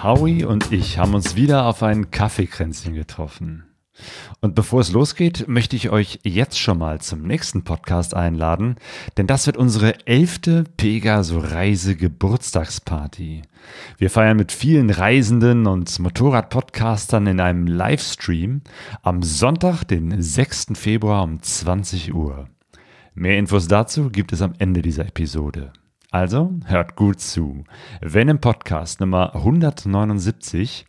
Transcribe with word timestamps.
Howie 0.00 0.44
und 0.44 0.70
ich 0.70 0.96
haben 0.96 1.14
uns 1.14 1.34
wieder 1.34 1.66
auf 1.66 1.82
ein 1.82 2.12
Kaffeekränzchen 2.12 2.94
getroffen. 2.94 3.64
Und 4.40 4.54
bevor 4.54 4.80
es 4.80 4.92
losgeht, 4.92 5.48
möchte 5.48 5.74
ich 5.74 5.90
euch 5.90 6.20
jetzt 6.22 6.56
schon 6.60 6.78
mal 6.78 7.00
zum 7.00 7.22
nächsten 7.22 7.64
Podcast 7.64 8.14
einladen, 8.14 8.76
denn 9.16 9.26
das 9.26 9.46
wird 9.46 9.56
unsere 9.56 10.06
elfte 10.06 10.62
Pegaso-Reise 10.76 11.96
Geburtstagsparty. 11.96 13.42
Wir 13.96 14.08
feiern 14.08 14.36
mit 14.36 14.52
vielen 14.52 14.90
Reisenden 14.90 15.66
und 15.66 15.98
Motorrad-Podcastern 15.98 17.26
in 17.26 17.40
einem 17.40 17.66
Livestream 17.66 18.60
am 19.02 19.24
Sonntag, 19.24 19.82
den 19.82 20.22
6. 20.22 20.66
Februar 20.74 21.24
um 21.24 21.42
20 21.42 22.14
Uhr. 22.14 22.48
Mehr 23.14 23.36
Infos 23.36 23.66
dazu 23.66 24.10
gibt 24.10 24.32
es 24.32 24.42
am 24.42 24.52
Ende 24.58 24.80
dieser 24.80 25.06
Episode. 25.06 25.72
Also 26.10 26.54
hört 26.64 26.96
gut 26.96 27.20
zu. 27.20 27.64
Wenn 28.00 28.28
im 28.28 28.40
Podcast 28.40 29.00
Nummer 29.00 29.34
179 29.34 30.86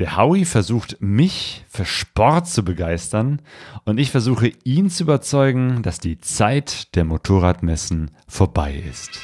der 0.00 0.16
Howie 0.16 0.44
versucht 0.44 0.96
mich 1.00 1.64
für 1.68 1.84
Sport 1.84 2.48
zu 2.48 2.64
begeistern 2.64 3.42
und 3.84 3.98
ich 3.98 4.10
versuche 4.10 4.50
ihn 4.64 4.90
zu 4.90 5.04
überzeugen, 5.04 5.82
dass 5.82 6.00
die 6.00 6.18
Zeit 6.18 6.96
der 6.96 7.04
Motorradmessen 7.04 8.10
vorbei 8.26 8.82
ist. 8.90 9.20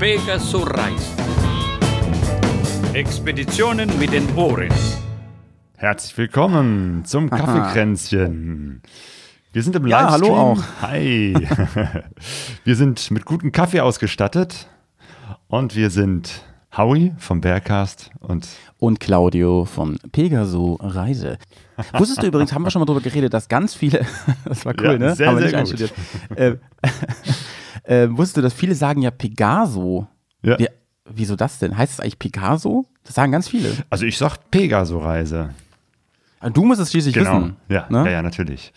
Pegasus 0.00 0.66
Reis. 0.66 1.21
Expeditionen 2.94 3.90
mit 3.98 4.12
den 4.12 4.28
Ohren. 4.36 4.68
Herzlich 5.76 6.16
willkommen 6.18 7.04
zum 7.06 7.30
Kaffeekränzchen. 7.30 8.82
Wir 9.52 9.62
sind 9.62 9.76
im 9.76 9.86
Ja, 9.86 10.02
Livestream. 10.10 10.30
hallo 10.30 10.40
auch. 10.40 10.62
Hi. 10.82 11.34
wir 12.64 12.76
sind 12.76 13.10
mit 13.10 13.24
gutem 13.24 13.50
Kaffee 13.50 13.80
ausgestattet 13.80 14.68
und 15.48 15.74
wir 15.74 15.88
sind 15.90 16.42
Howie 16.76 17.14
vom 17.18 17.40
Bearcast 17.40 18.10
und 18.20 18.46
Und 18.78 19.00
Claudio 19.00 19.64
von 19.64 19.98
Pegaso 20.12 20.74
Reise. 20.80 21.38
Wusstest 21.94 22.22
du 22.22 22.26
übrigens, 22.26 22.52
haben 22.52 22.62
wir 22.62 22.70
schon 22.70 22.80
mal 22.80 22.86
drüber 22.86 23.00
geredet, 23.00 23.32
dass 23.32 23.48
ganz 23.48 23.74
viele, 23.74 24.04
das 24.44 24.64
war 24.66 24.74
cool, 24.78 24.84
Ja, 24.92 24.98
ne? 24.98 25.14
sehr, 25.14 25.28
haben 25.28 25.38
wir 25.38 25.48
sehr 25.48 25.62
nicht 25.62 25.78
gut. 25.78 25.90
einstudiert. 25.90 26.60
äh, 27.84 28.02
äh, 28.04 28.08
wusstest 28.10 28.36
du, 28.36 28.42
dass 28.42 28.52
viele 28.52 28.74
sagen 28.74 29.00
ja 29.02 29.10
Pegaso? 29.10 30.06
Ja. 30.42 30.58
Wie, 30.58 30.68
wieso 31.16 31.36
das 31.36 31.58
denn? 31.58 31.76
Heißt 31.76 31.94
es 31.94 32.00
eigentlich 32.00 32.18
Pegaso? 32.18 32.84
Das 33.04 33.14
sagen 33.14 33.32
ganz 33.32 33.48
viele. 33.48 33.72
also 33.90 34.04
ich 34.04 34.16
sag 34.18 34.38
Pegaso-Reise. 34.50 35.50
Du 36.52 36.64
musst 36.64 36.80
es 36.80 36.90
schließlich 36.90 37.14
Genau, 37.14 37.36
wissen. 37.36 37.56
ja, 37.68 37.86
ne? 37.88 38.04
ja, 38.06 38.10
ja, 38.10 38.22
natürlich. 38.22 38.72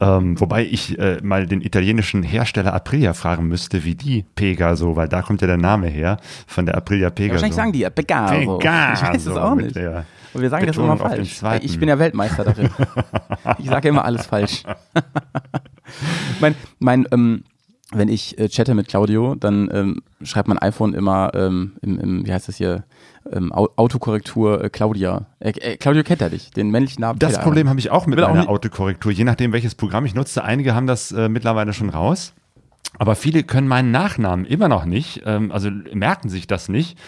Ähm, 0.00 0.40
wobei 0.40 0.64
ich 0.64 0.98
äh, 0.98 1.18
mal 1.22 1.46
den 1.46 1.60
italienischen 1.60 2.22
Hersteller 2.22 2.72
Aprilia 2.72 3.12
fragen 3.12 3.48
müsste, 3.48 3.84
wie 3.84 3.94
die 3.94 4.24
Pegaso, 4.34 4.96
weil 4.96 5.08
da 5.08 5.20
kommt 5.20 5.42
ja 5.42 5.46
der 5.46 5.58
Name 5.58 5.88
her, 5.88 6.16
von 6.46 6.64
der 6.64 6.74
Aprilia 6.74 7.10
Pegaso. 7.10 7.34
Wahrscheinlich 7.34 7.56
sagen 7.56 7.72
die 7.72 7.80
ja 7.80 7.90
Pegaso. 7.90 8.58
Pegaso. 8.58 9.02
Ich 9.02 9.14
weiß 9.14 9.26
es 9.26 9.36
auch 9.36 9.54
nicht. 9.54 9.76
Und 9.76 10.40
wir 10.40 10.48
sagen 10.48 10.66
das 10.66 10.76
immer 10.76 10.94
Betonung 10.94 11.12
auf 11.12 11.14
den 11.14 11.26
falsch. 11.26 11.64
Ich 11.64 11.78
bin 11.78 11.88
ja 11.88 11.98
Weltmeister 11.98 12.44
darin. 12.44 12.70
ich 13.58 13.66
sage 13.66 13.88
immer 13.88 14.04
alles 14.04 14.26
falsch. 14.26 14.62
mein, 16.40 16.54
mein, 16.78 17.06
ähm, 17.12 17.44
wenn 17.94 18.08
ich 18.08 18.38
äh, 18.38 18.48
chatte 18.48 18.74
mit 18.74 18.88
Claudio, 18.88 19.34
dann 19.34 19.68
ähm, 19.72 20.02
schreibt 20.22 20.48
mein 20.48 20.58
iPhone 20.58 20.94
immer 20.94 21.32
ähm, 21.34 21.72
im, 21.82 21.98
im, 21.98 22.26
wie 22.26 22.32
heißt 22.32 22.48
das 22.48 22.56
hier, 22.56 22.84
ähm, 23.32 23.52
Au- 23.52 23.68
Autokorrektur 23.76 24.64
äh, 24.64 24.70
Claudia. 24.70 25.26
Äh, 25.40 25.50
äh, 25.50 25.76
Claudio 25.76 26.02
kennt 26.02 26.22
er 26.22 26.30
dich, 26.30 26.50
den 26.50 26.70
männlichen 26.70 27.00
Namen. 27.00 27.18
Das 27.18 27.32
Problem 27.40 27.68
habe 27.68 27.78
ich 27.78 27.90
auch 27.90 28.06
mit 28.06 28.18
meiner 28.18 28.48
Autokorrektur, 28.48 29.12
je 29.12 29.24
nachdem 29.24 29.52
welches 29.52 29.74
Programm 29.74 30.04
ich 30.06 30.14
nutze. 30.14 30.42
Einige 30.44 30.74
haben 30.74 30.86
das 30.86 31.12
äh, 31.12 31.28
mittlerweile 31.28 31.72
schon 31.72 31.90
raus. 31.90 32.32
Aber 32.98 33.14
viele 33.16 33.42
können 33.42 33.68
meinen 33.68 33.90
Nachnamen 33.90 34.44
immer 34.44 34.68
noch 34.68 34.84
nicht, 34.84 35.22
ähm, 35.24 35.50
also 35.50 35.70
merken 35.94 36.28
sich 36.28 36.46
das 36.46 36.68
nicht. 36.68 36.98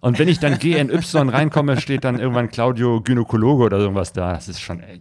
Und 0.00 0.18
wenn 0.18 0.26
ich 0.28 0.40
dann 0.40 0.58
GNY 0.58 0.98
reinkomme, 1.30 1.80
steht 1.80 2.02
dann 2.04 2.18
irgendwann 2.18 2.50
Claudio 2.50 3.00
Gynäkologe 3.00 3.62
oder 3.64 3.78
irgendwas 3.78 4.12
da. 4.12 4.32
Das 4.34 4.48
ist 4.48 4.60
schon 4.60 4.80
ey, 4.80 5.00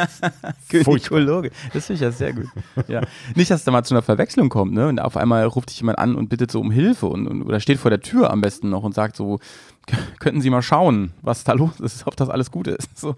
Gynäkologe. 0.70 1.50
Das 1.72 1.86
finde 1.86 1.94
ich 1.96 2.00
ja 2.00 2.10
sehr 2.10 2.32
gut. 2.32 2.46
Ja. 2.88 3.02
Nicht, 3.34 3.50
dass 3.50 3.60
es 3.60 3.64
da 3.64 3.70
mal 3.70 3.84
zu 3.84 3.94
einer 3.94 4.02
Verwechslung 4.02 4.48
kommt, 4.48 4.72
ne? 4.72 4.88
Und 4.88 5.00
auf 5.00 5.16
einmal 5.16 5.44
ruft 5.44 5.70
dich 5.70 5.80
jemand 5.80 5.98
an 5.98 6.14
und 6.14 6.28
bittet 6.28 6.50
so 6.50 6.60
um 6.60 6.70
Hilfe 6.70 7.06
und, 7.06 7.26
und 7.26 7.42
oder 7.42 7.60
steht 7.60 7.78
vor 7.78 7.90
der 7.90 8.00
Tür 8.00 8.30
am 8.30 8.40
besten 8.40 8.70
noch 8.70 8.82
und 8.82 8.94
sagt 8.94 9.16
so, 9.16 9.38
"K- 9.86 9.96
könnten 10.18 10.40
Sie 10.40 10.50
mal 10.50 10.62
schauen, 10.62 11.12
was 11.22 11.44
da 11.44 11.52
los 11.52 11.78
ist, 11.80 12.06
ob 12.06 12.16
das 12.16 12.28
alles 12.30 12.50
gut 12.50 12.66
ist. 12.68 12.98
So. 12.98 13.16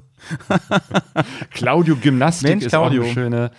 Claudio 1.52 1.96
Gymnastik 1.96 2.48
Mensch, 2.50 2.66
ist 2.66 2.74
auch 2.74 2.82
Claudio. 2.90 3.04
eine 3.04 3.12
schöne 3.12 3.50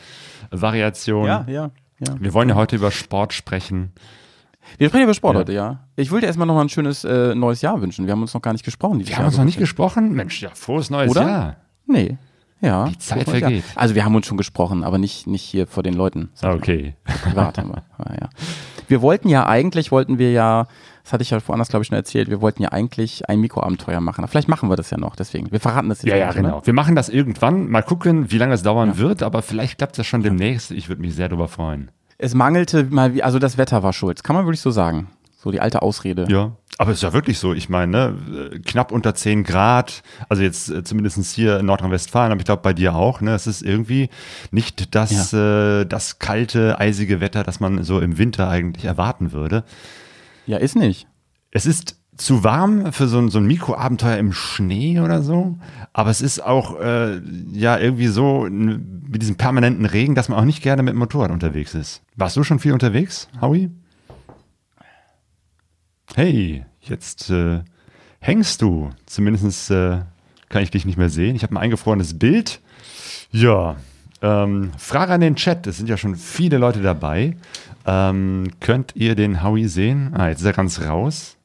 Variation. 0.51 1.25
Ja, 1.25 1.45
ja, 1.47 1.71
ja. 2.07 2.15
Wir 2.19 2.33
wollen 2.33 2.49
ja 2.49 2.55
heute 2.55 2.75
über 2.75 2.91
Sport 2.91 3.33
sprechen. 3.33 3.91
Wir 4.77 4.89
sprechen 4.89 5.03
über 5.03 5.13
Sport 5.13 5.33
Ja. 5.35 5.39
heute, 5.39 5.53
ja. 5.53 5.79
Ich 5.95 6.11
wollte 6.11 6.25
erstmal 6.27 6.47
noch 6.47 6.53
mal 6.55 6.61
ein 6.61 6.69
schönes 6.69 7.03
äh, 7.03 7.33
neues 7.35 7.61
Jahr 7.61 7.81
wünschen. 7.81 8.05
Wir 8.05 8.11
haben 8.13 8.21
uns 8.21 8.33
noch 8.33 8.41
gar 8.41 8.53
nicht 8.53 8.63
gesprochen. 8.63 8.99
Wir 8.99 9.05
haben 9.15 9.21
Jahr 9.21 9.27
uns 9.27 9.37
noch 9.37 9.45
nicht 9.45 9.57
gesprochen. 9.57 10.11
Mensch, 10.13 10.41
ja, 10.41 10.49
frohes 10.53 10.89
neues 10.89 11.11
Oder? 11.11 11.21
Jahr. 11.27 11.55
Nee. 11.87 12.17
Ja. 12.61 12.85
Die 12.85 12.97
Zeit 12.99 13.23
frohes 13.23 13.39
Jahr. 13.39 13.49
vergeht. 13.49 13.63
Also 13.75 13.95
wir 13.95 14.05
haben 14.05 14.15
uns 14.15 14.27
schon 14.27 14.37
gesprochen, 14.37 14.83
aber 14.83 14.97
nicht, 14.99 15.25
nicht 15.25 15.41
hier 15.41 15.65
vor 15.65 15.81
den 15.83 15.93
Leuten. 15.95 16.29
mal. 16.41 16.53
Okay. 16.53 16.95
privat 17.23 17.57
haben 17.57 17.69
wir. 17.69 17.83
Ja, 18.05 18.15
ja. 18.21 18.29
Wir 18.87 19.01
wollten 19.01 19.29
ja 19.29 19.47
eigentlich, 19.47 19.91
wollten 19.91 20.17
wir 20.19 20.31
ja, 20.31 20.67
das 21.03 21.13
hatte 21.13 21.23
ich 21.23 21.29
ja 21.31 21.39
woanders, 21.45 21.69
glaube 21.69 21.83
ich, 21.83 21.87
schon 21.87 21.97
erzählt, 21.97 22.29
wir 22.29 22.41
wollten 22.41 22.61
ja 22.63 22.69
eigentlich 22.69 23.27
ein 23.29 23.39
Mikroabenteuer 23.39 24.01
machen. 24.01 24.27
Vielleicht 24.27 24.47
machen 24.47 24.69
wir 24.69 24.75
das 24.75 24.89
ja 24.89 24.97
noch, 24.97 25.15
deswegen. 25.15 25.51
Wir 25.51 25.59
verraten 25.59 25.89
das 25.89 26.01
jetzt 26.01 26.09
Ja, 26.09 26.17
ja, 26.17 26.31
genau. 26.31 26.57
Ne? 26.57 26.61
Wir 26.65 26.73
machen 26.73 26.95
das 26.95 27.09
irgendwann. 27.09 27.69
Mal 27.69 27.83
gucken, 27.83 28.31
wie 28.31 28.37
lange 28.37 28.53
es 28.53 28.63
dauern 28.63 28.97
wird, 28.97 29.23
aber 29.23 29.41
vielleicht 29.41 29.77
klappt 29.77 29.97
das 29.97 30.07
schon 30.07 30.23
demnächst. 30.23 30.71
Ich 30.71 30.89
würde 30.89 31.01
mich 31.01 31.15
sehr 31.15 31.29
darüber 31.29 31.47
freuen. 31.47 31.91
Es 32.17 32.35
mangelte 32.35 32.83
mal, 32.83 33.15
wie, 33.15 33.23
also 33.23 33.39
das 33.39 33.57
Wetter 33.57 33.81
war 33.83 33.93
schuld. 33.93 34.23
Kann 34.23 34.35
man 34.35 34.45
wirklich 34.45 34.61
so 34.61 34.71
sagen. 34.71 35.07
So 35.37 35.49
die 35.49 35.59
alte 35.59 35.81
Ausrede. 35.81 36.27
Ja. 36.29 36.51
Aber 36.77 36.91
es 36.91 36.97
ist 36.97 37.03
ja 37.03 37.13
wirklich 37.13 37.39
so. 37.39 37.53
Ich 37.53 37.67
meine, 37.67 37.91
ne, 37.91 38.61
knapp 38.63 38.91
unter 38.91 39.15
10 39.15 39.43
Grad, 39.43 40.03
also 40.29 40.43
jetzt 40.43 40.69
äh, 40.69 40.83
zumindest 40.83 41.33
hier 41.33 41.59
in 41.59 41.65
Nordrhein-Westfalen, 41.65 42.31
aber 42.31 42.39
ich 42.39 42.45
glaube 42.45 42.61
bei 42.61 42.73
dir 42.73 42.95
auch, 42.95 43.21
ne? 43.21 43.33
Es 43.33 43.47
ist 43.47 43.61
irgendwie 43.63 44.09
nicht 44.51 44.93
das, 44.95 45.33
äh, 45.33 45.85
das 45.85 46.19
kalte, 46.19 46.79
eisige 46.79 47.21
Wetter, 47.21 47.43
das 47.43 47.59
man 47.59 47.83
so 47.83 47.99
im 47.99 48.17
Winter 48.19 48.49
eigentlich 48.49 48.85
erwarten 48.85 49.31
würde. 49.31 49.63
Ja, 50.45 50.57
ist 50.57 50.75
nicht. 50.75 51.07
Es 51.51 51.65
ist 51.65 51.97
zu 52.17 52.43
warm 52.43 52.91
für 52.93 53.07
so 53.07 53.17
ein, 53.17 53.29
so 53.29 53.39
ein 53.39 53.45
Mikroabenteuer 53.45 54.17
im 54.17 54.33
Schnee 54.33 54.99
oder 54.99 55.21
so, 55.21 55.57
aber 55.93 56.09
es 56.09 56.21
ist 56.21 56.39
auch 56.39 56.79
äh, 56.79 57.19
ja 57.51 57.77
irgendwie 57.77 58.07
so 58.07 58.47
mit 58.49 59.21
diesem 59.21 59.37
permanenten 59.37 59.85
Regen, 59.85 60.13
dass 60.13 60.29
man 60.29 60.37
auch 60.37 60.45
nicht 60.45 60.61
gerne 60.61 60.83
mit 60.83 60.93
dem 60.93 60.99
Motorrad 60.99 61.31
unterwegs 61.31 61.73
ist. 61.73 62.03
Warst 62.15 62.37
du 62.37 62.43
schon 62.43 62.59
viel 62.59 62.73
unterwegs, 62.73 63.27
Howie? 63.39 63.71
Hey, 66.15 66.65
jetzt 66.81 67.29
äh, 67.29 67.61
hängst 68.19 68.61
du. 68.61 68.89
Zumindest 69.05 69.71
äh, 69.71 70.01
kann 70.49 70.63
ich 70.63 70.71
dich 70.71 70.85
nicht 70.85 70.97
mehr 70.97 71.09
sehen. 71.09 71.35
Ich 71.35 71.43
habe 71.43 71.55
ein 71.55 71.57
eingefrorenes 71.57 72.19
Bild. 72.19 72.61
Ja, 73.31 73.77
ähm, 74.21 74.71
Frage 74.77 75.13
an 75.13 75.21
den 75.21 75.35
Chat. 75.35 75.67
Es 75.67 75.77
sind 75.77 75.89
ja 75.89 75.97
schon 75.97 76.15
viele 76.15 76.57
Leute 76.57 76.81
dabei. 76.81 77.35
Ähm, 77.85 78.51
könnt 78.59 78.95
ihr 78.95 79.15
den 79.15 79.43
Howie 79.43 79.67
sehen? 79.67 80.13
Ah, 80.13 80.29
jetzt 80.29 80.39
ist 80.41 80.45
er 80.45 80.53
ganz 80.53 80.81
raus. 80.81 81.37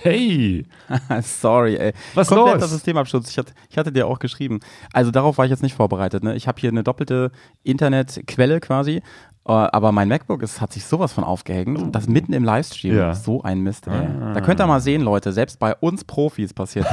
Hey, 0.00 0.64
Sorry, 1.22 1.76
ey. 1.76 1.92
Was 2.14 2.28
Kompletter 2.28 2.60
los? 2.60 2.70
Systemabsturz. 2.70 3.30
Ich 3.30 3.36
hatte, 3.36 3.52
ich 3.68 3.76
hatte 3.76 3.92
dir 3.92 4.06
auch 4.06 4.18
geschrieben. 4.18 4.60
Also 4.92 5.10
darauf 5.10 5.36
war 5.36 5.44
ich 5.44 5.50
jetzt 5.50 5.62
nicht 5.62 5.74
vorbereitet. 5.74 6.24
Ne? 6.24 6.34
Ich 6.36 6.48
habe 6.48 6.58
hier 6.58 6.70
eine 6.70 6.82
doppelte 6.82 7.30
Internetquelle 7.64 8.60
quasi. 8.60 9.02
Äh, 9.46 9.52
Aber 9.52 9.92
mein 9.92 10.08
MacBook 10.08 10.42
ist, 10.42 10.60
hat 10.60 10.72
sich 10.72 10.84
sowas 10.84 11.12
von 11.12 11.24
aufgehängt. 11.24 11.78
Und 11.78 11.92
das 11.92 12.08
mitten 12.08 12.32
im 12.32 12.44
Livestream. 12.44 12.96
Ja. 12.96 13.14
So 13.14 13.42
ein 13.42 13.60
Mist, 13.60 13.86
ey. 13.86 14.08
Da 14.34 14.40
könnt 14.40 14.60
ihr 14.60 14.66
mal 14.66 14.80
sehen, 14.80 15.02
Leute. 15.02 15.32
Selbst 15.32 15.58
bei 15.58 15.74
uns 15.76 16.04
Profis 16.04 16.54
passiert 16.54 16.86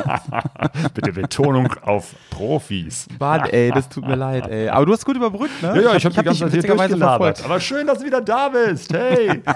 bitte 0.94 1.12
Betonung 1.12 1.72
auf 1.82 2.14
Profis. 2.30 3.06
Mann, 3.18 3.44
ey, 3.46 3.70
das 3.70 3.88
tut 3.88 4.06
mir 4.06 4.16
leid, 4.16 4.48
ey. 4.48 4.68
Aber 4.68 4.86
du 4.86 4.92
hast 4.92 5.04
gut 5.04 5.16
überbrückt, 5.16 5.62
ne? 5.62 5.74
Ja, 5.76 5.80
ja, 5.80 5.96
ich 5.96 6.04
habe 6.04 6.14
hab 6.14 6.22
die 6.22 6.40
ganze 6.40 6.50
Zeit 6.50 6.68
durchgelabert. 6.68 7.44
Aber 7.44 7.60
schön, 7.60 7.86
dass 7.86 7.98
du 7.98 8.06
wieder 8.06 8.20
da 8.20 8.48
bist. 8.48 8.92
Hey. 8.92 9.42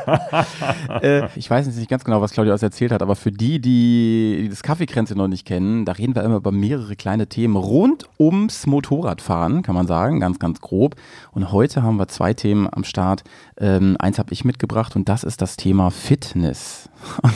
Äh, 1.00 1.28
ich 1.34 1.50
weiß 1.50 1.66
jetzt 1.66 1.76
nicht 1.76 1.90
ganz 1.90 2.04
genau, 2.04 2.20
was 2.20 2.32
Claudia 2.32 2.54
erzählt 2.54 2.93
hat, 2.93 3.02
aber 3.02 3.16
für 3.16 3.32
die, 3.32 3.60
die, 3.60 4.43
die 4.43 4.49
das 4.49 4.62
Kaffeekränzchen 4.62 5.16
noch 5.16 5.28
nicht 5.28 5.46
kennen, 5.46 5.84
da 5.84 5.93
reden 5.93 6.14
wir 6.14 6.22
immer 6.22 6.37
über 6.37 6.52
mehrere 6.52 6.94
kleine 6.96 7.26
Themen 7.26 7.56
rund 7.56 8.08
ums 8.19 8.66
Motorradfahren, 8.66 9.62
kann 9.62 9.75
man 9.75 9.87
sagen, 9.87 10.20
ganz, 10.20 10.38
ganz 10.38 10.60
grob. 10.60 10.94
Und 11.32 11.52
heute 11.52 11.82
haben 11.82 11.96
wir 11.96 12.08
zwei 12.14 12.34
Themen 12.34 12.69
am 12.72 12.84
Start. 12.84 13.25
Ähm, 13.58 13.96
eins 13.99 14.19
habe 14.19 14.32
ich 14.32 14.44
mitgebracht 14.44 14.96
und 14.96 15.08
das 15.08 15.25
ist 15.25 15.43
das 15.43 15.56
Thema 15.56 15.90
Fitness. 15.90 16.88
Und 17.22 17.34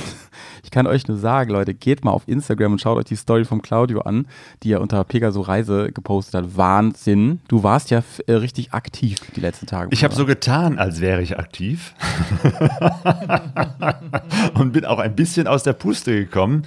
ich 0.63 0.71
kann 0.71 0.87
euch 0.87 1.09
nur 1.09 1.17
sagen, 1.17 1.51
Leute, 1.51 1.73
geht 1.73 2.05
mal 2.05 2.11
auf 2.11 2.25
Instagram 2.27 2.73
und 2.73 2.81
schaut 2.81 2.99
euch 2.99 3.07
die 3.07 3.17
Story 3.17 3.45
vom 3.45 3.63
Claudio 3.63 4.01
an, 4.01 4.27
die 4.63 4.73
er 4.73 4.83
unter 4.83 5.03
Pegaso 5.05 5.41
Reise 5.41 5.91
gepostet 5.93 6.35
hat. 6.35 6.57
Wahnsinn. 6.57 7.41
Du 7.49 7.63
warst 7.63 7.91
ja 7.91 8.03
äh, 8.27 8.35
richtig 8.35 8.75
aktiv 8.75 9.19
die 9.35 9.41
letzten 9.41 9.67
Tage. 9.67 9.89
Ich 9.93 10.05
habe 10.05 10.15
so 10.15 10.27
getan, 10.27 10.79
als 10.79 11.01
wäre 11.01 11.23
ich 11.23 11.39
aktiv. 11.39 11.95
und 14.55 14.73
bin 14.73 14.85
auch 14.85 14.99
ein 14.99 15.17
bisschen 15.17 15.47
aus 15.47 15.63
der 15.63 15.73
Puste 15.73 16.15
gekommen. 16.15 16.65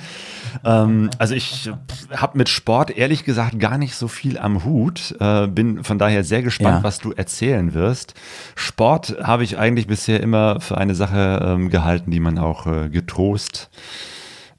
Ähm, 0.64 1.10
also 1.18 1.34
ich 1.36 1.70
habe 2.16 2.38
mit 2.38 2.50
Sport 2.50 2.92
ehrlich 2.92 3.24
gesagt 3.24 3.60
gar 3.60 3.78
nicht 3.78 3.96
so 3.96 4.08
viel 4.08 4.38
am 4.38 4.64
Hut. 4.64 5.16
Äh, 5.20 5.48
bin 5.48 5.84
von 5.84 5.98
daher 6.00 6.24
sehr 6.24 6.42
gespannt, 6.44 6.78
Ja. 6.78 6.84
was 6.84 7.00
du 7.00 7.12
erzählen 7.12 7.74
wirst. 7.74 8.14
Sport 8.56 9.16
habe 9.24 9.44
ich 9.44 9.58
eigentlich 9.58 9.88
bisher 9.88 10.20
immer 10.22 10.60
für 10.60 10.78
eine 10.78 10.96
Sache 10.96 11.42
ähm, 11.44 11.70
gehalten, 11.70 12.12
die 12.12 12.20
man 12.20 12.38
auch 12.38 12.68
äh, 12.68 12.90
getrost 12.90 13.70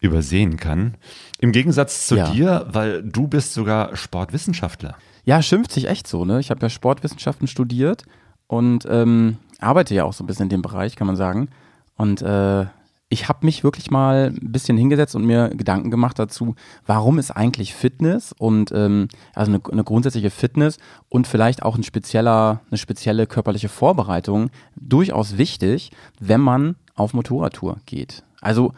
übersehen 0.00 0.56
kann. 0.56 0.94
Im 1.38 1.52
Gegensatz 1.52 2.06
zu 2.06 2.16
Ja. 2.16 2.30
dir, 2.30 2.66
weil 2.70 3.02
du 3.02 3.26
bist 3.28 3.54
sogar 3.54 3.96
Sportwissenschaftler. 3.96 4.96
Ja, 5.24 5.40
schimpft 5.42 5.72
sich 5.72 5.88
echt 5.88 6.06
so, 6.06 6.24
ne? 6.24 6.40
Ich 6.40 6.50
habe 6.50 6.60
ja 6.62 6.68
Sportwissenschaften 6.68 7.46
studiert 7.46 8.04
und 8.48 8.86
ähm, 8.90 9.36
arbeite 9.60 9.94
ja 9.94 10.04
auch 10.04 10.12
so 10.12 10.24
ein 10.24 10.26
bisschen 10.26 10.44
in 10.44 10.48
dem 10.50 10.62
Bereich, 10.62 10.96
kann 10.96 11.06
man 11.06 11.16
sagen. 11.16 11.48
Und 11.96 12.22
äh, 12.22 12.66
ich 13.12 13.28
habe 13.28 13.44
mich 13.44 13.62
wirklich 13.62 13.90
mal 13.90 14.32
ein 14.34 14.52
bisschen 14.52 14.78
hingesetzt 14.78 15.14
und 15.14 15.26
mir 15.26 15.50
Gedanken 15.50 15.90
gemacht 15.90 16.18
dazu, 16.18 16.54
warum 16.86 17.18
ist 17.18 17.30
eigentlich 17.30 17.74
Fitness 17.74 18.32
und 18.32 18.72
ähm, 18.72 19.08
also 19.34 19.52
eine, 19.52 19.60
eine 19.70 19.84
grundsätzliche 19.84 20.30
Fitness 20.30 20.78
und 21.10 21.26
vielleicht 21.26 21.62
auch 21.62 21.76
ein 21.76 21.82
spezieller, 21.82 22.62
eine 22.70 22.78
spezielle 22.78 23.26
körperliche 23.26 23.68
Vorbereitung 23.68 24.48
durchaus 24.76 25.36
wichtig, 25.36 25.90
wenn 26.20 26.40
man 26.40 26.76
auf 26.94 27.12
Motorradtour 27.12 27.80
geht. 27.84 28.24
Also 28.40 28.72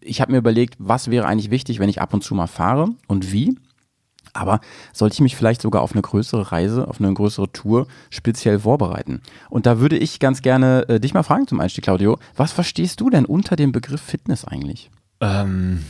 ich 0.00 0.20
habe 0.20 0.30
mir 0.30 0.38
überlegt, 0.38 0.76
was 0.78 1.10
wäre 1.10 1.26
eigentlich 1.26 1.50
wichtig, 1.50 1.80
wenn 1.80 1.88
ich 1.88 2.00
ab 2.00 2.14
und 2.14 2.22
zu 2.22 2.36
mal 2.36 2.46
fahre 2.46 2.90
und 3.08 3.32
wie. 3.32 3.58
Aber 4.32 4.60
sollte 4.92 5.14
ich 5.14 5.20
mich 5.20 5.36
vielleicht 5.36 5.62
sogar 5.62 5.82
auf 5.82 5.92
eine 5.92 6.02
größere 6.02 6.52
Reise, 6.52 6.88
auf 6.88 7.00
eine 7.00 7.12
größere 7.12 7.52
Tour 7.52 7.86
speziell 8.10 8.60
vorbereiten? 8.60 9.20
Und 9.50 9.66
da 9.66 9.78
würde 9.78 9.98
ich 9.98 10.20
ganz 10.20 10.42
gerne 10.42 10.88
äh, 10.88 11.00
dich 11.00 11.14
mal 11.14 11.22
fragen 11.22 11.46
zum 11.46 11.60
Einstieg, 11.60 11.84
Claudio. 11.84 12.18
Was 12.36 12.52
verstehst 12.52 13.00
du 13.00 13.10
denn 13.10 13.24
unter 13.24 13.56
dem 13.56 13.72
Begriff 13.72 14.00
Fitness 14.00 14.44
eigentlich? 14.44 14.90
Ähm, 15.20 15.80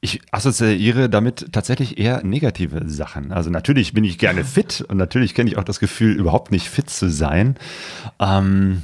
ich 0.00 0.20
assoziiere 0.32 1.08
damit 1.08 1.52
tatsächlich 1.52 1.96
eher 1.98 2.24
negative 2.24 2.88
Sachen. 2.88 3.30
Also 3.30 3.50
natürlich 3.50 3.92
bin 3.92 4.04
ich 4.04 4.18
gerne 4.18 4.44
fit 4.44 4.84
und 4.88 4.96
natürlich 4.96 5.34
kenne 5.34 5.50
ich 5.50 5.58
auch 5.58 5.64
das 5.64 5.78
Gefühl, 5.78 6.16
überhaupt 6.16 6.50
nicht 6.50 6.68
fit 6.68 6.90
zu 6.90 7.08
sein. 7.08 7.56
Ähm, 8.18 8.82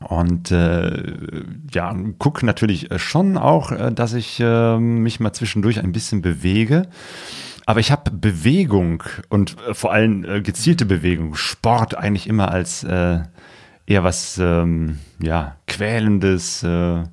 und 0.00 0.50
äh, 0.50 1.04
ja, 1.72 1.94
gucke 2.18 2.46
natürlich 2.46 2.88
schon 2.96 3.36
auch, 3.36 3.70
äh, 3.70 3.92
dass 3.92 4.14
ich 4.14 4.40
äh, 4.40 4.78
mich 4.78 5.20
mal 5.20 5.32
zwischendurch 5.32 5.78
ein 5.78 5.92
bisschen 5.92 6.22
bewege. 6.22 6.88
Aber 7.70 7.78
ich 7.78 7.92
habe 7.92 8.10
Bewegung 8.10 9.04
und 9.28 9.56
äh, 9.68 9.74
vor 9.74 9.92
allem 9.92 10.24
äh, 10.24 10.40
gezielte 10.42 10.84
Bewegung, 10.84 11.36
Sport 11.36 11.94
eigentlich 11.96 12.26
immer 12.26 12.50
als 12.50 12.82
äh, 12.82 13.20
eher 13.86 14.02
was 14.02 14.38
ähm, 14.38 14.98
ja, 15.22 15.54
quälendes, 15.68 16.64
äh, 16.64 17.04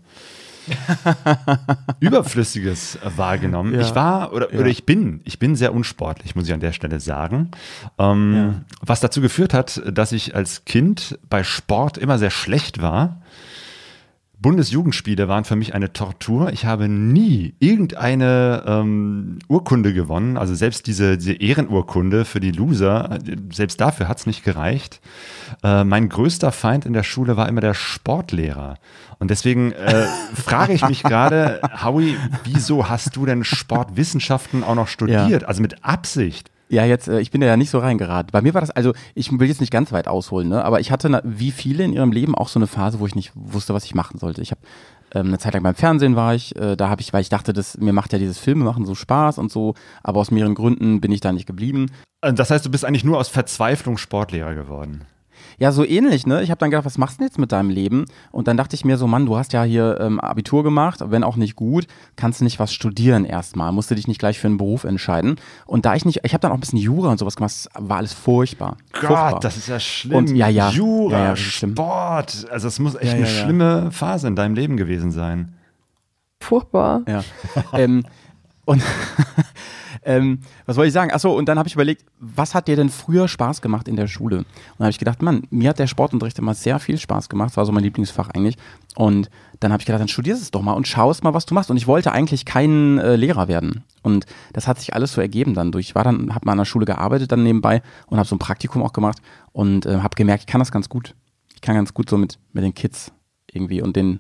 Überflüssiges 2.00 2.98
wahrgenommen. 3.16 3.76
Ja. 3.76 3.82
Ich 3.82 3.94
war 3.94 4.34
oder, 4.34 4.52
Ja. 4.52 4.60
oder 4.60 4.68
ich 4.70 4.88
bin, 4.88 5.22
ich 5.26 5.38
bin 5.38 5.56
sehr 5.56 5.76
unsportlich, 5.76 6.36
muss 6.36 6.48
ich 6.48 6.54
an 6.56 6.60
der 6.60 6.72
Stelle 6.74 7.00
sagen. 7.00 7.52
Ähm, 8.00 8.66
Was 8.82 9.00
dazu 9.00 9.22
geführt 9.22 9.54
hat, 9.54 9.80
dass 9.86 10.12
ich 10.12 10.34
als 10.36 10.66
Kind 10.66 11.20
bei 11.30 11.44
Sport 11.44 12.00
immer 12.00 12.18
sehr 12.18 12.32
schlecht 12.32 12.82
war. 12.82 13.22
Bundesjugendspiele 14.40 15.28
waren 15.28 15.46
für 15.46 15.56
mich 15.56 15.74
eine 15.74 15.94
Tortur. 15.94 16.54
Ich 16.54 16.66
habe 16.66 16.88
nie 16.88 17.56
irgendeine 17.60 18.64
ähm, 18.68 19.40
Urkunde 19.48 19.94
gewonnen. 19.94 20.38
Also 20.38 20.54
selbst 20.54 20.86
diese, 20.86 21.18
diese 21.18 21.34
Ehrenurkunde 21.34 22.24
für 22.24 22.40
die 22.40 22.52
Loser, 22.52 23.18
selbst 23.52 23.82
dafür 23.82 24.08
hat 24.08 24.20
es 24.20 24.28
nicht 24.28 24.44
gereicht. 24.44 25.02
Äh, 25.64 25.84
mein 25.84 26.10
größter 26.10 26.52
Feind 26.52 26.86
in 26.86 26.94
der 26.94 27.02
Schule 27.04 27.36
war 27.36 27.50
immer 27.50 27.62
der 27.62 27.74
Sportlehrer. 27.74 28.78
Und 29.18 29.32
deswegen 29.32 29.72
äh, 29.72 30.06
frage 30.36 30.74
ich 30.74 30.88
mich 30.88 31.02
gerade, 31.02 31.60
Howie, 31.84 32.16
wieso 32.44 32.90
hast 32.90 33.16
du 33.16 33.26
denn 33.26 33.44
Sportwissenschaften 33.44 34.64
auch 34.64 34.76
noch 34.76 34.88
studiert? 34.88 35.46
Also 35.46 35.64
mit 35.64 35.84
Absicht. 35.84 36.52
Ja, 36.70 36.86
jetzt, 36.86 37.08
äh, 37.08 37.20
ich 37.20 37.32
bin 37.32 37.42
ja 37.42 37.56
nicht 37.56 37.70
so 37.70 37.80
reingeraten. 37.80 38.32
Bei 38.32 38.42
mir 38.42 38.54
war 38.54 38.62
das, 38.62 38.72
also 38.72 38.94
ich 39.16 39.32
will 39.32 39.48
jetzt 39.48 39.62
nicht 39.62 39.72
ganz 39.72 39.92
weit 39.92 40.08
ausholen, 40.08 40.50
ne? 40.50 40.64
aber 40.66 40.80
ich 40.80 40.92
hatte, 40.92 41.22
wie 41.24 41.52
viele 41.52 41.84
in 41.84 41.94
ihrem 41.94 42.12
Leben, 42.12 42.36
auch 42.36 42.50
so 42.50 42.60
eine 42.60 42.68
Phase, 42.68 43.00
wo 43.00 43.06
ich 43.06 43.16
nicht 43.16 43.32
wusste, 43.36 43.74
was 43.74 43.86
ich 43.86 43.96
machen 43.96 44.20
sollte. 44.20 44.42
Ich 44.42 44.52
habe 44.52 44.62
ähm, 45.14 45.28
eine 45.28 45.38
Zeit 45.40 45.54
lang 45.54 45.64
beim 45.64 45.76
Fernsehen 45.76 46.16
war 46.16 46.36
ich, 46.36 46.56
äh, 46.58 46.76
da 46.76 46.90
habe 46.90 47.02
ich, 47.02 47.14
weil 47.14 47.22
ich 47.22 47.30
dachte, 47.30 47.54
das, 47.54 47.78
mir 47.78 47.94
macht 47.94 48.12
ja 48.12 48.20
dieses 48.20 48.38
Filme 48.38 48.66
machen 48.66 48.86
so 48.86 48.96
Spaß 48.96 49.38
und 49.38 49.52
so, 49.52 49.76
aber 50.04 50.20
aus 50.20 50.32
mehreren 50.32 50.56
Gründen 50.56 51.00
bin 51.00 51.12
ich 51.12 51.22
da 51.22 51.32
nicht 51.32 51.46
geblieben. 51.46 51.88
Äh, 52.22 52.34
Das 52.34 52.52
heißt, 52.52 52.66
du 52.66 52.72
bist 52.72 52.84
eigentlich 52.84 53.06
nur 53.06 53.18
aus 53.18 53.30
Verzweiflung 53.30 53.98
Sportlehrer 53.98 54.54
geworden. 54.54 55.06
Ja, 55.60 55.72
so 55.72 55.84
ähnlich, 55.84 56.28
ne? 56.28 56.44
Ich 56.44 56.52
habe 56.52 56.60
dann 56.60 56.70
gedacht, 56.70 56.86
was 56.86 57.00
machst 57.00 57.16
du 57.16 57.20
denn 57.20 57.28
jetzt 57.28 57.40
mit 57.40 57.52
deinem 57.52 57.72
Leben? 57.72 58.06
Und 58.32 58.48
dann 58.48 58.58
dachte 58.58 58.76
ich 58.76 58.86
mir 58.86 58.96
so, 58.98 59.08
Mann, 59.08 59.26
du 59.26 59.38
hast 59.38 59.54
ja 59.54 59.64
hier 59.64 59.98
ähm, 60.00 60.20
Abitur 60.20 60.64
gemacht, 60.64 61.00
wenn 61.08 61.24
auch 61.24 61.36
nicht 61.36 61.56
gut, 61.56 61.88
kannst 62.16 62.40
du 62.40 62.44
nicht 62.44 62.60
was 62.60 62.72
studieren 62.72 63.26
erstmal, 63.26 63.72
musst 63.72 63.90
du 63.90 63.96
dich 63.96 64.08
nicht 64.08 64.20
gleich 64.20 64.38
für 64.40 64.46
einen 64.48 64.58
Beruf 64.58 64.84
entscheiden. 64.84 65.38
Und 65.66 65.86
da 65.86 65.96
ich 65.96 66.06
nicht, 66.06 66.20
ich 66.24 66.34
habe 66.34 66.42
dann 66.42 66.52
auch 66.52 66.58
ein 66.58 66.60
bisschen 66.60 66.78
Jura 66.78 67.10
und 67.10 67.18
sowas 67.18 67.36
gemacht, 67.36 67.54
war 67.74 67.98
alles 67.98 68.14
furchtbar. 68.14 68.78
furchtbar. 68.94 69.32
Gott, 69.34 69.44
das 69.44 69.58
ist 69.58 69.68
ja 69.68 69.80
schlimm. 69.80 70.16
Und- 70.18 70.36
ja, 70.36 70.48
ja. 70.48 70.70
Jura, 70.70 71.18
Ja, 71.18 71.26
ja. 71.30 71.36
Sport. 71.36 72.46
Also 72.52 72.68
es 72.68 72.78
muss 72.78 72.94
echt 72.96 73.06
Ja, 73.06 73.14
eine 73.14 73.26
schlimme 73.26 73.92
Phase 73.92 74.28
in 74.28 74.36
deinem 74.36 74.54
Leben 74.54 74.78
gewesen 74.78 75.12
sein. 75.12 75.54
Furchtbar. 76.40 77.02
Ja. 77.08 77.24
ähm, 77.74 78.06
und 78.66 78.84
ähm, 80.08 80.40
was 80.66 80.78
wollte 80.78 80.88
ich 80.88 80.94
sagen? 80.94 81.12
Achso, 81.12 81.34
und 81.34 81.50
dann 81.50 81.60
habe 81.60 81.68
ich 81.68 81.76
überlegt, 81.76 82.06
was 82.20 82.56
hat 82.56 82.70
dir 82.70 82.78
denn 82.78 82.90
früher 82.90 83.28
Spaß 83.28 83.62
gemacht 83.62 83.90
in 83.90 83.98
der 83.98 84.08
Schule? 84.08 84.38
Und 84.38 84.46
dann 84.78 84.86
habe 84.86 84.92
ich 84.92 85.00
gedacht, 85.00 85.22
Mann, 85.22 85.44
mir 85.50 85.70
hat 85.70 85.80
der 85.80 85.88
Sportunterricht 85.88 86.40
immer 86.40 86.54
sehr 86.54 86.80
viel 86.80 86.98
Spaß 86.98 87.28
gemacht. 87.28 87.50
Das 87.50 87.58
war 87.58 87.66
so 87.66 87.74
mein 87.74 87.84
Lieblingsfach 87.84 88.30
eigentlich. 88.30 88.56
Und 88.96 89.30
dann 89.60 89.74
habe 89.74 89.82
ich 89.82 89.86
gedacht, 89.86 90.00
dann 90.00 90.08
studierst 90.08 90.42
es 90.42 90.52
doch 90.52 90.62
mal 90.62 90.72
und 90.74 90.88
schaust 90.88 91.26
mal, 91.26 91.34
was 91.34 91.46
du 91.46 91.54
machst. 91.54 91.70
Und 91.70 91.76
ich 91.76 91.88
wollte 91.88 92.14
eigentlich 92.14 92.46
kein 92.46 93.00
äh, 93.00 93.18
Lehrer 93.18 93.50
werden. 93.50 93.84
Und 94.02 94.26
das 94.54 94.66
hat 94.66 94.80
sich 94.80 94.94
alles 94.94 95.12
so 95.12 95.20
ergeben 95.20 95.54
dann 95.54 95.74
durch. 95.74 95.90
Ich 95.90 95.96
war 95.96 96.06
dann, 96.06 96.34
habe 96.34 96.46
mal 96.46 96.54
an 96.54 96.60
der 96.60 96.66
Schule 96.66 96.86
gearbeitet 96.86 97.34
dann 97.34 97.44
nebenbei 97.44 97.82
und 98.08 98.18
habe 98.18 98.28
so 98.28 98.36
ein 98.36 98.40
Praktikum 98.40 98.82
auch 98.84 98.94
gemacht 98.94 99.18
und 99.52 99.86
äh, 99.86 99.98
habe 99.98 100.16
gemerkt, 100.16 100.44
ich 100.44 100.48
kann 100.48 100.60
das 100.60 100.72
ganz 100.72 100.88
gut. 100.88 101.16
Ich 101.54 101.60
kann 101.60 101.76
ganz 101.76 101.94
gut 101.94 102.10
so 102.10 102.18
mit, 102.18 102.40
mit 102.54 102.64
den 102.64 102.74
Kids 102.74 103.12
irgendwie 103.52 103.82
und 103.82 103.98
den, 103.98 104.20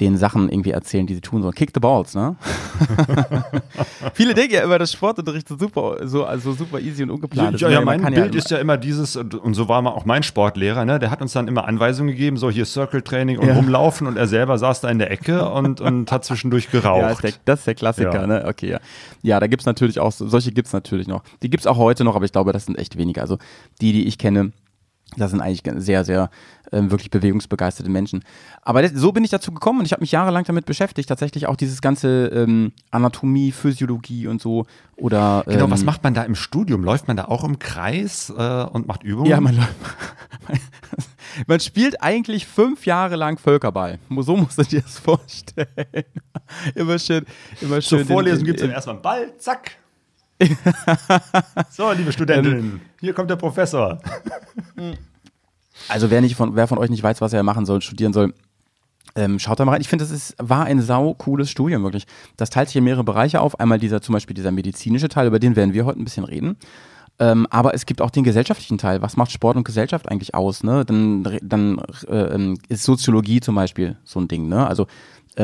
den 0.00 0.16
Sachen 0.16 0.48
irgendwie 0.48 0.70
erzählen, 0.70 1.06
die 1.06 1.14
sie 1.14 1.20
tun 1.20 1.42
sollen. 1.42 1.54
Kick 1.54 1.70
the 1.74 1.80
balls, 1.80 2.14
ne? 2.14 2.36
Viele 4.14 4.34
denken 4.34 4.54
ja 4.54 4.62
immer, 4.62 4.78
dass 4.78 4.92
Sportunterricht 4.92 5.48
so 5.48 5.56
super, 5.56 5.96
so, 6.06 6.24
also 6.24 6.52
super 6.52 6.80
easy 6.80 7.02
und 7.02 7.10
ungeplant 7.10 7.54
ist. 7.54 7.60
Ja, 7.60 7.68
ja, 7.68 7.80
man 7.80 8.00
mein 8.00 8.14
Bild 8.14 8.34
ist 8.34 8.50
ja 8.50 8.58
immer 8.58 8.76
dieses, 8.76 9.16
und 9.16 9.54
so 9.54 9.68
war 9.68 9.82
mal 9.82 9.90
auch 9.90 10.04
mein 10.04 10.22
Sportlehrer, 10.22 10.84
ne? 10.84 10.98
der 10.98 11.10
hat 11.10 11.22
uns 11.22 11.32
dann 11.32 11.48
immer 11.48 11.66
Anweisungen 11.66 12.10
gegeben, 12.10 12.36
so 12.36 12.50
hier 12.50 12.64
Circle-Training 12.64 13.38
und 13.38 13.48
Ja. 13.48 13.54
rumlaufen 13.54 14.06
und 14.06 14.16
er 14.16 14.26
selber 14.26 14.58
saß 14.58 14.80
da 14.82 14.88
in 14.88 14.98
der 14.98 15.10
Ecke 15.10 15.48
und, 15.50 15.80
und 15.80 16.10
hat 16.12 16.24
zwischendurch 16.24 16.70
geraucht. 16.70 17.00
Ja, 17.02 17.10
ist 17.10 17.22
der, 17.22 17.32
das 17.44 17.58
ist 17.60 17.66
der 17.66 17.74
Klassiker, 17.74 18.14
Ja. 18.20 18.26
ne? 18.26 18.44
Okay, 18.46 18.70
ja. 18.70 18.80
Ja, 19.22 19.40
da 19.40 19.46
gibt's 19.46 19.66
natürlich 19.66 19.98
auch, 20.00 20.12
so- 20.12 20.28
solche 20.28 20.52
gibt's 20.52 20.72
natürlich 20.72 21.08
noch. 21.08 21.22
Die 21.42 21.50
gibt's 21.50 21.66
auch 21.66 21.76
heute 21.76 22.04
noch, 22.04 22.16
aber 22.16 22.24
ich 22.24 22.32
glaube, 22.32 22.52
das 22.52 22.66
sind 22.66 22.78
echt 22.78 22.96
weniger. 22.96 23.22
Also 23.22 23.38
die, 23.80 23.92
die 23.92 24.06
ich 24.06 24.18
kenne, 24.18 24.52
das 25.16 25.30
sind 25.30 25.40
eigentlich 25.40 25.62
sehr, 25.82 26.04
sehr 26.04 26.30
ähm, 26.70 26.90
wirklich 26.90 27.10
bewegungsbegeisterte 27.10 27.90
Menschen. 27.90 28.22
Aber 28.62 28.82
das, 28.82 28.92
so 28.92 29.10
bin 29.12 29.24
ich 29.24 29.30
dazu 29.30 29.52
gekommen 29.52 29.80
und 29.80 29.86
ich 29.86 29.92
habe 29.92 30.02
mich 30.02 30.12
jahrelang 30.12 30.44
damit 30.44 30.66
beschäftigt. 30.66 31.08
Tatsächlich 31.08 31.46
auch 31.46 31.56
dieses 31.56 31.80
ganze 31.80 32.26
ähm, 32.26 32.72
Anatomie, 32.90 33.52
Physiologie 33.52 34.26
und 34.26 34.42
so. 34.42 34.66
Oder 34.96 35.44
Genau, 35.46 35.64
ähm, 35.64 35.70
was 35.70 35.84
macht 35.84 36.04
man 36.04 36.12
da 36.14 36.22
im 36.24 36.34
Studium? 36.34 36.84
Läuft 36.84 37.08
man 37.08 37.16
da 37.16 37.24
auch 37.24 37.42
im 37.44 37.58
Kreis 37.58 38.30
äh, 38.36 38.64
und 38.64 38.86
macht 38.86 39.02
Übungen? 39.02 39.30
Ja, 39.30 39.40
man, 39.40 39.56
läuft- 39.56 39.74
man 41.46 41.60
spielt 41.60 42.02
eigentlich 42.02 42.46
fünf 42.46 42.84
Jahre 42.86 43.16
lang 43.16 43.38
Völkerball. 43.38 43.98
So 44.20 44.36
musst 44.36 44.58
du 44.58 44.62
dir 44.64 44.82
das 44.82 44.98
vorstellen. 44.98 45.68
Immer 46.74 46.98
schön, 46.98 47.24
immer 47.60 47.80
schön. 47.82 47.98
Zur 48.00 48.06
Vorlesung 48.06 48.44
gibt 48.44 48.58
es 48.60 48.62
dann 48.66 48.70
erstmal 48.70 48.94
einen 48.96 49.02
Ball, 49.02 49.32
zack. 49.38 49.72
so, 51.70 51.92
liebe 51.92 52.12
Studentinnen, 52.12 52.80
hier 53.00 53.12
kommt 53.14 53.30
der 53.30 53.36
Professor. 53.36 53.98
Also 55.88 56.10
wer, 56.10 56.20
nicht 56.20 56.34
von, 56.34 56.56
wer 56.56 56.66
von 56.66 56.78
euch 56.78 56.90
nicht 56.90 57.02
weiß, 57.02 57.20
was 57.20 57.32
er 57.32 57.42
machen 57.42 57.64
soll, 57.64 57.80
studieren 57.80 58.12
soll, 58.12 58.34
ähm, 59.14 59.38
schaut 59.38 59.58
da 59.58 59.64
mal 59.64 59.72
rein. 59.72 59.80
Ich 59.80 59.88
finde, 59.88 60.04
das 60.04 60.12
ist, 60.12 60.34
war 60.38 60.64
ein 60.64 60.80
sau 60.80 61.14
cooles 61.14 61.50
Studium, 61.50 61.82
wirklich. 61.82 62.06
Das 62.36 62.50
teilt 62.50 62.68
sich 62.68 62.76
in 62.76 62.84
mehrere 62.84 63.04
Bereiche 63.04 63.40
auf. 63.40 63.58
Einmal 63.58 63.78
dieser, 63.78 64.00
zum 64.00 64.12
Beispiel 64.12 64.34
dieser 64.34 64.50
medizinische 64.50 65.08
Teil, 65.08 65.26
über 65.26 65.38
den 65.38 65.56
werden 65.56 65.74
wir 65.74 65.86
heute 65.86 66.00
ein 66.00 66.04
bisschen 66.04 66.24
reden. 66.24 66.56
Ähm, 67.20 67.46
aber 67.50 67.74
es 67.74 67.84
gibt 67.84 68.00
auch 68.00 68.10
den 68.10 68.22
gesellschaftlichen 68.22 68.78
Teil. 68.78 69.02
Was 69.02 69.16
macht 69.16 69.32
Sport 69.32 69.56
und 69.56 69.64
Gesellschaft 69.64 70.08
eigentlich 70.08 70.34
aus? 70.34 70.62
Ne? 70.62 70.84
Dann, 70.84 71.38
dann 71.42 71.80
äh, 72.08 72.16
ähm, 72.16 72.58
ist 72.68 72.84
Soziologie 72.84 73.40
zum 73.40 73.56
Beispiel 73.56 73.96
so 74.04 74.20
ein 74.20 74.28
Ding. 74.28 74.48
Ne? 74.48 74.66
Also 74.66 74.86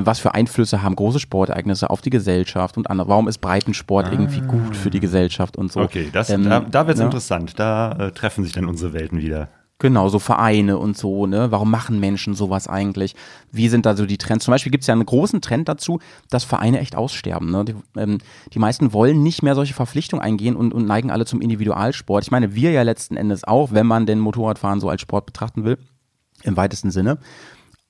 was 0.03 0.19
für 0.19 0.35
Einflüsse 0.35 0.83
haben 0.83 0.97
große 0.97 1.21
Sportereignisse 1.21 1.89
auf 1.89 2.01
die 2.01 2.11
Gesellschaft 2.11 2.77
und 2.77 2.91
andere? 2.91 3.09
Warum 3.09 3.29
ist 3.29 3.39
Breitensport 3.39 4.11
irgendwie 4.11 4.41
gut 4.41 4.77
für 4.77 4.91
die 4.91 5.01
Gesellschaft 5.01 5.57
und 5.57 5.71
so? 5.71 5.81
Okay, 5.81 6.09
das, 6.13 6.31
Ähm, 6.31 6.45
da, 6.45 6.61
da 6.61 6.87
wird 6.87 6.97
es 6.97 7.01
ne? 7.01 7.07
interessant. 7.07 7.59
Da 7.59 7.93
äh, 7.93 8.11
treffen 8.11 8.45
sich 8.45 8.53
dann 8.53 8.67
unsere 8.67 8.93
Welten 8.93 9.21
wieder. 9.21 9.49
Genau, 9.81 10.09
so 10.09 10.21
Vereine 10.21 10.79
und 10.79 10.97
so, 10.97 11.27
ne? 11.27 11.51
Warum 11.51 11.71
machen 11.71 11.99
Menschen 11.99 12.35
sowas 12.35 12.69
eigentlich? 12.69 13.17
Wie 13.51 13.69
sind 13.69 13.87
da 13.87 13.97
so 13.97 14.07
die 14.07 14.19
Trends? 14.19 14.45
Zum 14.45 14.53
Beispiel 14.53 14.71
gibt 14.71 14.83
es 14.83 14.89
ja 14.89 14.95
einen 14.95 15.05
großen 15.05 15.41
Trend 15.41 15.69
dazu, 15.69 15.99
dass 16.31 16.45
Vereine 16.45 16.79
echt 16.79 16.95
aussterben. 16.95 17.51
Ne? 17.51 17.65
Die, 17.65 17.75
ähm, 17.97 18.19
die 18.53 18.61
meisten 18.61 18.93
wollen 18.93 19.23
nicht 19.23 19.43
mehr 19.43 19.57
solche 19.57 19.75
Verpflichtungen 19.75 20.25
eingehen 20.25 20.55
und, 20.55 20.73
und 20.73 20.87
neigen 20.87 21.11
alle 21.11 21.27
zum 21.27 21.41
Individualsport. 21.41 22.23
Ich 22.25 22.31
meine, 22.31 22.55
wir 22.55 22.71
ja 22.71 22.83
letzten 22.83 23.17
Endes 23.17 23.45
auch, 23.45 23.73
wenn 23.73 23.87
man 23.87 24.07
den 24.07 24.21
Motorradfahren 24.21 24.81
so 24.81 24.89
als 24.89 25.03
Sport 25.03 25.27
betrachten 25.27 25.65
will, 25.65 25.77
im 26.45 26.57
weitesten 26.57 26.93
Sinne. 26.93 27.19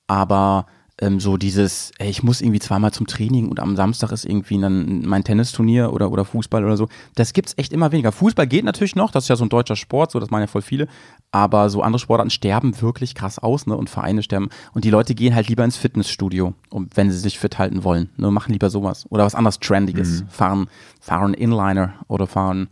Aber 0.07 0.65
ähm, 1.01 1.19
so 1.19 1.35
dieses, 1.35 1.91
ey, 1.97 2.09
ich 2.09 2.23
muss 2.23 2.41
irgendwie 2.41 2.59
zweimal 2.59 2.91
zum 2.91 3.05
Training 3.05 3.49
und 3.49 3.59
am 3.59 3.75
Samstag 3.75 4.11
ist 4.11 4.25
irgendwie 4.25 4.59
dann 4.59 5.05
mein 5.05 5.23
Tennisturnier 5.25 5.91
oder, 5.91 6.09
oder 6.09 6.23
Fußball 6.23 6.63
oder 6.63 6.77
so. 6.77 6.87
Das 7.15 7.33
gibt's 7.33 7.53
echt 7.57 7.73
immer 7.73 7.91
weniger. 7.91 8.13
Fußball 8.13 8.47
geht 8.47 8.63
natürlich 8.63 8.95
noch, 8.95 9.11
das 9.11 9.25
ist 9.25 9.29
ja 9.29 9.35
so 9.35 9.43
ein 9.43 9.49
deutscher 9.49 9.75
Sport, 9.75 10.11
so 10.11 10.19
das 10.19 10.29
meinen 10.29 10.43
ja 10.43 10.47
voll 10.47 10.61
viele, 10.61 10.87
aber 11.31 11.69
so 11.69 11.81
andere 11.81 11.99
Sportarten 11.99 12.29
sterben 12.29 12.81
wirklich 12.81 13.13
krass 13.13 13.39
aus, 13.39 13.67
ne? 13.67 13.75
Und 13.75 13.89
Vereine 13.89 14.23
sterben. 14.23 14.49
Und 14.73 14.85
die 14.85 14.89
Leute 14.89 15.15
gehen 15.15 15.35
halt 15.35 15.49
lieber 15.49 15.65
ins 15.65 15.75
Fitnessstudio, 15.75 16.53
um, 16.69 16.87
wenn 16.95 17.11
sie 17.11 17.17
sich 17.17 17.39
fit 17.39 17.59
halten 17.59 17.83
wollen. 17.83 18.09
Ne? 18.15 18.31
Machen 18.31 18.53
lieber 18.53 18.69
sowas. 18.69 19.05
Oder 19.09 19.25
was 19.25 19.35
anderes 19.35 19.59
Trendiges. 19.59 20.21
Mhm. 20.21 20.29
Fahren, 20.29 20.69
fahren 21.01 21.33
Inliner 21.33 21.95
oder 22.07 22.25
fahren, 22.25 22.69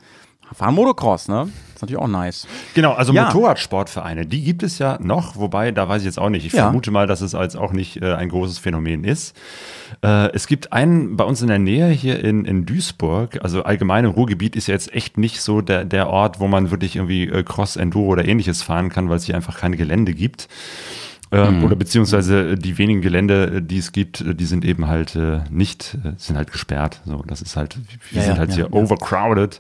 fahren 0.54 0.76
Motocross, 0.76 1.28
ne? 1.28 1.48
Das 1.74 1.76
ist 1.76 1.82
natürlich 1.82 2.02
auch 2.02 2.08
nice. 2.08 2.48
Genau, 2.76 2.94
also 2.94 3.14
Ja. 3.14 3.26
Motorradsportvereine, 3.26 4.26
die 4.26 4.44
gibt 4.44 4.64
es 4.64 4.80
ja 4.80 4.98
noch, 5.02 5.36
wobei, 5.36 5.72
da 5.72 5.90
weiß 5.90 6.02
ich 6.02 6.06
jetzt 6.06 6.20
auch 6.20 6.30
nicht. 6.30 6.46
Ich 6.46 6.54
Ja. 6.54 6.64
vermute 6.64 6.92
mal, 6.92 7.08
dass 7.08 7.22
es 7.22 7.36
als 7.36 7.56
auch 7.56 7.72
nicht 7.74 8.02
äh, 8.02 8.14
ein 8.14 8.30
großes 8.30 8.58
Phänomen 8.60 9.04
ist. 9.04 9.36
Äh, 10.04 10.32
es 10.34 10.48
gibt 10.48 10.72
einen 10.74 11.18
bei 11.18 11.24
uns 11.24 11.42
in 11.42 11.48
der 11.50 11.60
Nähe 11.60 11.88
hier 11.90 12.24
in, 12.24 12.46
in 12.46 12.66
Duisburg, 12.66 13.40
also 13.44 13.64
allgemein 13.64 14.06
im 14.06 14.12
Ruhrgebiet 14.12 14.56
ist 14.56 14.68
ja 14.68 14.74
jetzt 14.74 14.94
echt 14.94 15.18
nicht 15.18 15.42
so 15.42 15.62
der, 15.62 15.84
der 15.86 16.10
Ort, 16.10 16.40
wo 16.40 16.48
man 16.48 16.72
wirklich 16.72 16.96
irgendwie 16.96 17.24
äh, 17.28 17.44
Cross, 17.44 17.76
Enduro 17.76 18.08
oder 18.08 18.26
ähnliches 18.26 18.62
fahren 18.62 18.90
kann, 18.90 19.10
weil 19.10 19.18
es 19.18 19.26
hier 19.26 19.36
einfach 19.36 19.58
keine 19.60 19.78
Gelände 19.78 20.14
gibt. 20.14 20.48
Ähm, 21.34 21.64
Oder 21.64 21.76
beziehungsweise 21.76 22.56
die 22.56 22.78
wenigen 22.78 23.02
Gelände, 23.02 23.56
äh, 23.56 23.62
die 23.62 23.80
es 23.80 23.92
gibt, 23.92 24.22
äh, 24.22 24.36
die 24.36 24.46
sind 24.46 24.64
eben 24.64 24.88
halt 24.88 25.16
äh, 25.16 25.42
nicht, 25.50 25.98
äh, 26.04 26.12
sind 26.18 26.38
halt 26.38 26.52
gesperrt. 26.52 27.02
So, 27.06 27.24
das 27.26 27.42
ist 27.42 27.56
halt, 27.56 27.78
wir 28.12 28.22
Ja, 28.22 28.28
sind 28.28 28.38
halt 28.38 28.50
ja, 28.52 28.56
hier 28.56 28.66
ja. 28.66 28.74
overcrowded, 28.74 29.60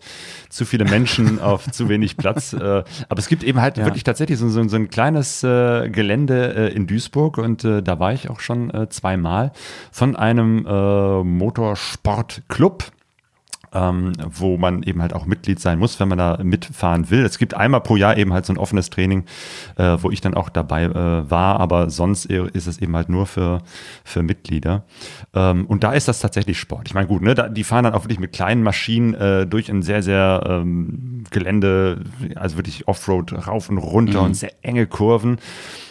zu 0.49 0.65
viele 0.65 0.85
Menschen 0.85 1.39
auf 1.41 1.69
zu 1.71 1.89
wenig 1.89 2.17
Platz. 2.17 2.53
Äh, 2.53 2.83
aber 3.09 3.17
es 3.17 3.27
gibt 3.27 3.43
eben 3.43 3.59
halt 3.59 3.77
wirklich 3.77 4.03
tatsächlich 4.03 4.37
so, 4.37 4.47
so, 4.49 4.67
so 4.67 4.75
ein 4.75 4.89
kleines 4.89 5.43
äh, 5.43 5.89
Gelände 5.89 6.53
äh, 6.55 6.73
in 6.73 6.85
Duisburg 6.87 7.37
und 7.37 7.63
äh, 7.63 7.81
da 7.81 7.99
war 7.99 8.13
ich 8.13 8.29
auch 8.29 8.39
schon 8.39 8.69
äh, 8.69 8.89
zweimal 8.89 9.51
von 9.91 10.15
einem 10.15 10.65
äh, 10.67 11.23
Motorsportclub 11.23 12.91
ähm, 13.73 14.13
wo 14.29 14.57
man 14.57 14.83
eben 14.83 15.01
halt 15.01 15.13
auch 15.13 15.25
Mitglied 15.25 15.59
sein 15.59 15.79
muss, 15.79 15.99
wenn 15.99 16.07
man 16.07 16.17
da 16.17 16.39
mitfahren 16.43 17.09
will. 17.09 17.23
Es 17.25 17.37
gibt 17.37 17.53
einmal 17.53 17.81
pro 17.81 17.95
Jahr 17.95 18.17
eben 18.17 18.33
halt 18.33 18.45
so 18.45 18.53
ein 18.53 18.57
offenes 18.57 18.89
Training, 18.89 19.25
äh, 19.75 19.97
wo 19.99 20.11
ich 20.11 20.21
dann 20.21 20.33
auch 20.33 20.49
dabei 20.49 20.83
äh, 20.83 21.29
war, 21.29 21.59
aber 21.59 21.89
sonst 21.89 22.25
ist 22.25 22.67
es 22.67 22.79
eben 22.79 22.95
halt 22.95 23.09
nur 23.09 23.25
für, 23.25 23.61
für 24.03 24.23
Mitglieder. 24.23 24.83
Ähm, 25.33 25.65
und 25.65 25.83
da 25.83 25.93
ist 25.93 26.07
das 26.07 26.19
tatsächlich 26.19 26.59
Sport. 26.59 26.87
Ich 26.87 26.93
meine, 26.93 27.07
gut, 27.07 27.21
ne, 27.21 27.35
da, 27.35 27.49
die 27.49 27.63
fahren 27.63 27.83
dann 27.83 27.93
auch 27.93 28.03
wirklich 28.03 28.19
mit 28.19 28.33
kleinen 28.33 28.63
Maschinen 28.63 29.13
äh, 29.13 29.47
durch 29.47 29.69
ein 29.69 29.81
sehr, 29.81 30.03
sehr 30.03 30.43
ähm, 30.47 31.23
Gelände, 31.31 32.03
also 32.35 32.57
wirklich 32.57 32.87
Offroad 32.87 33.47
rauf 33.47 33.69
und 33.69 33.77
runter 33.77 34.21
und 34.21 34.35
sehr 34.35 34.51
enge 34.61 34.87
Kurven. 34.87 35.37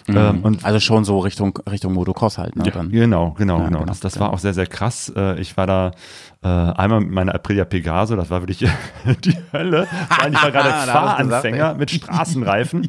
Ähm, 0.08 0.40
und 0.42 0.64
Also 0.64 0.80
schon 0.80 1.04
so 1.04 1.18
Richtung, 1.20 1.58
Richtung 1.70 1.92
Motocross 1.94 2.38
halt, 2.38 2.56
ne? 2.56 2.64
ja, 2.66 2.72
Dann. 2.72 2.90
genau, 2.90 3.30
genau, 3.32 3.58
Ja, 3.58 3.64
genau. 3.66 3.78
genau, 3.80 3.88
Das, 3.88 4.00
das 4.00 4.14
ja. 4.16 4.22
war 4.22 4.32
auch 4.32 4.38
sehr, 4.38 4.54
sehr 4.54 4.66
krass. 4.66 5.12
Äh, 5.14 5.40
Ich 5.40 5.56
war 5.56 5.66
da 5.66 5.92
äh, 6.44 6.48
einmal 6.48 7.00
mit 7.00 7.12
meiner 7.12 7.34
Aprilia 7.36 7.64
Pegaso, 7.64 8.16
das 8.16 8.28
war 8.30 8.40
wirklich 8.42 8.58
die 9.24 9.36
Hölle. 9.52 9.86
Ich 10.28 10.42
war 10.42 10.50
gerade 10.50 10.68
gesagt, 10.70 10.88
Fahranfänger 10.90 11.74
mit 11.74 11.90
Straßenreifen. 11.92 12.88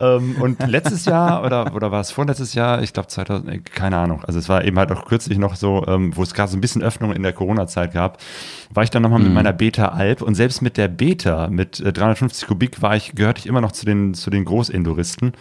ähm, 0.00 0.36
und 0.40 0.64
letztes 0.66 1.04
Jahr, 1.04 1.44
oder, 1.44 1.74
oder 1.74 1.90
war 1.90 2.00
es 2.00 2.12
vorletztes 2.12 2.54
Jahr, 2.54 2.82
ich 2.82 2.92
glaube 2.92 3.08
2000, 3.08 3.48
äh, 3.52 3.58
keine 3.58 3.96
Ahnung, 3.98 4.22
also 4.24 4.38
es 4.38 4.48
war 4.48 4.64
eben 4.64 4.78
halt 4.78 4.92
auch 4.92 5.06
kürzlich 5.06 5.38
noch 5.38 5.56
so, 5.56 5.84
ähm, 5.88 6.16
wo 6.16 6.22
es 6.22 6.34
gerade 6.34 6.50
so 6.50 6.56
ein 6.56 6.60
bisschen 6.60 6.82
Öffnung 6.82 7.12
in 7.12 7.22
der 7.24 7.32
Corona-Zeit 7.32 7.92
gab, 7.92 8.18
war 8.72 8.84
ich 8.84 8.90
dann 8.90 9.02
nochmal 9.02 9.18
Mhm. 9.18 9.24
mit 9.26 9.34
meiner 9.34 9.52
Beta 9.52 9.88
Alp 9.88 10.22
und 10.22 10.34
selbst 10.36 10.62
mit 10.62 10.76
der 10.76 10.86
Beta 10.88 11.48
mit 11.48 11.80
äh, 11.80 11.92
350 11.92 12.46
Kubik 12.46 12.80
war 12.80 12.94
ich, 12.94 13.14
gehörte 13.16 13.40
ich 13.40 13.46
immer 13.46 13.60
noch 13.60 13.72
zu 13.72 13.86
den, 13.86 14.14
zu 14.14 14.30
den 14.30 14.44
Großinduristen. 14.44 15.32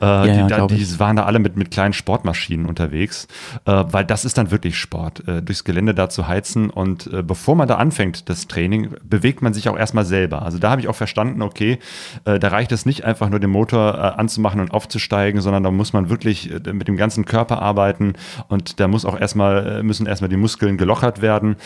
Äh, 0.00 0.04
ja, 0.04 0.26
die, 0.46 0.47
da, 0.48 0.66
die 0.66 0.98
waren 0.98 1.16
da 1.16 1.24
alle 1.24 1.38
mit, 1.38 1.56
mit 1.56 1.70
kleinen 1.70 1.92
Sportmaschinen 1.92 2.66
unterwegs, 2.66 3.28
äh, 3.64 3.84
weil 3.88 4.04
das 4.04 4.24
ist 4.24 4.38
dann 4.38 4.50
wirklich 4.50 4.78
Sport, 4.78 5.26
äh, 5.28 5.42
durchs 5.42 5.64
Gelände 5.64 5.94
da 5.94 6.08
zu 6.08 6.26
heizen. 6.28 6.70
Und 6.70 7.06
äh, 7.12 7.22
bevor 7.22 7.54
man 7.56 7.68
da 7.68 7.76
anfängt, 7.76 8.28
das 8.28 8.46
Training, 8.48 8.94
bewegt 9.02 9.42
man 9.42 9.52
sich 9.54 9.68
auch 9.68 9.76
erstmal 9.76 10.04
selber. 10.04 10.42
Also 10.42 10.58
da 10.58 10.70
habe 10.70 10.80
ich 10.80 10.88
auch 10.88 10.94
verstanden, 10.94 11.42
okay, 11.42 11.78
äh, 12.24 12.38
da 12.38 12.48
reicht 12.48 12.72
es 12.72 12.86
nicht 12.86 13.04
einfach 13.04 13.30
nur 13.30 13.40
den 13.40 13.50
Motor 13.50 13.94
äh, 13.94 13.98
anzumachen 14.18 14.60
und 14.60 14.72
aufzusteigen, 14.72 15.40
sondern 15.40 15.62
da 15.62 15.70
muss 15.70 15.92
man 15.92 16.10
wirklich 16.10 16.50
äh, 16.50 16.72
mit 16.72 16.88
dem 16.88 16.96
ganzen 16.96 17.24
Körper 17.24 17.62
arbeiten 17.62 18.14
und 18.48 18.80
da 18.80 18.88
muss 18.88 19.04
auch 19.04 19.18
erstmal, 19.18 19.78
äh, 19.78 19.82
müssen 19.82 20.06
erstmal 20.06 20.28
die 20.28 20.36
Muskeln 20.36 20.76
gelockert 20.76 21.22
werden. 21.22 21.56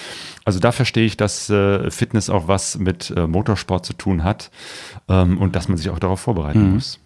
Also 0.45 0.59
da 0.59 0.73
verstehe 0.73 1.05
ich, 1.05 1.17
dass 1.17 1.51
äh, 1.51 1.91
Fitness 1.91 2.31
auch 2.31 2.49
was 2.49 2.79
mit 2.79 3.13
äh, 3.17 3.27
Motorsport 3.27 3.87
zu 3.87 3.93
tun 3.93 4.25
hat 4.25 4.51
ähm, 5.09 5.39
und 5.39 5.57
dass 5.57 5.69
man 5.69 5.77
sich 5.79 5.91
auch 5.91 5.99
darauf 5.99 6.21
vorbereiten 6.21 6.63
Mhm. 6.69 6.75
muss. 6.75 6.99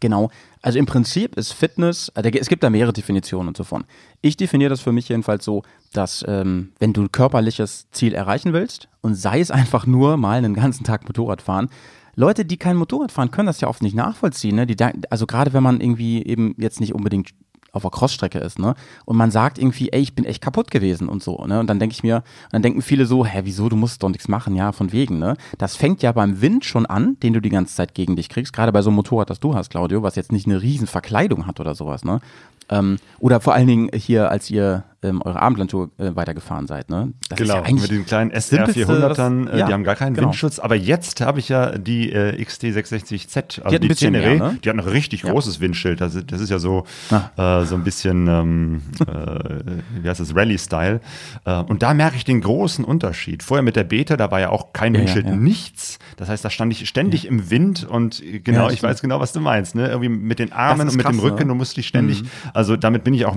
Genau. 0.00 0.30
Also 0.62 0.78
im 0.78 0.86
Prinzip 0.86 1.36
ist 1.36 1.52
Fitness, 1.52 2.10
äh, 2.14 2.30
es 2.38 2.48
gibt 2.48 2.62
da 2.62 2.70
mehrere 2.70 2.92
Definitionen 2.92 3.48
und 3.48 3.56
so 3.56 3.64
von. 3.64 3.84
Ich 4.20 4.36
definiere 4.36 4.70
das 4.70 4.80
für 4.80 4.92
mich 4.92 5.08
jedenfalls 5.08 5.44
so, 5.44 5.62
dass 5.92 6.24
ähm, 6.28 6.72
wenn 6.78 6.92
du 6.92 7.02
ein 7.02 7.12
körperliches 7.12 7.90
Ziel 7.92 8.14
erreichen 8.14 8.52
willst 8.52 8.88
und 9.00 9.14
sei 9.14 9.40
es 9.40 9.50
einfach 9.50 9.86
nur 9.86 10.16
mal 10.16 10.38
einen 10.38 10.54
ganzen 10.54 10.84
Tag 10.84 11.06
Motorrad 11.06 11.42
fahren, 11.42 11.70
Leute, 12.14 12.44
die 12.44 12.58
kein 12.58 12.76
Motorrad 12.76 13.12
fahren, 13.12 13.30
können 13.30 13.46
das 13.46 13.60
ja 13.60 13.68
oft 13.68 13.82
nicht 13.82 13.94
nachvollziehen. 13.94 14.56
Ne? 14.56 14.66
Die, 14.66 14.76
also 15.08 15.26
gerade 15.26 15.52
wenn 15.52 15.62
man 15.62 15.80
irgendwie 15.80 16.22
eben 16.24 16.54
jetzt 16.58 16.80
nicht 16.80 16.94
unbedingt 16.94 17.30
auf 17.72 17.82
der 17.82 17.90
Crossstrecke 17.90 18.38
ist, 18.38 18.58
ne? 18.58 18.74
Und 19.04 19.16
man 19.16 19.30
sagt 19.30 19.58
irgendwie, 19.58 19.90
ey, 19.92 20.00
ich 20.00 20.14
bin 20.14 20.24
echt 20.24 20.42
kaputt 20.42 20.70
gewesen 20.70 21.08
und 21.08 21.22
so, 21.22 21.44
ne? 21.46 21.60
Und 21.60 21.66
dann 21.68 21.78
denke 21.78 21.92
ich 21.92 22.02
mir, 22.02 22.22
dann 22.50 22.62
denken 22.62 22.82
viele 22.82 23.06
so, 23.06 23.24
hä, 23.24 23.42
wieso, 23.44 23.68
du 23.68 23.76
musst 23.76 24.02
doch 24.02 24.08
nichts 24.08 24.28
machen, 24.28 24.54
ja, 24.56 24.72
von 24.72 24.92
wegen, 24.92 25.18
ne? 25.18 25.36
Das 25.58 25.76
fängt 25.76 26.02
ja 26.02 26.12
beim 26.12 26.40
Wind 26.40 26.64
schon 26.64 26.86
an, 26.86 27.16
den 27.22 27.32
du 27.32 27.40
die 27.40 27.50
ganze 27.50 27.74
Zeit 27.74 27.94
gegen 27.94 28.16
dich 28.16 28.28
kriegst, 28.28 28.52
gerade 28.52 28.72
bei 28.72 28.82
so 28.82 28.90
einem 28.90 28.96
Motorrad, 28.96 29.30
das 29.30 29.40
du 29.40 29.54
hast, 29.54 29.70
Claudio, 29.70 30.02
was 30.02 30.16
jetzt 30.16 30.32
nicht 30.32 30.46
eine 30.46 30.62
riesen 30.62 30.86
Verkleidung 30.86 31.46
hat 31.46 31.60
oder 31.60 31.74
sowas, 31.74 32.04
ne? 32.04 32.20
Ähm, 32.68 32.98
oder 33.18 33.40
vor 33.40 33.54
allen 33.54 33.66
Dingen 33.66 33.90
hier, 33.94 34.30
als 34.30 34.50
ihr 34.50 34.84
ähm, 35.02 35.22
eure 35.22 35.40
Abendlandtour 35.40 35.90
äh, 35.98 36.14
weitergefahren 36.14 36.66
seid, 36.66 36.90
ne? 36.90 37.12
Das 37.30 37.38
Genau, 37.38 37.54
ist 37.54 37.60
ja 37.60 37.62
eigentlich 37.64 37.82
mit 37.82 37.90
den 38.00 38.06
kleinen 38.06 38.30
SR400ern, 38.32 39.46
was- 39.46 39.52
äh, 39.54 39.58
ja, 39.60 39.66
die 39.66 39.72
haben 39.72 39.84
gar 39.84 39.96
keinen 39.96 40.14
genau. 40.14 40.26
Windschutz, 40.28 40.58
aber 40.58 40.74
jetzt 40.76 41.20
habe 41.22 41.38
ich 41.38 41.48
ja 41.48 41.78
die 41.78 42.12
äh, 42.12 42.38
XT660Z, 42.42 43.62
also 43.62 43.76
ein 43.76 43.88
bisschen 43.88 44.12
mehr, 44.12 44.34
ne? 44.36 44.58
die 44.62 44.68
hat 44.68 44.76
ein 44.76 44.80
richtig 44.80 45.22
Ja. 45.22 45.32
großes 45.32 45.60
Windschild, 45.60 46.00
das, 46.00 46.14
ist- 46.14 46.30
das 46.32 46.40
ist 46.40 46.50
ja 46.50 46.58
so, 46.58 46.84
Ah. 47.10 47.60
äh, 47.62 47.64
so 47.64 47.74
ein 47.76 47.84
bisschen, 47.84 48.26
ähm, 48.28 48.82
äh, 49.00 50.02
wie 50.02 50.08
heißt 50.08 50.20
das, 50.20 50.34
Rallye-Style 50.34 51.00
äh, 51.44 51.54
und 51.62 51.82
da 51.82 51.94
merke 51.94 52.16
ich 52.16 52.24
den 52.24 52.40
großen 52.40 52.84
Unterschied. 52.84 53.42
Vorher 53.42 53.62
mit 53.62 53.76
der 53.76 53.84
Beta, 53.84 54.16
da 54.16 54.30
war 54.30 54.40
ja 54.40 54.50
auch 54.50 54.72
kein 54.72 54.94
Windschild, 54.94 55.26
nichts, 55.34 55.98
das 56.16 56.28
heißt, 56.28 56.44
da 56.44 56.50
stand 56.50 56.72
ich 56.72 56.88
ständig 56.88 57.26
im 57.26 57.50
Wind 57.50 57.84
und 57.88 58.22
genau, 58.44 58.68
ich 58.70 58.82
weiß 58.82 59.00
genau, 59.00 59.20
was 59.20 59.32
du 59.32 59.40
meinst, 59.40 59.74
ne? 59.74 59.88
irgendwie 59.88 60.08
mit 60.08 60.38
den 60.38 60.52
Armen 60.52 60.88
und 60.88 60.96
mit 60.96 61.06
dem 61.06 61.12
krass, 61.16 61.22
Rücken, 61.22 61.38
ne? 61.44 61.46
du 61.46 61.54
musst 61.54 61.76
dich 61.76 61.86
ständig, 61.86 62.22
also 62.54 62.76
damit 62.76 63.04
bin 63.04 63.14
ich 63.14 63.24
auch 63.26 63.36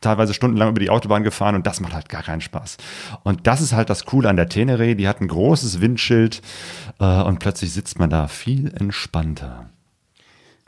teilweise 0.00 0.34
stundenlang 0.34 0.70
über 0.70 0.80
die 0.80 0.83
Autobahn 0.90 1.22
gefahren 1.22 1.54
und 1.54 1.66
das 1.66 1.80
macht 1.80 1.94
halt 1.94 2.08
gar 2.08 2.22
keinen 2.22 2.40
Spaß. 2.40 2.76
Und 3.22 3.46
das 3.46 3.60
ist 3.60 3.72
halt 3.72 3.90
das 3.90 4.04
Coole 4.04 4.28
an 4.28 4.36
der 4.36 4.48
Tenere, 4.48 4.96
die 4.96 5.08
hat 5.08 5.20
ein 5.20 5.28
großes 5.28 5.80
Windschild 5.80 6.42
äh, 7.00 7.22
und 7.22 7.38
plötzlich 7.38 7.72
sitzt 7.72 7.98
man 7.98 8.10
da 8.10 8.28
viel 8.28 8.72
entspannter. 8.74 9.70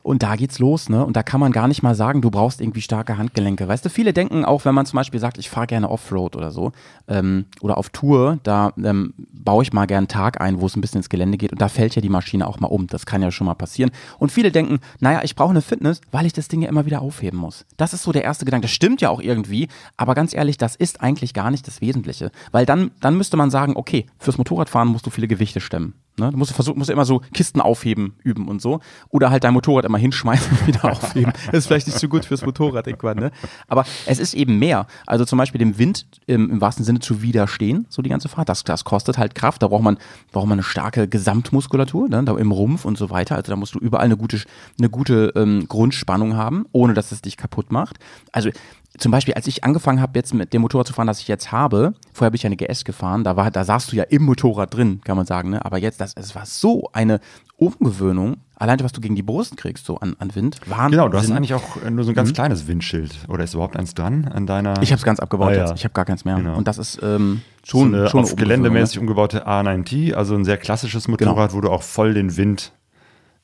Und 0.06 0.22
da 0.22 0.36
geht's 0.36 0.60
los, 0.60 0.88
ne? 0.88 1.04
Und 1.04 1.16
da 1.16 1.24
kann 1.24 1.40
man 1.40 1.50
gar 1.50 1.66
nicht 1.66 1.82
mal 1.82 1.96
sagen, 1.96 2.22
du 2.22 2.30
brauchst 2.30 2.60
irgendwie 2.60 2.80
starke 2.80 3.18
Handgelenke. 3.18 3.66
Weißt 3.66 3.84
du, 3.84 3.90
viele 3.90 4.12
denken 4.12 4.44
auch, 4.44 4.64
wenn 4.64 4.72
man 4.72 4.86
zum 4.86 4.98
Beispiel 4.98 5.18
sagt, 5.18 5.36
ich 5.36 5.50
fahre 5.50 5.66
gerne 5.66 5.90
Offroad 5.90 6.36
oder 6.36 6.52
so, 6.52 6.70
ähm, 7.08 7.46
oder 7.60 7.76
auf 7.76 7.90
Tour, 7.90 8.38
da 8.44 8.72
ähm, 8.80 9.14
baue 9.32 9.64
ich 9.64 9.72
mal 9.72 9.86
gerne 9.86 10.02
einen 10.02 10.06
Tag 10.08 10.40
ein, 10.40 10.60
wo 10.60 10.66
es 10.66 10.76
ein 10.76 10.80
bisschen 10.80 10.98
ins 10.98 11.08
Gelände 11.08 11.38
geht 11.38 11.50
und 11.50 11.60
da 11.60 11.66
fällt 11.68 11.96
ja 11.96 12.02
die 12.02 12.08
Maschine 12.08 12.46
auch 12.46 12.60
mal 12.60 12.68
um. 12.68 12.86
Das 12.86 13.04
kann 13.04 13.20
ja 13.20 13.32
schon 13.32 13.48
mal 13.48 13.54
passieren. 13.54 13.90
Und 14.20 14.30
viele 14.30 14.52
denken, 14.52 14.78
naja, 15.00 15.22
ich 15.24 15.34
brauche 15.34 15.50
eine 15.50 15.60
Fitness, 15.60 16.00
weil 16.12 16.24
ich 16.24 16.32
das 16.32 16.46
Ding 16.46 16.62
ja 16.62 16.68
immer 16.68 16.86
wieder 16.86 17.02
aufheben 17.02 17.40
muss. 17.40 17.66
Das 17.76 17.92
ist 17.92 18.04
so 18.04 18.12
der 18.12 18.22
erste 18.22 18.44
Gedanke. 18.44 18.66
Das 18.66 18.74
stimmt 18.74 19.00
ja 19.00 19.10
auch 19.10 19.20
irgendwie, 19.20 19.66
aber 19.96 20.14
ganz 20.14 20.34
ehrlich, 20.34 20.56
das 20.56 20.76
ist 20.76 21.00
eigentlich 21.00 21.34
gar 21.34 21.50
nicht 21.50 21.66
das 21.66 21.80
Wesentliche. 21.80 22.30
Weil 22.52 22.64
dann, 22.64 22.92
dann 23.00 23.16
müsste 23.16 23.36
man 23.36 23.50
sagen, 23.50 23.72
okay, 23.74 24.06
fürs 24.20 24.38
Motorradfahren 24.38 24.86
musst 24.86 25.04
du 25.04 25.10
viele 25.10 25.26
Gewichte 25.26 25.60
stemmen. 25.60 25.94
Ne? 26.18 26.30
Du 26.30 26.36
musst 26.38 26.52
versuchen, 26.52 26.78
musst 26.78 26.90
immer 26.90 27.04
so 27.04 27.20
Kisten 27.32 27.60
aufheben 27.60 28.14
üben 28.22 28.48
und 28.48 28.62
so. 28.62 28.80
Oder 29.10 29.30
halt 29.30 29.44
dein 29.44 29.52
Motorrad 29.52 29.84
immer 29.84 29.98
hinschmeißen 29.98 30.50
und 30.50 30.66
wieder 30.66 30.84
aufheben. 30.84 31.32
Das 31.46 31.60
ist 31.60 31.66
vielleicht 31.66 31.86
nicht 31.86 31.98
so 31.98 32.08
gut 32.08 32.24
fürs 32.24 32.44
Motorrad 32.44 32.86
irgendwann, 32.86 33.18
ne? 33.18 33.30
Aber 33.68 33.84
es 34.06 34.18
ist 34.18 34.34
eben 34.34 34.58
mehr. 34.58 34.86
Also 35.06 35.24
zum 35.24 35.38
Beispiel 35.38 35.58
dem 35.58 35.78
Wind 35.78 36.06
im, 36.26 36.50
im 36.50 36.60
wahrsten 36.60 36.84
Sinne 36.84 37.00
zu 37.00 37.22
widerstehen, 37.22 37.86
so 37.88 38.02
die 38.02 38.10
ganze 38.10 38.28
Fahrt. 38.28 38.48
Das, 38.48 38.64
das 38.64 38.84
kostet 38.84 39.18
halt 39.18 39.34
Kraft. 39.34 39.62
Da 39.62 39.68
braucht 39.68 39.82
man, 39.82 39.98
braucht 40.32 40.46
man 40.46 40.58
eine 40.58 40.62
starke 40.62 41.08
Gesamtmuskulatur, 41.08 42.08
ne? 42.08 42.24
da 42.24 42.36
im 42.36 42.50
Rumpf 42.50 42.84
und 42.84 42.98
so 42.98 43.10
weiter. 43.10 43.36
Also 43.36 43.52
da 43.52 43.56
musst 43.56 43.74
du 43.74 43.78
überall 43.78 44.04
eine 44.04 44.16
gute, 44.16 44.40
eine 44.78 44.90
gute 44.90 45.32
ähm, 45.36 45.66
Grundspannung 45.68 46.36
haben, 46.36 46.66
ohne 46.72 46.94
dass 46.94 47.12
es 47.12 47.22
dich 47.22 47.36
kaputt 47.36 47.70
macht. 47.70 47.98
Also 48.32 48.50
zum 48.98 49.12
Beispiel, 49.12 49.34
als 49.34 49.46
ich 49.46 49.64
angefangen 49.64 50.00
habe, 50.00 50.12
jetzt 50.18 50.34
mit 50.34 50.52
dem 50.52 50.62
Motorrad 50.62 50.86
zu 50.86 50.92
fahren, 50.92 51.06
das 51.06 51.20
ich 51.20 51.28
jetzt 51.28 51.52
habe, 51.52 51.94
vorher 52.12 52.30
bin 52.30 52.36
ich 52.36 52.46
eine 52.46 52.56
GS 52.56 52.84
gefahren, 52.84 53.24
da, 53.24 53.36
war, 53.36 53.50
da 53.50 53.64
saßt 53.64 53.92
du 53.92 53.96
ja 53.96 54.04
im 54.04 54.22
Motorrad 54.22 54.74
drin, 54.74 55.00
kann 55.04 55.16
man 55.16 55.26
sagen, 55.26 55.50
ne? 55.50 55.64
aber 55.64 55.78
jetzt, 55.78 56.00
das, 56.00 56.14
es 56.16 56.34
war 56.34 56.46
so 56.46 56.88
eine 56.92 57.20
Umgewöhnung, 57.56 58.36
allein 58.54 58.80
was 58.80 58.92
du 58.92 59.00
gegen 59.00 59.14
die 59.14 59.22
Brust 59.22 59.56
kriegst, 59.56 59.86
so 59.86 59.98
an, 59.98 60.14
an 60.18 60.34
Wind. 60.34 60.60
Wahnsinn. 60.66 60.90
Genau, 60.92 61.08
du 61.08 61.18
hast 61.18 61.30
eigentlich 61.30 61.54
auch 61.54 61.82
äh, 61.82 61.90
nur 61.90 62.04
so 62.04 62.10
ein 62.10 62.14
ganz 62.14 62.32
kleines 62.32 62.66
Windschild. 62.66 63.14
Oder 63.28 63.44
ist 63.44 63.54
überhaupt 63.54 63.76
eins 63.76 63.94
dran 63.94 64.26
an 64.26 64.46
deiner? 64.46 64.80
ich 64.82 64.92
habe 64.92 64.98
es 64.98 65.04
ganz 65.04 65.20
abgebaut 65.20 65.48
Ah, 65.48 65.54
ja. 65.54 65.66
jetzt, 65.68 65.78
ich 65.78 65.84
habe 65.84 65.94
gar 65.94 66.04
keins 66.04 66.24
mehr. 66.24 66.36
Genau. 66.36 66.56
Und 66.56 66.68
das 66.68 66.78
ist 66.78 67.00
ähm, 67.02 67.42
so 67.64 67.78
schon, 67.80 67.94
eine 67.94 68.08
schon 68.08 68.24
auf 68.24 68.30
eine 68.30 68.36
geländemäßig 68.36 68.98
Umgewöhnung, 68.98 69.24
umgebaute 69.30 69.48
A9T, 69.48 70.14
also 70.14 70.34
ein 70.34 70.44
sehr 70.44 70.58
klassisches 70.58 71.08
Motorrad, 71.08 71.54
wo 71.54 71.60
du 71.60 71.70
auch 71.70 71.82
voll 71.82 72.14
den 72.14 72.36
Wind 72.36 72.72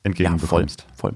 ne? 0.03 0.13
ja, 0.17 0.29
voll, 0.37 0.61
entgegenbekommst. 0.63 0.85
voll. 0.95 1.15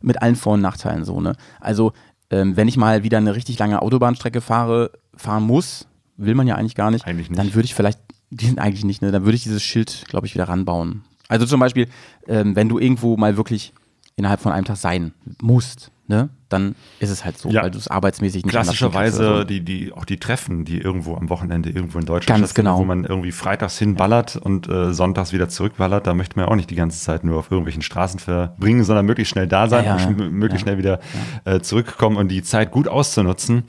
Mit 0.00 0.20
allen 0.20 0.36
Vor- 0.36 0.54
und 0.54 0.60
Nachteilen 0.60 1.04
so, 1.04 1.20
ne? 1.20 1.34
Also 1.60 1.92
ähm, 2.32 2.56
wenn 2.56 2.66
ich 2.66 2.76
mal 2.76 3.04
wieder 3.04 3.18
eine 3.18 3.36
richtig 3.36 3.58
lange 3.58 3.80
Autobahnstrecke 3.82 4.40
fahre, 4.40 4.90
fahren 5.14 5.44
muss, 5.44 5.86
will 6.16 6.34
man 6.34 6.46
ja 6.46 6.56
eigentlich 6.56 6.74
gar 6.74 6.90
nicht, 6.90 7.06
Eigentlich 7.06 7.30
nicht. 7.30 7.38
dann 7.38 7.54
würde 7.54 7.66
ich 7.66 7.74
vielleicht, 7.74 8.00
die 8.30 8.46
sind 8.46 8.58
eigentlich 8.58 8.84
nicht, 8.84 9.02
ne, 9.02 9.12
dann 9.12 9.24
würde 9.24 9.36
ich 9.36 9.42
dieses 9.42 9.62
Schild, 9.62 10.04
glaube 10.08 10.26
ich, 10.26 10.34
wieder 10.34 10.48
ranbauen. 10.48 11.04
Also 11.28 11.46
zum 11.46 11.60
Beispiel, 11.60 11.88
ähm, 12.26 12.56
wenn 12.56 12.68
du 12.68 12.78
irgendwo 12.78 13.16
mal 13.16 13.36
wirklich 13.36 13.72
innerhalb 14.16 14.40
von 14.40 14.52
einem 14.52 14.64
Tag 14.64 14.76
sein 14.76 15.12
musst, 15.40 15.90
ne, 16.06 16.30
dann 16.52 16.74
ist 17.00 17.10
es 17.10 17.24
halt 17.24 17.38
so, 17.38 17.48
Ja. 17.48 17.62
weil 17.62 17.70
du 17.70 17.78
es 17.78 17.88
arbeitsmäßig 17.88 18.44
nicht 18.44 18.52
Klassischerweise 18.52 19.44
die, 19.46 19.60
die, 19.60 19.92
auch 19.92 20.04
die 20.04 20.18
Treffen, 20.18 20.64
die 20.64 20.78
irgendwo 20.78 21.16
am 21.16 21.28
Wochenende 21.30 21.70
irgendwo 21.70 21.98
in 21.98 22.04
Deutschland 22.04 22.40
Ganz 22.40 22.54
genau. 22.54 22.78
wo 22.78 22.84
man 22.84 23.04
irgendwie 23.04 23.32
freitags 23.32 23.78
hinballert 23.78 24.36
und 24.36 24.68
äh, 24.68 24.92
sonntags 24.92 25.32
wieder 25.32 25.48
zurückballert, 25.48 26.06
da 26.06 26.14
möchte 26.14 26.36
man 26.36 26.46
ja 26.46 26.52
auch 26.52 26.56
nicht 26.56 26.70
die 26.70 26.74
ganze 26.76 27.00
Zeit 27.00 27.24
nur 27.24 27.38
auf 27.38 27.50
irgendwelchen 27.50 27.82
Straßen 27.82 28.20
verbringen, 28.20 28.84
sondern 28.84 29.06
möglichst 29.06 29.32
schnell 29.32 29.46
da 29.48 29.68
sein 29.68 29.84
Ja, 29.84 29.96
ja, 29.98 30.06
und 30.06 30.32
möglichst 30.32 30.62
schnell 30.64 30.78
wieder 30.78 31.00
äh, 31.44 31.60
zurückkommen 31.60 32.16
und 32.16 32.28
die 32.28 32.42
Zeit 32.42 32.70
gut 32.70 32.88
auszunutzen. 32.88 33.64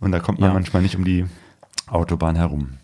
Und 0.00 0.12
da 0.12 0.20
kommt 0.20 0.40
man 0.40 0.52
manchmal 0.52 0.82
nicht 0.82 0.96
um 0.96 1.04
die 1.04 1.24
Autobahn 1.86 2.36
herum. 2.36 2.78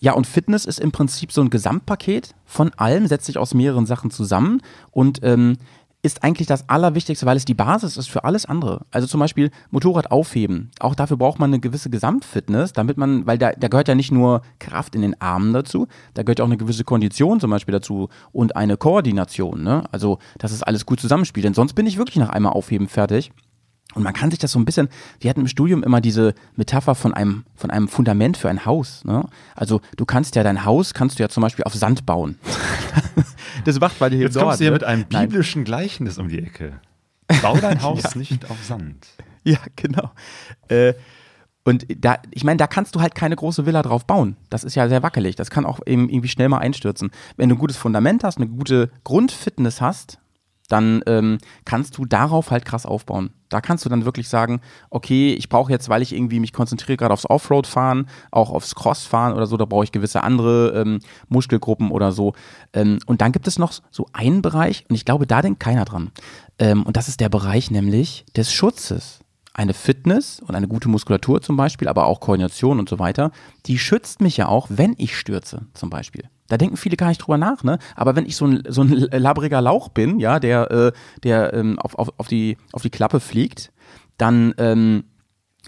Ja, 0.00 0.14
und 0.14 0.26
Fitness 0.26 0.64
ist 0.64 0.80
im 0.80 0.90
Prinzip 0.90 1.30
so 1.30 1.40
ein 1.42 1.48
Gesamtpaket 1.50 2.34
von 2.44 2.72
allem, 2.76 3.06
setzt 3.06 3.26
sich 3.26 3.38
aus 3.38 3.54
mehreren 3.54 3.86
Sachen 3.86 4.10
zusammen 4.10 4.60
und 4.90 5.20
ähm, 5.22 5.58
ist 6.04 6.24
eigentlich 6.24 6.48
das 6.48 6.68
Allerwichtigste, 6.68 7.26
weil 7.26 7.36
es 7.36 7.44
die 7.44 7.54
Basis 7.54 7.96
ist 7.96 8.10
für 8.10 8.24
alles 8.24 8.44
andere. 8.44 8.84
Also 8.90 9.06
zum 9.06 9.20
Beispiel 9.20 9.50
Motorrad 9.70 10.10
aufheben. 10.10 10.72
Auch 10.80 10.96
dafür 10.96 11.16
braucht 11.16 11.38
man 11.38 11.50
eine 11.50 11.60
gewisse 11.60 11.90
Gesamtfitness, 11.90 12.72
damit 12.72 12.96
man, 12.96 13.24
weil 13.26 13.38
da, 13.38 13.52
da 13.52 13.68
gehört 13.68 13.86
ja 13.86 13.94
nicht 13.94 14.10
nur 14.10 14.42
Kraft 14.58 14.96
in 14.96 15.02
den 15.02 15.20
Armen 15.20 15.52
dazu, 15.52 15.86
da 16.14 16.24
gehört 16.24 16.40
auch 16.40 16.46
eine 16.46 16.56
gewisse 16.56 16.82
Kondition 16.82 17.38
zum 17.38 17.50
Beispiel 17.50 17.72
dazu 17.72 18.08
und 18.32 18.56
eine 18.56 18.76
Koordination. 18.76 19.62
Ne? 19.62 19.84
Also, 19.92 20.18
dass 20.38 20.50
es 20.50 20.64
alles 20.64 20.86
gut 20.86 20.98
zusammenspielt. 20.98 21.44
Denn 21.44 21.54
sonst 21.54 21.74
bin 21.74 21.86
ich 21.86 21.98
wirklich 21.98 22.16
nach 22.16 22.30
einmal 22.30 22.52
aufheben 22.52 22.88
fertig. 22.88 23.30
Und 23.94 24.02
man 24.02 24.12
kann 24.12 24.30
sich 24.30 24.38
das 24.38 24.52
so 24.52 24.58
ein 24.58 24.64
bisschen, 24.64 24.88
wir 25.20 25.30
hatten 25.30 25.40
im 25.40 25.48
Studium 25.48 25.82
immer 25.82 26.00
diese 26.00 26.34
Metapher 26.56 26.94
von 26.94 27.14
einem, 27.14 27.44
von 27.54 27.70
einem 27.70 27.88
Fundament 27.88 28.36
für 28.36 28.48
ein 28.48 28.64
Haus. 28.64 29.04
Ne? 29.04 29.24
Also 29.54 29.80
du 29.96 30.04
kannst 30.04 30.34
ja 30.36 30.42
dein 30.42 30.64
Haus, 30.64 30.94
kannst 30.94 31.18
du 31.18 31.22
ja 31.22 31.28
zum 31.28 31.42
Beispiel 31.42 31.64
auf 31.64 31.74
Sand 31.74 32.06
bauen. 32.06 32.38
das 33.64 33.80
macht 33.80 34.00
man 34.00 34.12
hier 34.12 34.22
Jetzt 34.22 34.36
dort, 34.36 34.46
kommst 34.46 34.60
du 34.60 34.64
hier 34.64 34.70
ne? 34.70 34.76
mit 34.76 34.84
einem 34.84 35.04
Nein. 35.10 35.28
biblischen 35.28 35.64
Gleichnis 35.64 36.18
um 36.18 36.28
die 36.28 36.38
Ecke. 36.38 36.80
Bau 37.42 37.56
dein 37.56 37.82
Haus 37.82 38.14
nicht 38.14 38.50
auf 38.50 38.62
Sand. 38.64 39.06
Ja, 39.44 39.58
genau. 39.76 40.10
Äh, 40.68 40.94
und 41.64 41.86
da, 42.04 42.16
ich 42.30 42.44
meine, 42.44 42.56
da 42.56 42.66
kannst 42.66 42.94
du 42.94 43.00
halt 43.00 43.14
keine 43.14 43.36
große 43.36 43.66
Villa 43.66 43.82
drauf 43.82 44.04
bauen. 44.04 44.36
Das 44.50 44.64
ist 44.64 44.74
ja 44.74 44.88
sehr 44.88 45.02
wackelig. 45.02 45.36
Das 45.36 45.50
kann 45.50 45.64
auch 45.64 45.80
eben 45.86 46.08
irgendwie 46.08 46.28
schnell 46.28 46.48
mal 46.48 46.58
einstürzen. 46.58 47.10
Wenn 47.36 47.48
du 47.48 47.54
ein 47.54 47.58
gutes 47.58 47.76
Fundament 47.76 48.24
hast, 48.24 48.38
eine 48.38 48.48
gute 48.48 48.90
Grundfitness 49.04 49.80
hast, 49.80 50.18
dann 50.72 51.02
ähm, 51.06 51.38
kannst 51.64 51.98
du 51.98 52.04
darauf 52.04 52.50
halt 52.50 52.64
krass 52.64 52.86
aufbauen. 52.86 53.30
Da 53.48 53.60
kannst 53.60 53.84
du 53.84 53.90
dann 53.90 54.04
wirklich 54.06 54.28
sagen, 54.28 54.60
okay, 54.88 55.34
ich 55.34 55.48
brauche 55.48 55.70
jetzt, 55.70 55.88
weil 55.88 56.00
ich 56.00 56.14
irgendwie 56.14 56.40
mich 56.40 56.52
konzentriere 56.52 56.96
gerade 56.96 57.12
aufs 57.12 57.28
Offroad-Fahren, 57.28 58.08
auch 58.30 58.50
aufs 58.50 58.74
Cross-Fahren 58.74 59.34
oder 59.34 59.46
so, 59.46 59.56
da 59.58 59.66
brauche 59.66 59.84
ich 59.84 59.92
gewisse 59.92 60.22
andere 60.22 60.80
ähm, 60.80 61.00
Muskelgruppen 61.28 61.90
oder 61.90 62.12
so. 62.12 62.32
Ähm, 62.72 62.98
und 63.06 63.20
dann 63.20 63.32
gibt 63.32 63.46
es 63.46 63.58
noch 63.58 63.72
so 63.90 64.06
einen 64.12 64.40
Bereich, 64.40 64.86
und 64.88 64.94
ich 64.94 65.04
glaube, 65.04 65.26
da 65.26 65.42
denkt 65.42 65.60
keiner 65.60 65.84
dran. 65.84 66.10
Ähm, 66.58 66.82
und 66.84 66.96
das 66.96 67.08
ist 67.08 67.20
der 67.20 67.28
Bereich 67.28 67.70
nämlich 67.70 68.24
des 68.34 68.52
Schutzes 68.52 69.20
eine 69.54 69.74
Fitness 69.74 70.40
und 70.40 70.54
eine 70.54 70.68
gute 70.68 70.88
Muskulatur 70.88 71.42
zum 71.42 71.56
Beispiel, 71.56 71.88
aber 71.88 72.06
auch 72.06 72.20
Koordination 72.20 72.78
und 72.78 72.88
so 72.88 72.98
weiter, 72.98 73.32
die 73.66 73.78
schützt 73.78 74.22
mich 74.22 74.38
ja 74.38 74.48
auch, 74.48 74.68
wenn 74.70 74.94
ich 74.96 75.16
stürze 75.16 75.66
zum 75.74 75.90
Beispiel. 75.90 76.24
Da 76.48 76.58
denken 76.58 76.76
viele 76.76 76.96
gar 76.96 77.08
nicht 77.08 77.18
drüber 77.18 77.38
nach, 77.38 77.62
ne? 77.64 77.78
Aber 77.96 78.16
wenn 78.16 78.26
ich 78.26 78.36
so 78.36 78.46
ein, 78.46 78.62
so 78.68 78.82
ein 78.82 78.90
labriger 78.90 79.60
Lauch 79.60 79.88
bin, 79.88 80.18
ja, 80.18 80.40
der, 80.40 80.70
äh, 80.70 80.92
der 81.22 81.54
ähm, 81.54 81.78
auf, 81.78 81.98
auf, 81.98 82.12
auf, 82.18 82.28
die, 82.28 82.58
auf 82.72 82.82
die 82.82 82.90
Klappe 82.90 83.20
fliegt, 83.20 83.72
dann 84.18 84.54
ähm, 84.58 85.04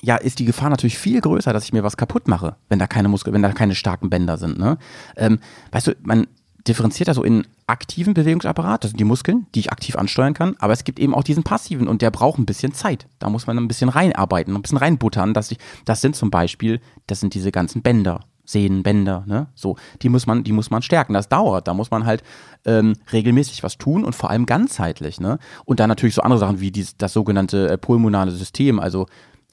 ja, 0.03 0.17
ist 0.17 0.39
die 0.39 0.45
Gefahr 0.45 0.71
natürlich 0.71 0.99
viel 0.99 1.21
größer, 1.21 1.53
dass 1.53 1.65
ich 1.65 1.73
mir 1.73 1.83
was 1.83 1.97
kaputt 1.97 2.29
mache, 2.29 2.57
wenn 2.69 2.79
da 2.79 2.87
keine 2.87 3.09
Muskel, 3.09 3.33
wenn 3.33 3.43
da 3.43 3.53
keine 3.53 3.75
starken 3.75 4.11
Bänder 4.11 4.37
sind. 4.37 4.59
Ne? 4.59 4.79
Ähm, 5.17 5.39
weißt 5.73 5.89
du, 5.89 5.97
man 6.03 6.27
differenziert 6.67 7.09
da 7.09 7.15
so 7.15 7.23
in 7.23 7.47
aktiven 7.67 8.15
Bewegungsapparat, 8.15 8.85
das 8.85 8.91
sind 8.91 9.01
die 9.01 9.05
Muskeln, 9.05 9.47
die 9.55 9.61
ich 9.61 9.73
aktiv 9.73 9.97
ansteuern 9.97 10.35
kann, 10.35 10.57
aber 10.59 10.73
es 10.73 10.85
gibt 10.85 10.99
eben 10.99 11.15
auch 11.15 11.23
diesen 11.23 11.43
passiven 11.43 11.89
und 11.89 12.03
der 12.03 12.11
braucht 12.11 12.39
ein 12.39 12.47
bisschen 12.47 12.73
Zeit. 12.73 13.07
Da 13.19 13.29
muss 13.29 13.47
man 13.47 13.59
ein 13.59 13.69
bisschen 13.69 13.89
reinarbeiten, 13.89 14.55
ein 14.55 14.63
bisschen 14.63 14.79
reinbuttern, 14.79 15.35
dass 15.35 15.51
ich, 15.51 15.59
das 15.85 16.01
sind 16.01 16.17
zum 16.17 16.31
Beispiel, 16.31 16.81
das 17.07 17.21
sind 17.21 17.35
diese 17.35 17.53
ganzen 17.53 17.83
Bänder. 17.83 18.21
Sehnen, 18.45 18.83
Bänder, 18.83 19.25
ne? 19.27 19.47
So, 19.55 19.77
die 20.03 20.09
muss 20.09 20.27
man, 20.27 20.45
die 20.45 20.53
muss 20.53 20.71
man 20.71 20.83
stärken. 20.83 21.15
Das 21.15 21.29
dauert. 21.29 21.67
Da 21.67 21.75
muss 21.75 21.91
man 21.91 22.05
halt 22.05 22.23
ähm, 22.65 22.95
regelmäßig 23.13 23.63
was 23.63 23.79
tun 23.79 24.05
und 24.05 24.15
vor 24.15 24.31
allem 24.31 24.47
ganzheitlich, 24.47 25.21
ne? 25.21 25.39
Und 25.65 25.81
dann 25.81 25.89
natürlich 25.89 26.15
so 26.15 26.23
andere 26.23 26.39
Sachen 26.39 26.61
wie 26.61 26.71
dies, 26.71 26.97
das 26.97 27.13
sogenannte 27.13 27.69
äh, 27.69 27.79
pulmonale 27.79 28.31
System, 28.31 28.79
also 28.81 29.07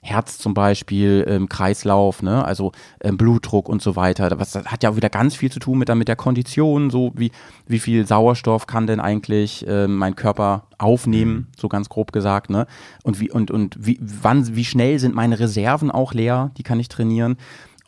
Herz 0.03 0.39
zum 0.39 0.55
Beispiel, 0.55 1.23
ähm, 1.27 1.47
Kreislauf, 1.47 2.23
ne? 2.23 2.43
also 2.43 2.71
ähm, 3.01 3.17
Blutdruck 3.17 3.69
und 3.69 3.83
so 3.83 3.95
weiter. 3.95 4.31
Was, 4.39 4.51
das 4.51 4.65
hat 4.65 4.81
ja 4.81 4.89
auch 4.89 4.95
wieder 4.95 5.11
ganz 5.11 5.35
viel 5.35 5.51
zu 5.51 5.59
tun 5.59 5.77
mit 5.77 5.89
der, 5.89 5.95
mit 5.95 6.07
der 6.07 6.15
Kondition, 6.15 6.89
so 6.89 7.11
wie, 7.15 7.31
wie 7.67 7.77
viel 7.77 8.07
Sauerstoff 8.07 8.65
kann 8.65 8.87
denn 8.87 8.99
eigentlich 8.99 9.63
ähm, 9.67 9.97
mein 9.97 10.15
Körper 10.15 10.63
aufnehmen, 10.79 11.49
so 11.55 11.69
ganz 11.69 11.87
grob 11.87 12.11
gesagt, 12.11 12.49
ne? 12.49 12.65
Und 13.03 13.19
wie, 13.19 13.29
und, 13.29 13.51
und 13.51 13.75
wie, 13.79 13.99
wann, 14.01 14.55
wie 14.55 14.65
schnell 14.65 14.97
sind 14.97 15.13
meine 15.13 15.39
Reserven 15.39 15.91
auch 15.91 16.15
leer, 16.15 16.49
die 16.57 16.63
kann 16.63 16.79
ich 16.79 16.89
trainieren. 16.89 17.37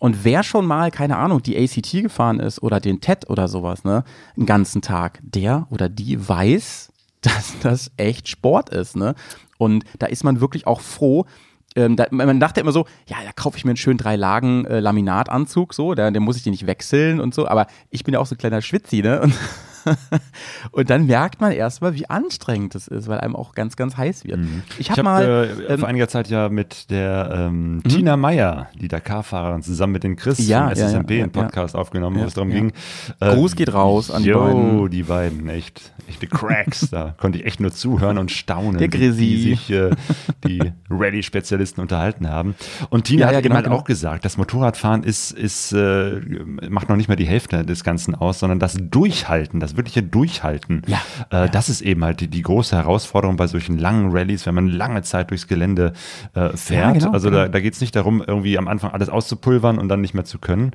Und 0.03 0.25
wer 0.25 0.43
schon 0.43 0.65
mal, 0.65 0.91
keine 0.91 1.15
Ahnung, 1.15 1.41
die 1.41 1.57
ACT 1.57 2.03
gefahren 2.03 2.41
ist 2.41 2.61
oder 2.61 2.81
den 2.81 2.99
TED 2.99 3.29
oder 3.29 3.47
sowas, 3.47 3.85
ne, 3.85 4.03
einen 4.35 4.45
ganzen 4.45 4.81
Tag, 4.81 5.21
der 5.23 5.65
oder 5.69 5.87
die 5.87 6.27
weiß, 6.27 6.91
dass 7.21 7.57
das 7.61 7.89
echt 7.95 8.27
Sport 8.27 8.69
ist, 8.69 8.97
ne? 8.97 9.15
Und 9.57 9.85
da 9.99 10.07
ist 10.07 10.25
man 10.25 10.41
wirklich 10.41 10.67
auch 10.67 10.81
froh, 10.81 11.25
ähm, 11.77 11.95
da, 11.95 12.07
man 12.11 12.41
dachte 12.41 12.59
immer 12.59 12.73
so, 12.73 12.85
ja, 13.07 13.15
da 13.23 13.31
kaufe 13.31 13.57
ich 13.57 13.63
mir 13.63 13.71
einen 13.71 13.77
schönen 13.77 13.97
drei 13.97 14.17
Lagen 14.17 14.65
äh, 14.65 14.81
Laminatanzug, 14.81 15.73
so, 15.73 15.93
da, 15.93 16.11
den 16.11 16.21
muss 16.21 16.35
ich 16.35 16.43
den 16.43 16.51
nicht 16.51 16.67
wechseln 16.67 17.21
und 17.21 17.33
so, 17.33 17.47
aber 17.47 17.67
ich 17.89 18.03
bin 18.03 18.13
ja 18.13 18.19
auch 18.19 18.25
so 18.25 18.35
ein 18.35 18.39
kleiner 18.39 18.61
Schwitzi, 18.61 19.01
ne? 19.01 19.21
Und, 19.21 19.33
und 20.71 20.89
dann 20.89 21.05
merkt 21.05 21.41
man 21.41 21.51
erstmal, 21.51 21.95
wie 21.95 22.09
anstrengend 22.09 22.75
das 22.75 22.87
ist, 22.87 23.07
weil 23.07 23.19
einem 23.19 23.35
auch 23.35 23.53
ganz, 23.53 23.75
ganz 23.75 23.97
heiß 23.97 24.25
wird. 24.25 24.39
Ich 24.77 24.89
Ich 24.89 24.91
habe 24.91 25.09
habe 25.09 25.25
mal. 25.25 25.57
äh, 25.67 25.73
ähm, 25.73 25.79
vor 25.79 25.87
einiger 25.89 26.07
Zeit 26.07 26.29
ja 26.29 26.49
mit 26.49 26.89
der 26.89 27.31
ähm, 27.33 27.81
Tina 27.87 28.17
Meyer, 28.17 28.67
die 28.79 28.87
Dakar-Fahrerin, 28.87 29.61
zusammen 29.61 29.93
mit 29.93 30.03
den 30.03 30.15
Chris 30.15 30.39
Ja, 30.47 30.69
ja, 30.69 30.75
SSMP 30.75 31.11
ja, 31.11 31.17
ja, 31.17 31.23
einen 31.23 31.31
Podcast 31.31 31.75
aufgenommen, 31.75 32.19
wo 32.19 32.25
es 32.25 32.33
darum 32.33 32.51
ging. 32.51 32.73
Gruß 33.19 33.55
geht 33.55 33.73
raus 33.73 34.11
an 34.11 34.23
die 34.23 34.29
yo, 34.29 34.39
beiden. 34.39 34.89
die 34.91 35.03
beiden, 35.03 35.49
echt, 35.49 35.93
echte 36.07 36.27
Cracks. 36.27 36.89
da 36.91 37.15
konnte 37.17 37.39
ich 37.39 37.45
echt 37.45 37.59
nur 37.59 37.71
zuhören 37.71 38.17
und 38.17 38.31
staunen, 38.31 38.77
Der 38.77 38.91
wie, 38.91 38.97
Grisi. 38.97 39.21
wie 39.21 39.49
sich 39.49 39.69
äh, 39.71 39.91
die 40.45 40.71
Rallye-Spezialisten 40.89 41.81
unterhalten 41.81 42.29
haben. 42.29 42.55
Und 42.89 43.05
Tina 43.05 43.27
hat 43.27 43.43
genau, 43.43 43.55
halt 43.55 43.65
genau. 43.65 43.77
auch 43.77 43.83
gesagt, 43.83 44.25
das 44.25 44.37
Motorradfahren 44.37 45.03
ist, 45.03 45.31
ist 45.31 45.71
äh, 45.73 46.21
macht 46.69 46.89
noch 46.89 46.95
nicht 46.95 47.09
mal 47.09 47.15
die 47.15 47.25
Hälfte 47.25 47.65
des 47.65 47.83
Ganzen 47.83 48.15
aus, 48.15 48.39
sondern 48.39 48.59
das 48.59 48.77
Durchhalten, 48.79 49.59
das 49.59 49.72
wirkliche 49.77 50.03
Durchhalten, 50.03 50.81
Ja, 50.88 51.01
äh, 51.29 51.49
das 51.49 51.69
ist 51.69 51.81
eben 51.81 52.03
halt 52.03 52.21
die, 52.21 52.27
die 52.27 52.41
große 52.41 52.75
Herausforderung 52.75 53.36
bei 53.36 53.47
solchen 53.47 53.77
langen 53.77 54.12
Rallyes, 54.12 54.45
wenn 54.45 54.55
man 54.55 54.67
lange 54.67 55.01
Zeit 55.03 55.31
durchs 55.31 55.47
Gelände 55.47 55.93
äh, 56.33 56.55
fährt. 56.55 56.95
genau, 56.99 57.12
also 57.12 57.29
da, 57.29 57.43
genau. 57.43 57.51
da 57.51 57.59
geht 57.59 57.73
es 57.73 57.81
nicht 57.81 57.95
darum, 57.95 58.23
irgendwie 58.25 58.57
am 58.57 58.67
Anfang 58.67 58.91
alles 58.91 59.09
auszupulvern 59.09 59.77
und 59.77 59.89
dann 59.89 60.01
nicht 60.01 60.13
mehr 60.13 60.25
zu 60.25 60.39
können, 60.39 60.71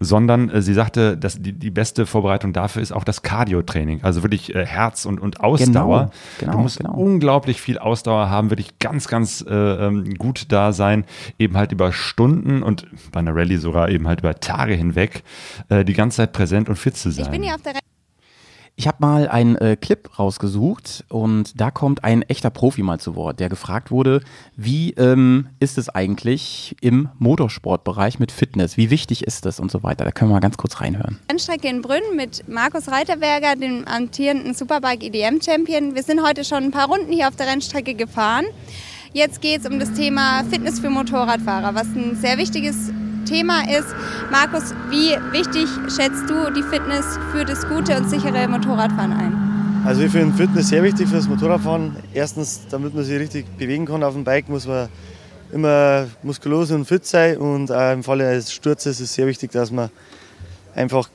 sondern 0.00 0.48
äh, 0.50 0.62
sie 0.62 0.74
sagte, 0.74 1.16
dass 1.16 1.40
die, 1.40 1.52
die 1.52 1.70
beste 1.70 2.06
Vorbereitung 2.06 2.52
dafür 2.52 2.82
ist 2.82 2.92
auch 2.92 3.04
das 3.04 3.22
Cardio-Training, 3.22 4.02
also 4.02 4.22
wirklich 4.22 4.54
äh, 4.54 4.64
Herz 4.64 5.04
und, 5.04 5.20
und 5.20 5.40
Ausdauer. 5.40 6.10
genau, 6.38 6.52
du 6.52 6.58
musst 6.58 6.78
genau. 6.78 6.94
unglaublich 6.94 7.60
viel 7.60 7.78
Ausdauer 7.78 8.30
haben, 8.30 8.50
wirklich 8.50 8.78
ganz, 8.78 9.08
ganz 9.08 9.44
äh, 9.48 9.54
ähm, 9.54 10.14
gut 10.14 10.46
da 10.48 10.72
sein, 10.72 11.04
eben 11.38 11.56
halt 11.56 11.72
über 11.72 11.92
Stunden 11.92 12.62
und 12.62 12.86
bei 13.12 13.20
einer 13.20 13.34
Rallye 13.34 13.56
sogar 13.56 13.88
eben 13.88 14.06
halt 14.06 14.20
über 14.20 14.34
Tage 14.34 14.74
hinweg 14.74 15.22
äh, 15.68 15.84
die 15.84 15.94
ganze 15.94 16.18
Zeit 16.18 16.32
präsent 16.32 16.68
und 16.68 16.76
fit 16.76 16.96
zu 16.96 17.10
sein. 17.10 17.24
Ich 17.24 17.30
bin 17.30 17.42
hier 17.42 17.54
auf 17.54 17.62
der 17.62 17.74
Re 17.74 17.78
Ich 18.78 18.86
habe 18.86 18.98
mal 19.00 19.26
einen 19.26 19.56
äh, 19.56 19.74
Clip 19.74 20.08
rausgesucht 20.20 21.04
und 21.08 21.60
da 21.60 21.72
kommt 21.72 22.04
ein 22.04 22.22
echter 22.22 22.48
Profi 22.48 22.84
mal 22.84 23.00
zu 23.00 23.16
Wort, 23.16 23.40
der 23.40 23.48
gefragt 23.48 23.90
wurde, 23.90 24.20
wie 24.56 24.92
ähm, 24.92 25.48
ist 25.58 25.78
es 25.78 25.88
eigentlich 25.88 26.76
im 26.80 27.08
Motorsportbereich 27.18 28.20
mit 28.20 28.30
Fitness? 28.30 28.76
Wie 28.76 28.90
wichtig 28.90 29.26
ist 29.26 29.46
das 29.46 29.58
und 29.58 29.72
so 29.72 29.82
weiter? 29.82 30.04
Da 30.04 30.12
können 30.12 30.30
wir 30.30 30.34
mal 30.34 30.40
ganz 30.40 30.58
kurz 30.58 30.80
reinhören. 30.80 31.18
Rennstrecke 31.28 31.66
in 31.66 31.82
Brünn 31.82 32.02
mit 32.14 32.48
Markus 32.48 32.86
Reiterberger, 32.86 33.56
dem 33.56 33.84
amtierenden 33.84 34.54
Superbike 34.54 35.02
EDM 35.02 35.40
Champion. 35.42 35.96
Wir 35.96 36.04
sind 36.04 36.22
heute 36.22 36.44
schon 36.44 36.62
ein 36.62 36.70
paar 36.70 36.86
Runden 36.86 37.12
hier 37.12 37.26
auf 37.26 37.34
der 37.34 37.48
Rennstrecke 37.48 37.94
gefahren. 37.94 38.44
Jetzt 39.12 39.40
geht 39.40 39.62
es 39.62 39.66
um 39.68 39.80
das 39.80 39.92
Thema 39.94 40.44
Fitness 40.44 40.78
für 40.78 40.90
Motorradfahrer, 40.90 41.74
was 41.74 41.88
ein 41.96 42.14
sehr 42.14 42.38
wichtiges 42.38 42.92
Thema 43.28 43.60
ist. 43.68 43.88
Markus, 44.30 44.74
wie 44.88 45.10
wichtig 45.32 45.68
schätzt 45.94 46.28
du 46.28 46.50
die 46.50 46.62
Fitness 46.62 47.04
für 47.32 47.44
das 47.44 47.68
gute 47.68 47.96
und 47.96 48.08
sichere 48.08 48.48
Motorradfahren 48.48 49.12
ein? 49.12 49.82
Also 49.84 50.02
ich 50.02 50.12
finde 50.12 50.36
Fitness 50.36 50.68
sehr 50.68 50.82
wichtig 50.82 51.08
fürs 51.08 51.28
Motorradfahren. 51.28 51.96
Erstens, 52.14 52.62
damit 52.70 52.94
man 52.94 53.04
sich 53.04 53.18
richtig 53.18 53.46
bewegen 53.58 53.86
kann 53.86 54.02
auf 54.02 54.14
dem 54.14 54.24
Bike, 54.24 54.48
muss 54.48 54.66
man 54.66 54.88
immer 55.52 56.06
muskulös 56.22 56.70
und 56.70 56.86
fit 56.86 57.04
sein. 57.06 57.36
Und 57.36 57.70
auch 57.70 57.92
im 57.92 58.02
Falle 58.02 58.28
eines 58.28 58.52
Sturzes 58.52 59.00
ist 59.00 59.10
es 59.10 59.14
sehr 59.14 59.26
wichtig, 59.26 59.52
dass 59.52 59.70
man 59.70 59.90
einfach 60.74 61.08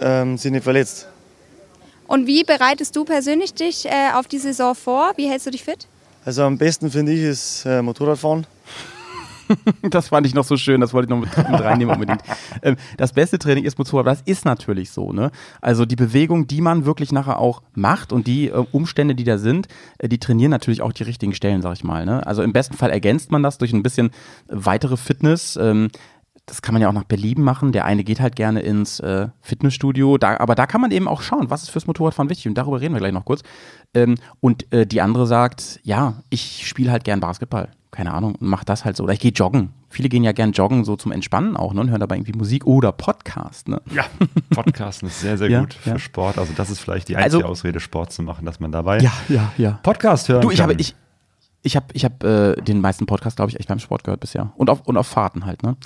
ähm, 0.00 0.36
sich 0.36 0.50
nicht 0.50 0.64
verletzt. 0.64 1.06
Und 2.06 2.26
wie 2.26 2.44
bereitest 2.44 2.94
du 2.96 3.04
persönlich 3.04 3.54
dich 3.54 3.86
äh, 3.86 4.12
auf 4.14 4.26
die 4.26 4.38
Saison 4.38 4.74
vor? 4.74 5.12
Wie 5.16 5.28
hältst 5.28 5.46
du 5.46 5.50
dich 5.50 5.64
fit? 5.64 5.86
Also 6.24 6.42
am 6.42 6.58
besten 6.58 6.90
finde 6.90 7.12
ich 7.12 7.22
ist 7.22 7.64
äh, 7.66 7.82
Motorradfahren. 7.82 8.46
Das 9.90 10.08
fand 10.08 10.26
ich 10.26 10.34
noch 10.34 10.44
so 10.44 10.56
schön, 10.56 10.80
das 10.80 10.92
wollte 10.92 11.06
ich 11.06 11.10
noch 11.10 11.20
mit, 11.20 11.36
mit 11.36 11.60
reinnehmen 11.60 11.94
unbedingt. 11.94 12.22
Ähm, 12.62 12.76
das 12.96 13.12
beste 13.12 13.38
Training 13.38 13.64
ist 13.64 13.78
Motorrad, 13.78 14.06
das 14.06 14.20
ist 14.22 14.44
natürlich 14.44 14.90
so. 14.90 15.12
Ne? 15.12 15.30
Also 15.60 15.84
die 15.84 15.96
Bewegung, 15.96 16.46
die 16.46 16.60
man 16.60 16.84
wirklich 16.84 17.12
nachher 17.12 17.38
auch 17.38 17.62
macht 17.74 18.12
und 18.12 18.26
die 18.26 18.48
äh, 18.48 18.64
Umstände, 18.72 19.14
die 19.14 19.24
da 19.24 19.38
sind, 19.38 19.68
äh, 19.98 20.08
die 20.08 20.18
trainieren 20.18 20.50
natürlich 20.50 20.82
auch 20.82 20.92
die 20.92 21.02
richtigen 21.02 21.34
Stellen, 21.34 21.62
sag 21.62 21.72
ich 21.74 21.84
mal. 21.84 22.04
Ne? 22.04 22.24
Also 22.26 22.42
im 22.42 22.52
besten 22.52 22.76
Fall 22.76 22.90
ergänzt 22.90 23.32
man 23.32 23.42
das 23.42 23.58
durch 23.58 23.72
ein 23.72 23.82
bisschen 23.82 24.10
weitere 24.48 24.96
Fitness. 24.96 25.56
Ähm, 25.56 25.88
das 26.46 26.62
kann 26.62 26.72
man 26.72 26.82
ja 26.82 26.88
auch 26.88 26.92
nach 26.92 27.04
Belieben 27.04 27.42
machen. 27.42 27.72
Der 27.72 27.84
eine 27.84 28.04
geht 28.04 28.20
halt 28.20 28.36
gerne 28.36 28.60
ins 28.60 29.00
äh, 29.00 29.28
Fitnessstudio, 29.40 30.18
da, 30.18 30.38
aber 30.38 30.54
da 30.54 30.66
kann 30.66 30.80
man 30.80 30.90
eben 30.90 31.08
auch 31.08 31.22
schauen, 31.22 31.50
was 31.50 31.62
ist 31.62 31.70
fürs 31.70 31.86
Motorradfahren 31.86 32.30
wichtig 32.30 32.48
und 32.48 32.54
darüber 32.54 32.80
reden 32.80 32.94
wir 32.94 33.00
gleich 33.00 33.12
noch 33.12 33.24
kurz. 33.24 33.42
Ähm, 33.94 34.16
und 34.40 34.72
äh, 34.72 34.86
die 34.86 35.00
andere 35.00 35.26
sagt, 35.26 35.80
ja, 35.82 36.22
ich 36.30 36.66
spiele 36.66 36.90
halt 36.90 37.04
gern 37.04 37.20
Basketball 37.20 37.70
keine 37.92 38.12
Ahnung, 38.14 38.34
und 38.34 38.48
mach 38.48 38.64
das 38.64 38.84
halt 38.84 38.96
so. 38.96 39.04
Oder 39.04 39.12
ich 39.12 39.20
gehe 39.20 39.30
joggen. 39.30 39.70
Viele 39.90 40.08
gehen 40.08 40.24
ja 40.24 40.32
gern 40.32 40.52
joggen, 40.52 40.84
so 40.84 40.96
zum 40.96 41.12
Entspannen 41.12 41.56
auch, 41.56 41.74
ne? 41.74 41.82
Und 41.82 41.90
hören 41.90 42.00
dabei 42.00 42.16
irgendwie 42.16 42.32
Musik 42.32 42.66
oder 42.66 42.90
Podcast, 42.90 43.68
ne? 43.68 43.80
Ja, 43.94 44.04
Podcasten 44.50 45.08
ist 45.08 45.20
sehr, 45.20 45.36
sehr 45.38 45.48
Ja, 45.50 45.60
gut 45.60 45.74
für 45.74 45.90
ja. 45.90 45.98
Sport. 45.98 46.38
Also 46.38 46.52
das 46.56 46.70
ist 46.70 46.80
vielleicht 46.80 47.08
die 47.08 47.16
einzige 47.16 47.44
Also- 47.44 47.52
Ausrede, 47.52 47.78
Sport 47.80 48.10
zu 48.12 48.22
machen, 48.22 48.44
dass 48.46 48.58
man 48.58 48.72
dabei 48.72 48.98
Ja, 49.00 49.12
ja, 49.28 49.52
ja. 49.58 49.78
Podcast 49.82 50.28
hören 50.30 50.40
Du, 50.40 50.50
ich 50.50 50.56
kann. 50.56 50.70
habe, 50.70 50.80
ich, 50.80 50.96
ich 51.62 51.76
habe, 51.76 51.86
ich 51.92 52.04
habe 52.06 52.56
äh, 52.58 52.62
den 52.62 52.80
meisten 52.80 53.04
Podcast, 53.06 53.36
glaube 53.36 53.50
ich, 53.50 53.60
echt 53.60 53.68
beim 53.68 53.78
Sport 53.78 54.02
gehört 54.04 54.20
bisher. 54.20 54.52
Und 54.56 54.70
auf, 54.70 54.80
und 54.86 54.96
auf 54.96 55.06
Fahrten 55.06 55.44
halt, 55.44 55.62
ne? 55.62 55.76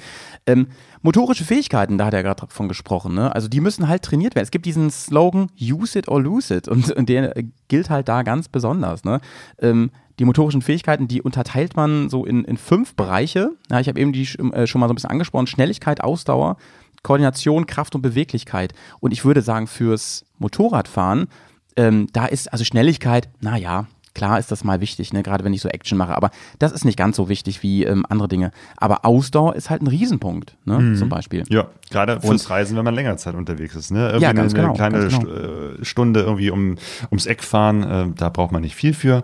Ähm, 0.46 0.68
motorische 1.02 1.44
Fähigkeiten, 1.44 1.98
da 1.98 2.06
hat 2.06 2.14
er 2.14 2.22
gerade 2.22 2.46
von 2.48 2.68
gesprochen, 2.68 3.14
ne? 3.14 3.34
Also 3.34 3.48
die 3.48 3.60
müssen 3.60 3.88
halt 3.88 4.02
trainiert 4.04 4.36
werden. 4.36 4.44
Es 4.44 4.52
gibt 4.52 4.64
diesen 4.66 4.90
Slogan, 4.92 5.50
use 5.60 5.98
it 5.98 6.06
or 6.06 6.22
lose 6.22 6.54
it. 6.54 6.68
Und, 6.68 6.92
und 6.92 7.08
der 7.08 7.34
gilt 7.66 7.90
halt 7.90 8.08
da 8.08 8.22
ganz 8.22 8.46
besonders, 8.48 9.02
ne? 9.04 9.20
Ähm, 9.60 9.90
die 10.18 10.24
motorischen 10.24 10.62
Fähigkeiten, 10.62 11.08
die 11.08 11.22
unterteilt 11.22 11.76
man 11.76 12.08
so 12.08 12.24
in, 12.24 12.44
in 12.44 12.56
fünf 12.56 12.94
Bereiche. 12.94 13.50
Ja, 13.70 13.80
ich 13.80 13.88
habe 13.88 14.00
eben 14.00 14.12
die 14.12 14.28
äh, 14.52 14.66
schon 14.66 14.80
mal 14.80 14.88
so 14.88 14.92
ein 14.92 14.96
bisschen 14.96 15.10
angesprochen. 15.10 15.46
Schnelligkeit, 15.46 16.02
Ausdauer, 16.02 16.56
Koordination, 17.02 17.66
Kraft 17.66 17.94
und 17.94 18.02
Beweglichkeit. 18.02 18.72
Und 19.00 19.12
ich 19.12 19.24
würde 19.24 19.42
sagen, 19.42 19.66
fürs 19.66 20.24
Motorradfahren, 20.38 21.28
ähm, 21.76 22.08
da 22.12 22.26
ist 22.26 22.52
also 22.52 22.64
Schnelligkeit, 22.64 23.28
naja, 23.40 23.86
klar 24.16 24.38
ist 24.38 24.50
das 24.50 24.64
mal 24.64 24.80
wichtig, 24.80 25.12
ne? 25.12 25.22
gerade 25.22 25.44
wenn 25.44 25.52
ich 25.52 25.60
so 25.60 25.68
Action 25.68 25.98
mache, 25.98 26.16
aber 26.16 26.30
das 26.58 26.72
ist 26.72 26.86
nicht 26.86 26.96
ganz 26.96 27.16
so 27.16 27.28
wichtig 27.28 27.62
wie 27.62 27.84
ähm, 27.84 28.06
andere 28.08 28.28
Dinge. 28.28 28.50
Aber 28.78 29.04
Ausdauer 29.04 29.54
ist 29.54 29.68
halt 29.68 29.82
ein 29.82 29.86
Riesenpunkt, 29.86 30.56
ne? 30.64 30.94
zum 30.98 31.10
Beispiel. 31.10 31.44
Ja, 31.48 31.66
gerade 31.90 32.20
fürs 32.22 32.48
Reisen, 32.48 32.78
wenn 32.78 32.84
man 32.84 32.94
längere 32.94 33.16
Zeit 33.18 33.34
unterwegs 33.34 33.76
ist. 33.76 33.90
Ne? 33.90 34.06
Irgendwie 34.06 34.22
Ja, 34.22 34.32
ganz 34.32 34.54
eine, 34.54 34.62
genau, 34.62 34.74
kleine 34.74 34.98
ganz 35.00 35.18
genau. 35.18 35.30
Äh, 35.30 35.84
Stunde 35.84 36.20
irgendwie 36.20 36.50
um, 36.50 36.76
ums 37.10 37.26
Eck 37.26 37.44
fahren, 37.44 37.82
äh, 37.82 38.06
da 38.16 38.30
braucht 38.30 38.52
man 38.52 38.62
nicht 38.62 38.74
viel 38.74 38.94
für. 38.94 39.22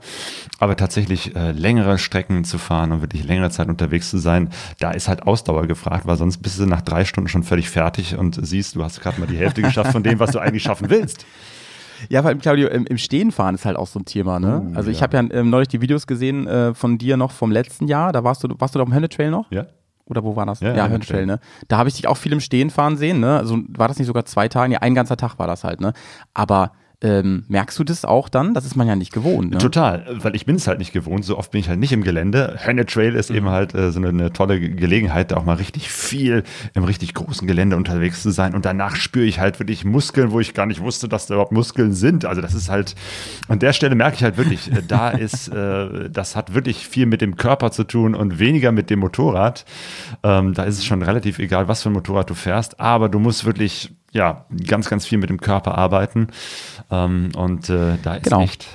Aber 0.59 0.77
tatsächlich 0.77 1.35
äh, 1.35 1.53
längere 1.53 1.99
Strecken 1.99 2.45
zu 2.45 2.59
fahren 2.59 2.93
und 2.93 3.01
wirklich 3.01 3.25
längere 3.25 3.49
Zeit 3.49 3.69
unterwegs 3.69 4.11
zu 4.11 4.19
sein, 4.19 4.51
da 4.79 4.91
ist 4.91 5.09
halt 5.09 5.23
Ausdauer 5.23 5.67
gefragt, 5.67 6.07
weil 6.07 6.19
sonst 6.19 6.39
bist 6.39 6.59
du 6.59 6.67
nach 6.67 6.83
drei 6.83 7.07
Stunden 7.07 7.29
schon 7.29 7.45
völlig 7.45 7.71
fertig 7.71 8.19
und 8.19 8.39
siehst, 8.45 8.77
du 8.77 8.85
hast 8.85 9.01
gerade 9.01 9.19
mal 9.19 9.27
die 9.27 9.39
Hälfte 9.39 9.63
geschafft 9.63 9.93
von 9.93 10.03
dem, 10.03 10.19
was 10.19 10.33
du 10.33 10.39
eigentlich 10.39 10.63
schaffen 10.63 10.91
willst. 10.91 11.25
Ja, 12.09 12.25
weil 12.25 12.37
Claudio, 12.37 12.69
im, 12.69 12.87
im 12.87 12.99
Stehenfahren 12.99 13.55
ist 13.55 13.65
halt 13.65 13.77
auch 13.77 13.87
so 13.87 13.99
ein 13.99 14.05
Thema, 14.05 14.39
ne? 14.41 14.71
Oh, 14.73 14.77
also 14.77 14.91
ich 14.91 14.99
ja. 14.99 15.03
habe 15.03 15.17
ja 15.17 15.25
ähm, 15.31 15.51
neulich 15.51 15.69
die 15.69 15.81
Videos 15.81 16.07
gesehen 16.07 16.47
äh, 16.47 16.75
von 16.75 16.99
dir 16.99 17.17
noch 17.17 17.31
vom 17.31 17.51
letzten 17.51 17.89
Jahr, 17.89 18.13
da 18.13 18.25
warst 18.25 18.45
du, 18.45 18.49
warst 18.59 18.75
du 18.75 18.79
da 18.79 18.83
auf 18.83 18.89
dem 18.89 18.95
Hönnetrail 18.95 19.31
noch? 19.31 19.51
Ja? 19.51 19.67
Oder 20.07 20.25
wo 20.25 20.37
war 20.37 20.47
das? 20.47 20.61
Ja, 20.61 20.75
Ja, 20.75 20.89
Hönnetrail, 20.89 21.27
ne? 21.27 21.39
Da 21.69 21.79
habe 21.79 21.89
ich 21.89 21.95
dich 21.95 22.07
auch 22.09 22.17
viel 22.17 22.33
im 22.33 22.41
Stehen 22.41 22.71
fahren 22.71 22.97
sehen, 22.97 23.21
ne? 23.21 23.39
Also 23.39 23.59
war 23.69 23.89
das 23.89 23.99
nicht 23.99 24.09
sogar 24.09 24.25
zwei 24.25 24.49
Tage? 24.49 24.75
Ja, 24.75 24.81
ein 24.81 24.95
ganzer 24.95 25.17
Tag 25.17 25.39
war 25.39 25.47
das 25.47 25.65
halt, 25.65 25.81
ne? 25.81 25.93
Aber 26.35 26.73
ähm, 27.03 27.45
merkst 27.49 27.79
du 27.79 27.85
das 27.85 28.05
auch 28.05 28.29
dann? 28.29 28.55
Das 28.55 28.65
ist 28.65 28.77
man 28.77 28.87
ja 28.87 28.95
nicht 28.97 29.13
gewohnt, 29.13 29.51
ne? 29.51 29.59
Total, 29.59 30.07
weil 30.23 30.35
ich 30.37 30.47
bin 30.47 30.57
es 30.57 30.67
halt 30.69 30.79
nicht 30.79 30.93
gewohnt. 30.93 31.25
So 31.25 31.37
oft 31.37 31.51
bin 31.51 31.61
ich 31.61 31.69
halt 31.69 31.81
nicht 31.81 31.93
im 31.93 32.03
Gelände. 32.05 32.59
Hönne 32.63 32.87
Trail 32.87 33.15
ist 33.17 33.31
eben 33.31 33.49
halt 33.49 33.75
äh, 33.75 33.91
so 33.91 33.99
eine, 33.99 34.09
eine 34.11 34.33
tolle 34.33 34.61
Ge- 34.61 34.71
Gelegenheit, 34.71 35.31
da 35.33 35.37
auch 35.37 35.45
mal 35.45 35.57
richtig 35.57 35.91
viel 35.91 36.45
im 36.75 36.85
richtig 36.85 37.15
großen 37.15 37.47
Gelände 37.49 37.77
unterwegs 37.77 38.23
zu 38.23 38.31
sein. 38.31 38.55
Und 38.55 38.65
danach 38.65 38.97
spüre 38.97 39.25
ich 39.27 39.41
halt 39.41 39.59
wirklich 39.59 39.85
Muskeln, 39.85 40.31
wo 40.31 40.41
ich 40.41 40.55
gar 40.55 40.67
nicht 40.67 40.81
wusste, 40.81 41.09
dass 41.09 41.27
da 41.27 41.35
überhaupt 41.35 41.53
Muskeln 41.53 41.93
sind. 41.93 42.25
Also 42.25 42.41
das 42.41 42.55
ist 42.55 42.69
halt, 42.69 42.95
an 43.49 43.59
der 43.59 43.73
Stelle 43.73 43.95
merke 43.95 44.17
ich 44.17 44.23
halt 44.23 44.37
wirklich, 44.37 44.71
äh, 44.71 44.83
da 44.87 45.11
ist, 45.11 45.49
äh, 45.49 46.09
das 46.11 46.37
hat 46.37 46.55
wirklich 46.55 46.87
viel 46.87 47.07
mit 47.07 47.21
dem 47.21 47.37
Körper 47.37 47.71
zu 47.73 47.85
tun 47.85 48.15
und 48.15 48.39
weniger 48.39 48.71
mit 48.73 48.91
dem 48.91 49.01
Motorrad. 49.01 49.65
Ähm, 50.23 50.55
da 50.55 50.63
ist 50.63 50.79
es 50.79 50.85
schon 50.85 51.03
relativ 51.03 51.39
egal, 51.41 51.67
was 51.67 51.83
für 51.83 51.91
ein 51.91 51.95
Motorrad 51.95 52.31
du 52.31 52.35
fährst, 52.35 52.79
aber 52.79 53.09
du 53.09 53.19
musst 53.19 53.45
wirklich 53.45 53.91
ja, 54.13 54.47
ganz, 54.67 54.89
ganz 54.89 55.07
viel 55.07 55.19
mit 55.19 55.31
dem 55.31 55.41
Körper 55.41 55.77
arbeiten. 55.77 56.29
Ähm, 56.91 57.31
und 57.37 57.69
äh, 57.69 57.97
da 58.03 58.15
ist 58.15 58.25
Genau. 58.25 58.43
echt 58.43 58.67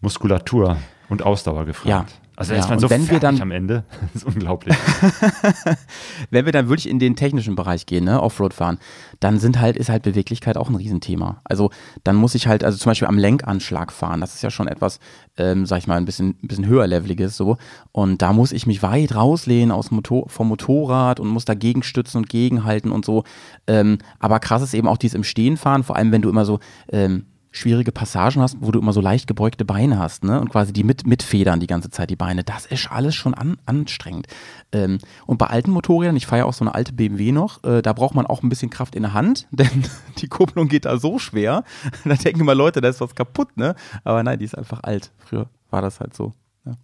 Muskulatur 0.00 0.76
und 1.08 1.22
Ausdauer 1.22 1.64
gefragt. 1.66 1.88
Ja. 1.88 2.04
Also 2.40 2.54
Ja, 2.54 2.60
ist 2.60 2.68
man 2.70 2.76
und 2.78 2.80
so 2.80 2.88
wenn 2.88 3.10
wir 3.10 3.20
dann- 3.20 3.38
am 3.42 3.50
Ende. 3.50 3.84
Das 4.14 4.22
ist 4.22 4.24
unglaublich. 4.24 4.74
Wenn 6.30 6.46
wir 6.46 6.52
dann 6.52 6.68
wirklich 6.68 6.88
in 6.88 6.98
den 6.98 7.14
technischen 7.14 7.54
Bereich 7.54 7.84
gehen, 7.86 8.04
ne, 8.04 8.22
Offroad 8.22 8.54
fahren, 8.54 8.78
dann 9.20 9.38
sind 9.38 9.60
halt, 9.60 9.76
ist 9.76 9.90
halt 9.90 10.02
Beweglichkeit 10.04 10.56
auch 10.56 10.68
ein 10.70 10.74
Riesenthema. 10.74 11.42
Also 11.44 11.70
dann 12.02 12.16
muss 12.16 12.34
ich 12.34 12.46
halt, 12.46 12.64
also 12.64 12.78
zum 12.78 12.90
Beispiel 12.90 13.08
am 13.08 13.18
Lenkanschlag 13.18 13.92
fahren, 13.92 14.20
das 14.22 14.34
ist 14.34 14.42
ja 14.42 14.50
schon 14.50 14.68
etwas, 14.68 15.00
ähm, 15.36 15.66
sag 15.66 15.78
ich 15.78 15.86
mal, 15.86 15.96
ein 15.96 16.06
bisschen, 16.06 16.30
ein 16.42 16.48
bisschen 16.48 16.66
höherleveliges 16.66 17.36
so. 17.36 17.58
Und 17.92 18.22
da 18.22 18.32
muss 18.32 18.52
ich 18.52 18.66
mich 18.66 18.82
weit 18.82 19.14
rauslehnen 19.14 19.70
aus 19.70 19.90
Motor, 19.90 20.28
vom 20.30 20.48
Motorrad 20.48 21.20
und 21.20 21.28
muss 21.28 21.44
dagegen 21.44 21.82
stützen 21.82 22.16
und 22.18 22.28
gegenhalten 22.30 22.90
und 22.90 23.04
so. 23.04 23.24
Ähm, 23.66 23.98
aber 24.18 24.40
krass 24.40 24.62
ist 24.62 24.72
eben 24.74 24.88
auch 24.88 24.96
dieses 24.96 25.14
im 25.14 25.24
Stehen 25.24 25.56
fahren, 25.58 25.82
vor 25.82 25.96
allem 25.96 26.10
wenn 26.10 26.22
du 26.22 26.30
immer 26.30 26.46
so 26.46 26.58
ähm, 26.90 27.26
schwierige 27.50 27.92
Passagen 27.92 28.40
hast, 28.40 28.56
wo 28.60 28.70
du 28.70 28.78
immer 28.78 28.92
so 28.92 29.00
leicht 29.00 29.26
gebeugte 29.26 29.64
Beine 29.64 29.98
hast, 29.98 30.24
ne? 30.24 30.40
Und 30.40 30.50
quasi 30.50 30.72
die 30.72 30.84
mit, 30.84 31.06
mitfedern 31.06 31.60
die 31.60 31.66
ganze 31.66 31.90
Zeit, 31.90 32.10
die 32.10 32.16
Beine. 32.16 32.44
Das 32.44 32.66
ist 32.66 32.90
alles 32.90 33.14
schon 33.14 33.34
an, 33.34 33.56
anstrengend. 33.66 34.28
Ähm, 34.72 34.98
und 35.26 35.38
bei 35.38 35.46
alten 35.46 35.72
Motorrädern, 35.72 36.16
ich 36.16 36.26
fahre 36.26 36.40
ja 36.40 36.44
auch 36.44 36.52
so 36.52 36.64
eine 36.64 36.74
alte 36.74 36.92
BMW 36.92 37.32
noch, 37.32 37.62
äh, 37.64 37.82
da 37.82 37.92
braucht 37.92 38.14
man 38.14 38.26
auch 38.26 38.42
ein 38.42 38.48
bisschen 38.48 38.70
Kraft 38.70 38.94
in 38.94 39.02
der 39.02 39.14
Hand, 39.14 39.48
denn 39.52 39.84
die 40.18 40.28
Kupplung 40.28 40.68
geht 40.68 40.84
da 40.84 40.98
so 40.98 41.18
schwer. 41.18 41.64
da 42.04 42.14
denken 42.14 42.40
immer 42.40 42.54
Leute, 42.54 42.80
da 42.80 42.88
ist 42.88 43.00
was 43.00 43.14
kaputt, 43.14 43.56
ne? 43.56 43.74
Aber 44.04 44.22
nein, 44.22 44.38
die 44.38 44.44
ist 44.44 44.56
einfach 44.56 44.82
alt. 44.82 45.10
Früher 45.18 45.48
war 45.70 45.82
das 45.82 46.00
halt 46.00 46.14
so. 46.14 46.32
Ja. 46.64 46.74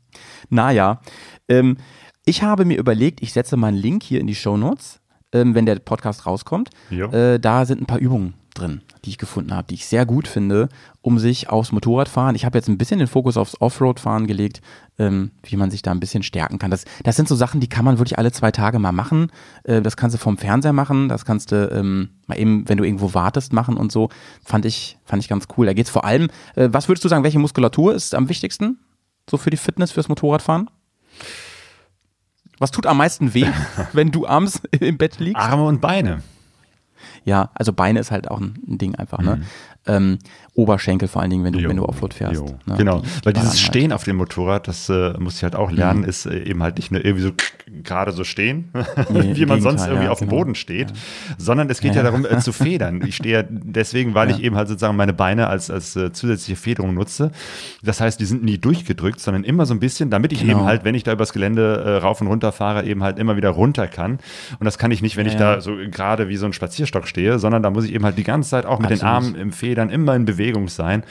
Naja, 0.49 1.01
ähm, 1.49 1.77
ich 2.25 2.43
habe 2.43 2.65
mir 2.65 2.79
überlegt, 2.79 3.23
ich 3.23 3.33
setze 3.33 3.57
mal 3.57 3.69
einen 3.69 3.77
Link 3.77 4.03
hier 4.03 4.21
in 4.21 4.27
die 4.27 4.35
Show 4.35 4.57
Notes, 4.57 5.01
ähm, 5.33 5.55
wenn 5.55 5.65
der 5.65 5.77
Podcast 5.77 6.27
rauskommt. 6.27 6.71
Jo. 6.91 7.09
Äh, 7.11 7.39
da 7.39 7.65
sind 7.65 7.81
ein 7.81 7.87
paar 7.87 8.01
Übungen 8.01 8.35
drin, 8.55 8.83
die 9.07 9.11
ich 9.11 9.19
gefunden 9.19 9.55
habe, 9.55 9.69
die 9.69 9.75
ich 9.75 9.87
sehr 9.87 10.05
gut 10.05 10.27
finde, 10.27 10.69
um 11.01 11.19
sich 11.19 11.49
aufs 11.49 11.73
Motorradfahren. 11.73 12.35
Ich 12.35 12.45
habe 12.45 12.59
jetzt 12.59 12.69
ein 12.69 12.77
bisschen 12.77 12.99
den 12.99 13.09
Fokus 13.09 13.37
aufs 13.37 13.61
Offroad-Fahren 13.61 14.27
gelegt, 14.27 14.61
ähm, 14.99 15.31
wie 15.45 15.57
man 15.57 15.71
sich 15.71 15.83
da 15.83 15.93
ein 15.93 16.01
bisschen 16.01 16.25
stärken 16.25 16.59
kann. 16.59 16.71
Das, 16.71 16.85
das 17.05 17.17
sind 17.17 17.29
so 17.29 17.37
Sachen, 17.37 17.61
die 17.61 17.69
kann 17.69 17.85
man 17.85 17.99
wirklich 17.99 18.19
alle 18.19 18.33
zwei 18.33 18.51
Tage 18.51 18.79
mal 18.79 18.93
machen. 18.93 19.31
Äh, 19.63 19.81
das 19.81 19.97
kannst 19.97 20.15
du 20.15 20.19
vom 20.19 20.37
Fernseher 20.37 20.73
machen, 20.73 21.09
das 21.09 21.25
kannst 21.25 21.53
du 21.53 21.71
ähm, 21.71 22.11
mal 22.27 22.39
eben, 22.39 22.69
wenn 22.69 22.79
du 22.79 22.85
irgendwo 22.85 23.15
wartest, 23.15 23.53
machen 23.53 23.77
und 23.77 23.93
so. 23.93 24.09
Fand 24.45 24.65
ich, 24.67 24.99
fand 25.05 25.23
ich 25.23 25.29
ganz 25.29 25.47
cool. 25.57 25.67
Da 25.67 25.73
geht 25.73 25.87
es 25.87 25.93
vor 25.93 26.05
allem, 26.05 26.29
äh, 26.57 26.69
was 26.73 26.89
würdest 26.89 27.05
du 27.05 27.09
sagen, 27.09 27.25
welche 27.25 27.39
Muskulatur 27.39 27.95
ist 27.95 28.15
am 28.15 28.29
wichtigsten? 28.29 28.81
So 29.31 29.37
für 29.37 29.51
die 29.51 29.57
Fitness, 29.57 29.93
fürs 29.93 30.09
Motorradfahren? 30.09 30.69
Was 32.59 32.71
tut 32.71 32.87
am 32.87 32.97
meisten 32.97 33.35
weh, 33.35 33.47
wenn 33.93 34.11
du 34.11 34.27
abends 34.27 34.61
im 34.73 34.99
Bett 34.99 35.21
liegst? 35.21 35.41
Arme 35.41 35.65
und 35.65 35.81
Beine. 35.81 36.23
Ja, 37.25 37.51
also 37.55 37.73
Beine 37.73 38.01
ist 38.01 38.11
halt 38.11 38.31
auch 38.31 38.41
ein, 38.41 38.55
Ding 38.67 38.95
einfach, 38.95 39.19
ne? 39.19 39.43
Ähm, 39.87 40.19
Oberschenkel 40.55 41.07
vor 41.07 41.21
allen 41.21 41.31
Dingen, 41.31 41.45
wenn 41.45 41.53
du, 41.53 41.59
Jo, 41.61 41.69
wenn 41.69 41.77
du 41.77 41.85
Offroad 41.85 42.15
fährst. 42.15 42.43
Ne? 42.43 42.77
Genau, 42.79 43.01
Die- 43.01 43.07
die 43.21 43.27
weil 43.27 43.33
dieses 43.35 43.61
Stehen 43.61 43.93
auf 43.93 44.05
dem 44.05 44.17
Motorrad, 44.17 44.67
das 44.69 44.89
äh, 44.89 45.13
muss 45.19 45.37
ich 45.37 45.43
halt 45.43 45.55
auch 45.55 45.71
lernen, 45.71 46.03
ist 46.03 46.25
äh, 46.25 46.45
eben 46.45 46.63
halt 46.63 46.77
nicht 46.79 46.91
nur 46.91 47.05
irgendwie 47.05 47.25
so 47.25 47.33
gerade 47.85 48.13
so 48.13 48.25
stehen, 48.25 48.71
Nee, 49.11 49.37
wie 49.37 49.45
man 49.45 49.61
sonst 49.61 49.83
Gegenteil, 49.83 49.89
irgendwie 49.91 50.05
ja, 50.07 50.11
auf 50.13 50.19
dem 50.19 50.29
genau. 50.29 50.39
Boden 50.41 50.55
steht, 50.55 50.93
sondern 51.37 51.69
es 51.69 51.81
geht 51.81 51.91
ja, 51.95 51.99
Ja. 52.03 52.05
darum 52.11 52.25
äh, 52.25 52.39
zu 52.39 52.53
federn. 52.53 53.03
Ich 53.07 53.17
stehe 53.17 53.41
ja 53.41 53.45
deswegen, 53.49 54.15
weil 54.15 54.31
ich 54.31 54.39
Ja. 54.39 54.45
eben 54.45 54.57
halt 54.57 54.69
sozusagen 54.69 54.97
meine 54.97 55.13
Beine 55.13 55.49
als, 55.49 55.71
als 55.71 55.95
äh, 55.95 56.11
zusätzliche 56.13 56.57
Federung 56.57 56.95
nutze. 56.95 57.33
Das 57.83 58.01
heißt, 58.01 58.19
die 58.19 58.25
sind 58.25 58.43
nie 58.43 58.57
durchgedrückt, 58.57 59.21
sondern 59.21 59.45
immer 59.45 59.67
so 59.67 59.75
ein 59.75 59.81
bisschen, 59.81 60.09
damit 60.11 60.33
ich 60.33 60.41
Genau. 60.41 60.53
eben 60.61 60.65
halt, 60.65 60.85
wenn 60.85 60.95
ich 60.95 61.03
da 61.05 61.13
übers 61.13 61.35
Gelände 61.35 61.83
äh, 61.85 61.97
rauf 61.99 62.21
und 62.23 62.29
runter 62.29 62.51
fahre, 62.53 62.85
eben 62.87 63.03
halt 63.03 63.19
immer 63.19 63.37
wieder 63.37 63.51
runter 63.51 63.89
kann. 63.89 64.21
Und 64.59 64.65
das 64.65 64.79
kann 64.79 64.91
ich 64.91 65.03
nicht, 65.03 65.19
wenn 65.19 65.27
ich 65.27 65.35
Ja. 65.35 65.57
da 65.57 65.61
so 65.61 65.77
gerade 65.91 66.29
wie 66.31 66.37
so 66.37 66.47
ein 66.47 66.55
Spazierstock 66.55 67.07
stehe, 67.07 67.39
sondern 67.39 67.63
da 67.63 67.69
muss 67.71 67.85
ich 67.85 67.93
eben 67.93 68.05
halt 68.07 68.17
die 68.17 68.25
ganze 68.25 68.49
Zeit 68.51 68.65
auch 68.65 68.79
mit 68.79 68.89
den 68.91 69.03
Absolut. 69.03 69.15
Armen 69.15 69.35
im 69.35 69.53
Federn 69.53 69.76
immer 69.77 70.15
in 70.15 70.25
Bewegung 70.25 70.69
sein 70.69 71.03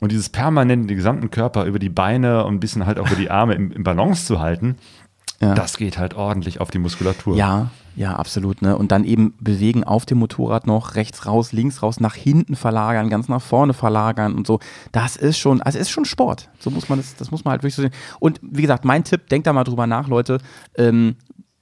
und 0.00 0.12
dieses 0.12 0.28
permanent 0.28 0.88
den 0.90 0.96
gesamten 0.96 1.30
Körper 1.30 1.64
über 1.64 1.78
die 1.78 1.88
Beine 1.90 2.44
und 2.44 2.54
ein 2.54 2.60
bisschen 2.60 2.86
halt 2.86 2.98
auch 2.98 3.06
über 3.06 3.16
die 3.16 3.30
Arme 3.30 3.54
im, 3.54 3.70
im 3.72 3.84
Balance 3.84 4.26
zu 4.26 4.40
halten, 4.40 4.76
Ja. 5.40 5.54
das 5.54 5.76
geht 5.76 5.98
halt 5.98 6.14
ordentlich 6.14 6.60
auf 6.60 6.70
die 6.70 6.78
Muskulatur. 6.78 7.36
Ja, 7.36 7.70
ja, 7.96 8.16
absolut. 8.16 8.60
Ne? 8.60 8.76
Und 8.76 8.90
dann 8.90 9.04
eben 9.04 9.34
bewegen 9.38 9.84
auf 9.84 10.04
dem 10.04 10.18
Motorrad 10.18 10.66
noch 10.66 10.96
rechts 10.96 11.26
raus, 11.26 11.52
links 11.52 11.80
raus, 11.80 12.00
nach 12.00 12.16
hinten 12.16 12.56
verlagern, 12.56 13.08
ganz 13.08 13.28
nach 13.28 13.40
vorne 13.42 13.72
verlagern 13.72 14.34
und 14.34 14.48
so. 14.48 14.58
Das 14.90 15.14
ist 15.14 15.38
schon, 15.38 15.62
also 15.62 15.78
ist 15.78 15.90
schon 15.90 16.04
Sport. 16.04 16.50
So 16.58 16.70
muss 16.70 16.88
man 16.88 16.98
das, 16.98 17.14
das 17.14 17.30
muss 17.30 17.44
man 17.44 17.52
halt 17.52 17.62
wirklich 17.62 17.76
so 17.76 17.82
sehen. 17.82 17.92
Und 18.18 18.40
wie 18.42 18.62
gesagt, 18.62 18.84
mein 18.84 19.04
Tipp, 19.04 19.28
denkt 19.28 19.46
da 19.46 19.52
mal 19.52 19.62
drüber 19.62 19.86
nach, 19.86 20.08
Leute. 20.08 20.38
Ähm, 20.76 21.14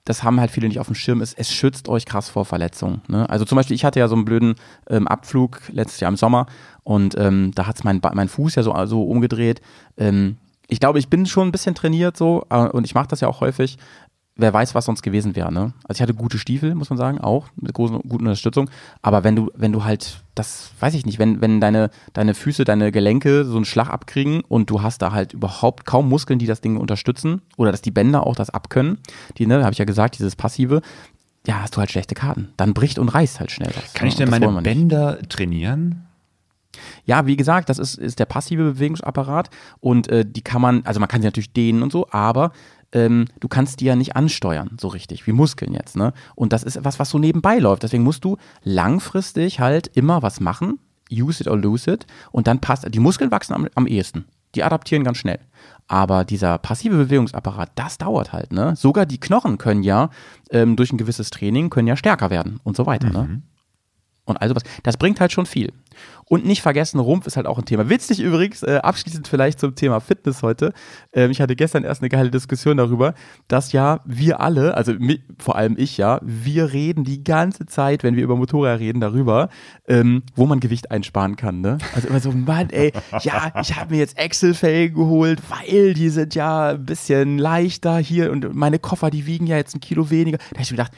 das 0.04 0.24
haben 0.24 0.40
halt 0.40 0.50
viele 0.50 0.68
nicht 0.68 0.80
auf 0.80 0.86
dem 0.86 0.94
Schirm, 0.94 1.20
ist, 1.20 1.38
es 1.38 1.52
schützt 1.52 1.88
euch 1.88 2.06
krass 2.06 2.28
vor 2.28 2.44
Verletzungen. 2.44 3.02
Ne? 3.08 3.28
Also 3.30 3.44
zum 3.44 3.56
Beispiel, 3.56 3.76
ich 3.76 3.84
hatte 3.84 4.00
ja 4.00 4.08
so 4.08 4.16
einen 4.16 4.24
blöden 4.24 4.56
ähm, 4.88 5.06
Abflug 5.06 5.60
letztes 5.70 6.00
Jahr 6.00 6.10
im 6.10 6.16
Sommer 6.16 6.46
und 6.82 7.16
ähm, 7.16 7.52
da 7.54 7.66
hat 7.66 7.76
es 7.76 7.84
mein, 7.84 8.00
mein 8.14 8.28
Fuß 8.28 8.56
ja 8.56 8.62
so, 8.62 8.74
so 8.86 9.04
umgedreht. 9.04 9.60
Ähm, 9.96 10.38
ich 10.66 10.80
glaube, 10.80 10.98
ich 10.98 11.08
bin 11.08 11.26
schon 11.26 11.48
ein 11.48 11.52
bisschen 11.52 11.74
trainiert 11.74 12.16
so 12.16 12.46
äh, 12.50 12.66
und 12.68 12.84
ich 12.84 12.94
mache 12.94 13.08
das 13.08 13.20
ja 13.20 13.28
auch 13.28 13.40
häufig. 13.40 13.78
Wer 14.34 14.52
weiß, 14.52 14.74
was 14.74 14.86
sonst 14.86 15.02
gewesen 15.02 15.36
wäre, 15.36 15.52
ne? 15.52 15.74
Also 15.84 15.98
ich 15.98 16.02
hatte 16.02 16.14
gute 16.14 16.38
Stiefel, 16.38 16.74
muss 16.74 16.88
man 16.88 16.96
sagen, 16.96 17.18
auch 17.18 17.48
mit 17.54 17.74
großen, 17.74 17.98
guten 18.08 18.26
Unterstützung. 18.26 18.70
Aber 19.02 19.24
wenn 19.24 19.36
du, 19.36 19.50
wenn 19.54 19.72
du 19.72 19.84
halt, 19.84 20.22
das 20.34 20.70
weiß 20.80 20.94
ich 20.94 21.04
nicht, 21.04 21.18
wenn, 21.18 21.42
wenn 21.42 21.60
deine, 21.60 21.90
deine 22.14 22.32
Füße, 22.32 22.64
deine 22.64 22.92
Gelenke 22.92 23.44
so 23.44 23.56
einen 23.56 23.66
Schlag 23.66 23.90
abkriegen 23.90 24.40
und 24.40 24.70
du 24.70 24.80
hast 24.80 25.02
da 25.02 25.12
halt 25.12 25.34
überhaupt 25.34 25.84
kaum 25.84 26.08
Muskeln, 26.08 26.38
die 26.38 26.46
das 26.46 26.62
Ding 26.62 26.78
unterstützen 26.78 27.42
oder 27.58 27.72
dass 27.72 27.82
die 27.82 27.90
Bänder 27.90 28.26
auch 28.26 28.34
das 28.34 28.48
abkönnen, 28.48 28.98
die, 29.36 29.46
ne, 29.46 29.62
habe 29.62 29.72
ich 29.72 29.78
ja 29.78 29.84
gesagt, 29.84 30.18
dieses 30.18 30.34
Passive, 30.34 30.80
ja, 31.46 31.60
hast 31.60 31.76
du 31.76 31.80
halt 31.80 31.90
schlechte 31.90 32.14
Karten. 32.14 32.54
Dann 32.56 32.72
bricht 32.72 32.98
und 32.98 33.08
reißt 33.08 33.38
halt 33.38 33.50
schnell 33.50 33.70
was. 33.74 33.92
Kann 33.92 34.08
ich 34.08 34.14
ne? 34.18 34.24
denn 34.24 34.34
Und 34.34 34.40
das 34.40 34.50
meine. 34.50 34.62
Bänder 34.62 35.18
trainieren? 35.28 36.06
Ja, 37.04 37.26
wie 37.26 37.36
gesagt, 37.36 37.68
das 37.68 37.78
ist, 37.78 37.96
ist 37.96 38.18
der 38.18 38.26
passive 38.26 38.64
Bewegungsapparat 38.64 39.50
und 39.80 40.08
äh, 40.08 40.24
die 40.26 40.42
kann 40.42 40.62
man, 40.62 40.82
also 40.84 41.00
man 41.00 41.08
kann 41.08 41.20
sie 41.20 41.26
natürlich 41.26 41.52
dehnen 41.52 41.82
und 41.82 41.92
so, 41.92 42.06
aber 42.10 42.52
ähm, 42.92 43.26
du 43.40 43.48
kannst 43.48 43.80
die 43.80 43.86
ja 43.86 43.96
nicht 43.96 44.16
ansteuern, 44.16 44.76
so 44.80 44.88
richtig, 44.88 45.26
wie 45.26 45.32
Muskeln 45.32 45.72
jetzt, 45.72 45.96
ne? 45.96 46.12
Und 46.34 46.52
das 46.52 46.62
ist 46.62 46.76
etwas, 46.76 46.98
was 46.98 47.10
so 47.10 47.18
nebenbei 47.18 47.58
läuft. 47.58 47.82
Deswegen 47.82 48.02
musst 48.02 48.24
du 48.24 48.36
langfristig 48.62 49.60
halt 49.60 49.88
immer 49.94 50.22
was 50.22 50.40
machen, 50.40 50.78
use 51.10 51.42
it 51.42 51.48
or 51.48 51.56
lose 51.56 51.90
it, 51.90 52.06
und 52.30 52.46
dann 52.46 52.60
passt, 52.60 52.86
die 52.92 53.00
Muskeln 53.00 53.30
wachsen 53.30 53.54
am, 53.54 53.68
am 53.74 53.86
ehesten. 53.86 54.26
Die 54.54 54.62
adaptieren 54.62 55.04
ganz 55.04 55.16
schnell. 55.16 55.40
Aber 55.88 56.24
dieser 56.24 56.58
passive 56.58 56.96
Bewegungsapparat, 56.96 57.70
das 57.74 57.96
dauert 57.96 58.32
halt, 58.32 58.52
ne? 58.52 58.76
Sogar 58.76 59.06
die 59.06 59.18
Knochen 59.18 59.56
können 59.56 59.82
ja 59.82 60.10
ähm, 60.50 60.76
durch 60.76 60.92
ein 60.92 60.98
gewisses 60.98 61.30
Training 61.30 61.70
können 61.70 61.88
ja 61.88 61.96
stärker 61.96 62.28
werden 62.30 62.60
und 62.62 62.76
so 62.76 62.84
weiter, 62.84 63.08
ne? 63.10 63.42
Und 64.32 64.42
also 64.42 64.54
was. 64.54 64.62
Das 64.82 64.96
bringt 64.96 65.20
halt 65.20 65.32
schon 65.32 65.46
viel. 65.46 65.72
Und 66.24 66.46
nicht 66.46 66.62
vergessen, 66.62 66.98
Rumpf 66.98 67.26
ist 67.26 67.36
halt 67.36 67.46
auch 67.46 67.58
ein 67.58 67.64
Thema. 67.64 67.88
Witzig 67.88 68.20
übrigens, 68.20 68.62
äh, 68.62 68.80
abschließend 68.82 69.28
vielleicht 69.28 69.60
zum 69.60 69.74
Thema 69.74 70.00
Fitness 70.00 70.42
heute. 70.42 70.72
Ähm, 71.12 71.30
ich 71.30 71.40
hatte 71.40 71.56
gestern 71.56 71.84
erst 71.84 72.00
eine 72.00 72.08
geile 72.08 72.30
Diskussion 72.30 72.76
darüber, 72.76 73.14
dass 73.48 73.72
ja 73.72 74.00
wir 74.04 74.40
alle, 74.40 74.74
also 74.74 74.94
vor 75.38 75.56
allem 75.56 75.74
ich 75.76 75.98
ja, 75.98 76.20
wir 76.22 76.72
reden 76.72 77.04
die 77.04 77.22
ganze 77.22 77.66
Zeit, 77.66 78.02
wenn 78.02 78.16
wir 78.16 78.22
über 78.22 78.36
Motorräder 78.36 78.80
reden, 78.80 79.00
darüber, 79.00 79.48
ähm, 79.86 80.22
wo 80.34 80.46
man 80.46 80.60
Gewicht 80.60 80.90
einsparen 80.90 81.36
kann. 81.36 81.60
Ne? 81.60 81.78
Also 81.94 82.08
immer 82.08 82.20
so, 82.20 82.32
Mann, 82.32 82.70
ey, 82.70 82.92
ja, 83.20 83.52
ich 83.60 83.76
habe 83.76 83.92
mir 83.92 83.98
jetzt 83.98 84.18
Excel-Felgen 84.18 84.96
geholt, 84.96 85.40
weil 85.50 85.94
die 85.94 86.08
sind 86.08 86.34
ja 86.34 86.70
ein 86.70 86.86
bisschen 86.86 87.38
leichter 87.38 87.98
hier 87.98 88.32
und 88.32 88.54
meine 88.54 88.78
Koffer, 88.78 89.10
die 89.10 89.26
wiegen 89.26 89.46
ja 89.46 89.56
jetzt 89.56 89.74
ein 89.74 89.80
Kilo 89.80 90.08
weniger. 90.08 90.38
Da 90.38 90.44
habe 90.54 90.62
ich 90.62 90.70
mir 90.70 90.78
gedacht, 90.78 90.92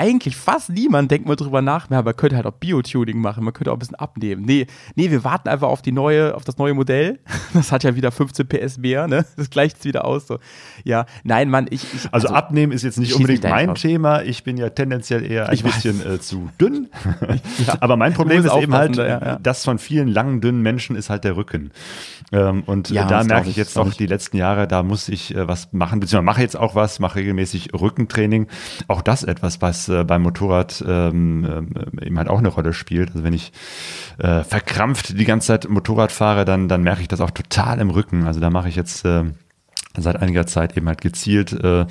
eigentlich 0.00 0.34
fast 0.34 0.70
niemand 0.70 1.10
denkt 1.10 1.28
mal 1.28 1.36
drüber 1.36 1.60
nach, 1.60 1.90
ja, 1.90 2.00
man 2.00 2.16
könnte 2.16 2.34
halt 2.36 2.46
auch 2.46 2.54
Bio-Tuning 2.54 3.18
machen, 3.18 3.44
man 3.44 3.52
könnte 3.52 3.70
auch 3.70 3.76
ein 3.76 3.80
bisschen 3.80 3.96
abnehmen. 3.96 4.46
Nee, 4.46 4.66
nee, 4.94 5.10
wir 5.10 5.24
warten 5.24 5.50
einfach 5.50 5.68
auf 5.68 5.82
die 5.82 5.92
neue, 5.92 6.34
auf 6.34 6.42
das 6.44 6.56
neue 6.56 6.72
Modell. 6.74 7.18
Das 7.52 7.72
hat 7.72 7.82
ja 7.82 7.96
wieder 7.96 8.12
15 8.12 8.46
PS 8.46 8.78
mehr, 8.78 9.08
ne? 9.08 9.26
Das 9.36 9.50
gleicht 9.50 9.78
es 9.78 9.84
wieder 9.84 10.04
aus. 10.04 10.28
So. 10.28 10.38
Ja, 10.84 11.04
nein, 11.24 11.50
Mann, 11.50 11.66
ich. 11.68 11.82
ich 11.92 12.08
Also, 12.12 12.28
abnehmen 12.28 12.70
ist 12.70 12.84
jetzt 12.84 12.96
nicht 12.96 13.12
unbedingt 13.14 13.42
da 13.42 13.50
mein 13.50 13.70
raus. 13.70 13.80
Thema. 13.80 14.22
Ich 14.22 14.44
bin 14.44 14.56
ja 14.56 14.70
tendenziell 14.70 15.28
eher 15.28 15.48
ein 15.48 15.54
Ich 15.54 15.64
bisschen 15.64 16.00
äh, 16.06 16.20
zu 16.20 16.48
dünn. 16.60 16.88
Aber 17.80 17.96
mein 17.96 18.14
Problem 18.14 18.44
ist 18.44 18.54
eben 18.54 18.72
halt, 18.72 18.90
aufpassen, 18.98 19.20
ja, 19.22 19.32
ja. 19.32 19.38
das 19.42 19.64
von 19.64 19.80
vielen 19.80 20.06
langen, 20.06 20.40
dünnen 20.40 20.62
Menschen 20.62 20.94
ist 20.94 21.10
halt 21.10 21.24
der 21.24 21.36
Rücken. 21.36 21.72
Ähm, 22.30 22.62
und 22.66 22.90
Ja, 22.90 23.06
äh, 23.06 23.08
da 23.08 23.24
merke 23.24 23.50
ich 23.50 23.56
jetzt 23.56 23.76
ich. 23.76 23.96
die 23.96 24.06
letzten 24.06 24.36
Jahre, 24.36 24.68
da 24.68 24.84
muss 24.84 25.08
ich 25.08 25.34
äh, 25.34 25.48
was 25.48 25.72
machen, 25.72 25.98
beziehungsweise 25.98 26.24
mache 26.24 26.42
jetzt 26.42 26.56
auch 26.56 26.76
was, 26.76 27.00
mache 27.00 27.18
regelmäßig 27.18 27.74
Rückentraining. 27.74 28.46
Auch 28.86 29.02
das 29.02 29.24
etwas, 29.24 29.60
was 29.60 29.89
äh, 29.90 30.04
beim 30.04 30.22
Motorrad 30.22 30.82
ähm, 30.86 31.44
ähm, 31.44 32.00
eben 32.00 32.18
halt 32.18 32.28
auch 32.28 32.38
eine 32.38 32.48
Rolle 32.48 32.72
spielt. 32.72 33.10
Also 33.10 33.24
wenn 33.24 33.32
ich 33.32 33.52
äh, 34.18 34.44
verkrampft 34.44 35.18
die 35.18 35.24
ganze 35.24 35.48
Zeit 35.48 35.68
Motorrad 35.68 36.12
fahre, 36.12 36.44
dann, 36.44 36.68
dann 36.68 36.82
merke 36.82 37.02
ich 37.02 37.08
das 37.08 37.20
auch 37.20 37.30
total 37.30 37.80
im 37.80 37.90
Rücken. 37.90 38.26
Also 38.26 38.40
da 38.40 38.50
mache 38.50 38.68
ich 38.68 38.76
jetzt 38.76 39.04
äh, 39.04 39.24
seit 39.96 40.16
einiger 40.16 40.46
Zeit 40.46 40.76
eben 40.76 40.86
halt 40.86 41.00
gezielt 41.00 41.52
äh, 41.52 41.86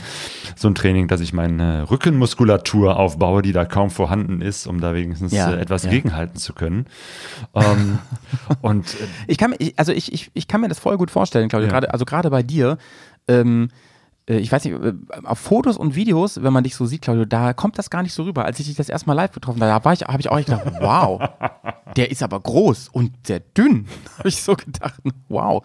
so 0.56 0.68
ein 0.68 0.76
Training, 0.76 1.08
dass 1.08 1.20
ich 1.20 1.34
meine 1.34 1.90
Rückenmuskulatur 1.92 2.98
aufbaue, 2.98 3.42
die 3.42 3.52
da 3.52 3.66
kaum 3.66 3.90
vorhanden 3.90 4.42
ist, 4.42 4.68
um 4.68 4.80
da 4.80 4.94
wenigstens 4.94 5.34
Ja, 5.34 5.52
äh, 5.52 5.60
etwas 5.60 5.84
ja. 5.84 5.90
gegenhalten 5.92 6.38
zu 6.38 6.54
können. 6.54 6.86
Ähm, 7.54 8.00
und 8.62 8.86
äh, 8.86 9.08
Ich 9.28 9.38
kann, 9.38 9.54
also 9.76 9.92
ich, 9.92 10.14
ich, 10.14 10.32
ich 10.34 10.48
kann 10.48 10.62
mir 10.62 10.70
das 10.70 10.80
voll 10.80 10.98
gut 10.98 11.12
vorstellen, 11.12 11.50
Claudia. 11.50 11.68
Ja. 11.68 11.74
Gerade, 11.74 11.94
also 11.94 12.06
gerade 12.06 12.30
bei 12.30 12.42
dir, 12.42 12.78
ähm, 13.28 13.70
äh, 13.70 13.89
ich 14.38 14.52
weiß 14.52 14.64
nicht, 14.66 14.76
äh, 14.80 14.94
auf 15.24 15.40
Fotos 15.40 15.78
und 15.78 15.96
Videos, 15.96 16.42
wenn 16.44 16.54
man 16.54 16.64
dich 16.64 16.76
so 16.76 16.86
sieht, 16.86 17.02
Claudio, 17.02 17.26
da 17.26 17.54
kommt 17.54 17.78
das 17.78 17.90
gar 17.90 18.04
nicht 18.04 18.14
so 18.14 18.24
rüber. 18.24 18.46
Als 18.46 18.60
ich 18.60 18.68
dich 18.68 18.76
das 18.76 18.90
erste 18.90 19.08
Mal 19.08 19.14
live 19.14 19.32
getroffen 19.32 19.62
habe, 19.62 19.72
da 19.72 19.84
war 19.86 19.94
ich, 19.94 20.02
habe 20.02 20.20
ich 20.20 20.30
auch 20.30 20.38
gedacht, 20.38 20.64
wow, 20.80 21.22
der 21.96 22.12
ist 22.12 22.22
aber 22.24 22.40
groß 22.40 22.90
und 22.90 23.12
sehr 23.26 23.40
dünn. 23.40 23.88
habe 24.18 24.30
ich 24.30 24.42
so 24.42 24.56
gedacht, 24.56 25.02
wow. 25.30 25.64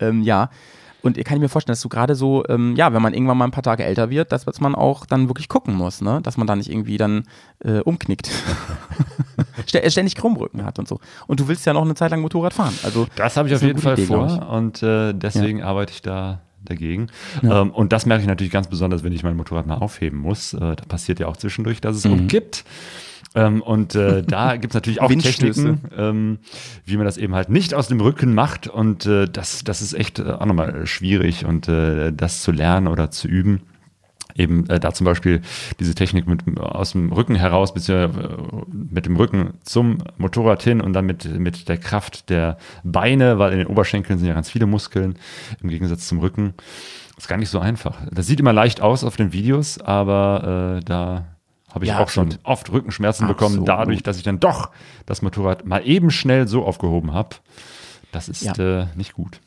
Ähm, 0.00 0.22
ja. 0.22 0.50
Und 1.02 1.16
kann 1.24 1.36
ich 1.36 1.40
mir 1.40 1.48
vorstellen, 1.48 1.72
dass 1.72 1.80
du 1.80 1.88
gerade 1.88 2.14
so, 2.14 2.44
ähm, 2.48 2.76
ja, 2.76 2.92
wenn 2.92 3.00
man 3.00 3.14
irgendwann 3.14 3.38
mal 3.38 3.46
ein 3.46 3.52
paar 3.52 3.62
Tage 3.62 3.84
älter 3.84 4.10
wird, 4.10 4.32
dass, 4.32 4.44
man 4.60 4.74
auch 4.74 5.06
dann 5.06 5.28
wirklich 5.28 5.48
gucken 5.48 5.74
muss, 5.74 6.02
ne? 6.02 6.20
Dass 6.22 6.36
man 6.36 6.46
da 6.46 6.54
nicht 6.56 6.70
irgendwie 6.70 6.98
dann 6.98 7.22
äh, 7.64 7.78
umknickt. 7.78 8.30
Stä- 9.66 9.88
Ständig 9.90 10.14
Krummrücken 10.14 10.62
hat 10.64 10.78
und 10.78 10.86
so. 10.86 11.00
Und 11.26 11.40
du 11.40 11.48
willst 11.48 11.64
ja 11.64 11.72
noch 11.72 11.82
eine 11.82 11.94
Zeit 11.94 12.10
lang 12.10 12.20
Motorrad 12.20 12.52
fahren. 12.52 12.74
Also 12.82 13.06
Das 13.16 13.38
habe 13.38 13.48
ich 13.48 13.54
auf 13.54 13.62
jeden 13.62 13.78
Fall 13.80 13.94
Idee, 13.94 14.06
vor 14.06 14.48
und 14.50 14.82
äh, 14.82 15.14
deswegen 15.14 15.62
arbeite 15.62 15.92
ich 15.92 16.02
da 16.02 16.40
dagegen. 16.64 17.08
Ja. 17.42 17.62
Ähm, 17.62 17.70
und 17.70 17.92
das 17.92 18.06
merke 18.06 18.22
ich 18.22 18.28
natürlich 18.28 18.52
ganz 18.52 18.68
besonders, 18.68 19.02
wenn 19.04 19.12
ich 19.12 19.22
mein 19.22 19.36
Motorrad 19.36 19.66
mal 19.66 19.76
aufheben 19.76 20.18
muss. 20.18 20.52
Äh, 20.54 20.58
da 20.58 20.84
passiert 20.88 21.20
ja 21.20 21.26
auch 21.26 21.36
zwischendurch, 21.36 21.80
dass 21.80 21.96
es 21.96 22.04
Mhm. 22.04 22.12
umkippt. 22.12 22.64
Ähm, 23.34 23.62
und 23.62 23.94
äh, 23.94 24.22
da 24.26 24.56
gibt 24.56 24.72
es 24.72 24.74
natürlich 24.74 25.00
auch. 25.00 25.08
Techniken, 25.08 25.80
ähm, 25.96 26.38
wie 26.84 26.96
man 26.96 27.06
das 27.06 27.16
eben 27.16 27.34
halt 27.34 27.48
nicht 27.48 27.74
aus 27.74 27.88
dem 27.88 28.00
Rücken 28.00 28.34
macht. 28.34 28.66
Und 28.66 29.06
äh, 29.06 29.26
das, 29.28 29.62
das 29.64 29.82
ist 29.82 29.92
echt 29.92 30.18
äh, 30.18 30.24
auch 30.32 30.46
nochmal 30.46 30.86
schwierig 30.86 31.44
und 31.44 31.68
äh, 31.68 32.12
das 32.12 32.42
zu 32.42 32.50
lernen 32.52 32.88
oder 32.88 33.10
zu 33.10 33.28
üben. 33.28 33.60
Eben 34.40 34.68
äh, 34.70 34.80
da 34.80 34.92
zum 34.92 35.04
Beispiel 35.04 35.42
diese 35.78 35.94
Technik 35.94 36.26
mit 36.26 36.58
aus 36.58 36.92
dem 36.92 37.12
Rücken 37.12 37.34
heraus, 37.34 37.74
beziehungsweise 37.74 38.18
äh, 38.28 38.62
mit 38.72 39.06
dem 39.06 39.16
Rücken 39.16 39.54
zum 39.62 39.98
Motorrad 40.18 40.62
hin 40.62 40.80
und 40.80 40.92
dann 40.94 41.04
mit, 41.06 41.24
mit 41.38 41.68
der 41.68 41.76
Kraft 41.78 42.30
der 42.30 42.56
Beine, 42.84 43.38
weil 43.38 43.52
in 43.52 43.58
den 43.58 43.66
Oberschenkeln 43.66 44.18
sind 44.18 44.28
ja 44.28 44.34
ganz 44.34 44.48
viele 44.50 44.66
Muskeln 44.66 45.16
im 45.62 45.68
Gegensatz 45.68 46.08
zum 46.08 46.20
Rücken. 46.20 46.54
Ist 47.18 47.28
gar 47.28 47.36
nicht 47.36 47.50
so 47.50 47.58
einfach. 47.60 47.98
Das 48.10 48.26
sieht 48.26 48.40
immer 48.40 48.52
leicht 48.54 48.80
aus 48.80 49.04
auf 49.04 49.16
den 49.16 49.32
Videos, 49.34 49.78
aber 49.78 50.78
äh, 50.78 50.84
da 50.84 51.26
habe 51.72 51.84
ich 51.84 51.90
Ja, 51.90 51.98
auch 52.00 52.08
schon 52.08 52.28
absolut. 52.28 52.44
oft 52.46 52.72
Rückenschmerzen 52.72 53.26
bekommen, 53.28 53.60
Absolut. 53.60 53.68
dadurch, 53.68 54.02
dass 54.02 54.16
ich 54.16 54.22
dann 54.22 54.40
doch 54.40 54.70
das 55.06 55.20
Motorrad 55.22 55.66
mal 55.66 55.86
eben 55.86 56.10
schnell 56.10 56.48
so 56.48 56.64
aufgehoben 56.64 57.12
habe. 57.12 57.36
Das 58.10 58.28
ist 58.28 58.42
Ja. 58.42 58.54
äh, 58.82 58.86
nicht 58.96 59.12
gut. 59.12 59.40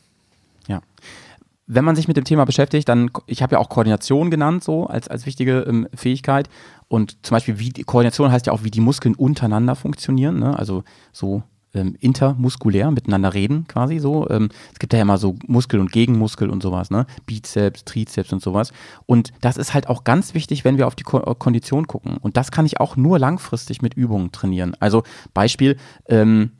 Wenn 1.65 1.85
man 1.85 1.95
sich 1.95 2.07
mit 2.07 2.17
dem 2.17 2.25
Thema 2.25 2.45
beschäftigt, 2.45 2.89
dann, 2.89 3.09
ich 3.25 3.41
habe 3.41 3.55
ja 3.55 3.59
auch 3.59 3.69
Koordination 3.69 4.29
genannt, 4.29 4.63
so 4.63 4.85
als, 4.85 5.07
als 5.07 5.25
wichtige 5.25 5.59
ähm, 5.61 5.87
Fähigkeit. 5.93 6.49
Und 6.87 7.25
zum 7.25 7.35
Beispiel, 7.35 7.59
wie 7.59 7.71
Koordination 7.83 8.31
heißt 8.31 8.47
ja 8.47 8.53
auch, 8.53 8.63
wie 8.63 8.71
die 8.71 8.81
Muskeln 8.81 9.15
untereinander 9.15 9.75
funktionieren, 9.75 10.39
ne? 10.39 10.57
also 10.57 10.83
so 11.11 11.43
ähm, 11.73 11.95
intermuskulär 11.99 12.91
miteinander 12.91 13.33
reden 13.33 13.65
quasi 13.67 13.99
so. 13.99 14.29
Ähm, 14.29 14.49
es 14.71 14.79
gibt 14.79 14.93
ja 14.93 15.01
immer 15.01 15.17
so 15.17 15.35
Muskel 15.47 15.79
und 15.79 15.91
Gegenmuskel 15.91 16.49
und 16.49 16.61
sowas, 16.61 16.91
ne? 16.91 17.05
Bizeps, 17.25 17.85
Trizeps 17.85 18.31
und 18.31 18.41
sowas. 18.41 18.71
Und 19.05 19.33
das 19.41 19.57
ist 19.57 19.73
halt 19.73 19.87
auch 19.87 20.03
ganz 20.03 20.33
wichtig, 20.33 20.65
wenn 20.65 20.77
wir 20.77 20.87
auf 20.87 20.95
die 20.95 21.03
Ko 21.03 21.19
Kondition 21.35 21.87
gucken. 21.87 22.17
Und 22.17 22.37
das 22.37 22.51
kann 22.51 22.65
ich 22.65 22.79
auch 22.79 22.95
nur 22.95 23.19
langfristig 23.19 23.81
mit 23.81 23.95
Übungen 23.95 24.31
trainieren. 24.31 24.75
Also 24.79 25.03
Beispiel, 25.33 25.77
ähm, 26.07 26.51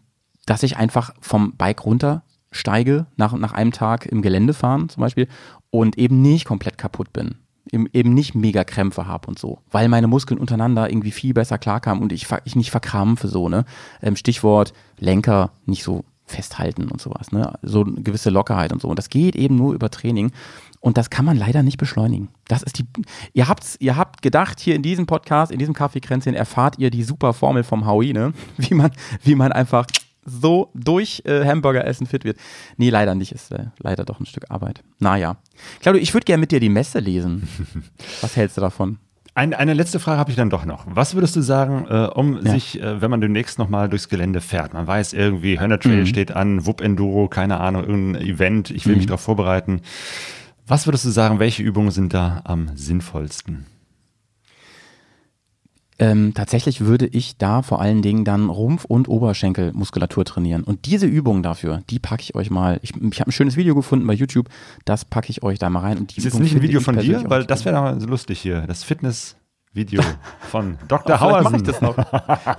dass 0.46 0.64
ich 0.64 0.78
einfach 0.78 1.14
vom 1.22 1.56
Bike 1.56 1.86
runter 1.86 2.24
steige, 2.54 3.06
nach, 3.18 3.34
nach 3.34 3.52
einem 3.52 3.72
Tag 3.72 4.06
im 4.06 4.22
Gelände 4.22 4.54
fahren 4.54 4.90
zum 4.90 5.02
Beispiel 5.02 5.28
und 5.70 5.98
eben 5.98 6.22
nicht 6.22 6.46
komplett 6.46 6.78
kaputt 6.78 7.12
bin. 7.12 7.36
Eben 7.72 8.14
nicht 8.14 8.36
mega 8.36 8.64
Krämpfe 8.64 9.08
habe 9.08 9.28
und 9.28 9.40
so, 9.40 9.60
weil 9.72 9.88
meine 9.88 10.08
Muskeln 10.08 10.40
untereinander 10.40 10.90
irgendwie 10.90 11.12
viel 11.12 11.34
besser 11.34 11.58
klarkamen 11.58 12.04
und 12.04 12.12
ich, 12.12 12.28
ich 12.44 12.56
nicht 12.56 12.72
verkrampfe 12.72 13.28
so, 13.28 13.50
ne? 13.50 13.66
Ähm, 14.02 14.16
Stichwort 14.16 14.74
Lenker 15.00 15.52
nicht 15.66 15.84
so 15.84 16.04
festhalten 16.26 16.90
und 16.90 17.02
sowas, 17.02 17.32
ne? 17.32 17.54
So 17.62 17.84
eine 17.84 18.02
gewisse 18.02 18.30
Lockerheit 18.30 18.74
und 18.74 18.82
so. 18.82 18.90
Und 18.90 19.00
das 19.00 19.10
geht 19.10 19.36
eben 19.36 19.56
nur 19.56 19.74
über 19.74 19.90
Training. 19.90 20.32
Und 20.80 20.98
das 20.98 21.10
kann 21.10 21.24
man 21.24 21.38
leider 21.38 21.64
nicht 21.64 21.78
beschleunigen. 21.78 22.28
Das 22.50 22.62
ist 22.62 22.80
die. 22.80 22.86
Ihr 23.34 23.48
habt's, 23.48 23.78
ihr 23.80 23.96
habt 23.96 24.22
gedacht, 24.22 24.60
hier 24.60 24.76
in 24.76 24.82
diesem 24.82 25.06
Podcast, 25.06 25.52
in 25.52 25.60
diesem 25.60 25.74
Kaffeekränzchen 25.74 26.36
erfahrt 26.36 26.78
ihr 26.78 26.92
die 26.92 27.04
super 27.04 27.34
Formel 27.34 27.64
vom 27.64 27.86
Howie, 27.86 28.14
ne? 28.14 28.34
Wie 28.58 28.74
man, 28.74 28.92
wie 29.24 29.36
man 29.36 29.52
einfach 29.52 29.86
so 30.26 30.70
durch 30.74 31.22
äh, 31.26 31.46
Hamburger 31.46 31.86
essen 31.86 32.08
fit 32.08 32.24
wird. 32.24 32.38
Nee, 32.78 32.90
leider 32.90 33.16
nicht. 33.16 33.32
Ist 33.32 33.52
äh, 33.52 33.66
leider 33.80 34.06
doch 34.06 34.20
ein 34.20 34.26
Stück 34.26 34.46
Arbeit. 34.50 34.82
Naja. 35.00 35.38
Claudio, 35.82 36.02
ich 36.02 36.14
würde 36.14 36.26
gerne 36.26 36.42
mit 36.42 36.52
dir 36.52 36.60
die 36.60 36.70
Messe 36.70 37.00
lesen. 37.00 37.48
Was 38.22 38.36
hältst 38.36 38.58
du 38.58 38.62
davon? 38.62 38.98
Ein, 39.36 39.56
eine 39.56 39.74
letzte 39.74 40.00
Frage 40.00 40.20
habe 40.20 40.30
ich 40.30 40.36
dann 40.38 40.52
doch 40.52 40.64
noch. 40.64 40.86
Was 40.88 41.16
würdest 41.16 41.36
du 41.36 41.42
sagen, 41.42 41.88
äh, 41.90 42.06
um 42.14 42.46
Ja. 42.46 42.52
sich, 42.52 42.80
äh, 42.80 43.02
wenn 43.02 43.10
man 43.10 43.20
demnächst 43.20 43.58
nochmal 43.58 43.90
durchs 43.90 44.08
Gelände 44.08 44.42
fährt, 44.42 44.74
man 44.76 44.86
weiß 44.86 45.14
irgendwie, 45.14 45.60
Hörner 45.60 45.80
Trail 45.80 46.02
Mhm. 46.02 46.06
steht 46.06 46.32
an, 46.36 46.68
Wupp 46.68 46.82
Enduro, 46.82 47.28
keine 47.30 47.60
Ahnung, 47.60 47.84
irgendein 47.84 48.22
Event, 48.22 48.70
ich 48.70 48.86
will 48.86 48.94
Mhm. 48.94 48.98
mich 49.00 49.08
darauf 49.08 49.22
vorbereiten. 49.22 49.82
Was 50.68 50.86
würdest 50.88 51.06
du 51.06 51.10
sagen, 51.10 51.40
welche 51.40 51.64
Übungen 51.64 51.90
sind 51.90 52.14
da 52.14 52.42
am 52.46 52.70
sinnvollsten? 52.76 53.66
Ähm, 56.00 56.34
tatsächlich 56.34 56.82
würde 56.82 57.08
ich 57.08 57.38
da 57.38 57.62
vor 57.62 57.82
allen 57.82 58.02
Dingen 58.02 58.26
dann 58.26 58.50
Rumpf- 58.50 58.86
und 58.86 59.08
Oberschenkelmuskulatur 59.08 60.26
trainieren. 60.26 60.64
Und 60.64 60.86
diese 60.86 61.06
Übungen 61.06 61.44
dafür, 61.44 61.84
die 61.90 62.00
packe 62.00 62.24
ich 62.24 62.36
euch 62.36 62.50
mal. 62.50 62.80
Ich, 62.82 62.92
ich 62.96 63.20
habe 63.20 63.30
ein 63.30 63.32
schönes 63.32 63.58
Video 63.58 63.76
gefunden 63.76 64.08
bei 64.08 64.14
YouTube, 64.14 64.50
das 64.86 65.06
packe 65.06 65.30
ich 65.30 65.44
euch 65.44 65.60
da 65.60 65.70
mal 65.70 65.82
rein. 65.82 65.98
Und 65.98 66.12
die 66.14 66.18
Ist 66.18 66.26
jetzt 66.26 66.34
Übung 66.34 66.44
nicht 66.44 66.56
ein 66.56 66.62
Video 66.62 66.82
von 66.82 66.98
dir, 66.98 67.24
weil 67.28 67.46
das 67.46 67.66
wäre 67.66 68.00
so 68.00 68.08
lustig 68.08 68.40
hier. 68.40 68.62
Das 68.68 68.84
Fitness-Video 69.74 70.02
von 70.52 70.78
Dr. 70.88 71.18
Vielleicht 71.18 71.44
mache 71.44 71.56
ich 71.58 71.64
das 71.64 71.82
noch. 71.82 71.96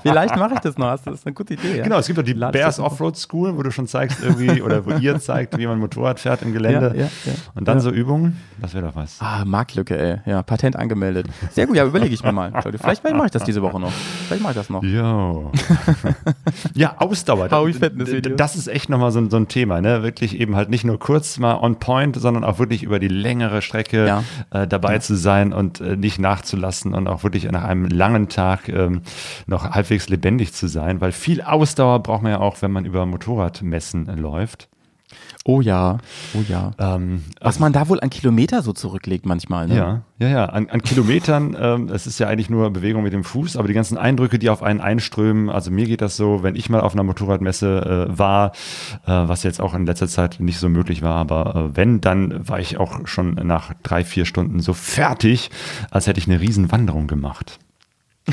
Vielleicht 0.03 0.37
mache 0.37 0.55
ich 0.55 0.61
das 0.61 0.77
noch. 0.79 0.90
Das 1.05 1.14
ist 1.14 1.27
eine 1.27 1.35
gute 1.35 1.55
Idee. 1.55 1.79
Ja? 1.79 1.85
Genau, 1.85 1.98
es 1.98 2.07
gibt 2.07 2.18
doch 2.18 2.24
die 2.24 2.33
Lade 2.33 2.53
Bears. 2.59 2.79
Offroad 2.81 3.16
School, 3.16 3.57
wo 3.57 3.62
du 3.62 3.70
schon 3.70 3.87
zeigst 3.87 4.22
irgendwie, 4.22 4.61
oder 4.62 4.85
wo 4.85 4.90
ihr 4.92 5.18
zeigt, 5.20 5.57
wie 5.57 5.66
man 5.66 5.79
Motorrad 5.79 6.18
fährt 6.20 6.42
im 6.42 6.53
Gelände. 6.53 6.92
Ja, 6.96 7.05
ja. 7.05 7.33
Und 7.55 7.68
dann 7.68 7.81
so 7.81 7.90
Übungen, 7.90 8.40
das 8.61 8.74
wäre 8.74 8.87
doch 8.87 8.96
was. 8.96 9.18
Ah, 9.20 9.44
Marktlücke, 9.44 9.96
ey. 9.98 10.18
Ja, 10.31 10.42
Patent 10.42 10.77
angemeldet. 10.77 11.27
Sehr 11.50 11.66
gut, 11.66 11.77
ja, 11.77 11.85
überlege 11.85 12.14
ich 12.14 12.22
mir 12.22 12.33
mal. 12.33 12.53
Vielleicht, 12.62 13.05
mache 13.05 13.27
ich 13.27 13.31
das 13.33 13.44
diese 13.44 13.62
Woche 13.62 13.79
noch. 13.79 13.92
Vielleicht 14.27 14.42
mache 14.42 14.53
ich 14.53 14.59
das 14.59 14.70
noch. 14.70 14.83
Jo. 14.83 15.53
ja, 16.74 16.96
Ausdauer. 16.98 17.48
Das- 18.37 18.55
ist 18.55 18.68
echt 18.68 18.88
nochmal 18.88 19.11
so, 19.11 19.18
ein- 19.20 19.31
so 19.31 19.37
ein 19.37 19.48
Thema, 19.48 19.81
ne? 19.81 20.03
Wirklich 20.03 20.38
eben 20.38 20.55
halt 20.57 20.70
nicht 20.70 20.85
nur 20.85 20.98
kurz 20.98 21.38
mal 21.38 21.55
on 21.55 21.77
point, 21.81 22.16
sondern 22.16 22.44
auch 22.44 22.59
wirklich 22.59 22.83
über 22.83 22.98
die 22.98 23.09
längere 23.09 23.62
Strecke 23.62 24.07
äh, 24.50 24.66
dabei 24.66 24.98
zu 25.00 25.16
sein 25.16 25.53
und 25.53 25.81
äh, 25.81 25.96
nicht 25.96 26.18
nachzulassen 26.20 26.94
und 26.94 27.04
auch 27.07 27.23
wirklich 27.23 27.51
nach 27.51 27.64
einem 27.64 27.87
langen 27.87 28.29
Tag 28.29 28.69
ähm, 28.69 29.03
noch 29.47 29.71
halbwegs 29.71 30.09
lebendig 30.09 30.53
zu 30.53 30.67
sein, 30.69 31.01
weil 31.01 31.12
viel 31.12 31.43
Ausdauer 31.43 32.03
braucht 32.03 32.23
man 32.23 32.33
ja 32.33 32.40
auch, 32.40 32.61
wenn 32.62 32.73
man 32.73 32.85
über 32.85 33.07
Motorradmessen 33.07 34.07
läuft. 34.17 34.69
Oh 35.47 35.61
ja, 35.61 35.99
oh 36.33 36.43
ja. 36.49 36.71
Ähm, 36.79 37.23
Was 37.39 37.59
man 37.59 37.75
da 37.75 37.91
wohl 37.91 38.01
an 38.01 38.09
Kilometer 38.09 38.63
so 38.63 38.73
zurücklegt 38.73 39.27
manchmal, 39.27 39.69
ne? 39.69 39.77
Ja, 39.77 40.03
ja, 40.19 40.29
ja. 40.29 40.45
An, 40.47 40.71
an 40.71 40.81
Kilometern, 40.81 41.55
ähm, 41.61 41.91
es 41.91 42.07
ist 42.07 42.19
ja 42.19 42.29
eigentlich 42.29 42.49
nur 42.49 42.71
Bewegung 42.71 43.03
mit 43.03 43.13
dem 43.13 43.25
Fuß, 43.25 43.59
aber 43.59 43.69
die 43.69 43.75
ganzen 43.75 43.99
Eindrücke, 43.99 44.39
die 44.39 44.49
auf 44.49 44.63
einen 44.63 44.81
einströmen, 44.81 45.51
also 45.51 45.71
mir 45.71 45.85
geht 45.85 46.01
das 46.01 46.17
so, 46.17 46.43
wenn 46.43 46.57
ich 46.57 46.71
mal 46.71 46.81
auf 46.81 46.95
einer 46.95 47.03
Motorradmesse 47.03 48.09
äh, 48.11 48.19
war, 48.19 48.53
äh, 49.05 49.11
was 49.11 49.43
jetzt 49.43 49.61
auch 49.61 49.75
in 49.75 49.85
letzter 49.85 50.09
Zeit 50.09 50.41
nicht 50.41 50.59
so 50.59 50.71
möglich 50.71 51.03
war, 51.03 51.17
aber 51.17 51.55
äh, 51.73 51.77
wenn, 51.77 52.01
dann 52.01 52.49
war 52.49 52.59
ich 52.59 52.79
auch 52.79 53.07
schon 53.07 53.35
nach 53.35 53.75
drei, 53.83 54.03
vier 54.03 54.25
Stunden 54.25 54.61
so 54.61 54.73
fertig, 54.73 55.51
als 55.91 56.07
hätte 56.07 56.21
ich 56.21 56.27
eine 56.27 56.41
Riesenwanderung 56.41 57.07
gemacht. 57.07 57.59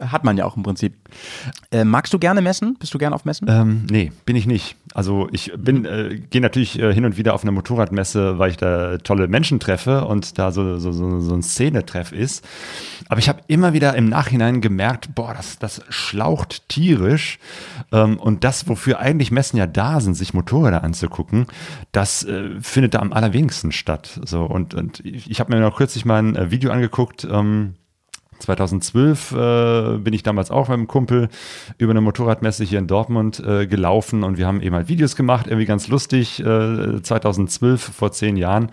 Hat 0.00 0.24
man 0.24 0.36
ja 0.36 0.44
auch 0.44 0.56
im 0.56 0.62
Prinzip. 0.62 0.94
Äh, 1.70 1.84
magst 1.84 2.12
du 2.12 2.18
gerne 2.18 2.40
messen? 2.40 2.76
Bist 2.78 2.94
du 2.94 2.98
gerne 2.98 3.14
auf 3.14 3.24
Messen? 3.24 3.46
Ähm, 3.50 3.86
nee, 3.90 4.12
bin 4.24 4.36
ich 4.36 4.46
nicht. 4.46 4.76
Also 4.94 5.28
ich 5.32 5.52
bin, 5.56 5.84
äh, 5.84 6.20
gehe 6.30 6.40
natürlich 6.40 6.78
äh, 6.78 6.92
hin 6.92 7.04
und 7.04 7.16
wieder 7.16 7.34
auf 7.34 7.42
eine 7.42 7.52
Motorradmesse, 7.52 8.38
weil 8.38 8.50
ich 8.50 8.56
da 8.56 8.98
tolle 8.98 9.28
Menschen 9.28 9.60
treffe 9.60 10.04
und 10.06 10.38
da 10.38 10.50
so, 10.52 10.78
so, 10.78 10.92
so, 10.92 11.20
so 11.20 11.34
ein 11.34 11.42
Szenetreff 11.42 12.12
ist. 12.12 12.44
Aber 13.08 13.18
ich 13.18 13.28
habe 13.28 13.40
immer 13.46 13.72
wieder 13.72 13.94
im 13.94 14.08
Nachhinein 14.08 14.60
gemerkt, 14.60 15.14
boah, 15.14 15.34
das, 15.34 15.58
das 15.58 15.82
schlaucht 15.88 16.68
tierisch. 16.68 17.38
Ähm, 17.92 18.18
und 18.18 18.44
das, 18.44 18.68
wofür 18.68 18.98
eigentlich 19.00 19.30
Messen 19.30 19.58
ja 19.58 19.66
da 19.66 20.00
sind, 20.00 20.14
sich 20.14 20.34
Motorräder 20.34 20.82
anzugucken, 20.82 21.46
das 21.92 22.24
äh, 22.24 22.50
findet 22.60 22.94
da 22.94 23.00
am 23.00 23.12
allerwenigsten 23.12 23.72
statt. 23.72 24.20
So, 24.24 24.44
und, 24.44 24.74
und 24.74 25.04
ich, 25.04 25.30
ich 25.30 25.40
habe 25.40 25.54
mir 25.54 25.60
noch 25.60 25.76
kürzlich 25.76 26.04
mal 26.04 26.22
ein 26.22 26.36
äh, 26.36 26.50
Video 26.50 26.70
angeguckt, 26.70 27.26
ähm, 27.30 27.74
2012 28.40 29.32
äh, 29.32 29.98
bin 29.98 30.12
ich 30.14 30.22
damals 30.22 30.50
auch 30.50 30.68
mit 30.68 30.74
einem 30.74 30.86
Kumpel 30.88 31.28
über 31.78 31.90
eine 31.92 32.00
Motorradmesse 32.00 32.64
hier 32.64 32.78
in 32.78 32.86
Dortmund 32.86 33.40
äh, 33.40 33.66
gelaufen 33.66 34.22
und 34.24 34.38
wir 34.38 34.46
haben 34.46 34.60
eben 34.60 34.74
halt 34.74 34.88
Videos 34.88 35.16
gemacht, 35.16 35.46
irgendwie 35.46 35.66
ganz 35.66 35.88
lustig, 35.88 36.40
äh, 36.40 37.02
2012, 37.02 37.80
vor 37.94 38.12
zehn 38.12 38.36
Jahren. 38.36 38.70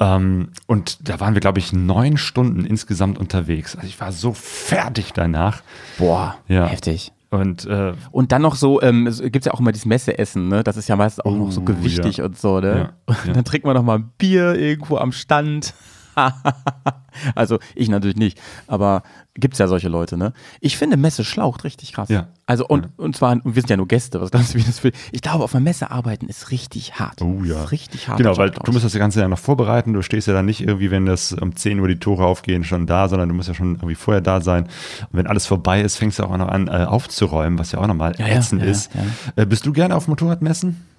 Ähm, 0.00 0.48
und 0.66 1.08
da 1.08 1.20
waren 1.20 1.34
wir, 1.34 1.40
glaube 1.40 1.58
ich, 1.58 1.72
neun 1.72 2.16
Stunden 2.16 2.64
insgesamt 2.64 3.18
unterwegs. 3.18 3.76
Also 3.76 3.86
ich 3.86 4.00
war 4.00 4.10
so 4.12 4.32
fertig 4.32 5.12
danach. 5.12 5.62
Boah, 5.98 6.36
Ja. 6.48 6.66
heftig. 6.66 7.12
Und 7.30 7.64
äh, 7.64 7.94
Und 8.10 8.30
dann 8.32 8.42
noch 8.42 8.56
so, 8.56 8.82
ähm, 8.82 9.06
es 9.06 9.22
gibt 9.22 9.46
ja 9.46 9.52
auch 9.54 9.60
immer 9.60 9.72
dieses 9.72 9.86
Messeessen, 9.86 10.48
ne? 10.48 10.62
Das 10.62 10.76
ist 10.76 10.88
ja 10.88 10.96
meistens 10.96 11.24
auch 11.24 11.34
noch 11.34 11.50
so 11.50 11.62
Uh, 11.62 11.64
gewichtig 11.64 12.18
ja. 12.18 12.24
und 12.26 12.38
so, 12.38 12.60
ne? 12.60 12.90
Ja, 13.08 13.16
Und 13.26 13.36
dann 13.36 13.44
trinkt 13.44 13.64
man 13.66 13.74
noch 13.74 13.82
mal 13.82 13.98
ein 14.00 14.10
Bier 14.18 14.54
irgendwo 14.54 14.98
am 14.98 15.12
Stand. 15.12 15.72
also 17.34 17.58
ich 17.74 17.88
natürlich 17.88 18.16
nicht, 18.16 18.40
aber 18.66 19.02
gibt's 19.34 19.58
ja 19.58 19.66
solche 19.66 19.88
Leute, 19.88 20.16
ne? 20.16 20.32
Ich 20.60 20.76
finde 20.76 20.96
Messe 20.96 21.24
schlaucht 21.24 21.64
richtig 21.64 21.92
krass. 21.92 22.08
Ja. 22.10 22.28
Also 22.44 22.66
und, 22.66 22.88
und 22.98 23.16
zwar, 23.16 23.32
und 23.32 23.54
wir 23.54 23.62
sind 23.62 23.70
ja 23.70 23.76
nur 23.76 23.88
Gäste, 23.88 24.20
was 24.20 24.30
glaubst 24.30 24.54
du, 24.54 24.58
wie 24.58 24.62
das 24.62 24.80
für, 24.80 24.92
ich 25.10 25.22
glaube, 25.22 25.44
auf 25.44 25.54
einer 25.54 25.64
Messe 25.64 25.90
arbeiten 25.90 26.28
ist 26.28 26.50
richtig 26.50 26.98
hart. 26.98 27.22
Oh 27.22 27.42
ja. 27.44 27.64
Richtig 27.64 28.08
hart. 28.08 28.18
Genau, 28.18 28.36
weil 28.36 28.50
du 28.50 28.72
musst 28.72 28.84
das 28.84 28.92
Ganze 28.94 29.20
ja 29.20 29.28
noch 29.28 29.38
vorbereiten. 29.38 29.94
Du 29.94 30.02
stehst 30.02 30.26
ja 30.28 30.34
dann 30.34 30.46
nicht 30.46 30.60
irgendwie, 30.60 30.90
wenn 30.90 31.06
das 31.06 31.32
um 31.32 31.56
10 31.56 31.80
Uhr 31.80 31.88
die 31.88 31.98
Tore 31.98 32.26
aufgehen, 32.26 32.64
schon 32.64 32.86
da, 32.86 33.08
sondern 33.08 33.28
du 33.28 33.34
musst 33.34 33.48
ja 33.48 33.54
schon 33.54 33.76
irgendwie 33.76 33.94
vorher 33.94 34.20
da 34.20 34.40
sein. 34.40 34.64
Und 34.64 35.18
wenn 35.18 35.26
alles 35.26 35.46
vorbei 35.46 35.80
ist, 35.80 35.96
fängst 35.96 36.18
du 36.18 36.24
auch 36.24 36.36
noch 36.36 36.48
an 36.48 36.68
äh, 36.68 36.84
aufzuräumen, 36.84 37.58
was 37.58 37.72
ja 37.72 37.78
auch 37.78 37.86
nochmal 37.86 38.14
Ja, 38.18 38.26
ja, 38.26 38.36
ätzend 38.36 38.62
ja, 38.62 38.68
ist. 38.68 38.90
ja. 38.94 39.42
Äh, 39.42 39.46
bist 39.46 39.64
du 39.64 39.72
gerne 39.72 39.96
auf 39.96 40.08
Motorradmessen? 40.08 40.91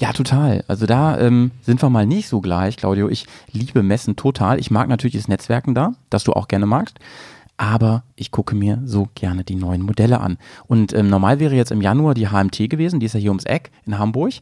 Ja, 0.00 0.12
total. 0.12 0.64
Also 0.66 0.86
da 0.86 1.18
ähm, 1.18 1.50
sind 1.62 1.82
wir 1.82 1.90
mal 1.90 2.06
nicht 2.06 2.28
so 2.28 2.40
gleich, 2.40 2.76
Claudio. 2.78 3.08
Ich 3.08 3.26
liebe 3.52 3.82
Messen 3.82 4.16
total. 4.16 4.58
Ich 4.58 4.70
mag 4.70 4.88
natürlich 4.88 5.16
das 5.16 5.28
Netzwerken 5.28 5.74
da, 5.74 5.92
das 6.08 6.24
du 6.24 6.32
auch 6.32 6.48
gerne 6.48 6.66
magst. 6.66 6.98
Aber 7.58 8.04
ich 8.16 8.30
gucke 8.30 8.54
mir 8.54 8.80
so 8.86 9.08
gerne 9.14 9.44
die 9.44 9.56
neuen 9.56 9.82
Modelle 9.82 10.20
an. 10.20 10.38
Und 10.66 10.94
ähm, 10.94 11.10
normal 11.10 11.38
wäre 11.40 11.54
jetzt 11.54 11.70
im 11.70 11.82
Januar 11.82 12.14
die 12.14 12.28
HMT 12.28 12.70
gewesen, 12.70 13.00
die 13.00 13.06
ist 13.06 13.12
ja 13.12 13.20
hier 13.20 13.30
ums 13.30 13.44
Eck 13.44 13.70
in 13.84 13.98
Hamburg. 13.98 14.32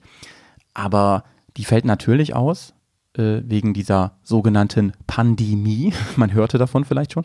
Aber 0.75 1.25
die 1.57 1.65
fällt 1.65 1.85
natürlich 1.85 2.37
aus 2.37 2.75
äh, 3.17 3.41
wegen 3.45 3.75
dieser 3.75 4.13
sogenannten 4.23 4.93
Pandemie. 5.09 5.93
Man 6.17 6.33
hörte 6.33 6.59
davon 6.59 6.85
vielleicht 6.85 7.15
schon. 7.15 7.25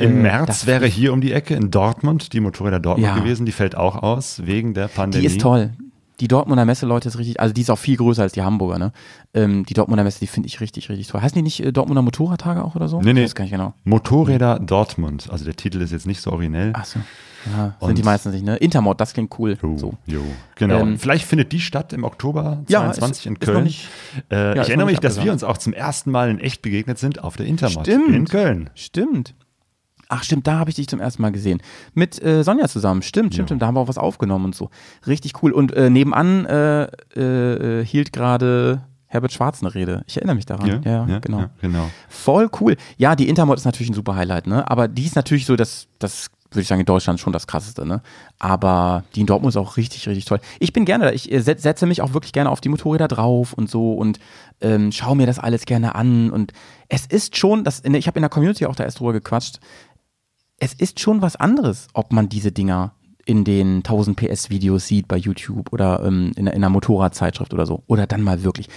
Im 0.00 0.18
Äh, 0.18 0.22
März 0.22 0.66
wäre 0.66 0.86
hier 0.86 1.12
um 1.12 1.20
die 1.20 1.32
Ecke 1.32 1.54
in 1.54 1.70
Dortmund 1.70 2.32
die 2.32 2.40
Motorräder 2.40 2.80
Dortmund 2.80 3.06
Ja. 3.06 3.16
gewesen. 3.16 3.46
Die 3.46 3.52
fällt 3.52 3.76
auch 3.76 3.94
aus 4.02 4.44
wegen 4.44 4.74
der 4.74 4.88
Pandemie. 4.88 5.20
Die 5.24 5.32
ist 5.32 5.40
toll. 5.40 5.70
Die 6.20 6.28
Dortmunder 6.28 6.64
Messe, 6.66 6.84
Leute, 6.86 7.08
ist 7.08 7.18
richtig, 7.18 7.40
also 7.40 7.52
die 7.54 7.62
ist 7.62 7.70
auch 7.70 7.78
viel 7.78 7.96
größer 7.96 8.22
als 8.22 8.32
die 8.32 8.42
Hamburger, 8.42 8.78
ne? 8.78 8.92
Ähm, 9.32 9.64
die 9.64 9.74
Dortmunder 9.74 10.04
Messe, 10.04 10.20
die 10.20 10.26
finde 10.26 10.46
ich 10.48 10.60
richtig, 10.60 10.88
richtig 10.90 11.06
toll. 11.08 11.22
Heißen 11.22 11.34
die 11.34 11.42
nicht 11.42 11.60
äh, 11.64 11.72
Dortmunder 11.72 12.02
Motorradtage 12.02 12.62
auch 12.62 12.74
oder 12.76 12.88
so? 12.88 13.00
Nee, 13.00 13.12
nee. 13.14 13.20
Ich 13.20 13.26
weiß 13.26 13.34
gar 13.34 13.44
nicht 13.44 13.52
genau. 13.52 13.72
Motorräder 13.84 14.58
Dortmund. 14.58 15.28
Also 15.30 15.44
der 15.44 15.56
Titel 15.56 15.80
ist 15.80 15.92
jetzt 15.92 16.06
nicht 16.06 16.20
so 16.20 16.30
originell. 16.30 16.72
Ach 16.74 16.84
so. 16.84 17.00
Ja, 17.56 17.74
sind 17.80 17.96
die 17.96 18.02
meistens 18.02 18.34
nicht, 18.34 18.44
ne? 18.44 18.56
Intermod, 18.58 19.00
das 19.00 19.14
klingt 19.14 19.38
cool. 19.38 19.56
Jo, 19.62 19.78
So. 19.78 19.94
jo, 20.04 20.20
genau. 20.56 20.80
Ähm, 20.80 20.98
Vielleicht 20.98 21.24
findet 21.24 21.52
die 21.52 21.60
statt 21.60 21.94
im 21.94 22.04
Oktober 22.04 22.62
Ja, 22.68 22.80
22 22.92 23.20
ist- 23.22 23.26
in 23.26 23.36
ist 23.36 23.46
noch 23.46 23.54
Köln. 23.54 23.64
nicht- 23.64 23.88
äh, 24.30 24.56
ja, 24.56 24.62
ich 24.62 24.68
erinnere 24.68 24.86
mich, 24.86 24.98
dass 25.00 25.22
wir 25.24 25.32
uns 25.32 25.42
auch 25.42 25.56
zum 25.56 25.72
ersten 25.72 26.10
Mal 26.10 26.28
in 26.28 26.38
echt 26.38 26.60
begegnet 26.60 26.98
sind 26.98 27.24
auf 27.24 27.36
der 27.38 27.46
Intermod 27.46 27.86
Stimmt. 27.86 28.14
in 28.14 28.26
Köln. 28.26 28.68
Stimmt. 28.74 29.34
Ach, 30.12 30.24
stimmt, 30.24 30.46
da 30.46 30.58
habe 30.58 30.70
ich 30.70 30.76
dich 30.76 30.88
zum 30.88 30.98
ersten 31.00 31.22
Mal 31.22 31.30
gesehen. 31.30 31.62
Mit 31.94 32.20
äh, 32.22 32.42
Sonja 32.42 32.66
zusammen. 32.66 33.02
Stimmt, 33.02 33.32
stimmt, 33.32 33.48
stimmt. 33.48 33.62
Da 33.62 33.66
haben 33.68 33.74
wir 33.76 33.80
auch 33.80 33.88
was 33.88 33.96
aufgenommen 33.96 34.46
und 34.46 34.54
so. 34.56 34.68
Richtig 35.06 35.40
cool. 35.42 35.52
Und 35.52 35.72
äh, 35.72 35.88
nebenan 35.88 36.46
äh, 36.46 36.82
äh, 37.16 37.80
äh, 37.80 37.84
hielt 37.84 38.12
gerade 38.12 38.82
Herbert 39.06 39.32
Schwarz 39.32 39.62
eine 39.62 39.72
Rede. 39.74 40.02
Ich 40.06 40.16
erinnere 40.16 40.34
mich 40.34 40.46
daran. 40.46 40.66
Ja, 40.84 41.06
ja, 41.06 41.18
genau. 41.20 41.40
ja, 41.40 41.50
genau. 41.60 41.90
Voll 42.08 42.48
cool. 42.60 42.76
Ja, 42.96 43.14
die 43.14 43.28
Intermod 43.28 43.58
ist 43.58 43.64
natürlich 43.64 43.90
ein 43.90 43.94
super 43.94 44.16
Highlight, 44.16 44.46
ne? 44.46 44.68
Aber 44.68 44.88
die 44.88 45.04
ist 45.04 45.14
natürlich 45.16 45.46
so, 45.46 45.54
das, 45.56 45.86
das 45.98 46.26
würde 46.52 46.62
ich 46.62 46.68
sagen, 46.68 46.80
in 46.80 46.86
Deutschland 46.86 47.20
schon 47.20 47.32
das 47.32 47.46
krasseste, 47.46 47.86
ne? 47.86 48.02
Aber 48.40 49.04
die 49.14 49.20
in 49.20 49.26
Dortmund 49.26 49.52
ist 49.52 49.56
auch 49.56 49.76
richtig, 49.76 50.08
richtig 50.08 50.24
toll. 50.24 50.40
Ich 50.58 50.72
bin 50.72 50.84
gerne 50.84 51.04
da. 51.04 51.12
Ich 51.12 51.30
äh, 51.30 51.40
set- 51.40 51.60
setze 51.60 51.86
mich 51.86 52.02
auch 52.02 52.12
wirklich 52.14 52.32
gerne 52.32 52.50
auf 52.50 52.60
die 52.60 52.68
Motorräder 52.68 53.08
drauf 53.08 53.52
und 53.52 53.70
so 53.70 53.94
und 53.94 54.18
ähm, 54.60 54.90
schaue 54.92 55.16
mir 55.16 55.26
das 55.26 55.38
alles 55.38 55.64
gerne 55.66 55.94
an. 55.94 56.30
Und 56.30 56.52
es 56.88 57.06
ist 57.06 57.36
schon, 57.36 57.64
das, 57.64 57.82
ich 57.84 58.06
habe 58.06 58.18
in 58.18 58.22
der 58.22 58.30
Community 58.30 58.66
auch 58.66 58.76
da 58.76 58.84
erst 58.84 59.00
drüber 59.00 59.12
gequatscht, 59.12 59.58
es 60.60 60.72
ist 60.74 61.00
schon 61.00 61.20
was 61.22 61.34
anderes, 61.36 61.88
ob 61.94 62.12
man 62.12 62.28
diese 62.28 62.52
Dinger 62.52 62.92
in 63.26 63.44
den 63.44 63.78
1000 63.78 64.16
PS 64.16 64.50
Videos 64.50 64.86
sieht 64.86 65.08
bei 65.08 65.16
YouTube 65.16 65.72
oder 65.72 66.02
ähm, 66.04 66.32
in, 66.36 66.46
einer- 66.46 66.52
in 66.54 66.62
einer 66.62 66.70
Motorradzeitschrift 66.70 67.52
oder 67.52 67.66
so. 67.66 67.82
Oder 67.86 68.06
dann 68.06 68.22
mal 68.22 68.42
wirklich. 68.44 68.68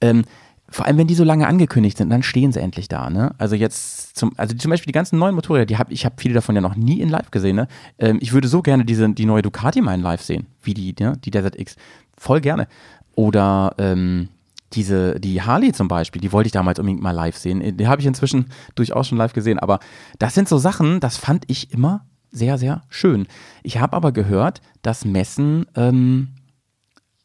Ähm, 0.00 0.24
vor 0.68 0.84
allem, 0.86 0.98
wenn 0.98 1.06
die 1.06 1.14
so 1.14 1.22
lange 1.24 1.46
angekündigt 1.46 1.96
sind, 1.96 2.10
dann 2.10 2.22
stehen 2.24 2.50
sie 2.52 2.60
endlich 2.60 2.88
da. 2.88 3.08
Ne? 3.08 3.32
Also 3.38 3.54
jetzt 3.54 4.16
zum, 4.16 4.32
also 4.36 4.54
zum 4.56 4.70
Beispiel 4.70 4.86
die 4.90 4.92
ganzen 4.96 5.18
neuen 5.18 5.34
Motorräder, 5.36 5.64
die 5.66 5.78
hab, 5.78 5.92
ich 5.92 6.04
habe 6.04 6.16
viele 6.18 6.34
davon 6.34 6.54
ja 6.56 6.60
noch 6.60 6.74
nie 6.76 7.00
in 7.00 7.08
Live 7.08 7.30
gesehen. 7.30 7.54
Ne? 7.56 7.68
Ähm, 7.98 8.18
ich 8.20 8.32
würde 8.32 8.48
so 8.48 8.62
gerne 8.62 8.84
diese, 8.84 9.08
die 9.10 9.26
neue 9.26 9.42
Ducati 9.42 9.80
mal 9.80 9.94
in 9.94 10.02
Live 10.02 10.22
sehen, 10.22 10.46
wie 10.62 10.74
die, 10.74 10.94
ne? 10.98 11.16
die 11.24 11.30
Desert 11.30 11.58
X. 11.58 11.76
Voll 12.18 12.40
gerne. 12.40 12.66
Oder 13.14 13.74
ähm, 13.78 14.28
diese, 14.72 15.20
die 15.20 15.42
Harley 15.42 15.72
zum 15.72 15.88
Beispiel, 15.88 16.20
die 16.20 16.32
wollte 16.32 16.48
ich 16.48 16.52
damals 16.52 16.78
unbedingt 16.78 17.02
mal 17.02 17.12
live 17.12 17.36
sehen. 17.36 17.76
Die 17.76 17.86
habe 17.86 18.00
ich 18.00 18.06
inzwischen 18.06 18.46
durchaus 18.74 19.08
schon 19.08 19.18
live 19.18 19.32
gesehen. 19.32 19.58
Aber 19.58 19.78
das 20.18 20.34
sind 20.34 20.48
so 20.48 20.58
Sachen, 20.58 21.00
das 21.00 21.16
fand 21.16 21.44
ich 21.46 21.72
immer 21.72 22.06
sehr, 22.30 22.58
sehr 22.58 22.82
schön. 22.88 23.26
Ich 23.62 23.78
habe 23.78 23.96
aber 23.96 24.12
gehört, 24.12 24.60
dass 24.82 25.04
Messen 25.04 25.66
ähm, 25.74 26.28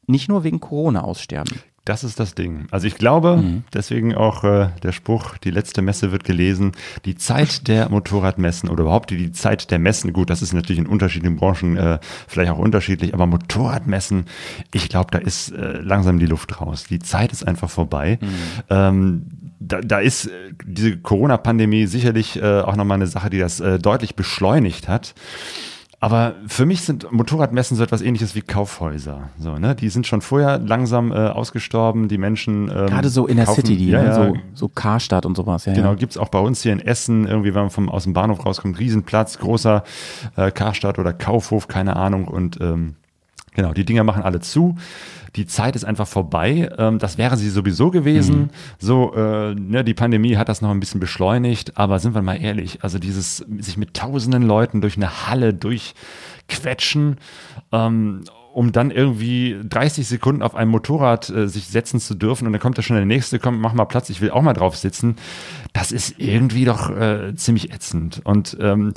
nicht 0.07 0.29
nur 0.29 0.43
wegen 0.43 0.59
Corona 0.59 1.01
aussterben. 1.01 1.59
Das 1.83 2.03
ist 2.03 2.19
das 2.19 2.35
Ding. 2.35 2.67
Also 2.69 2.85
ich 2.85 2.95
glaube, 2.95 3.37
Mhm. 3.37 3.63
deswegen 3.73 4.13
auch 4.13 4.43
äh, 4.43 4.69
der 4.83 4.91
Spruch, 4.91 5.37
die 5.39 5.49
letzte 5.49 5.81
Messe 5.81 6.11
wird 6.11 6.23
gelesen. 6.23 6.73
Die 7.05 7.15
Zeit 7.15 7.67
der 7.67 7.89
Motorradmessen 7.89 8.69
oder 8.69 8.83
überhaupt 8.83 9.09
die, 9.09 9.17
die 9.17 9.31
Zeit 9.31 9.71
der 9.71 9.79
Messen, 9.79 10.13
gut, 10.13 10.29
das 10.29 10.43
ist 10.43 10.53
natürlich 10.53 10.77
in 10.79 10.85
unterschiedlichen 10.85 11.37
Branchen 11.37 11.77
äh, 11.77 11.97
vielleicht 12.27 12.51
auch 12.51 12.59
unterschiedlich, 12.59 13.15
aber 13.15 13.25
Motorradmessen, 13.25 14.25
ich 14.71 14.89
glaube, 14.89 15.09
da 15.11 15.17
ist 15.17 15.49
äh, 15.53 15.79
langsam 15.79 16.19
die 16.19 16.27
Luft 16.27 16.61
raus. 16.61 16.85
Die 16.87 16.99
Zeit 16.99 17.31
ist 17.31 17.47
einfach 17.47 17.69
vorbei. 17.69 18.19
Mhm. 18.21 18.27
Ähm, 18.69 19.25
da, 19.59 19.81
da 19.81 19.99
ist 19.99 20.27
äh, 20.27 20.31
diese 20.63 20.97
Corona-Pandemie 20.97 21.87
sicherlich 21.87 22.39
äh, 22.39 22.61
auch 22.61 22.75
nochmal 22.75 22.95
eine 22.95 23.07
Sache, 23.07 23.31
die 23.31 23.39
das 23.39 23.59
äh, 23.59 23.79
deutlich 23.79 24.15
beschleunigt 24.15 24.87
hat. 24.87 25.15
Aber 26.03 26.33
für 26.47 26.65
mich 26.65 26.81
sind 26.81 27.11
Motorradmessen 27.11 27.77
so 27.77 27.83
etwas 27.83 28.01
ähnliches 28.01 28.33
wie 28.33 28.41
Kaufhäuser. 28.41 29.29
So, 29.37 29.59
ne? 29.59 29.75
Die 29.75 29.87
sind 29.89 30.07
schon 30.07 30.21
vorher 30.21 30.57
langsam 30.57 31.11
äh, 31.11 31.15
ausgestorben. 31.15 32.07
Die 32.07 32.17
Menschen. 32.17 32.69
Ähm, 32.69 32.87
Gerade 32.87 33.09
so 33.09 33.27
in 33.27 33.37
der 33.37 33.45
kaufen, 33.45 33.61
City, 33.61 33.77
die, 33.77 33.89
ja, 33.89 34.01
ne? 34.01 34.07
ja, 34.07 34.15
so, 34.15 34.33
so 34.55 34.67
Karstadt 34.67 35.27
und 35.27 35.37
sowas. 35.37 35.65
Ja, 35.65 35.73
Genau, 35.73 35.89
ja. 35.89 35.95
gibt's 35.95 36.17
auch 36.17 36.29
bei 36.29 36.39
uns 36.39 36.63
hier 36.63 36.73
in 36.73 36.79
Essen, 36.79 37.27
irgendwie, 37.27 37.53
wenn 37.53 37.61
man 37.61 37.69
vom, 37.69 37.87
aus 37.87 38.05
dem 38.05 38.13
Bahnhof 38.13 38.43
rauskommt, 38.43 38.79
Riesenplatz, 38.79 39.37
großer 39.37 39.83
äh, 40.37 40.49
Karstadt 40.49 40.97
oder 40.97 41.13
Kaufhof, 41.13 41.67
keine 41.67 41.95
Ahnung. 41.97 42.27
Und 42.27 42.59
ähm, 42.61 42.95
genau, 43.53 43.73
die 43.73 43.85
Dinger 43.85 44.03
machen 44.03 44.23
alle 44.23 44.39
zu. 44.39 44.75
Die 45.35 45.45
Zeit 45.45 45.75
ist 45.75 45.85
einfach 45.85 46.07
vorbei. 46.07 46.69
Ähm, 46.77 46.99
das 46.99 47.17
wäre 47.17 47.37
sie 47.37 47.49
sowieso 47.49 47.89
gewesen. 47.89 48.49
So, 48.79 49.13
äh, 49.13 49.55
ne, 49.55 49.83
die 49.83 49.93
Pandemie 49.93 50.35
hat 50.35 50.49
das 50.49 50.61
noch 50.61 50.71
ein 50.71 50.79
bisschen 50.79 50.99
beschleunigt, 50.99 51.77
aber 51.77 51.99
sind 51.99 52.15
wir 52.15 52.21
mal 52.21 52.41
ehrlich, 52.41 52.79
also 52.83 52.99
dieses 52.99 53.37
sich 53.37 53.77
mit 53.77 53.93
tausenden 53.93 54.43
Leuten 54.43 54.81
durch 54.81 54.97
eine 54.97 55.27
Halle 55.27 55.53
durchquetschen, 55.53 57.17
ähm, 57.71 58.23
um 58.53 58.73
dann 58.73 58.91
irgendwie 58.91 59.57
30 59.63 60.05
Sekunden 60.05 60.41
auf 60.41 60.55
einem 60.55 60.71
Motorrad 60.71 61.29
äh, 61.29 61.47
sich 61.47 61.67
setzen 61.67 62.01
zu 62.01 62.15
dürfen 62.15 62.45
und 62.45 62.51
dann 62.51 62.61
kommt 62.61 62.77
da 62.77 62.81
schon 62.81 62.97
der 62.97 63.05
nächste, 63.05 63.39
komm, 63.39 63.61
mach 63.61 63.73
mal 63.73 63.85
Platz, 63.85 64.09
ich 64.09 64.19
will 64.19 64.31
auch 64.31 64.41
mal 64.41 64.53
drauf 64.53 64.75
sitzen. 64.75 65.15
Das 65.71 65.93
ist 65.93 66.15
irgendwie 66.17 66.65
doch 66.65 66.89
äh, 66.89 67.33
ziemlich 67.35 67.73
ätzend. 67.73 68.19
Und 68.25 68.57
ähm, 68.59 68.93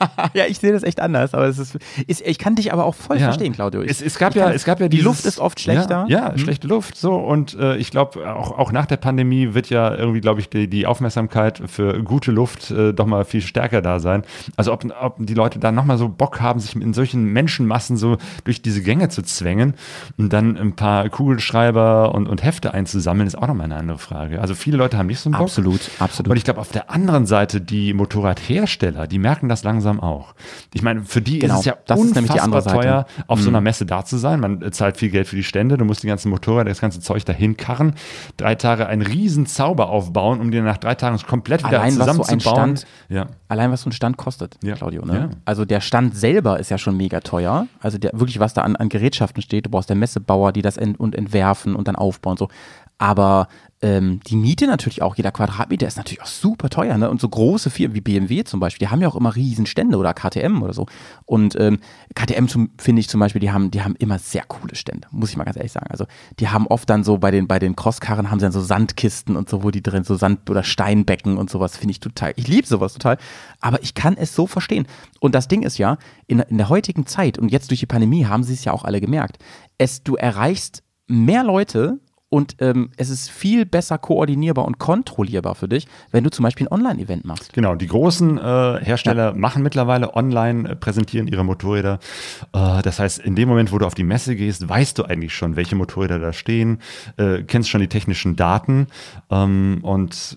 ja, 0.34 0.44
ich 0.46 0.58
sehe 0.58 0.72
das 0.72 0.82
echt 0.82 1.00
anders, 1.00 1.34
aber 1.34 1.46
es 1.46 1.58
ist, 1.58 1.76
ist 2.06 2.22
ich 2.26 2.38
kann 2.38 2.54
dich 2.54 2.72
aber 2.72 2.84
auch 2.84 2.94
voll 2.94 3.16
Ja. 3.18 3.24
verstehen, 3.24 3.52
Claudio. 3.52 3.82
Ich, 3.82 3.90
Es, 3.90 4.02
es 4.02 4.18
gab 4.18 4.34
ja, 4.34 4.50
es 4.50 4.64
gab 4.64 4.80
ja 4.80 4.88
die 4.88 4.96
dieses- 4.98 5.04
Luft 5.06 5.24
ist 5.26 5.38
oft 5.38 5.60
schlechter. 5.60 6.06
Ja, 6.08 6.18
ja 6.26 6.32
Mhm. 6.32 6.38
schlechte 6.38 6.66
Luft. 6.68 6.96
So 6.96 7.14
und 7.14 7.54
äh, 7.58 7.76
ich 7.76 7.90
glaube 7.90 8.32
auch, 8.34 8.58
auch 8.58 8.72
nach 8.72 8.86
der 8.86 8.96
Pandemie 8.96 9.54
wird 9.54 9.70
ja 9.70 9.94
irgendwie, 9.94 10.20
glaube 10.20 10.40
ich, 10.40 10.48
die, 10.48 10.68
die 10.68 10.86
Aufmerksamkeit 10.86 11.62
für 11.66 12.02
gute 12.02 12.30
Luft 12.32 12.70
äh, 12.70 12.92
doch 12.92 13.06
mal 13.06 13.24
viel 13.24 13.40
stärker 13.42 13.82
da 13.82 14.00
sein. 14.00 14.22
Also 14.56 14.72
ob, 14.72 14.84
ob 15.00 15.16
die 15.18 15.34
Leute 15.34 15.58
da 15.58 15.72
noch 15.72 15.84
mal 15.84 15.98
so 15.98 16.08
Bock 16.08 16.40
haben, 16.40 16.60
sich 16.60 16.74
in 16.76 16.94
solchen 16.94 17.24
Menschenmassen 17.32 17.96
so 17.96 18.16
durch 18.44 18.62
diese 18.62 18.82
Gänge 18.82 19.08
zu 19.08 19.22
zwängen 19.22 19.74
und 20.18 20.32
dann 20.32 20.56
ein 20.56 20.74
paar 20.76 21.08
Kugelschreiber 21.08 22.14
und, 22.14 22.26
und 22.28 22.42
Hefte 22.42 22.74
einzusammeln, 22.74 23.26
ist 23.26 23.36
auch 23.36 23.46
noch 23.46 23.54
mal 23.54 23.64
eine 23.64 23.76
andere 23.76 23.98
Frage. 23.98 24.40
Also 24.40 24.54
viele 24.54 24.76
Leute 24.76 24.98
haben 24.98 25.06
nicht 25.06 25.20
so 25.20 25.28
einen 25.28 25.34
Bock. 25.38 25.42
Absolut, 25.46 25.80
absolut. 25.98 26.30
Und 26.30 26.36
ich 26.36 26.44
glaube, 26.44 26.60
auf 26.60 26.70
der 26.72 26.90
anderen 26.90 27.26
Seite, 27.26 27.60
die 27.60 27.92
Motorradhersteller, 27.94 29.06
die 29.06 29.18
merken 29.18 29.48
das 29.48 29.62
langsam 29.64 29.85
auch. 30.00 30.34
Ich 30.74 30.82
meine, 30.82 31.04
für 31.04 31.20
die 31.22 31.38
Genau, 31.38 31.54
ist 31.54 31.60
es 31.60 31.66
ja 31.66 31.76
das 31.86 31.98
unfassbar 31.98 32.22
nämlich 32.22 32.32
die 32.32 32.40
andere 32.40 32.62
Seite. 32.62 32.76
Mhm. 32.76 32.80
teuer, 32.82 33.06
auf 33.28 33.40
so 33.40 33.48
einer 33.48 33.60
Messe 33.60 33.86
da 33.86 34.04
zu 34.04 34.16
sein. 34.16 34.40
Man 34.40 34.72
zahlt 34.72 34.96
viel 34.96 35.10
Geld 35.10 35.28
für 35.28 35.36
die 35.36 35.42
Stände, 35.44 35.76
du 35.78 35.84
musst 35.84 36.02
die 36.02 36.06
ganzen 36.08 36.30
Motorräder, 36.30 36.68
das 36.70 36.80
ganze 36.80 37.00
Zeug 37.00 37.24
dahin 37.24 37.56
karren, 37.56 37.94
drei 38.36 38.54
Tage 38.54 38.86
einen 38.86 39.02
riesen 39.02 39.46
Zauber 39.46 39.88
aufbauen, 39.88 40.40
um 40.40 40.50
dir 40.50 40.62
nach 40.62 40.78
drei 40.78 40.94
Tagen 40.94 41.18
komplett 41.26 41.64
wieder 41.64 41.80
Allein, 41.80 41.98
was 41.98 42.06
so 42.06 42.22
ein 42.22 42.40
zusammenzubauen. 42.40 42.76
Stand- 42.76 42.86
ja. 43.08 43.26
Allein 43.48 43.70
was 43.70 43.82
so 43.82 43.88
ein 43.90 43.92
Stand 43.92 44.16
kostet, 44.16 44.56
Ja. 44.62 44.74
Claudio. 44.74 45.04
Ne? 45.04 45.14
Ja. 45.14 45.28
Also 45.44 45.64
der 45.64 45.80
Stand 45.80 46.16
selber 46.16 46.58
ist 46.58 46.70
ja 46.70 46.78
schon 46.78 46.96
mega 46.96 47.20
teuer. 47.20 47.66
Also 47.80 47.98
der, 47.98 48.10
wirklich, 48.14 48.40
was 48.40 48.54
da 48.54 48.62
an, 48.62 48.74
an 48.76 48.88
Gerätschaften 48.88 49.42
steht. 49.42 49.66
Du 49.66 49.70
brauchst 49.70 49.88
der 49.88 49.96
Messebauer, 49.96 50.52
die 50.52 50.62
das 50.62 50.76
ent 50.76 50.98
und 50.98 51.14
entwerfen 51.14 51.76
und 51.76 51.86
dann 51.88 51.96
aufbauen 51.96 52.32
und 52.32 52.38
so. 52.38 52.48
Aber 52.98 53.48
ähm, 53.82 54.20
die 54.26 54.36
Miete 54.36 54.66
natürlich 54.66 55.02
auch, 55.02 55.16
jeder 55.16 55.32
Quadratmeter 55.32 55.86
ist 55.86 55.98
natürlich 55.98 56.22
auch 56.22 56.26
super 56.26 56.70
teuer. 56.70 56.96
Ne? 56.96 57.10
Und 57.10 57.20
so 57.20 57.28
große 57.28 57.68
Firmen 57.68 57.94
wie 57.94 58.00
BMW 58.00 58.42
zum 58.44 58.58
Beispiel, 58.58 58.86
die 58.86 58.90
haben 58.90 59.02
ja 59.02 59.08
auch 59.08 59.16
immer 59.16 59.36
riesen 59.36 59.66
Stände 59.66 59.98
oder 59.98 60.14
KTM 60.14 60.62
oder 60.62 60.72
so. 60.72 60.86
Und 61.26 61.60
ähm, 61.60 61.78
KTM 62.14 62.46
finde 62.78 63.00
ich 63.00 63.08
zum 63.08 63.20
Beispiel, 63.20 63.40
die 63.40 63.50
haben, 63.50 63.70
die 63.70 63.82
haben 63.82 63.94
immer 63.96 64.18
sehr 64.18 64.44
coole 64.44 64.74
Stände, 64.74 65.08
muss 65.10 65.30
ich 65.30 65.36
mal 65.36 65.44
ganz 65.44 65.56
ehrlich 65.56 65.72
sagen. 65.72 65.88
Also 65.90 66.06
die 66.40 66.48
haben 66.48 66.66
oft 66.66 66.88
dann 66.88 67.04
so 67.04 67.18
bei 67.18 67.30
den, 67.30 67.46
bei 67.46 67.58
den 67.58 67.76
Crosskarren 67.76 68.30
haben 68.30 68.40
sie 68.40 68.46
dann 68.46 68.52
so 68.52 68.62
Sandkisten 68.62 69.36
und 69.36 69.50
so, 69.50 69.62
wo 69.62 69.70
die 69.70 69.82
drin, 69.82 70.04
so 70.04 70.16
Sand- 70.16 70.48
oder 70.48 70.62
Steinbecken 70.62 71.36
und 71.36 71.50
sowas, 71.50 71.76
finde 71.76 71.92
ich 71.92 72.00
total. 72.00 72.32
Ich 72.36 72.48
liebe 72.48 72.66
sowas 72.66 72.94
total. 72.94 73.18
Aber 73.60 73.82
ich 73.82 73.94
kann 73.94 74.16
es 74.16 74.34
so 74.34 74.46
verstehen. 74.46 74.86
Und 75.20 75.34
das 75.34 75.48
Ding 75.48 75.62
ist 75.62 75.76
ja, 75.76 75.98
in, 76.26 76.40
in 76.40 76.56
der 76.56 76.70
heutigen 76.70 77.06
Zeit 77.06 77.38
und 77.38 77.50
jetzt 77.50 77.70
durch 77.70 77.80
die 77.80 77.86
Pandemie 77.86 78.24
haben 78.24 78.42
sie 78.42 78.54
es 78.54 78.64
ja 78.64 78.72
auch 78.72 78.84
alle 78.84 79.02
gemerkt, 79.02 79.38
es, 79.76 80.02
du 80.02 80.16
erreichst 80.16 80.82
mehr 81.08 81.44
Leute 81.44 82.00
und 82.28 82.56
ähm, 82.60 82.90
es 82.96 83.08
ist 83.08 83.30
viel 83.30 83.64
besser 83.66 83.98
koordinierbar 83.98 84.64
und 84.64 84.78
kontrollierbar 84.78 85.54
für 85.54 85.68
dich, 85.68 85.86
wenn 86.10 86.24
du 86.24 86.30
zum 86.30 86.42
Beispiel 86.42 86.66
ein 86.66 86.72
Online-Event 86.72 87.24
machst. 87.24 87.52
Genau, 87.52 87.76
die 87.76 87.86
großen 87.86 88.36
äh, 88.38 88.40
Hersteller 88.82 89.32
machen 89.34 89.62
mittlerweile 89.62 90.14
online, 90.16 90.68
äh, 90.70 90.76
präsentieren 90.76 91.28
ihre 91.28 91.44
Motorräder. 91.44 92.00
Äh, 92.52 92.82
das 92.82 92.98
heißt, 92.98 93.20
in 93.20 93.36
dem 93.36 93.48
Moment, 93.48 93.70
wo 93.70 93.78
du 93.78 93.86
auf 93.86 93.94
die 93.94 94.02
Messe 94.02 94.34
gehst, 94.34 94.68
weißt 94.68 94.98
du 94.98 95.04
eigentlich 95.04 95.34
schon, 95.34 95.54
welche 95.54 95.76
Motorräder 95.76 96.18
da 96.18 96.32
stehen, 96.32 96.80
äh, 97.16 97.44
kennst 97.44 97.68
schon 97.70 97.80
die 97.80 97.86
technischen 97.88 98.34
Daten 98.34 98.88
ähm, 99.30 99.78
und 99.82 100.36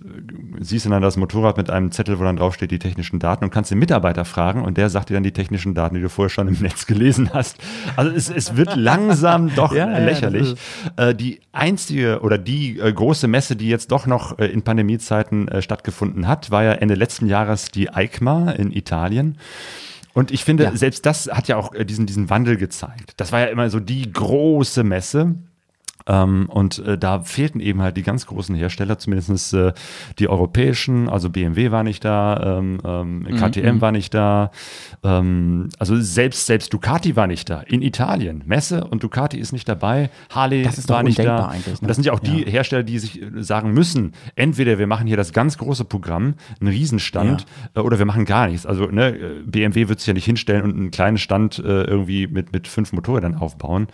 siehst 0.60 0.86
dann 0.86 1.02
das 1.02 1.18
Motorrad 1.18 1.58
mit 1.58 1.72
einem 1.72 1.92
Zettel, 1.92 2.20
wo 2.20 2.24
dann 2.24 2.38
draufsteht, 2.38 2.70
die 2.70 2.80
technischen 2.80 3.18
Daten 3.20 3.44
und 3.44 3.50
kannst 3.52 3.72
den 3.72 3.80
Mitarbeiter 3.80 4.26
fragen 4.26 4.64
und 4.64 4.78
der 4.78 4.90
sagt 4.90 5.10
dir 5.10 5.16
dann 5.16 5.24
die 5.24 5.34
technischen 5.34 5.74
Daten, 5.74 5.96
die 5.96 6.02
du 6.02 6.10
vorher 6.10 6.30
schon 6.30 6.48
im 6.48 6.58
Netz 6.62 6.86
gelesen 6.86 7.32
hast. 7.34 7.58
Also 7.96 8.12
es, 8.12 8.30
es 8.30 8.56
wird 8.56 8.76
langsam 8.76 9.54
doch 9.56 9.74
Ja, 9.74 9.90
ja, 9.92 9.98
lächerlich. 10.00 10.56
das 10.96 11.10
Äh, 11.10 11.16
die 11.16 11.40
einzige 11.80 12.20
oder 12.22 12.38
die 12.38 12.80
äh, 12.80 12.92
große 12.92 13.28
Messe, 13.28 13.56
die 13.56 13.70
jetzt 13.70 13.92
doch 13.92 14.06
noch 14.06 14.38
äh, 14.38 14.48
in 14.48 14.62
Pandemiezeiten 14.64 15.48
äh, 15.48 15.62
stattgefunden 15.62 16.28
hat, 16.28 16.52
war 16.52 16.64
ja 16.64 16.74
Ende 16.74 16.96
letzten 16.96 17.28
Jahres 17.28 17.70
die 17.70 17.90
EICMA 17.90 18.52
in 18.52 18.72
Italien. 18.72 19.38
Und 20.14 20.32
ich 20.32 20.44
finde, 20.44 20.66
Ja. 20.66 20.76
selbst 20.76 21.06
das 21.06 21.30
hat 21.32 21.48
ja 21.48 21.56
auch 21.56 21.74
äh, 21.74 21.86
diesen, 21.86 22.06
diesen 22.06 22.30
Wandel 22.30 22.58
gezeigt. 22.58 23.14
Das 23.18 23.32
war 23.32 23.40
ja 23.40 23.46
immer 23.48 23.70
so 23.70 23.80
die 23.80 24.12
große 24.12 24.84
Messe. 24.84 25.36
Ähm, 26.10 26.50
und 26.50 26.80
äh, 26.80 26.98
da 26.98 27.22
fehlten 27.22 27.60
eben 27.60 27.82
halt 27.84 27.96
die 27.96 28.02
ganz 28.04 28.26
großen 28.26 28.56
Hersteller, 28.56 28.98
zumindest 28.98 29.54
äh, 29.54 29.74
die 30.18 30.28
europäischen, 30.28 31.08
also 31.08 31.30
BMW 31.30 31.70
war 31.72 31.84
nicht 31.84 32.04
da, 32.04 32.58
ähm, 32.60 32.80
ähm, 32.84 33.20
Mhm, 33.20 33.36
KTM 33.38 33.80
war 33.82 33.92
nicht 33.92 34.14
da, 34.14 34.50
ähm, 35.04 35.70
also 35.78 35.96
selbst, 36.00 36.46
selbst 36.48 36.74
Ducati 36.74 37.16
war 37.16 37.28
nicht 37.28 37.50
da. 37.50 37.62
In 37.62 37.82
Italien, 37.84 38.42
Messe 38.46 38.86
und 38.86 39.04
Ducati 39.04 39.38
ist 39.38 39.52
nicht 39.52 39.70
dabei, 39.70 40.10
Harley 40.32 40.66
war 40.88 41.04
nicht 41.04 41.20
da. 41.20 41.48
eigentlich, 41.48 41.66
ne? 41.76 41.80
Und 41.82 41.88
das 41.88 41.96
sind 41.98 42.06
ja 42.06 42.14
auch 42.14 42.20
die 42.20 42.42
Ja. 42.44 42.48
Hersteller, 42.50 42.84
die 42.84 42.98
sich 43.00 43.22
äh, 43.22 43.28
sagen 43.44 43.72
müssen, 43.74 44.14
entweder 44.36 44.80
wir 44.80 44.88
machen 44.88 45.06
hier 45.08 45.18
das 45.18 45.32
ganz 45.32 45.58
große 45.58 45.86
Programm, 45.86 46.34
einen 46.60 46.70
Riesenstand, 46.70 47.46
äh, 47.76 47.80
oder 47.82 48.00
wir 48.00 48.06
machen 48.06 48.26
gar 48.26 48.48
nichts. 48.48 48.66
Also 48.66 48.86
ne, 48.88 49.12
BMW 49.46 49.88
wird 49.90 50.00
sich 50.00 50.08
ja 50.08 50.14
nicht 50.14 50.26
hinstellen 50.26 50.64
und 50.64 50.76
einen 50.76 50.92
kleinen 50.92 51.18
Stand 51.20 51.60
äh, 51.60 51.84
irgendwie 51.84 52.26
mit, 52.28 52.52
mit 52.52 52.68
fünf 52.68 52.94
Motorrädern 52.94 53.36
aufbauen. 53.36 53.88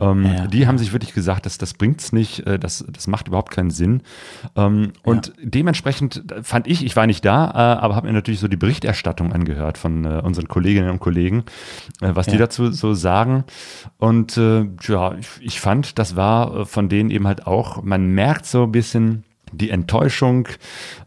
Ähm, 0.00 0.24
Ja, 0.24 0.46
die 0.46 0.66
haben 0.66 0.78
sich 0.78 0.92
wirklich 0.92 1.12
gesagt, 1.12 1.46
das, 1.46 1.55
das 1.58 1.74
bringt's 1.74 2.12
nicht, 2.12 2.46
äh, 2.46 2.58
das, 2.58 2.84
das 2.90 3.06
macht 3.06 3.28
überhaupt 3.28 3.50
keinen 3.52 3.70
Sinn. 3.70 4.02
Ähm, 4.56 4.92
und 5.02 5.32
dementsprechend 5.42 6.30
äh, 6.32 6.42
fand 6.42 6.66
ich, 6.66 6.84
ich 6.84 6.96
war 6.96 7.06
nicht 7.06 7.24
da, 7.24 7.50
äh, 7.50 7.80
aber 7.80 7.94
habe 7.96 8.06
mir 8.06 8.12
natürlich 8.12 8.40
so 8.40 8.48
die 8.48 8.56
Berichterstattung 8.56 9.32
angehört 9.32 9.78
von 9.78 10.04
äh, 10.04 10.20
unseren 10.22 10.48
Kolleginnen 10.48 10.90
und 10.90 11.00
Kollegen, 11.00 11.44
äh, 12.00 12.10
was 12.14 12.26
die 12.26 12.32
Ja. 12.32 12.38
dazu 12.38 12.70
so 12.70 12.94
sagen. 12.94 13.44
Und 13.98 14.36
ja, 14.36 15.14
ich, 15.14 15.28
ich 15.40 15.60
fand, 15.60 15.98
das 15.98 16.16
war 16.16 16.66
von 16.66 16.88
denen 16.88 17.10
eben 17.10 17.26
halt 17.26 17.46
auch, 17.46 17.82
man 17.82 18.08
merkt 18.08 18.46
so 18.46 18.64
ein 18.64 18.72
bisschen 18.72 19.24
die 19.52 19.70
Enttäuschung, 19.70 20.48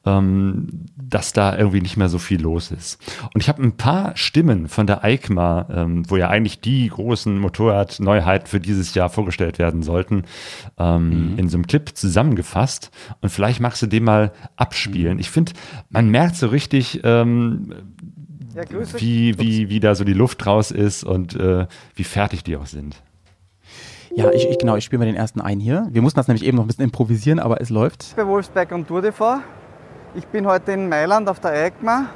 ähm, 0.06 0.86
dass 0.96 1.34
da 1.34 1.58
irgendwie 1.58 1.82
nicht 1.82 1.98
mehr 1.98 2.10
so 2.10 2.18
viel 2.20 2.42
los 2.42 2.72
ist. 2.72 3.02
Und 3.34 3.42
ich 3.42 3.50
habe 3.50 3.62
ein 3.62 3.78
paar 3.78 4.16
Stimmen 4.16 4.68
von 4.68 4.88
der 4.88 5.04
EICMA, 5.04 5.68
ähm, 5.72 6.10
wo 6.10 6.18
ja 6.18 6.30
eigentlich 6.30 6.62
die 6.62 6.88
großen 6.88 7.40
Motorradneuheiten 7.40 8.48
für 8.48 8.60
dieses 8.60 8.94
Jahr 8.94 9.10
vorgestellt 9.10 9.60
werden 9.60 9.84
sollten, 9.84 10.24
ähm, 10.78 11.34
in 11.38 11.50
so 11.50 11.58
einem 11.58 11.68
Clip 11.68 11.90
zusammengefasst. 11.94 12.92
Und 13.22 13.30
vielleicht 13.30 13.60
magst 13.60 13.82
du 13.82 13.88
den 13.88 14.04
mal 14.04 14.32
abspielen. 14.56 15.20
Ich 15.20 15.30
finde, 15.30 15.54
man 15.90 16.10
merkt 16.10 16.36
so 16.36 16.48
richtig, 16.48 17.02
ähm, 17.04 17.74
wie, 18.98 19.38
wie, 19.40 19.70
wie 19.70 19.80
da 19.80 19.96
so 19.96 20.04
die 20.04 20.14
Luft 20.14 20.46
raus 20.46 20.72
ist 20.72 21.04
und 21.04 21.36
äh, 21.36 21.68
wie 21.96 22.04
fertig 22.04 22.44
die 22.44 22.58
auch 22.58 22.66
sind. 22.66 23.02
Ja, 24.16 24.32
ich, 24.32 24.50
ich 24.50 24.58
genau, 24.58 24.76
ich 24.76 24.84
spiele 24.84 25.00
mal 25.00 25.06
den 25.06 25.16
ersten 25.16 25.40
ein 25.40 25.60
hier. 25.60 25.88
Wir 25.92 26.02
mussten 26.02 26.20
das 26.20 26.28
nämlich 26.28 26.46
eben 26.46 26.58
noch 26.58 26.64
ein 26.64 26.68
bisschen 26.68 26.84
improvisieren, 26.84 27.40
aber 27.40 27.62
es 27.62 27.70
läuft. 27.70 28.16
bei 28.16 28.26
Wolfsberg 28.26 28.72
und 28.72 28.88
Tour 28.88 29.04
Vor. 29.12 29.42
Ich 30.16 30.26
bin 30.28 30.48
heute 30.48 30.72
in 30.72 30.90
Mailand 30.90 31.30
auf 31.30 31.40
der 31.40 31.52
EICMA 31.52 32.08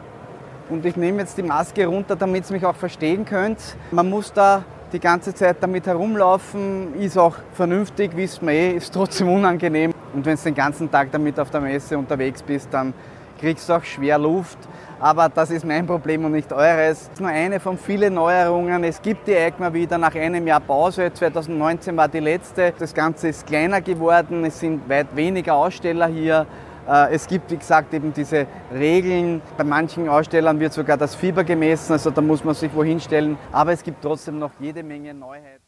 und 0.70 0.86
ich 0.86 0.96
nehme 0.96 1.20
jetzt 1.20 1.38
die 1.38 1.44
Maske 1.44 1.86
runter, 1.86 2.16
damit 2.16 2.50
ihr 2.50 2.54
mich 2.54 2.66
auch 2.66 2.76
verstehen 2.76 3.26
könnt. 3.26 3.60
Man 3.92 4.10
muss 4.10 4.34
da 4.34 4.64
die 4.92 5.00
ganze 5.00 5.34
Zeit 5.36 5.58
damit 5.62 5.86
herumlaufen, 5.86 6.96
ist 7.00 7.18
auch 7.18 7.36
vernünftig, 7.54 8.12
wisst 8.16 8.42
man 8.42 8.56
eh, 8.56 8.72
ist 8.72 8.94
trotzdem 8.94 9.30
unangenehm. 9.30 9.94
Und 10.14 10.26
wenn 10.26 10.36
du 10.36 10.44
den 10.44 10.56
ganzen 10.56 10.90
Tag 10.90 11.12
damit 11.12 11.40
auf 11.40 11.52
der 11.52 11.62
Messe 11.62 11.98
unterwegs 11.98 12.42
bist, 12.42 12.70
dann 12.72 12.94
kriegst 13.40 13.70
auch 13.72 13.84
schwer 13.84 14.18
Luft. 14.18 14.58
Aber 15.00 15.28
das 15.28 15.52
ist 15.52 15.66
mein 15.66 15.86
Problem 15.86 16.24
und 16.24 16.32
nicht 16.32 16.54
eures. 16.54 17.00
Das 17.00 17.14
ist 17.14 17.20
nur 17.20 17.30
eine 17.30 17.60
von 17.60 17.78
vielen 17.78 18.14
Neuerungen. 18.14 18.84
Es 18.86 19.02
gibt 19.02 19.28
die 19.28 19.34
EICMA 19.34 19.74
wieder 19.74 19.98
nach 19.98 20.16
einem 20.16 20.48
Jahr 20.48 20.62
Pause. 20.62 21.12
2019 21.14 21.98
war 21.98 22.08
die 22.08 22.20
letzte. 22.20 22.74
Das 22.80 22.94
Ganze 22.94 23.28
ist 23.28 23.46
kleiner 23.46 23.82
geworden. 23.82 24.46
Es 24.46 24.60
sind 24.62 24.88
weit 24.88 25.14
weniger 25.14 25.56
Aussteller 25.56 26.08
hier. 26.08 26.46
Äh, 26.88 27.14
Es 27.16 27.28
gibt, 27.28 27.52
wie 27.52 27.58
gesagt, 27.58 27.94
eben 27.94 28.14
diese 28.14 28.48
Regeln. 28.74 29.42
Bei 29.58 29.64
manchen 29.64 30.08
Ausstellern 30.08 30.60
wird 30.60 30.74
sogar 30.74 30.98
das 30.98 31.16
Fieber 31.16 31.44
gemessen, 31.44 31.94
also 31.94 32.10
da 32.10 32.22
muss 32.22 32.44
man 32.44 32.56
sich 32.56 32.74
wohin 32.74 33.00
stellen. 33.00 33.38
Aber 33.52 33.72
es 33.74 33.84
gibt 33.84 34.02
trotzdem 34.02 34.40
noch 34.40 34.52
jede 34.60 34.84
Menge 34.84 35.14
Neuheiten. 35.14 35.63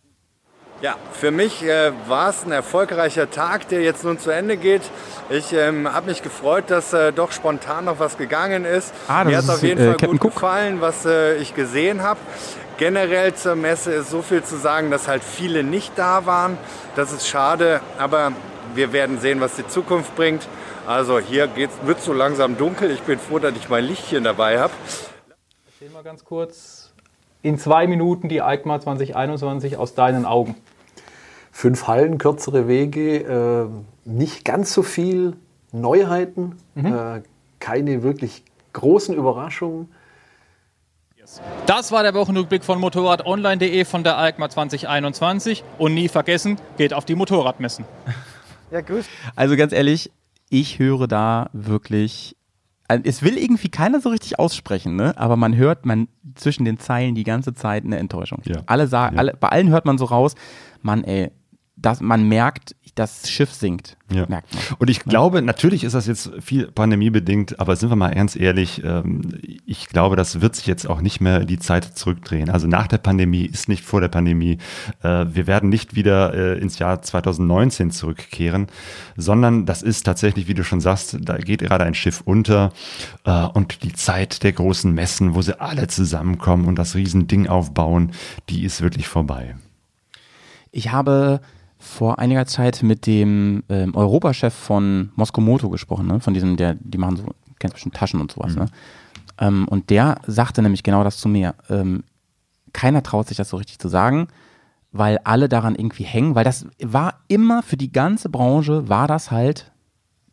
Ja, 0.82 0.96
für 1.14 1.32
mich 1.32 1.64
äh, 1.64 1.94
war 2.08 2.30
es 2.30 2.44
ein 2.46 2.52
erfolgreicher 2.52 3.30
Tag, 3.32 3.70
der 3.70 3.82
jetzt 3.82 4.04
nun 4.04 4.20
zu 4.20 4.30
Ende 4.30 4.58
geht. 4.58 4.82
Ich 5.30 5.54
ähm, 5.54 5.92
habe 5.92 6.08
mich 6.08 6.22
gefreut, 6.22 6.66
dass 6.68 6.92
äh, 6.92 7.14
doch 7.14 7.32
spontan 7.32 7.86
noch 7.86 8.00
was 8.00 8.18
gegangen 8.18 8.66
ist. 8.66 8.94
Ah, 9.08 9.24
das 9.24 9.28
Mir 9.32 9.38
hat 9.38 9.44
es 9.44 9.50
ist, 9.50 9.56
auf 9.56 9.64
jeden 9.64 9.82
äh, 9.82 9.86
Fall 9.86 9.94
Captain 9.94 10.12
gut 10.12 10.26
Cook. 10.26 10.34
gefallen, 10.34 10.82
was 10.82 11.06
äh, 11.06 11.36
ich 11.38 11.56
gesehen 11.56 12.04
habe. 12.04 12.20
Generell 12.78 13.34
zur 13.34 13.56
Messe 13.56 13.94
ist 13.94 14.10
so 14.10 14.22
viel 14.22 14.44
zu 14.44 14.58
sagen, 14.58 14.92
dass 14.92 15.08
halt 15.08 15.24
viele 15.24 15.64
nicht 15.64 15.94
da 15.96 16.26
waren. 16.26 16.58
Das 16.98 17.14
ist 17.14 17.26
schade, 17.26 17.80
aber 17.98 18.34
wir 18.74 18.92
werden 18.92 19.20
sehen, 19.20 19.40
was 19.40 19.56
die 19.56 19.66
Zukunft 19.66 20.14
bringt. 20.18 20.46
Also 20.86 21.20
hier 21.20 21.50
wird 21.56 22.02
so 22.02 22.12
langsam 22.12 22.58
dunkel. 22.58 22.92
Ich 22.92 23.02
bin 23.02 23.18
froh, 23.18 23.40
dass 23.40 23.54
ich 23.56 23.70
mein 23.70 23.86
Lichtchen 23.86 24.26
dabei 24.26 24.60
habe. 24.60 24.74
Erzähl 25.72 25.90
mal 25.90 26.04
ganz 26.04 26.26
kurz 26.26 26.85
in 27.46 27.60
zwei 27.60 27.86
Minuten 27.86 28.28
die 28.28 28.42
EICMA 28.42 28.82
2021 28.82 29.78
aus 29.78 29.94
deinen 29.94 30.26
Augen. 30.26 30.56
Fünf 31.52 31.86
Hallen, 31.88 32.18
kürzere 32.18 32.68
Wege, 32.68 33.20
äh, 33.20 34.10
nicht 34.10 34.44
ganz 34.44 34.74
so 34.74 34.82
viel 34.82 35.34
Neuheiten, 35.72 36.56
äh, 36.76 37.22
keine 37.60 38.02
wirklich 38.02 38.44
großen 38.74 39.16
Überraschungen. 39.16 39.90
Das 41.68 41.92
war 41.92 42.02
der 42.02 42.16
Wochenrückblick 42.16 42.64
von 42.64 42.80
motorradonline.de 42.80 43.86
von 43.86 44.04
der 44.04 44.18
EICMA 44.20 44.50
2021 44.50 45.64
und 45.78 45.94
nie 45.94 46.08
vergessen, 46.08 46.58
geht 46.78 46.94
auf 46.96 47.06
die 47.06 47.16
Motorradmessen. 47.16 47.86
Ja, 48.72 48.82
grüß. 48.82 49.06
Also 49.36 49.56
ganz 49.56 49.72
ehrlich, 49.72 50.12
ich 50.50 50.80
höre 50.80 51.08
da 51.08 51.50
wirklich. 51.54 52.36
Also 52.88 53.04
Es 53.06 53.24
will 53.24 53.38
irgendwie 53.38 53.70
keiner 53.70 54.00
so 54.00 54.10
richtig 54.10 54.38
aussprechen, 54.40 54.96
ne? 54.96 55.14
aber 55.18 55.36
man 55.36 55.56
hört 55.56 55.86
man 55.86 56.08
zwischen 56.36 56.66
den 56.66 56.78
Zeilen 56.80 57.16
die 57.16 57.24
ganze 57.24 57.54
Zeit 57.54 57.84
eine 57.86 57.98
Enttäuschung. 57.98 58.42
Ja. 58.46 58.62
Alle 58.66 58.88
sagen, 58.88 59.16
Ja. 59.16 59.20
alle, 59.20 59.34
bei 59.40 59.50
allen 59.50 59.70
hört 59.70 59.86
man 59.86 59.98
so 59.98 60.06
raus, 60.06 60.36
Mann, 60.82 61.04
ey, 61.04 61.32
das, 61.78 62.02
man 62.02 62.28
merkt, 62.28 62.76
das 62.96 63.30
Schiff 63.30 63.52
sinkt. 63.52 63.98
Ja. 64.10 64.26
Merkt 64.28 64.54
man. 64.54 64.64
Und 64.80 64.90
ich 64.90 65.02
glaube, 65.02 65.42
natürlich 65.42 65.84
ist 65.84 65.94
das 65.94 66.08
jetzt 66.08 66.32
viel 66.40 66.72
pandemiebedingt, 66.72 67.60
aber 67.60 67.76
sind 67.76 67.90
wir 67.90 67.98
mal 67.98 68.14
ernst 68.14 68.38
ehrlich, 68.38 68.82
ähm, 68.86 69.34
ich 69.66 69.90
glaube, 69.90 70.16
das 70.16 70.40
wird 70.40 70.56
sich 70.56 70.66
jetzt 70.66 70.88
auch 70.88 71.02
nicht 71.02 71.20
mehr 71.20 71.44
die 71.44 71.60
Zeit 71.60 71.98
zurückdrehen. 71.98 72.50
Also 72.50 72.68
nach 72.68 72.88
der 72.88 73.00
Pandemie 73.00 73.46
ist 73.46 73.68
nicht 73.68 73.84
vor 73.84 74.00
der 74.00 74.08
Pandemie. 74.08 74.60
Äh, 75.04 75.26
Wir 75.30 75.48
werden 75.48 75.70
nicht 75.70 75.96
wieder 75.96 76.34
äh, 76.34 76.58
ins 76.58 76.80
Jahr 76.80 77.02
2019 77.02 77.92
zurückkehren, 77.92 78.68
sondern 79.18 79.66
das 79.66 79.82
ist 79.82 80.04
tatsächlich, 80.04 80.48
wie 80.48 80.54
du 80.54 80.64
schon 80.64 80.80
sagst, 80.80 81.18
da 81.20 81.38
geht 81.38 81.60
gerade 81.60 81.84
ein 81.84 81.96
Schiff 81.96 82.22
unter 82.24 82.72
äh, 83.26 83.46
und 83.48 83.84
die 83.84 83.94
Zeit 83.94 84.44
der 84.44 84.54
großen 84.54 84.94
Messen, 84.94 85.36
wo 85.36 85.42
sie 85.42 85.60
alle 85.60 85.88
zusammenkommen 85.88 86.66
und 86.66 86.80
das 86.80 86.96
Riesending 86.96 87.48
aufbauen, 87.48 88.12
die 88.48 88.64
ist 88.64 88.82
wirklich 88.82 89.10
vorbei. 89.10 89.56
Ich 90.72 90.92
habe 90.92 91.42
vor 91.86 92.20
einiger 92.20 92.46
Zeit 92.46 92.84
mit 92.84 93.06
dem 93.06 93.64
ähm, 93.70 93.96
Europachef 93.96 94.54
von 94.54 95.12
Moskomoto 95.16 95.70
gesprochen, 95.70 96.08
ne? 96.08 96.20
von 96.20 96.34
diesem, 96.34 96.58
der, 96.58 96.76
die 96.80 96.98
machen 96.98 97.18
so, 97.18 97.26
kennst 97.60 97.76
bestimmt 97.76 97.96
Taschen 97.96 98.20
und 98.20 98.32
sowas, 98.32 98.56
ne? 98.56 98.66
Ähm, 99.38 99.68
und 99.68 99.90
der 99.90 100.18
sagte 100.28 100.62
nämlich 100.62 100.84
genau 100.84 101.04
das 101.04 101.18
zu 101.18 101.28
mir. 101.28 101.56
Ähm, 101.70 102.04
keiner 102.74 103.04
traut 103.04 103.28
sich 103.28 103.38
das 103.38 103.50
so 103.50 103.58
richtig 103.58 103.80
zu 103.80 103.88
sagen, 103.88 104.28
weil 104.92 105.20
alle 105.24 105.50
daran 105.50 105.76
irgendwie 105.76 106.04
hängen, 106.04 106.36
weil 106.36 106.44
das 106.44 106.66
war 106.82 107.22
immer 107.28 107.64
für 107.64 107.78
die 107.78 107.92
ganze 107.92 108.30
Branche, 108.30 108.88
war 108.90 109.08
das 109.08 109.32
halt 109.32 109.72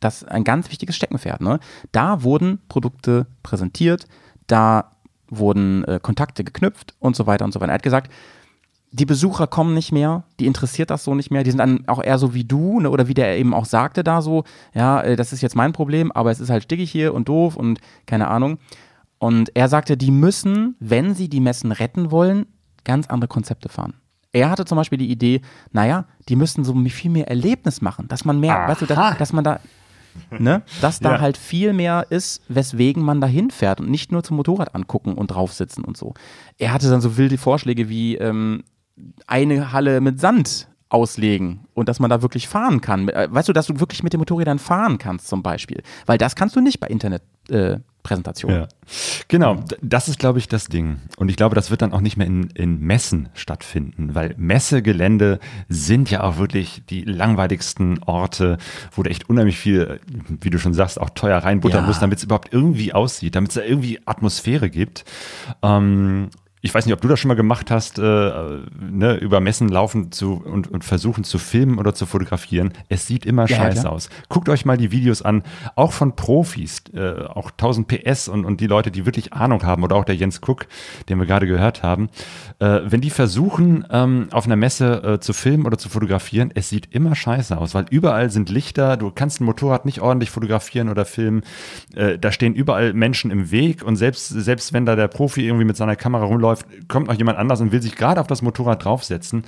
das 0.01 0.25
ein 0.25 0.45
ganz 0.45 0.71
wichtiges 0.71 0.97
Steckenpferd. 0.97 1.41
Ne? 1.41 1.61
Da 1.93 2.23
wurden 2.23 2.61
Produkte 2.69 3.27
präsentiert, 3.43 4.07
da 4.47 4.93
wurden 5.29 5.85
äh, 5.85 6.01
Kontakte 6.01 6.45
geknüpft 6.45 6.95
und 6.99 7.17
so 7.17 7.27
weiter 7.27 7.45
und 7.45 7.53
so 7.53 7.61
weiter. 7.61 7.73
Er 7.73 7.77
hat 7.77 7.83
gesagt, 7.83 8.13
die 8.95 9.07
Besucher 9.07 9.47
kommen 9.47 9.73
nicht 9.73 9.91
mehr, 9.91 10.25
die 10.39 10.47
interessiert 10.47 10.91
das 10.91 11.03
so 11.05 11.15
nicht 11.15 11.31
mehr, 11.31 11.43
die 11.45 11.51
sind 11.51 11.59
dann 11.59 11.89
auch 11.89 12.03
eher 12.03 12.19
so 12.19 12.35
wie 12.35 12.45
du, 12.45 12.79
ne, 12.81 12.91
oder 12.91 13.09
wie 13.09 13.15
der 13.15 13.39
eben 13.39 13.55
auch 13.55 13.65
sagte 13.65 14.05
da 14.05 14.21
so, 14.21 14.45
ja, 14.75 15.01
äh, 15.01 15.17
das 15.17 15.33
ist 15.33 15.41
jetzt 15.41 15.57
mein 15.57 15.73
Problem, 15.73 16.13
aber 16.13 16.31
es 16.31 16.41
ist 16.41 16.51
halt 16.51 16.63
stickig 16.65 16.91
hier 16.91 17.15
und 17.15 17.29
doof 17.29 17.57
und 17.57 17.81
keine 18.07 18.29
Ahnung. 18.29 18.59
Und 19.19 19.51
er 19.57 19.69
sagte, 19.69 19.97
die 19.97 20.11
müssen, 20.11 20.77
wenn 20.79 21.15
sie 21.15 21.29
die 21.29 21.41
Messen 21.41 21.73
retten 21.73 22.11
wollen, 22.11 22.47
ganz 22.85 23.07
andere 23.07 23.29
Konzepte 23.29 23.69
fahren. 23.71 23.95
Er 24.33 24.51
hatte 24.51 24.65
zum 24.65 24.77
Beispiel 24.77 24.99
die 24.99 25.11
Idee, 25.11 25.41
naja, 25.73 26.07
die 26.29 26.37
müssen 26.37 26.65
so 26.65 26.75
viel 26.89 27.11
mehr 27.11 27.29
Erlebnis 27.29 27.81
machen, 27.81 28.09
dass 28.09 28.25
man 28.25 28.41
mehr, 28.41 28.55
weißt 28.69 28.83
du, 28.83 28.87
dass, 28.87 29.17
dass 29.19 29.33
man 29.33 29.45
da, 29.45 29.61
ne, 30.39 30.63
dass 30.81 31.01
da 31.01 31.13
Ja. 31.13 31.21
halt 31.21 31.37
viel 31.37 31.73
mehr 31.73 32.07
ist, 32.11 32.43
weswegen 32.49 33.03
man 33.03 33.21
da 33.21 33.27
hinfährt 33.27 33.81
und 33.81 33.91
nicht 33.91 34.11
nur 34.13 34.23
zum 34.23 34.37
Motorrad 34.37 34.75
angucken 34.75 35.15
und 35.15 35.29
draufsitzen 35.29 35.85
und 35.85 35.97
so. 35.97 36.15
Er 36.59 36.73
hatte 36.73 36.91
dann 36.91 37.01
so 37.01 37.17
wilde 37.17 37.39
Vorschläge 37.39 37.89
wie 37.89 38.17
ähm, 38.17 38.65
eine 39.27 39.73
Halle 39.73 40.01
mit 40.01 40.21
Sand 40.21 40.69
auslegen 40.89 41.61
und 41.73 41.89
dass 41.89 42.01
man 42.01 42.11
da 42.11 42.21
wirklich 42.21 42.49
fahren 42.49 42.83
kann. 42.83 43.09
Äh, 43.09 43.29
Weißt 43.31 43.49
du, 43.49 43.55
dass 43.55 43.67
du 43.67 43.81
wirklich 43.81 44.03
mit 44.03 44.13
den 44.13 44.19
Motorrädern 44.19 44.59
fahren 44.59 44.99
kannst 44.99 45.27
zum 45.29 45.43
Beispiel. 45.43 45.83
Weil 46.05 46.19
das 46.19 46.37
kannst 46.37 46.55
du 46.55 46.61
nicht 46.61 46.81
bei 46.81 46.87
Internetpräsentationen. 46.89 48.57
Äh. 48.57 48.61
Ja. 48.63 48.69
Genau, 49.29 49.65
das 49.81 50.09
ist, 50.09 50.19
glaube 50.19 50.39
ich, 50.39 50.49
das 50.49 50.67
Ding. 50.67 50.99
Und 51.17 51.31
ich 51.31 51.37
glaube, 51.37 51.55
das 51.55 51.71
wird 51.71 51.81
dann 51.81 51.93
auch 51.95 52.03
nicht 52.03 52.19
mehr 52.19 52.27
in, 52.27 52.51
in 52.51 52.79
Messen 52.81 53.31
stattfinden, 53.33 54.15
weil 54.15 54.35
Messegelände 54.37 55.39
sind 55.69 56.11
ja 56.11 56.23
auch 56.25 56.37
wirklich 56.37 56.83
die 56.91 57.03
langweiligsten 57.05 58.03
Orte, 58.03 58.59
wo 58.95 59.03
du 59.03 59.09
echt 59.11 59.31
unheimlich 59.31 59.57
viel, 59.59 59.99
wie 60.43 60.51
du 60.51 60.59
schon 60.59 60.75
sagst, 60.75 61.01
auch 61.01 61.11
teuer 61.11 61.39
reinbuttern 61.39 61.85
Ja. 61.85 61.87
musst, 61.87 62.03
damit 62.03 62.19
es 62.19 62.25
überhaupt 62.25 62.53
irgendwie 62.53 62.93
aussieht, 62.93 63.35
damit 63.35 63.51
es 63.51 63.55
da 63.55 63.63
irgendwie 63.63 63.99
Atmosphäre 64.05 64.69
gibt. 64.69 65.05
Ähm, 65.63 66.29
ich 66.65 66.73
weiß 66.73 66.87
nicht, 66.87 66.95
ob 66.95 67.01
du 67.01 67.09
das 67.09 67.19
schon 67.19 67.29
mal 67.29 67.35
gemacht 67.35 67.73
hast, 67.73 67.99
äh, 67.99 68.03
ne, 68.03 69.17
über 69.21 69.41
Messen 69.41 69.69
laufen 69.69 70.13
zu 70.13 70.35
und, 70.35 70.71
und 70.71 70.85
versuchen 70.85 71.25
zu 71.25 71.39
filmen 71.39 71.79
oder 71.79 71.93
zu 71.93 72.07
fotografieren. 72.07 72.73
Es 72.89 73.09
sieht 73.09 73.27
immer 73.27 73.49
Ja, 73.49 73.57
scheiße 73.57 73.81
klar. 73.81 73.93
aus. 73.93 74.11
Guckt 74.29 74.49
euch 74.49 74.65
mal 74.65 74.77
die 74.77 74.93
Videos 74.93 75.23
an, 75.23 75.43
auch 75.75 75.91
von 75.93 76.15
Profis, 76.15 76.85
äh, 76.95 77.25
auch 77.25 77.51
1000 77.51 77.89
PS 77.89 78.29
und, 78.29 78.45
und 78.45 78.61
die 78.61 78.69
Leute, 78.69 78.93
die 78.93 79.05
wirklich 79.07 79.33
Ahnung 79.33 79.65
haben, 79.65 79.83
oder 79.83 79.97
auch 79.97 80.05
der 80.05 80.15
Jens 80.15 80.41
Cook, 80.47 80.67
den 81.09 81.19
wir 81.19 81.27
gerade 81.27 81.49
gehört 81.49 81.83
haben. 81.83 82.11
Äh, 82.61 82.81
wenn 82.85 83.01
die 83.01 83.11
versuchen, 83.11 83.85
ähm, 83.91 84.29
auf 84.31 84.47
einer 84.47 84.55
Messe 84.57 85.03
äh, 85.03 85.21
zu 85.21 85.33
filmen 85.33 85.67
oder 85.67 85.79
zu 85.79 85.89
fotografieren, 85.89 86.53
es 86.55 86.69
sieht 86.69 86.95
immer 86.95 87.17
scheiße 87.17 87.59
aus, 87.59 87.75
weil 87.75 87.87
überall 87.91 88.31
sind 88.31 88.51
Lichter, 88.51 88.97
du 88.97 89.11
kannst 89.11 89.41
ein 89.41 89.47
Motorrad 89.47 89.85
nicht 89.85 90.01
ordentlich 90.01 90.31
fotografieren 90.31 90.89
oder 90.89 91.07
filmen. 91.07 91.43
Äh, 91.97 92.21
da 92.21 92.31
stehen 92.31 92.55
überall 92.55 92.93
Menschen 92.93 93.33
im 93.33 93.51
Weg 93.51 93.83
und 93.83 93.97
selbst, 93.97 94.29
selbst 94.29 94.73
wenn 94.73 94.87
da 94.87 94.95
der 94.95 95.09
Profi 95.09 95.45
irgendwie 95.45 95.65
mit 95.65 95.77
seiner 95.77 95.97
Kamera 95.97 96.25
rumläuft, 96.25 96.52
kommt 96.89 97.09
noch 97.09 97.15
jemand 97.15 97.39
anders 97.39 97.61
und 97.61 97.73
will 97.73 97.83
sich 97.83 97.97
gerade 97.97 98.21
auf 98.21 98.27
das 98.27 98.43
Motorrad 98.43 98.85
draufsetzen. 98.85 99.45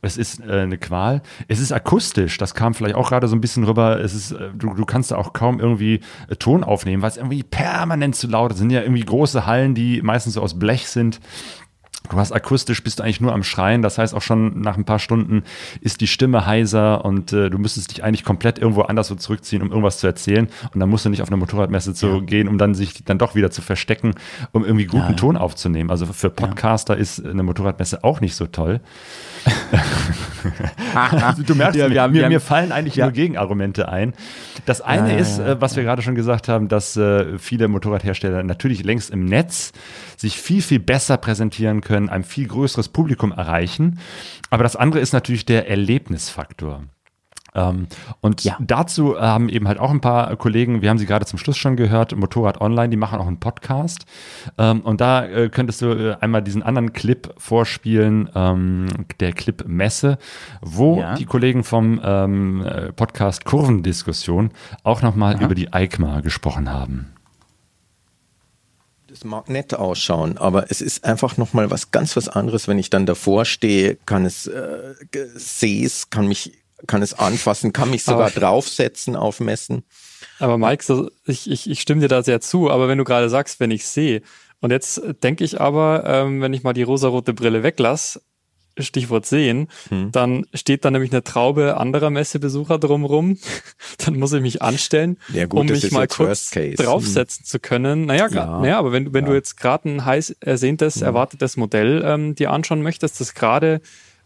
Es 0.00 0.16
ist 0.16 0.40
äh, 0.40 0.60
eine 0.60 0.78
Qual. 0.78 1.22
Es 1.48 1.58
ist 1.58 1.72
akustisch, 1.72 2.38
das 2.38 2.54
kam 2.54 2.74
vielleicht 2.74 2.94
auch 2.94 3.08
gerade 3.08 3.26
so 3.26 3.34
ein 3.34 3.40
bisschen 3.40 3.64
rüber. 3.64 4.00
Es 4.00 4.14
ist, 4.14 4.32
äh, 4.32 4.50
du, 4.54 4.74
du 4.74 4.84
kannst 4.84 5.10
da 5.10 5.16
auch 5.16 5.32
kaum 5.32 5.58
irgendwie 5.58 6.00
äh, 6.28 6.36
Ton 6.36 6.62
aufnehmen, 6.62 7.02
weil 7.02 7.10
es 7.10 7.16
irgendwie 7.16 7.42
permanent 7.42 8.14
zu 8.14 8.28
laut 8.28 8.52
ist. 8.52 8.56
Es 8.56 8.60
sind 8.60 8.70
ja 8.70 8.82
irgendwie 8.82 9.04
große 9.04 9.46
Hallen, 9.46 9.74
die 9.74 10.00
meistens 10.02 10.34
so 10.34 10.42
aus 10.42 10.58
Blech 10.58 10.88
sind. 10.88 11.20
Du 12.10 12.16
hast 12.16 12.32
akustisch, 12.32 12.82
bist 12.82 12.98
du 12.98 13.02
eigentlich 13.02 13.20
nur 13.20 13.34
am 13.34 13.42
Schreien. 13.42 13.82
Das 13.82 13.98
heißt, 13.98 14.14
auch 14.14 14.22
schon 14.22 14.60
nach 14.62 14.78
ein 14.78 14.84
paar 14.84 14.98
Stunden 14.98 15.42
ist 15.82 16.00
die 16.00 16.06
Stimme 16.06 16.46
heiser 16.46 17.04
und 17.04 17.32
äh, 17.34 17.50
du 17.50 17.58
müsstest 17.58 17.90
dich 17.90 18.02
eigentlich 18.02 18.24
komplett 18.24 18.58
irgendwo 18.58 18.82
anders 18.82 19.08
so 19.08 19.14
zurückziehen, 19.14 19.60
um 19.60 19.68
irgendwas 19.68 19.98
zu 19.98 20.06
erzählen. 20.06 20.48
Und 20.72 20.80
dann 20.80 20.88
musst 20.88 21.04
du 21.04 21.10
nicht 21.10 21.20
auf 21.22 21.28
eine 21.28 21.36
Motorradmesse 21.36 21.92
zu 21.94 22.22
gehen, 22.22 22.48
um 22.48 22.56
dann 22.56 22.74
sich 22.74 23.04
dann 23.04 23.18
doch 23.18 23.34
wieder 23.34 23.50
zu 23.50 23.60
verstecken, 23.60 24.14
um 24.52 24.64
irgendwie 24.64 24.86
guten 24.86 25.02
Ja, 25.02 25.10
ja. 25.10 25.16
Ton 25.16 25.36
aufzunehmen. 25.36 25.90
Also 25.90 26.06
für 26.06 26.30
Podcaster 26.30 26.96
ist 26.96 27.22
eine 27.26 27.42
Motorradmesse 27.42 28.02
auch 28.04 28.20
nicht 28.22 28.36
so 28.36 28.46
toll. 28.46 28.80
Du 31.46 31.54
merkst, 31.54 31.78
Ja, 31.78 31.88
mir, 31.88 32.02
haben- 32.02 32.12
mir, 32.12 32.28
mir 32.28 32.40
fallen 32.40 32.72
eigentlich 32.72 32.96
Ja. 32.96 33.06
nur 33.06 33.12
Gegenargumente 33.12 33.88
ein. 33.88 34.14
Das 34.66 34.80
eine 34.80 35.08
Ja, 35.08 35.14
ja, 35.14 35.20
ist, 35.20 35.38
ja, 35.38 35.46
äh, 35.48 35.60
was 35.60 35.76
wir 35.76 35.82
gerade 35.82 36.02
schon 36.02 36.14
gesagt 36.14 36.48
haben, 36.48 36.68
dass 36.68 36.96
äh, 36.96 37.38
viele 37.38 37.68
Motorradhersteller 37.68 38.42
natürlich 38.42 38.84
längst 38.84 39.10
im 39.10 39.24
Netz 39.24 39.72
sich 40.18 40.38
viel, 40.38 40.60
viel 40.60 40.80
besser 40.80 41.16
präsentieren 41.16 41.80
können, 41.80 42.08
ein 42.10 42.24
viel 42.24 42.46
größeres 42.48 42.88
Publikum 42.90 43.32
erreichen. 43.32 43.98
Aber 44.50 44.62
das 44.64 44.76
andere 44.76 45.00
ist 45.00 45.12
natürlich 45.14 45.46
der 45.46 45.68
Erlebnisfaktor. 45.70 46.82
Ähm, 47.54 47.86
und 48.20 48.44
Ja. 48.44 48.58
dazu 48.60 49.18
haben 49.18 49.48
eben 49.48 49.66
halt 49.68 49.78
auch 49.78 49.90
ein 49.90 50.02
paar 50.02 50.36
Kollegen, 50.36 50.82
wir 50.82 50.90
haben 50.90 50.98
sie 50.98 51.06
gerade 51.06 51.24
zum 51.24 51.38
Schluss 51.38 51.56
schon 51.56 51.76
gehört, 51.76 52.14
Motorrad 52.14 52.60
Online, 52.60 52.90
die 52.90 52.98
machen 52.98 53.18
auch 53.18 53.26
einen 53.26 53.40
Podcast. 53.40 54.04
Ähm, 54.58 54.80
und 54.82 55.00
da 55.00 55.24
äh, 55.24 55.48
könntest 55.48 55.80
du 55.80 55.86
äh, 55.92 56.16
einmal 56.20 56.42
diesen 56.42 56.62
anderen 56.62 56.92
Clip 56.92 57.32
vorspielen, 57.38 58.28
ähm, 58.34 58.86
der 59.20 59.32
Clip 59.32 59.64
Messe, 59.66 60.18
wo 60.60 61.00
Ja. 61.00 61.14
die 61.14 61.24
Kollegen 61.24 61.64
vom 61.64 62.00
ähm, 62.04 62.64
äh, 62.66 62.92
Podcast 62.92 63.46
Kurvendiskussion 63.46 64.50
auch 64.82 65.00
nochmal 65.00 65.42
über 65.42 65.54
die 65.54 65.72
EICMA 65.72 66.20
gesprochen 66.20 66.70
haben. 66.70 67.12
Das 69.08 69.24
mag 69.24 69.48
nett 69.48 69.72
ausschauen, 69.72 70.36
aber 70.36 70.70
es 70.70 70.82
ist 70.82 71.04
einfach 71.04 71.38
nochmal 71.38 71.70
was 71.70 71.90
ganz 71.92 72.14
was 72.14 72.28
anderes, 72.28 72.68
wenn 72.68 72.78
ich 72.78 72.90
dann 72.90 73.06
davor 73.06 73.46
stehe, 73.46 73.96
kann 74.04 74.26
es, 74.26 74.46
äh, 74.46 74.94
sehe 75.34 75.86
es, 75.86 76.10
kann 76.10 76.28
mich, 76.28 76.58
kann 76.86 77.00
es 77.00 77.14
anfassen, 77.14 77.72
kann 77.72 77.88
mich 77.90 78.04
sogar 78.04 78.26
Aber- 78.26 78.38
draufsetzen 78.40 79.16
auf 79.16 79.40
Messen. 79.40 79.84
Aber 80.38 80.58
Mike, 80.58 80.84
so, 80.84 81.10
ich, 81.24 81.50
ich, 81.50 81.70
ich 81.70 81.80
stimme 81.80 82.02
dir 82.02 82.08
da 82.08 82.22
sehr 82.22 82.42
zu, 82.42 82.70
aber 82.70 82.86
wenn 82.88 82.98
du 82.98 83.04
gerade 83.04 83.30
sagst, 83.30 83.60
wenn 83.60 83.70
ich 83.70 83.86
sehe, 83.86 84.20
und 84.60 84.72
jetzt 84.72 85.00
denke 85.22 85.42
ich 85.44 85.58
aber, 85.60 86.02
ähm, 86.04 86.42
wenn 86.42 86.52
ich 86.52 86.62
mal 86.62 86.72
die 86.74 86.82
rosarote 86.82 87.32
Brille 87.32 87.62
weglasse, 87.62 88.20
Stichwort 88.82 89.26
sehen, 89.26 89.68
Hm. 89.88 90.10
dann 90.12 90.46
steht 90.54 90.84
da 90.84 90.90
nämlich 90.90 91.12
eine 91.12 91.24
Traube 91.24 91.76
anderer 91.76 92.10
Messebesucher 92.10 92.78
drumrum. 92.78 93.38
dann 94.04 94.18
muss 94.18 94.32
ich 94.32 94.40
mich 94.42 94.62
anstellen, 94.62 95.18
Ja, 95.32 95.46
gut, 95.46 95.60
um 95.60 95.66
mich 95.66 95.90
mal 95.92 96.06
kurz 96.08 96.50
draufsetzen 96.50 97.44
zu 97.44 97.58
können. 97.58 98.06
Naja, 98.06 98.28
Ja. 98.28 98.34
ja. 98.34 98.60
naja 98.60 98.78
aber 98.78 98.92
wenn, 98.92 99.06
du- 99.06 99.12
wenn 99.12 99.24
du 99.24 99.32
Ja. 99.32 99.36
jetzt 99.36 99.56
gerade 99.56 99.88
ein 99.88 100.04
heiß 100.04 100.30
ersehntes, 100.40 101.02
erwartetes 101.02 101.56
Modell 101.56 102.02
ähm, 102.04 102.34
dir 102.34 102.52
anschauen 102.52 102.82
möchtest, 102.82 103.20
das 103.20 103.34
gerade 103.34 103.80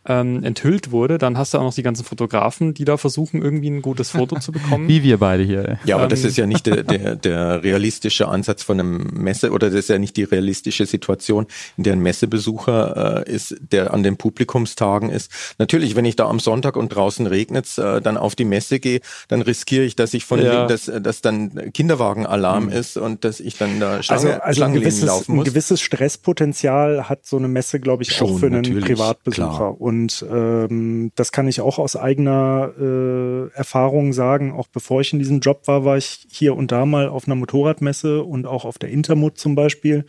ähm, 0.07 0.43
enthüllt 0.43 0.91
wurde, 0.91 1.19
dann 1.19 1.39
hast 1.39 1.55
du 1.55 1.59
auch 1.59 1.63
noch 1.63 1.75
die 1.75 1.83
ganzen 1.85 2.05
Fotografen, 2.05 2.75
die 2.75 2.85
da 2.85 2.97
versuchen, 2.97 3.41
irgendwie 3.41 3.71
ein 3.71 3.83
gutes 3.83 4.11
Foto 4.11 4.39
zu 4.41 4.51
bekommen. 4.51 4.89
Wie 4.89 5.03
wir 5.05 5.19
beide 5.19 5.45
hier. 5.45 5.79
Ja, 5.85 5.97
aber 5.97 6.09
das 6.09 6.23
Ähm, 6.23 6.29
ist 6.29 6.37
ja 6.39 6.47
nicht 6.47 6.67
der, 6.67 6.83
der, 6.83 7.15
der 7.17 7.63
realistische 7.63 8.27
Ansatz 8.29 8.63
von 8.65 8.81
einem 8.81 8.97
Messe 9.13 9.51
oder 9.53 9.69
das 9.71 9.79
ist 9.81 9.89
ja 9.91 9.99
nicht 9.99 10.17
die 10.17 10.25
realistische 10.25 10.87
Situation, 10.87 11.47
in 11.77 11.85
der 11.85 11.93
ein 11.93 12.01
Messebesucher 12.01 13.25
äh, 13.27 13.33
ist, 13.33 13.55
der 13.71 13.95
an 13.95 14.03
den 14.03 14.17
Publikumstagen 14.17 15.09
ist. 15.11 15.31
Natürlich, 15.59 15.95
wenn 15.97 16.05
ich 16.05 16.17
da 16.17 16.27
am 16.29 16.41
Sonntag 16.41 16.77
und 16.77 16.89
draußen 16.89 17.27
regnet 17.27 17.67
äh, 17.79 18.01
dann 18.01 18.17
auf 18.17 18.35
die 18.35 18.45
Messe 18.45 18.81
gehe, 18.81 19.01
dann 19.29 19.43
riskiere 19.43 19.85
ich, 19.85 19.95
dass 19.95 20.15
ich 20.15 20.25
von 20.25 20.41
Ja. 20.43 20.67
dass, 20.67 20.87
dass 21.01 21.21
dann 21.21 21.73
Kinderwagenalarm 21.73 22.69
ist 22.71 22.97
und 22.97 23.25
dass 23.25 23.39
ich 23.39 23.57
dann 23.57 23.79
da 23.79 24.03
Schlange, 24.03 24.21
Also, 24.21 24.29
also 24.33 24.43
ein, 24.43 24.55
Schlangenlinien 24.55 24.91
gewisses, 24.91 25.07
laufen 25.07 25.33
ein 25.33 25.37
muss. 25.37 25.45
gewisses 25.45 25.81
Stresspotenzial 25.81 27.09
hat 27.09 27.27
so 27.27 27.37
eine 27.37 27.49
Messe, 27.49 27.81
glaube 27.81 28.03
ich, 28.03 28.13
auch 28.13 28.29
Schon, 28.29 28.39
für 28.39 28.47
einen 28.47 28.57
natürlich, 28.57 28.85
Privatbesucher. 28.85 29.81
Und 29.93 30.25
ähm, 30.31 31.13
das 31.17 31.33
kann 31.33 31.49
ich 31.49 31.61
auch 31.61 31.79
aus 31.79 31.97
eigener 31.97 32.73
äh, 32.81 33.55
Erfahrung 33.55 34.15
sagen. 34.15 34.51
Auch 34.51 34.67
bevor 34.69 35.03
ich 35.03 35.13
in 35.13 35.19
diesem 35.19 35.41
Job 35.41 35.69
war, 35.69 35.85
war 35.85 35.99
ich 35.99 36.27
hier 36.31 36.57
und 36.57 36.73
da 36.73 36.87
mal 36.87 37.09
auf 37.09 37.27
einer 37.27 37.35
Motorradmesse 37.35 38.23
und 38.23 38.47
auch 38.47 38.65
auf 38.65 38.79
der 38.79 38.89
Intermut 38.89 39.37
zum 39.37 39.55
Beispiel. 39.55 40.07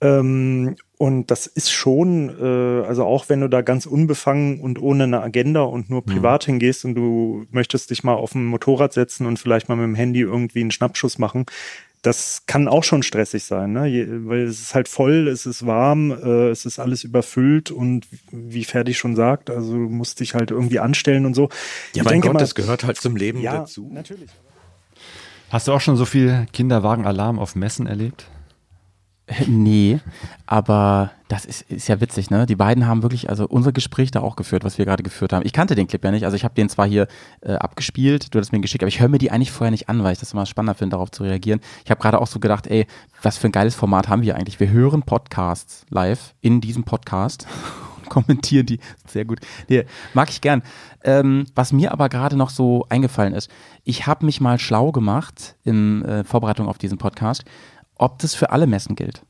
Ähm, 0.00 0.76
und 0.98 1.32
das 1.32 1.48
ist 1.48 1.72
schon, 1.72 2.28
äh, 2.40 2.86
also 2.86 3.04
auch 3.04 3.28
wenn 3.28 3.40
du 3.40 3.48
da 3.48 3.62
ganz 3.62 3.86
unbefangen 3.86 4.60
und 4.60 4.80
ohne 4.80 5.02
eine 5.02 5.20
Agenda 5.20 5.62
und 5.62 5.90
nur 5.90 6.04
privat 6.04 6.44
hingehst 6.44 6.84
und 6.84 6.94
du 6.94 7.44
möchtest 7.50 7.90
dich 7.90 8.04
mal 8.04 8.14
auf 8.14 8.36
ein 8.36 8.44
Motorrad 8.44 8.92
setzen 8.92 9.26
und 9.26 9.40
vielleicht 9.40 9.68
mal 9.68 9.74
mit 9.74 9.84
dem 9.84 9.96
Handy 9.96 10.20
irgendwie 10.20 10.60
einen 10.60 10.70
Schnappschuss 10.70 11.18
machen, 11.18 11.46
das 12.02 12.42
kann 12.46 12.66
auch 12.68 12.82
schon 12.84 13.02
stressig 13.04 13.44
sein, 13.44 13.72
ne? 13.72 13.86
Je, 13.86 14.06
weil 14.26 14.40
es 14.42 14.60
ist 14.60 14.74
halt 14.74 14.88
voll, 14.88 15.28
es 15.28 15.46
ist 15.46 15.64
warm, 15.66 16.10
äh, 16.10 16.48
es 16.50 16.66
ist 16.66 16.78
alles 16.80 17.04
überfüllt 17.04 17.70
und 17.70 18.06
wie 18.32 18.64
Ferdi 18.64 18.92
schon 18.92 19.14
sagt, 19.14 19.50
also 19.50 19.72
du 19.74 19.78
musst 19.88 20.18
dich 20.20 20.34
halt 20.34 20.50
irgendwie 20.50 20.80
anstellen 20.80 21.24
und 21.26 21.34
so. 21.34 21.44
Ja, 21.44 21.48
Ich 21.92 22.02
mein 22.04 22.12
denke 22.14 22.26
Gott, 22.28 22.34
mal- 22.34 22.40
das 22.40 22.54
gehört 22.56 22.82
halt 22.84 22.96
zum 23.00 23.14
Leben 23.16 23.40
ja, 23.40 23.58
dazu. 23.58 23.88
Natürlich. 23.92 24.30
Hast 25.50 25.68
du 25.68 25.72
auch 25.72 25.80
schon 25.80 25.96
so 25.96 26.04
viel 26.04 26.46
Kinderwagenalarm 26.52 27.38
auf 27.38 27.54
Messen 27.54 27.86
erlebt? 27.86 28.26
Nee, 29.46 30.00
aber 30.46 31.12
das 31.28 31.44
ist, 31.44 31.62
ist 31.62 31.88
ja 31.88 32.00
witzig, 32.00 32.30
ne? 32.30 32.46
Die 32.46 32.56
beiden 32.56 32.86
haben 32.86 33.02
wirklich, 33.02 33.30
also 33.30 33.46
unser 33.46 33.72
Gespräch 33.72 34.10
da 34.10 34.20
auch 34.20 34.36
geführt, 34.36 34.64
was 34.64 34.78
wir 34.78 34.84
gerade 34.84 35.02
geführt 35.02 35.32
haben. 35.32 35.46
Ich 35.46 35.52
kannte 35.52 35.74
den 35.74 35.86
Clip 35.86 36.02
ja 36.04 36.10
nicht, 36.10 36.24
also 36.24 36.36
ich 36.36 36.44
habe 36.44 36.54
den 36.54 36.68
zwar 36.68 36.86
hier 36.86 37.06
äh, 37.40 37.54
abgespielt, 37.54 38.34
du 38.34 38.38
hast 38.38 38.52
mir 38.52 38.58
ihn 38.58 38.62
geschickt, 38.62 38.82
aber 38.82 38.88
ich 38.88 39.00
höre 39.00 39.08
mir 39.08 39.18
die 39.18 39.30
eigentlich 39.30 39.52
vorher 39.52 39.70
nicht 39.70 39.88
an, 39.88 40.02
weil 40.02 40.12
ich 40.12 40.18
das 40.18 40.32
immer 40.32 40.46
spannender 40.46 40.74
finde, 40.74 40.94
darauf 40.94 41.10
zu 41.10 41.22
reagieren. 41.22 41.60
Ich 41.84 41.90
habe 41.90 42.00
gerade 42.00 42.20
auch 42.20 42.26
so 42.26 42.40
gedacht, 42.40 42.66
ey, 42.66 42.86
was 43.22 43.38
für 43.38 43.48
ein 43.48 43.52
geiles 43.52 43.74
Format 43.74 44.08
haben 44.08 44.22
wir 44.22 44.36
eigentlich? 44.36 44.60
Wir 44.60 44.70
hören 44.70 45.02
Podcasts 45.02 45.86
live 45.88 46.34
in 46.40 46.60
diesem 46.60 46.84
Podcast 46.84 47.46
und 47.98 48.08
kommentieren 48.10 48.66
die. 48.66 48.80
Sehr 49.06 49.24
gut. 49.24 49.40
Nee, 49.68 49.84
mag 50.14 50.28
ich 50.28 50.40
gern. 50.40 50.62
Ähm, 51.04 51.46
was 51.54 51.72
mir 51.72 51.92
aber 51.92 52.08
gerade 52.08 52.36
noch 52.36 52.50
so 52.50 52.86
eingefallen 52.88 53.34
ist, 53.34 53.50
ich 53.84 54.06
habe 54.06 54.26
mich 54.26 54.40
mal 54.40 54.58
schlau 54.58 54.92
gemacht 54.92 55.56
in 55.64 56.04
äh, 56.04 56.24
Vorbereitung 56.24 56.68
auf 56.68 56.78
diesen 56.78 56.98
Podcast, 56.98 57.44
ob 58.02 58.18
das 58.18 58.34
für 58.34 58.50
alle 58.50 58.66
Messen 58.66 58.96
gilt. 58.96 59.22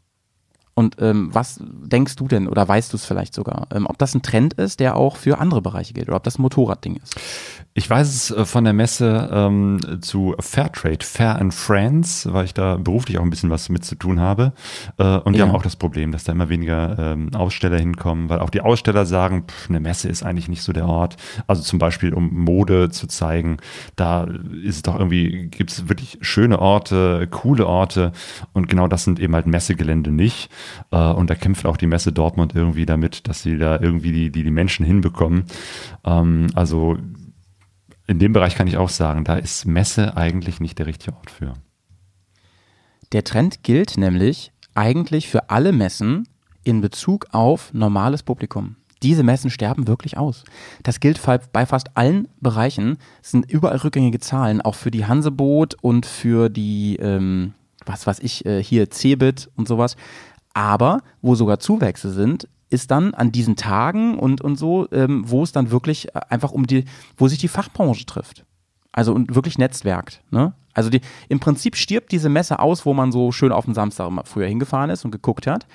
Und 0.74 0.96
ähm, 1.00 1.28
was 1.34 1.60
denkst 1.60 2.16
du 2.16 2.28
denn 2.28 2.48
oder 2.48 2.66
weißt 2.66 2.92
du 2.92 2.96
es 2.96 3.04
vielleicht 3.04 3.34
sogar, 3.34 3.66
ähm, 3.74 3.86
ob 3.86 3.98
das 3.98 4.14
ein 4.14 4.22
Trend 4.22 4.54
ist, 4.54 4.80
der 4.80 4.96
auch 4.96 5.16
für 5.16 5.38
andere 5.38 5.60
Bereiche 5.60 5.92
gilt 5.92 6.08
oder 6.08 6.16
ob 6.16 6.24
das 6.24 6.38
ein 6.38 6.42
Motorradding 6.42 6.96
ist? 6.96 7.14
Ich 7.74 7.88
weiß 7.88 8.06
es 8.14 8.30
äh, 8.30 8.44
von 8.44 8.64
der 8.64 8.74
Messe 8.74 9.30
ähm, 9.32 9.80
zu 10.02 10.34
Fairtrade, 10.38 10.98
Fair 11.02 11.40
and 11.40 11.54
Friends, 11.54 12.28
weil 12.30 12.44
ich 12.44 12.52
da 12.52 12.76
beruflich 12.76 13.16
auch 13.18 13.22
ein 13.22 13.30
bisschen 13.30 13.48
was 13.48 13.70
mit 13.70 13.82
zu 13.82 13.94
tun 13.94 14.20
habe. 14.20 14.52
Äh, 14.98 15.16
und 15.18 15.32
die 15.32 15.38
Ja. 15.38 15.46
haben 15.46 15.54
auch 15.54 15.62
das 15.62 15.76
Problem, 15.76 16.12
dass 16.12 16.24
da 16.24 16.32
immer 16.32 16.50
weniger 16.50 16.98
ähm, 16.98 17.34
Aussteller 17.34 17.78
hinkommen, 17.78 18.28
weil 18.28 18.40
auch 18.40 18.50
die 18.50 18.60
Aussteller 18.60 19.06
sagen, 19.06 19.44
pff, 19.48 19.70
eine 19.70 19.80
Messe 19.80 20.10
ist 20.10 20.22
eigentlich 20.22 20.48
nicht 20.48 20.62
so 20.62 20.74
der 20.74 20.86
Ort. 20.86 21.16
Also 21.46 21.62
zum 21.62 21.78
Beispiel, 21.78 22.12
um 22.12 22.44
Mode 22.44 22.90
zu 22.90 23.06
zeigen, 23.06 23.56
da 23.96 24.24
ist 24.62 24.76
es 24.76 24.82
doch 24.82 24.98
irgendwie, 24.98 25.48
gibt 25.48 25.70
es 25.70 25.88
wirklich 25.88 26.18
schöne 26.20 26.58
Orte, 26.58 27.26
coole 27.30 27.66
Orte 27.66 28.12
und 28.52 28.68
genau 28.68 28.86
das 28.86 29.04
sind 29.04 29.18
eben 29.18 29.34
halt 29.34 29.46
Messegelände 29.46 30.10
nicht. 30.10 30.50
Äh, 30.90 30.98
und 30.98 31.30
da 31.30 31.34
kämpft 31.34 31.64
auch 31.64 31.78
die 31.78 31.86
Messe 31.86 32.12
Dortmund 32.12 32.54
irgendwie 32.54 32.84
damit, 32.84 33.28
dass 33.28 33.42
sie 33.42 33.56
da 33.56 33.80
irgendwie 33.80 34.12
die, 34.12 34.30
die, 34.30 34.42
die 34.44 34.50
Menschen 34.50 34.84
hinbekommen. 34.84 35.44
Ähm, 36.04 36.48
also 36.54 36.98
in 38.06 38.18
dem 38.18 38.32
Bereich 38.32 38.54
kann 38.54 38.66
ich 38.66 38.76
auch 38.76 38.88
sagen, 38.88 39.24
da 39.24 39.36
ist 39.36 39.66
Messe 39.66 40.16
eigentlich 40.16 40.60
nicht 40.60 40.78
der 40.78 40.86
richtige 40.86 41.16
Ort 41.16 41.30
für. 41.30 41.54
Der 43.12 43.24
Trend 43.24 43.62
gilt 43.62 43.96
nämlich 43.96 44.52
eigentlich 44.74 45.28
für 45.28 45.50
alle 45.50 45.72
Messen 45.72 46.26
in 46.64 46.80
Bezug 46.80 47.26
auf 47.32 47.72
normales 47.74 48.22
Publikum. 48.22 48.76
Diese 49.02 49.24
Messen 49.24 49.50
sterben 49.50 49.88
wirklich 49.88 50.16
aus. 50.16 50.44
Das 50.84 51.00
gilt 51.00 51.20
bei 51.52 51.66
fast 51.66 51.96
allen 51.96 52.28
Bereichen. 52.40 52.98
Es 53.20 53.32
sind 53.32 53.50
überall 53.50 53.78
rückgängige 53.78 54.20
Zahlen, 54.20 54.60
auch 54.60 54.76
für 54.76 54.92
die 54.92 55.06
Hanseboot 55.06 55.74
und 55.82 56.06
für 56.06 56.48
die, 56.48 56.96
ähm, 56.96 57.54
was 57.84 58.06
weiß 58.06 58.20
ich, 58.20 58.46
äh, 58.46 58.62
hier 58.62 58.90
Cebit 58.90 59.50
und 59.56 59.66
sowas. 59.66 59.96
Aber 60.54 61.02
wo 61.20 61.34
sogar 61.34 61.58
Zuwächse 61.58 62.10
sind, 62.12 62.48
ist 62.70 62.90
dann 62.90 63.14
an 63.14 63.32
diesen 63.32 63.56
Tagen 63.56 64.18
und, 64.18 64.40
und 64.40 64.56
so, 64.56 64.88
ähm, 64.92 65.24
wo 65.26 65.42
es 65.42 65.52
dann 65.52 65.70
wirklich 65.70 66.14
äh, 66.14 66.20
einfach 66.28 66.52
um 66.52 66.66
die, 66.66 66.84
wo 67.16 67.28
sich 67.28 67.38
die 67.38 67.48
Fachbranche 67.48 68.06
trifft. 68.06 68.44
Also 68.92 69.12
und 69.12 69.34
wirklich 69.34 69.58
netzwerkt. 69.58 70.22
Ne? 70.30 70.54
Also 70.74 70.90
die, 70.90 71.00
im 71.28 71.40
Prinzip 71.40 71.76
stirbt 71.76 72.12
diese 72.12 72.28
Messe 72.28 72.58
aus, 72.58 72.84
wo 72.86 72.94
man 72.94 73.12
so 73.12 73.32
schön 73.32 73.52
auf 73.52 73.66
den 73.66 73.74
Samstag 73.74 74.08
immer 74.08 74.24
früher 74.24 74.46
hingefahren 74.46 74.90
ist 74.90 75.04
und 75.04 75.10
geguckt 75.10 75.46
hat. 75.46 75.66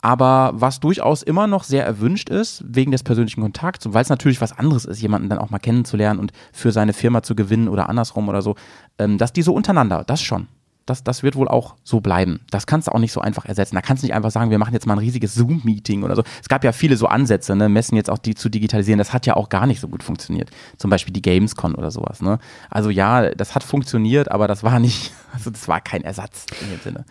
Aber 0.00 0.52
was 0.54 0.80
durchaus 0.80 1.22
immer 1.22 1.46
noch 1.46 1.64
sehr 1.64 1.84
erwünscht 1.86 2.28
ist, 2.28 2.62
wegen 2.66 2.90
des 2.90 3.02
persönlichen 3.02 3.40
Kontakts, 3.40 3.86
und 3.86 3.94
weil 3.94 4.02
es 4.02 4.10
natürlich 4.10 4.40
was 4.40 4.52
anderes 4.52 4.84
ist, 4.84 5.00
jemanden 5.00 5.30
dann 5.30 5.38
auch 5.38 5.48
mal 5.48 5.58
kennenzulernen 5.58 6.20
und 6.20 6.32
für 6.52 6.72
seine 6.72 6.92
Firma 6.92 7.22
zu 7.22 7.34
gewinnen 7.34 7.68
oder 7.68 7.88
andersrum 7.88 8.28
oder 8.28 8.42
so, 8.42 8.54
ähm, 8.98 9.16
dass 9.16 9.32
die 9.32 9.40
so 9.40 9.54
untereinander, 9.54 10.04
das 10.04 10.20
schon. 10.20 10.46
Das, 10.86 11.02
das 11.02 11.22
wird 11.22 11.36
wohl 11.36 11.48
auch 11.48 11.74
so 11.82 12.00
bleiben. 12.00 12.40
Das 12.50 12.66
kannst 12.66 12.88
du 12.88 12.92
auch 12.92 12.98
nicht 12.98 13.12
so 13.12 13.20
einfach 13.20 13.44
ersetzen. 13.44 13.74
Da 13.74 13.80
kannst 13.80 14.02
du 14.02 14.06
nicht 14.06 14.14
einfach 14.14 14.30
sagen, 14.30 14.50
wir 14.50 14.58
machen 14.58 14.72
jetzt 14.72 14.86
mal 14.86 14.94
ein 14.94 14.98
riesiges 14.98 15.34
Zoom-Meeting 15.34 16.02
oder 16.02 16.16
so. 16.16 16.22
Es 16.40 16.48
gab 16.48 16.64
ja 16.64 16.72
viele 16.72 16.96
so 16.96 17.06
Ansätze, 17.06 17.56
ne, 17.56 17.68
Messen 17.68 17.96
jetzt 17.96 18.10
auch 18.10 18.18
die 18.18 18.34
zu 18.34 18.48
digitalisieren. 18.48 18.98
Das 18.98 19.12
hat 19.12 19.26
ja 19.26 19.34
auch 19.34 19.48
gar 19.48 19.66
nicht 19.66 19.80
so 19.80 19.88
gut 19.88 20.02
funktioniert. 20.02 20.50
Zum 20.78 20.90
Beispiel 20.90 21.12
die 21.12 21.22
Gamescon 21.22 21.74
oder 21.74 21.90
sowas. 21.90 22.22
Ne? 22.22 22.38
Also 22.70 22.90
ja, 22.90 23.30
das 23.30 23.54
hat 23.54 23.64
funktioniert, 23.64 24.30
aber 24.30 24.48
das 24.48 24.62
war 24.62 24.78
nicht, 24.78 25.12
also 25.32 25.50
das 25.50 25.66
war 25.68 25.80
kein 25.80 26.02
Ersatz 26.02 26.46
in 26.62 26.70
dem 26.70 26.80
Sinne. 26.80 27.04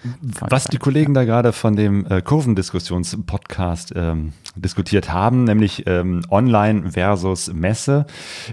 Was 0.50 0.66
die 0.66 0.78
Kollegen 0.78 1.14
da 1.14 1.26
gerade 1.26 1.52
von 1.52 1.76
dem 1.76 2.06
äh, 2.06 2.22
Kurvendiskussions-Podcast 2.22 3.94
ähm, 3.96 4.34
diskutiert 4.56 5.12
haben, 5.12 5.44
nämlich 5.44 5.84
ähm, 5.88 6.22
Online 6.30 6.92
versus 6.92 7.52
Messe, 7.54 8.06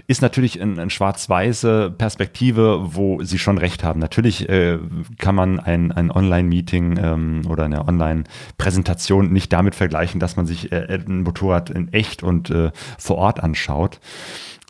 ist 0.07 0.21
natürlich 0.21 0.61
eine 0.61 0.81
ein 0.81 0.89
schwarz-weiße 0.89 1.93
Perspektive, 1.97 2.95
wo 2.95 3.23
sie 3.23 3.39
schon 3.39 3.57
recht 3.57 3.83
haben. 3.83 3.99
Natürlich 3.99 4.49
äh, 4.49 4.79
kann 5.17 5.35
man 5.35 5.59
ein, 5.59 5.91
ein 5.91 6.11
Online-Meeting 6.11 6.99
ähm, 7.01 7.41
oder 7.47 7.65
eine 7.65 7.87
Online-Präsentation 7.87 9.31
nicht 9.31 9.51
damit 9.53 9.75
vergleichen, 9.75 10.19
dass 10.19 10.35
man 10.35 10.45
sich 10.45 10.71
äh, 10.71 10.99
ein 11.07 11.23
Motorrad 11.23 11.69
in 11.69 11.91
echt 11.93 12.23
und 12.23 12.49
äh, 12.49 12.71
vor 12.97 13.17
Ort 13.17 13.41
anschaut. 13.41 13.99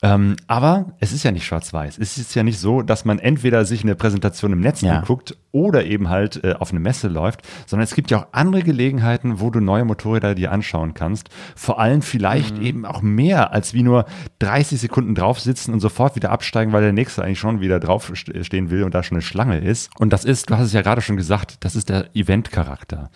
Ähm, 0.03 0.35
aber 0.47 0.93
es 0.99 1.11
ist 1.11 1.23
ja 1.23 1.31
nicht 1.31 1.45
schwarz-weiß. 1.45 1.99
Es 1.99 2.17
ist 2.17 2.33
ja 2.33 2.41
nicht 2.41 2.59
so, 2.59 2.81
dass 2.81 3.05
man 3.05 3.19
entweder 3.19 3.65
sich 3.65 3.83
eine 3.83 3.93
Präsentation 3.95 4.51
im 4.51 4.59
Netz 4.59 4.81
Ja. 4.81 4.97
anguckt 4.99 5.37
oder 5.51 5.85
eben 5.85 6.09
halt 6.09 6.43
äh, 6.43 6.53
auf 6.53 6.71
eine 6.71 6.79
Messe 6.79 7.07
läuft, 7.07 7.41
sondern 7.67 7.83
es 7.83 7.93
gibt 7.93 8.09
ja 8.09 8.19
auch 8.21 8.27
andere 8.31 8.63
Gelegenheiten, 8.63 9.39
wo 9.41 9.51
du 9.51 9.59
neue 9.59 9.85
Motorräder 9.85 10.33
dir 10.33 10.51
anschauen 10.51 10.95
kannst. 10.95 11.29
Vor 11.55 11.79
allem 11.79 12.01
vielleicht 12.01 12.57
eben 12.57 12.85
auch 12.85 13.01
mehr 13.03 13.51
als 13.53 13.73
wie 13.75 13.83
nur 13.83 14.05
30 14.39 14.79
Sekunden 14.81 15.13
drauf 15.13 15.39
sitzen 15.39 15.71
und 15.73 15.81
sofort 15.81 16.15
wieder 16.15 16.31
absteigen, 16.31 16.71
weil 16.73 16.81
der 16.81 16.93
nächste 16.93 17.23
eigentlich 17.23 17.39
schon 17.39 17.59
wieder 17.61 17.79
drauf 17.79 18.09
st- 18.11 18.43
stehen 18.43 18.71
will 18.71 18.83
und 18.83 18.95
da 18.95 19.03
schon 19.03 19.17
eine 19.17 19.21
Schlange 19.21 19.59
ist. 19.59 19.91
Und 19.99 20.11
das 20.13 20.25
ist, 20.25 20.49
du 20.49 20.55
hast 20.55 20.65
es 20.67 20.73
ja 20.73 20.81
gerade 20.81 21.01
schon 21.01 21.17
gesagt, 21.17 21.57
das 21.59 21.75
ist 21.75 21.89
der 21.89 22.15
Event-Charakter. 22.15 23.11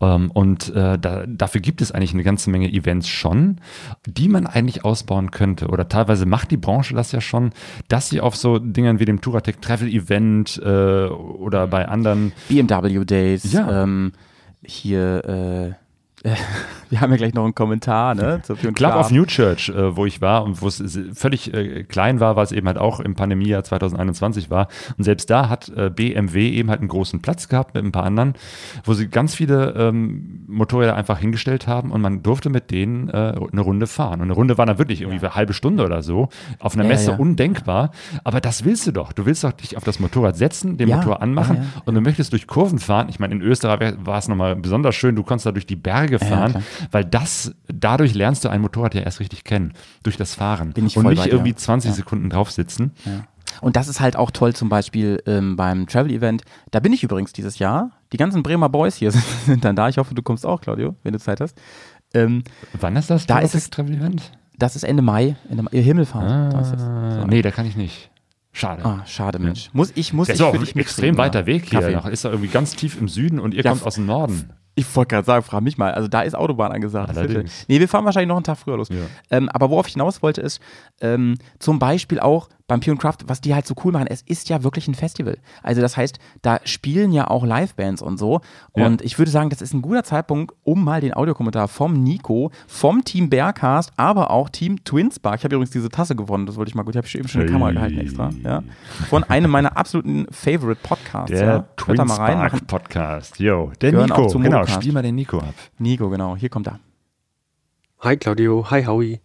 Ähm, 0.00 0.30
und 0.30 0.68
äh, 0.74 0.98
da, 0.98 1.24
dafür 1.26 1.60
gibt 1.60 1.80
es 1.80 1.90
eigentlich 1.90 2.12
eine 2.14 2.22
ganze 2.22 2.50
Menge 2.50 2.70
Events 2.72 3.08
schon, 3.08 3.60
die 4.06 4.28
man 4.28 4.46
eigentlich 4.46 4.84
ausbauen 4.84 5.32
könnte. 5.32 5.66
Oder 5.68 5.88
teilweise 5.88 6.26
macht 6.28 6.50
die 6.50 6.56
Branche 6.56 6.94
das 6.94 7.12
ja 7.12 7.20
schon, 7.20 7.52
dass 7.88 8.08
sie 8.08 8.20
auf 8.20 8.36
so 8.36 8.58
Dingern 8.58 9.00
wie 9.00 9.04
dem 9.04 9.20
Touratec 9.20 9.60
Travel 9.60 9.88
Event 9.88 10.60
äh, 10.64 11.06
oder 11.08 11.66
bei 11.66 11.88
anderen 11.88 12.32
BMW 12.48 13.04
Days, 13.04 13.52
Ja. 13.52 13.82
ähm, 13.82 14.12
hier, 14.64 15.24
äh, 15.24 15.72
Wir 16.90 17.02
haben 17.02 17.10
ja 17.10 17.18
gleich 17.18 17.34
noch 17.34 17.44
einen 17.44 17.54
Kommentar, 17.54 18.14
ne? 18.14 18.40
Pion 18.46 18.72
Club 18.72 18.92
Club. 18.92 18.94
of 18.96 19.10
New 19.10 19.26
Church, 19.26 19.68
äh, 19.68 19.94
wo 19.94 20.06
ich 20.06 20.22
war 20.22 20.42
und 20.42 20.62
wo 20.62 20.68
es 20.68 20.80
äh, 20.80 21.12
völlig 21.14 21.52
äh, 21.52 21.84
klein 21.84 22.18
war, 22.18 22.34
weil 22.34 22.44
es 22.44 22.52
eben 22.52 22.66
halt 22.66 22.78
auch 22.78 23.00
im 23.00 23.14
Pandemiejahr 23.14 23.62
2021 23.62 24.50
war. 24.50 24.68
Und 24.96 25.04
selbst 25.04 25.28
da 25.28 25.50
hat 25.50 25.68
äh, 25.76 25.90
BMW 25.90 26.48
eben 26.50 26.70
halt 26.70 26.80
einen 26.80 26.88
großen 26.88 27.20
Platz 27.20 27.48
gehabt 27.48 27.74
mit 27.74 27.84
ein 27.84 27.92
paar 27.92 28.04
anderen, 28.04 28.34
wo 28.84 28.94
sie 28.94 29.08
ganz 29.08 29.34
viele 29.34 29.74
ähm, 29.76 30.44
Motorräder 30.48 30.96
einfach 30.96 31.18
hingestellt 31.18 31.66
haben 31.66 31.92
und 31.92 32.00
man 32.00 32.22
durfte 32.22 32.48
mit 32.48 32.70
denen 32.70 33.10
äh, 33.10 33.34
eine 33.52 33.60
Runde 33.60 33.86
fahren. 33.86 34.20
Und 34.20 34.28
eine 34.28 34.32
Runde 34.32 34.56
war 34.56 34.64
dann 34.64 34.78
wirklich 34.78 35.02
irgendwie 35.02 35.18
eine 35.24 35.34
halbe 35.34 35.52
Stunde 35.52 35.84
oder 35.84 36.02
so. 36.02 36.30
Auf 36.58 36.72
einer 36.74 36.84
Ja, 36.84 36.88
Messe 36.88 37.10
ja. 37.10 37.16
undenkbar. 37.18 37.90
Aber 38.24 38.40
das 38.40 38.64
willst 38.64 38.86
du 38.86 38.92
doch. 38.92 39.12
Du 39.12 39.26
willst 39.26 39.44
doch 39.44 39.52
dich 39.52 39.76
auf 39.76 39.84
das 39.84 40.00
Motorrad 40.00 40.38
setzen, 40.38 40.78
den 40.78 40.88
Ja, 40.88 40.96
Motor 40.96 41.20
anmachen 41.20 41.56
ja, 41.56 41.62
ja. 41.62 41.82
und 41.84 41.94
du 41.94 42.00
möchtest 42.00 42.32
durch 42.32 42.46
Kurven 42.46 42.78
fahren. 42.78 43.08
Ich 43.10 43.20
meine, 43.20 43.34
in 43.34 43.42
Österreich 43.42 43.94
war 44.02 44.16
es 44.18 44.26
nochmal 44.28 44.56
besonders 44.56 44.94
schön. 44.96 45.14
Du 45.14 45.22
konntest 45.22 45.44
da 45.44 45.52
durch 45.52 45.66
die 45.66 45.76
Berge 45.76 46.07
fahren, 46.18 46.52
klar. 46.52 46.62
weil 46.90 47.04
das, 47.04 47.54
dadurch 47.66 48.14
lernst 48.14 48.44
du 48.44 48.48
ein 48.48 48.60
Motorrad 48.62 48.94
ja 48.94 49.02
erst 49.02 49.20
richtig 49.20 49.44
kennen. 49.44 49.74
Durch 50.02 50.16
das 50.16 50.34
Fahren. 50.34 50.72
Bin 50.72 50.86
ich 50.86 50.96
und 50.96 51.02
voll 51.02 51.12
nicht 51.12 51.20
bei 51.22 51.26
dir. 51.26 51.32
irgendwie 51.34 51.54
20 51.54 51.90
Ja. 51.90 51.94
Sekunden 51.94 52.30
drauf 52.30 52.50
sitzen. 52.50 52.92
Und 53.60 53.76
das 53.76 53.88
ist 53.88 54.00
halt 54.00 54.16
auch 54.16 54.30
toll 54.30 54.54
zum 54.54 54.68
Beispiel 54.68 55.22
ähm, 55.26 55.56
beim 55.56 55.86
Travel-Event. 55.86 56.42
Da 56.70 56.80
bin 56.80 56.92
ich 56.92 57.02
übrigens 57.02 57.32
dieses 57.32 57.58
Jahr. 57.58 57.90
Die 58.12 58.16
ganzen 58.16 58.42
Bremer 58.42 58.68
Boys 58.68 58.96
hier 58.96 59.10
sind, 59.12 59.24
sind 59.46 59.64
dann 59.64 59.76
da. 59.76 59.88
Ich 59.88 59.98
hoffe, 59.98 60.14
du 60.14 60.22
kommst 60.22 60.46
auch, 60.46 60.60
Claudio, 60.60 60.96
wenn 61.02 61.12
du 61.12 61.18
Zeit 61.18 61.40
hast. 61.40 61.58
Ähm, 62.14 62.44
Wann 62.80 62.96
ist 62.96 63.10
das? 63.10 63.26
Da 63.26 63.40
ist 63.40 63.54
es, 63.54 63.68
Travel 63.70 63.94
Event? 63.94 64.32
das 64.58 64.74
ist 64.76 64.82
Ende 64.82 65.02
Mai, 65.02 65.36
Ende 65.50 65.62
Mai, 65.62 65.70
Himmelfahrt. 65.82 66.52
Da 66.52 66.60
ist 66.60 66.74
es. 66.74 66.82
Ah, 66.82 67.20
So. 67.20 67.26
nee, 67.26 67.42
da 67.42 67.50
kann 67.50 67.66
ich 67.66 67.76
nicht. 67.76 68.10
Schade. 68.52 68.84
Ah, 68.84 69.02
schade, 69.06 69.38
Mensch. 69.38 69.68
Muss 69.72 69.92
ich, 69.94 70.12
muss 70.12 70.26
das 70.26 70.36
ich 70.36 70.40
ist 70.40 70.46
auch 70.46 70.54
ein 70.54 70.78
extrem 70.80 71.16
weiter? 71.16 71.46
Weg 71.46 71.66
hier. 71.68 71.80
Kaffee. 71.80 71.94
Noch. 71.94 72.06
Ist 72.06 72.24
da 72.24 72.30
irgendwie 72.30 72.48
ganz 72.48 72.74
tief 72.74 72.98
im 73.00 73.06
Süden 73.06 73.38
und 73.38 73.54
ihr 73.54 73.62
Ja, 73.62 73.70
kommt 73.70 73.84
aus 73.84 73.96
dem 73.96 74.06
Norden. 74.06 74.50
Ich 74.78 74.94
wollte 74.94 75.14
gerade 75.16 75.26
sagen, 75.26 75.42
frag 75.42 75.60
mich 75.62 75.76
mal. 75.76 75.92
Also 75.92 76.06
da 76.06 76.22
ist 76.22 76.34
Autobahn 76.34 76.70
angesagt. 76.70 77.16
Allerdings. 77.16 77.64
Nee, 77.66 77.80
wir 77.80 77.88
fahren 77.88 78.04
wahrscheinlich 78.04 78.28
noch 78.28 78.36
einen 78.36 78.44
Tag 78.44 78.58
früher 78.58 78.76
los. 78.76 78.88
Ähm, 79.30 79.48
aber 79.48 79.70
worauf 79.70 79.88
ich 79.88 79.94
hinaus 79.94 80.22
wollte 80.22 80.40
ist, 80.40 80.60
ähm, 81.00 81.34
zum 81.58 81.78
Beispiel 81.78 82.20
auch 82.20 82.48
beim 82.68 82.80
Pure 82.80 82.98
Craft, 82.98 83.16
was 83.26 83.40
die 83.40 83.54
halt 83.54 83.66
so 83.66 83.74
cool 83.82 83.92
machen, 83.92 84.06
es 84.08 84.22
ist 84.22 84.50
ja 84.50 84.62
wirklich 84.62 84.86
ein 84.88 84.94
Festival. 84.94 85.38
Also 85.62 85.80
das 85.80 85.96
heißt, 85.96 86.18
da 86.42 86.60
spielen 86.64 87.12
ja 87.12 87.26
auch 87.28 87.44
Livebands 87.44 88.02
und 88.02 88.18
so. 88.18 88.42
Ja. 88.76 88.86
Und 88.86 89.02
ich 89.02 89.18
würde 89.18 89.30
sagen, 89.30 89.48
das 89.48 89.62
ist 89.62 89.72
ein 89.72 89.80
guter 89.80 90.04
Zeitpunkt, 90.04 90.54
um 90.64 90.84
mal 90.84 91.00
den 91.00 91.14
Audiokommentar 91.14 91.66
vom 91.66 91.94
Nico, 91.94 92.52
vom 92.66 93.04
Team 93.04 93.30
Bearcast, 93.30 93.92
aber 93.96 94.30
auch 94.30 94.50
Team 94.50 94.84
Twinspark. 94.84 95.38
Ich 95.38 95.44
habe 95.44 95.54
übrigens 95.54 95.70
diese 95.70 95.88
Tasse 95.88 96.14
gewonnen, 96.14 96.44
das 96.44 96.56
wollte 96.56 96.68
ich 96.68 96.74
mal 96.74 96.82
gut. 96.82 96.94
Ich 96.94 96.98
habe 96.98 97.18
eben 97.18 97.26
schon 97.26 97.40
eine 97.40 97.50
Hey. 97.50 97.52
Kamera 97.54 97.72
gehalten 97.72 97.98
extra. 97.98 98.30
Ja. 98.44 98.62
Von 99.08 99.24
einem 99.24 99.50
meiner 99.50 99.74
absoluten 99.76 100.26
Favorite 100.30 100.80
Podcasts. 100.82 101.30
Der 101.30 101.46
ja. 101.46 101.68
Twinspark 101.76 102.66
Podcast. 102.66 103.40
Yo, 103.40 103.72
der 103.80 103.92
Gehören 103.92 104.10
Nico. 104.10 104.38
Genau, 104.38 104.66
spiel 104.66 104.92
mal 104.92 105.02
den 105.02 105.14
Nico 105.14 105.38
ab. 105.38 105.54
Nico, 105.78 106.10
genau. 106.10 106.36
Hier 106.36 106.50
kommt 106.50 106.68
er. 106.68 106.80
Hi 108.00 108.16
Claudio, 108.16 108.70
hi 108.70 108.84
Howie. 108.84 109.20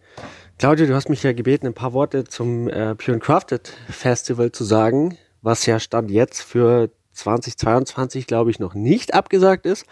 Claudio, 0.56 0.86
du 0.86 0.94
hast 0.94 1.08
mich 1.08 1.22
ja 1.24 1.32
gebeten, 1.32 1.66
ein 1.66 1.74
paar 1.74 1.92
Worte 1.94 2.24
zum 2.24 2.68
äh, 2.68 2.94
Pure 2.94 3.18
Crafted 3.18 3.76
Festival 3.88 4.52
zu 4.52 4.62
sagen, 4.62 5.18
was 5.42 5.66
ja 5.66 5.80
Stand 5.80 6.12
jetzt 6.12 6.42
für 6.42 6.90
2022, 7.12 8.28
glaube 8.28 8.50
ich, 8.50 8.60
noch 8.60 8.74
nicht 8.74 9.14
abgesagt 9.14 9.66
ist. 9.66 9.84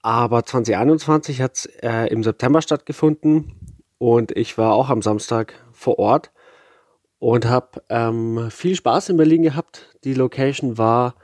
Aber 0.00 0.44
2021 0.44 1.42
hat 1.42 1.56
es 1.56 1.66
äh, 1.82 2.06
im 2.12 2.22
September 2.22 2.62
stattgefunden 2.62 3.52
und 3.98 4.30
ich 4.36 4.56
war 4.56 4.72
auch 4.74 4.88
am 4.88 5.02
Samstag 5.02 5.54
vor 5.72 5.98
Ort 5.98 6.30
und 7.18 7.46
habe 7.46 7.82
ähm, 7.88 8.50
viel 8.50 8.76
Spaß 8.76 9.08
in 9.08 9.16
Berlin 9.16 9.42
gehabt. 9.42 9.88
Die 10.04 10.14
Location 10.14 10.78
war 10.78 11.16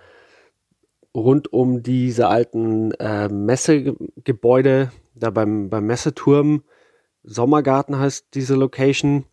rund 1.14 1.52
um 1.52 1.84
diese 1.84 2.26
alten 2.26 2.90
äh, 2.94 3.28
Messegebäude, 3.28 4.90
da 5.14 5.30
beim, 5.30 5.70
beim 5.70 5.86
Messeturm. 5.86 6.64
Sommergarten 7.24 7.98
heißt 7.98 8.28
diese 8.34 8.54
Location. 8.54 9.24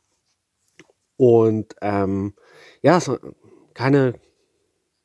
Und 1.17 1.75
ähm, 1.81 2.33
ja, 2.81 2.99
so 2.99 3.17
keine 3.73 4.15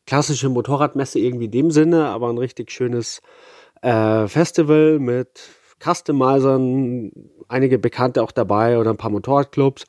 klassische 0.07 0.49
Motorradmesse 0.49 1.19
irgendwie 1.19 1.47
in 1.47 1.51
dem 1.51 1.71
Sinne, 1.71 2.07
aber 2.09 2.31
ein 2.31 2.39
richtig 2.39 2.71
schönes 2.71 3.21
äh, 3.83 4.27
Festival 4.29 4.99
mit 4.99 5.51
Customizern, 5.83 7.13
einige 7.49 7.79
Bekannte 7.79 8.23
auch 8.23 8.33
dabei 8.33 8.79
oder 8.79 8.91
ein 8.91 8.97
paar 8.97 9.11
Motorradclubs, 9.11 9.85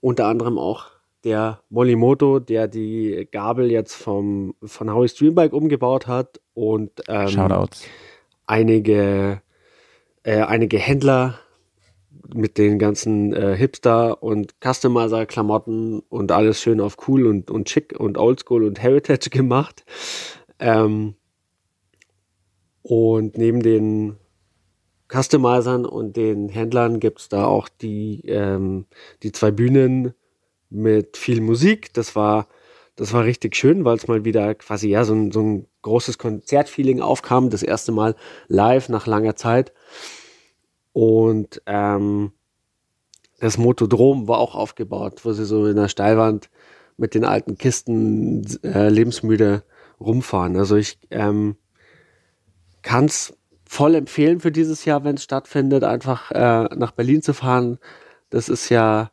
unter 0.00 0.26
anderem 0.26 0.58
auch 0.58 0.86
der 1.24 1.60
Molimoto, 1.68 2.38
der 2.38 2.68
die 2.68 3.28
Gabel 3.30 3.70
jetzt 3.70 3.94
vom, 3.94 4.54
von 4.62 4.92
Howie 4.92 5.08
Streambike 5.08 5.54
umgebaut 5.54 6.06
hat 6.06 6.40
und 6.54 7.02
ähm, 7.08 7.28
Shoutouts. 7.28 7.84
einige, 8.46 9.42
äh, 10.22 10.40
einige 10.42 10.78
Händler 10.78 11.40
mit 12.34 12.58
den 12.58 12.78
ganzen 12.78 13.32
äh, 13.32 13.56
Hipster- 13.56 14.22
und 14.22 14.54
Customizer-Klamotten 14.60 16.00
und 16.08 16.32
alles 16.32 16.60
schön 16.60 16.80
auf 16.80 16.96
cool 17.08 17.26
und, 17.26 17.50
und 17.50 17.68
schick 17.68 17.98
und 17.98 18.18
oldschool 18.18 18.64
und 18.64 18.82
Heritage 18.82 19.30
gemacht. 19.30 19.84
Ähm, 20.58 21.14
und 22.82 23.36
neben 23.36 23.62
den 23.62 24.16
Customizern 25.08 25.86
und 25.86 26.16
den 26.16 26.48
Händlern 26.48 27.00
gibt 27.00 27.20
es 27.20 27.28
da 27.28 27.44
auch 27.46 27.68
die, 27.68 28.22
ähm, 28.26 28.86
die 29.22 29.32
zwei 29.32 29.50
Bühnen 29.50 30.14
mit 30.70 31.16
viel 31.16 31.40
Musik. 31.40 31.92
Das 31.94 32.14
war, 32.14 32.46
das 32.96 33.12
war 33.12 33.24
richtig 33.24 33.56
schön, 33.56 33.84
weil 33.84 33.96
es 33.96 34.06
mal 34.06 34.24
wieder 34.24 34.54
quasi 34.54 34.88
ja 34.88 35.04
so 35.04 35.14
ein, 35.14 35.32
so 35.32 35.40
ein 35.40 35.66
großes 35.82 36.18
Konzertfeeling 36.18 37.00
aufkam. 37.00 37.50
Das 37.50 37.62
erste 37.62 37.92
Mal 37.92 38.16
live 38.48 38.88
nach 38.88 39.06
langer 39.06 39.36
Zeit. 39.36 39.72
Und 40.92 41.62
ähm, 41.66 42.32
das 43.40 43.58
Motodrom 43.58 44.28
war 44.28 44.38
auch 44.38 44.54
aufgebaut, 44.54 45.24
wo 45.24 45.32
sie 45.32 45.44
so 45.44 45.66
in 45.66 45.76
der 45.76 45.88
Steilwand 45.88 46.50
mit 46.96 47.14
den 47.14 47.24
alten 47.24 47.56
Kisten 47.56 48.44
äh, 48.64 48.88
lebensmüde 48.88 49.62
rumfahren. 50.00 50.56
Also 50.56 50.76
ich 50.76 50.98
ähm, 51.10 51.56
kann 52.82 53.04
es 53.04 53.36
voll 53.64 53.94
empfehlen 53.94 54.40
für 54.40 54.50
dieses 54.50 54.84
Jahr, 54.84 55.04
wenn 55.04 55.16
es 55.16 55.24
stattfindet, 55.24 55.84
einfach 55.84 56.30
äh, 56.32 56.64
nach 56.74 56.92
Berlin 56.92 57.22
zu 57.22 57.34
fahren. 57.34 57.78
Das 58.30 58.48
ist 58.48 58.68
ja 58.68 59.10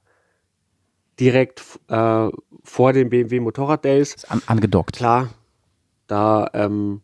direkt 1.19 1.61
äh, 1.87 2.29
vor 2.63 2.93
den 2.93 3.09
BMW 3.09 3.39
Motorrad 3.39 3.85
Days. 3.85 4.25
An, 4.25 4.41
angedockt. 4.47 4.95
Klar, 4.95 5.29
da, 6.07 6.49
ähm, 6.53 7.01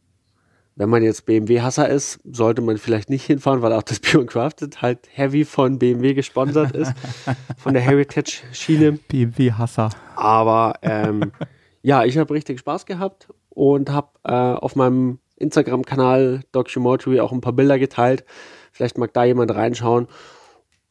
wenn 0.82 0.90
man 0.90 1.04
jetzt 1.04 1.28
BMW-Hasser 1.28 1.88
ist, 1.88 2.20
sollte 2.24 2.64
man 2.64 2.80
vielleicht 2.80 3.12
nicht 3.12 3.24
hinfahren, 3.24 3.62
weil 3.62 3.72
auch 3.72 3.84
das 3.84 4.00
Pure 4.02 4.26
Crafted 4.26 4.82
halt 4.82 5.08
heavy 5.12 5.46
von 5.46 5.78
BMW 5.78 6.16
gesponsert 6.16 6.76
ist, 6.76 6.94
von 7.56 7.76
der 7.76 7.84
Heritage-Schiene. 7.84 8.94
BMW-Hasser. 8.94 9.90
Aber 10.16 10.74
ähm, 10.82 11.34
ja, 11.84 12.04
ich 12.04 12.18
habe 12.18 12.34
richtig 12.34 12.58
Spaß 12.60 12.88
gehabt 12.88 13.28
und 13.50 13.92
habe 13.92 14.10
äh, 14.24 14.32
auf 14.32 14.76
meinem 14.76 15.20
Instagram-Kanal 15.36 16.42
Documentary 16.52 17.20
auch 17.20 17.32
ein 17.32 17.42
paar 17.42 17.54
Bilder 17.54 17.78
geteilt. 17.78 18.26
Vielleicht 18.72 18.98
mag 18.98 19.14
da 19.14 19.24
jemand 19.24 19.54
reinschauen. 19.54 20.08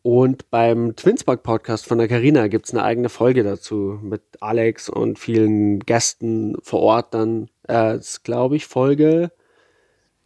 Und 0.03 0.51
beim 0.51 0.95
Twinspark 0.95 1.43
Podcast 1.43 1.84
von 1.84 1.99
der 1.99 2.07
Carina 2.07 2.47
gibt 2.47 2.66
es 2.66 2.72
eine 2.72 2.84
eigene 2.84 3.09
Folge 3.09 3.43
dazu 3.43 3.99
mit 4.01 4.22
Alex 4.38 4.88
und 4.88 5.18
vielen 5.18 5.80
Gästen 5.80 6.57
vor 6.62 6.78
Ort. 6.80 7.12
Dann 7.12 7.49
äh, 7.68 7.97
ist, 7.97 8.22
glaube 8.22 8.55
ich, 8.55 8.68
Folge 8.68 9.32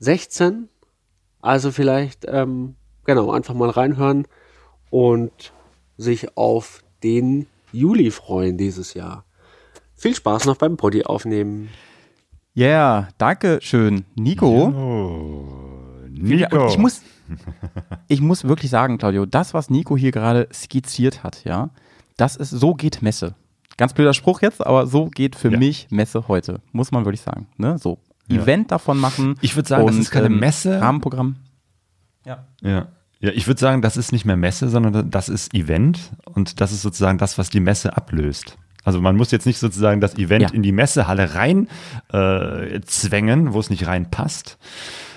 16. 0.04 0.68
Also 1.40 1.70
vielleicht, 1.70 2.24
ähm, 2.28 2.76
genau, 3.04 3.30
einfach 3.32 3.54
mal 3.54 3.70
reinhören 3.70 4.26
und 4.90 5.52
sich 5.96 6.36
auf 6.36 6.82
den 7.02 7.46
Juli 7.72 8.10
freuen 8.10 8.56
dieses 8.56 8.94
Jahr. 8.94 9.24
Viel 9.94 10.14
Spaß 10.14 10.46
noch 10.46 10.56
beim 10.56 10.76
Body 10.76 11.04
aufnehmen. 11.04 11.70
Ja, 12.54 12.66
yeah, 12.66 13.08
danke 13.18 13.58
schön. 13.62 14.04
Nico. 14.14 14.70
Nico. 16.08 16.56
Und 16.62 16.68
ich 16.70 16.78
muss, 16.78 17.02
ich 18.08 18.20
muss 18.20 18.44
wirklich 18.44 18.70
sagen, 18.70 18.98
Claudio, 18.98 19.26
das, 19.26 19.54
was 19.54 19.70
Nico 19.70 19.96
hier 19.96 20.12
gerade 20.12 20.48
skizziert 20.52 21.24
hat, 21.24 21.44
ja, 21.44 21.70
das 22.16 22.36
ist, 22.36 22.50
so 22.50 22.74
geht 22.74 23.02
Messe. 23.02 23.34
Ganz 23.76 23.92
blöder 23.92 24.14
Spruch 24.14 24.40
jetzt, 24.42 24.64
aber 24.64 24.86
so 24.86 25.06
geht 25.06 25.34
für 25.34 25.50
Ja. 25.50 25.58
mich 25.58 25.88
Messe 25.90 26.28
heute. 26.28 26.60
Muss 26.70 26.92
man 26.92 27.04
wirklich 27.04 27.22
sagen. 27.22 27.48
Ne? 27.56 27.76
So. 27.78 27.98
Ja. 28.28 28.42
Event 28.42 28.70
davon 28.70 28.98
machen. 28.98 29.36
Ich 29.40 29.56
würde 29.56 29.68
sagen, 29.68 29.86
das 29.86 29.96
und, 29.96 30.02
ist 30.02 30.10
keine 30.10 30.26
ähm, 30.26 30.38
Messe. 30.38 30.80
Rahmenprogramm. 30.80 31.36
Ja. 32.24 32.46
Ja, 32.62 33.30
ich 33.32 33.46
würde 33.46 33.60
sagen, 33.60 33.80
das 33.80 33.96
ist 33.96 34.12
nicht 34.12 34.24
mehr 34.24 34.36
Messe, 34.36 34.68
sondern 34.68 35.10
das 35.10 35.28
ist 35.28 35.54
Event 35.54 36.12
und 36.24 36.60
das 36.60 36.72
ist 36.72 36.82
sozusagen 36.82 37.16
das, 37.18 37.38
was 37.38 37.48
die 37.48 37.60
Messe 37.60 37.96
ablöst. 37.96 38.56
Also 38.84 39.00
man 39.00 39.16
muss 39.16 39.30
jetzt 39.30 39.46
nicht 39.46 39.58
sozusagen 39.58 40.00
das 40.00 40.16
Event 40.16 40.42
Ja. 40.42 40.48
in 40.50 40.62
die 40.62 40.72
Messehalle 40.72 41.34
rein 41.34 41.68
äh, 42.12 42.80
zwängen, 42.82 43.54
wo 43.54 43.60
es 43.60 43.70
nicht 43.70 43.86
reinpasst, 43.86 44.58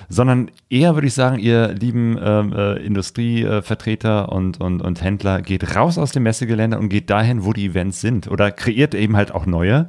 sondern 0.09 0.51
eher 0.69 0.95
würde 0.95 1.07
ich 1.07 1.13
sagen, 1.13 1.39
ihr 1.39 1.69
lieben 1.69 2.17
ähm, 2.21 2.53
äh, 2.53 2.77
Industrievertreter 2.77 4.31
und, 4.31 4.59
und, 4.61 4.81
und 4.81 5.01
Händler, 5.01 5.41
geht 5.41 5.75
raus 5.75 5.97
aus 5.97 6.11
dem 6.11 6.23
Messegelände 6.23 6.77
und 6.77 6.89
geht 6.89 7.09
dahin, 7.09 7.43
wo 7.43 7.53
die 7.53 7.65
Events 7.65 8.01
sind 8.01 8.27
oder 8.27 8.51
kreiert 8.51 8.95
eben 8.95 9.15
halt 9.15 9.31
auch 9.31 9.45
neue, 9.45 9.87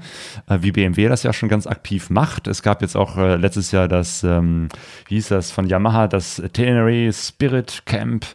äh, 0.49 0.59
wie 0.61 0.73
BMW 0.73 1.09
das 1.09 1.23
ja 1.23 1.33
schon 1.33 1.49
ganz 1.49 1.66
aktiv 1.66 2.11
macht. 2.11 2.47
Es 2.47 2.62
gab 2.62 2.83
jetzt 2.83 2.97
auch 2.97 3.16
äh, 3.16 3.37
letztes 3.37 3.73
Jahr 3.73 3.89
das, 3.89 4.25
ähm, 4.25 4.69
wie 5.07 5.14
hieß 5.14 5.29
das, 5.29 5.51
von 5.51 5.66
Yamaha, 5.66 6.09
das 6.09 6.43
Tenere 6.53 7.12
Spirit 7.12 7.83
Camp. 7.87 8.27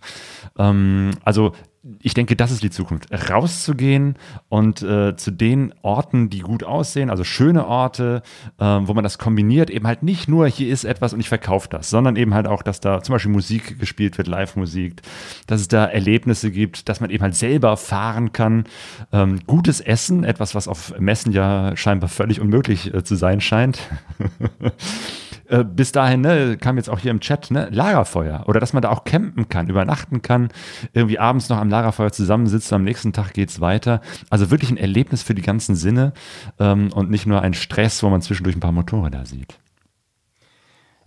Ähm, 0.58 1.12
also 1.24 1.54
ich 2.02 2.14
denke, 2.14 2.38
das 2.38 2.52
ist 2.52 2.64
die 2.64 2.70
Zukunft. 2.70 3.10
Rauszugehen 3.30 4.16
und 4.48 4.82
äh, 4.82 5.18
zu 5.18 5.32
den 5.32 5.74
Orten, 5.82 6.30
die 6.30 6.40
gut 6.40 6.64
aussehen, 6.64 7.10
also 7.10 7.26
schöne 7.26 7.68
Orte, 7.68 8.22
äh, 8.58 8.64
wo 8.64 8.94
man 8.94 9.04
das 9.04 9.18
kombiniert, 9.18 9.70
eben 9.70 9.86
halt 9.86 10.02
nicht 10.02 10.30
nur, 10.30 10.48
hier 10.48 10.72
ist 10.72 10.86
etwas 10.86 11.14
und 11.14 11.20
ich 11.20 11.28
verkaufe 11.28 11.68
das, 11.68 11.90
sondern 11.90 12.16
eben 12.16 12.34
halt 12.34 12.48
auch, 12.48 12.62
dass 12.62 12.80
da 12.80 13.02
zum 13.02 13.14
Beispiel 13.14 13.32
Musik 13.32 13.80
gespielt 13.80 14.18
wird, 14.18 14.28
Live-Musik, 14.28 15.02
dass 15.48 15.60
es 15.60 15.68
da 15.68 15.86
Erlebnisse 15.86 16.52
gibt, 16.52 16.88
dass 16.88 17.02
man 17.02 17.10
eben 17.10 17.22
halt 17.22 17.36
selber 17.36 17.76
fahren 17.76 18.32
kann. 18.32 18.64
Ähm, 19.12 19.42
gutes 19.46 19.82
Essen, 19.82 20.24
etwas, 20.24 20.56
was 20.56 20.70
auf 20.70 20.98
Messen 21.00 21.34
ja 21.34 21.76
scheinbar 21.76 22.08
völlig 22.08 22.40
unmöglich 22.40 22.94
äh, 22.94 23.04
zu 23.04 23.16
sein 23.16 23.42
scheint. 23.42 23.80
Äh, 25.54 25.64
bis 25.64 25.92
dahin, 25.92 26.22
ne, 26.22 26.58
kam 26.58 26.78
jetzt 26.78 26.90
auch 26.90 26.98
hier 26.98 27.12
im 27.12 27.20
Chat, 27.20 27.52
ne, 27.52 27.70
Lagerfeuer. 27.70 28.46
Oder 28.48 28.60
dass 28.60 28.74
man 28.74 28.82
da 28.82 28.90
auch 28.90 29.04
campen 29.04 29.50
kann, 29.50 29.70
übernachten 29.70 30.24
kann, 30.24 30.50
irgendwie 30.94 31.20
abends 31.20 31.48
noch 31.50 31.58
am 31.58 31.70
Lagerfeuer 31.70 32.12
zusammensitzt, 32.12 32.74
am 32.74 32.84
nächsten 32.84 33.14
Tag 33.14 33.34
geht 33.34 33.50
es 33.50 33.62
weiter. 33.62 34.02
Also 34.32 34.50
wirklich 34.50 34.72
ein 34.72 34.78
Erlebnis 34.78 35.22
für 35.22 35.36
die 35.36 35.44
ganzen 35.44 35.76
Sinne 35.76 36.14
ähm, 36.58 36.92
und 36.92 37.12
nicht 37.12 37.28
nur 37.28 37.44
ein 37.44 37.54
Stress, 37.54 38.02
wo 38.02 38.10
man 38.10 38.24
zwischendurch 38.24 38.56
ein 38.56 38.62
paar 38.62 38.72
Motorräder 38.72 39.28
sieht. 39.28 39.60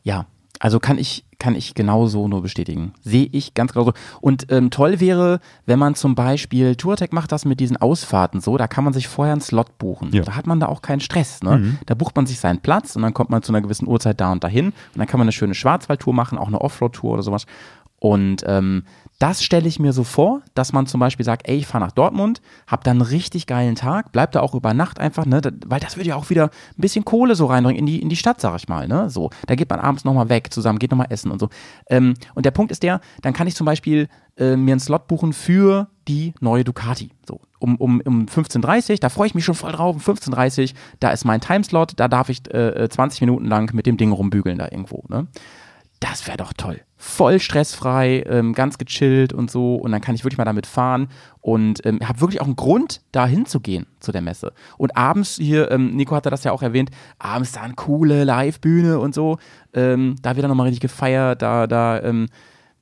Ja, 0.05 0.27
also 0.59 0.81
kann 0.81 0.99
ich, 0.99 1.25
kann 1.39 1.55
ich 1.55 1.75
genauso 1.75 2.29
nur 2.29 2.43
bestätigen. 2.43 2.95
Sehe 3.03 3.29
ich 3.31 3.55
ganz 3.55 3.73
genauso. 3.73 3.93
Und 4.21 4.51
ähm, 4.51 4.71
toll 4.71 5.01
wäre, 5.01 5.41
wenn 5.67 5.79
man 5.79 5.95
zum 5.95 6.15
Beispiel, 6.15 6.77
Tourtech 6.77 7.13
macht 7.13 7.33
das 7.33 7.45
mit 7.45 7.61
diesen 7.61 7.77
Ausfahrten 7.77 8.41
so, 8.41 8.57
da 8.57 8.67
kann 8.67 8.85
man 8.85 8.93
sich 8.93 9.09
vorher 9.09 9.33
einen 9.33 9.43
Slot 9.43 9.79
buchen. 9.79 10.13
Ja. 10.13 10.23
Da 10.23 10.35
hat 10.35 10.47
man 10.47 10.61
da 10.61 10.67
auch 10.67 10.83
keinen 10.83 11.01
Stress. 11.01 11.43
Ne? 11.43 11.59
Mhm. 11.59 11.79
Da 11.87 11.95
bucht 11.95 12.17
man 12.17 12.27
sich 12.27 12.41
seinen 12.41 12.61
Platz 12.61 12.97
und 12.97 13.03
dann 13.03 13.15
kommt 13.15 13.31
man 13.31 13.43
zu 13.43 13.53
einer 13.53 13.61
gewissen 13.61 13.87
Uhrzeit 13.87 14.21
da 14.21 14.33
und 14.33 14.45
dahin. 14.45 14.67
Und 14.67 14.75
dann 14.97 15.07
kann 15.07 15.19
man 15.19 15.27
eine 15.27 15.33
schöne 15.33 15.55
Schwarzwaldtour 15.55 16.15
machen, 16.15 16.39
auch 16.39 16.49
eine 16.49 16.61
Offroad-Tour 16.61 17.13
oder 17.13 17.23
sowas. 17.23 17.47
Und 17.99 18.45
ähm, 18.47 18.85
das 19.19 19.43
stelle 19.43 19.67
ich 19.67 19.79
mir 19.79 19.93
so 19.93 20.05
vor, 20.05 20.43
dass 20.55 20.73
man 20.73 20.87
zum 20.87 21.01
Beispiel 21.01 21.25
sagt, 21.25 21.49
ey, 21.49 21.57
ich 21.57 21.67
fahre 21.67 21.85
nach 21.85 21.93
Dortmund, 21.93 22.43
hab 22.67 22.85
dann 22.85 23.01
einen 23.01 23.11
richtig 23.11 23.47
geilen 23.47 23.75
Tag, 23.75 24.13
bleib 24.13 24.33
da 24.33 24.41
auch 24.41 24.55
über 24.55 24.75
Nacht 24.75 25.01
einfach, 25.01 25.25
ne, 25.25 25.41
weil 25.67 25.81
das 25.81 25.97
würde 25.97 26.11
ja 26.11 26.17
auch 26.17 26.29
wieder 26.29 26.45
ein 26.45 26.81
bisschen 26.81 27.05
Kohle 27.05 27.35
so 27.35 27.47
reinbringen 27.47 27.79
in 27.79 27.87
die, 27.87 28.03
in 28.03 28.09
die 28.09 28.17
Stadt, 28.17 28.41
sag 28.41 28.57
ich 28.57 28.69
mal, 28.69 28.87
ne, 28.89 29.09
so. 29.09 29.31
Da 29.47 29.55
geht 29.55 29.71
man 29.71 29.81
abends 29.81 30.05
nochmal 30.05 30.29
weg 30.29 30.53
zusammen, 30.53 30.79
geht 30.79 30.91
nochmal 30.91 31.07
essen 31.11 31.31
und 31.31 31.39
so. 31.39 31.49
Ähm, 31.89 32.15
und 32.35 32.45
der 32.45 32.51
Punkt 32.51 32.71
ist 32.73 32.83
der, 32.83 33.01
dann 33.23 33.33
kann 33.33 33.47
ich 33.47 33.57
zum 33.57 33.65
Beispiel 33.65 34.09
äh, 34.37 34.57
mir 34.57 34.73
einen 34.73 34.81
Slot 34.81 35.07
buchen 35.07 35.33
für 35.33 35.89
die 36.09 36.35
neue 36.41 36.65
Ducati, 36.65 37.11
so. 37.27 37.41
Um, 37.59 37.77
um, 37.77 38.03
um 38.05 38.27
15.30 38.27 38.91
Uhr, 38.91 38.97
da 38.99 39.09
freue 39.09 39.29
ich 39.29 39.35
mich 39.35 39.47
schon 39.47 39.55
voll 39.55 39.73
drauf, 39.73 39.97
um 39.97 40.15
15.30 40.15 40.73
Uhr, 40.73 40.79
da 41.01 41.11
ist 41.11 41.25
mein 41.25 41.41
Timeslot, 41.41 41.95
da 41.97 42.07
darf 42.07 42.29
ich 42.29 42.53
äh, 42.53 42.87
20 42.89 43.23
Minuten 43.23 43.47
lang 43.47 43.75
mit 43.75 43.87
dem 43.87 43.97
Ding 43.97 44.13
rumbügeln 44.13 44.59
da 44.59 44.67
irgendwo, 44.71 45.05
ne. 45.09 45.27
Das 46.01 46.27
wäre 46.27 46.37
doch 46.37 46.53
toll 46.53 46.86
voll 46.97 47.41
stressfrei, 47.41 48.25
ähm, 48.27 48.53
ganz 48.55 48.79
gechillt 48.79 49.33
und 49.33 49.51
so. 49.51 49.77
Und 49.77 49.93
dann 49.93 50.01
kann 50.01 50.15
ich 50.15 50.25
wirklich 50.25 50.39
mal 50.39 50.45
damit 50.45 50.67
fahren 50.67 51.09
und 51.41 51.85
ähm, 51.85 52.01
habe 52.03 52.21
wirklich 52.21 52.41
auch 52.41 52.47
einen 52.47 52.57
Grund, 52.57 53.03
da 53.13 53.27
hinzugehen 53.27 53.87
zu 54.01 54.13
der 54.13 54.23
Messe. 54.23 54.53
Und 54.79 54.97
abends 54.97 55.37
hier, 55.37 55.71
ähm, 55.71 55.95
Nico 55.95 56.17
hatte 56.17 56.31
das 56.31 56.45
ja 56.45 56.53
auch 56.53 56.63
erwähnt, 56.63 56.91
abends 57.19 57.53
da 57.53 57.63
eine 57.63 57.75
coole 57.75 58.25
Live-Bühne 58.25 58.99
und 58.99 59.15
so. 59.15 59.39
Ähm, 59.75 60.17
da 60.23 60.37
wird 60.37 60.45
dann 60.45 60.51
nochmal 60.51 60.67
richtig 60.67 60.81
gefeiert, 60.81 61.43
da, 61.43 61.67
da, 61.67 62.03
ähm, 62.03 62.29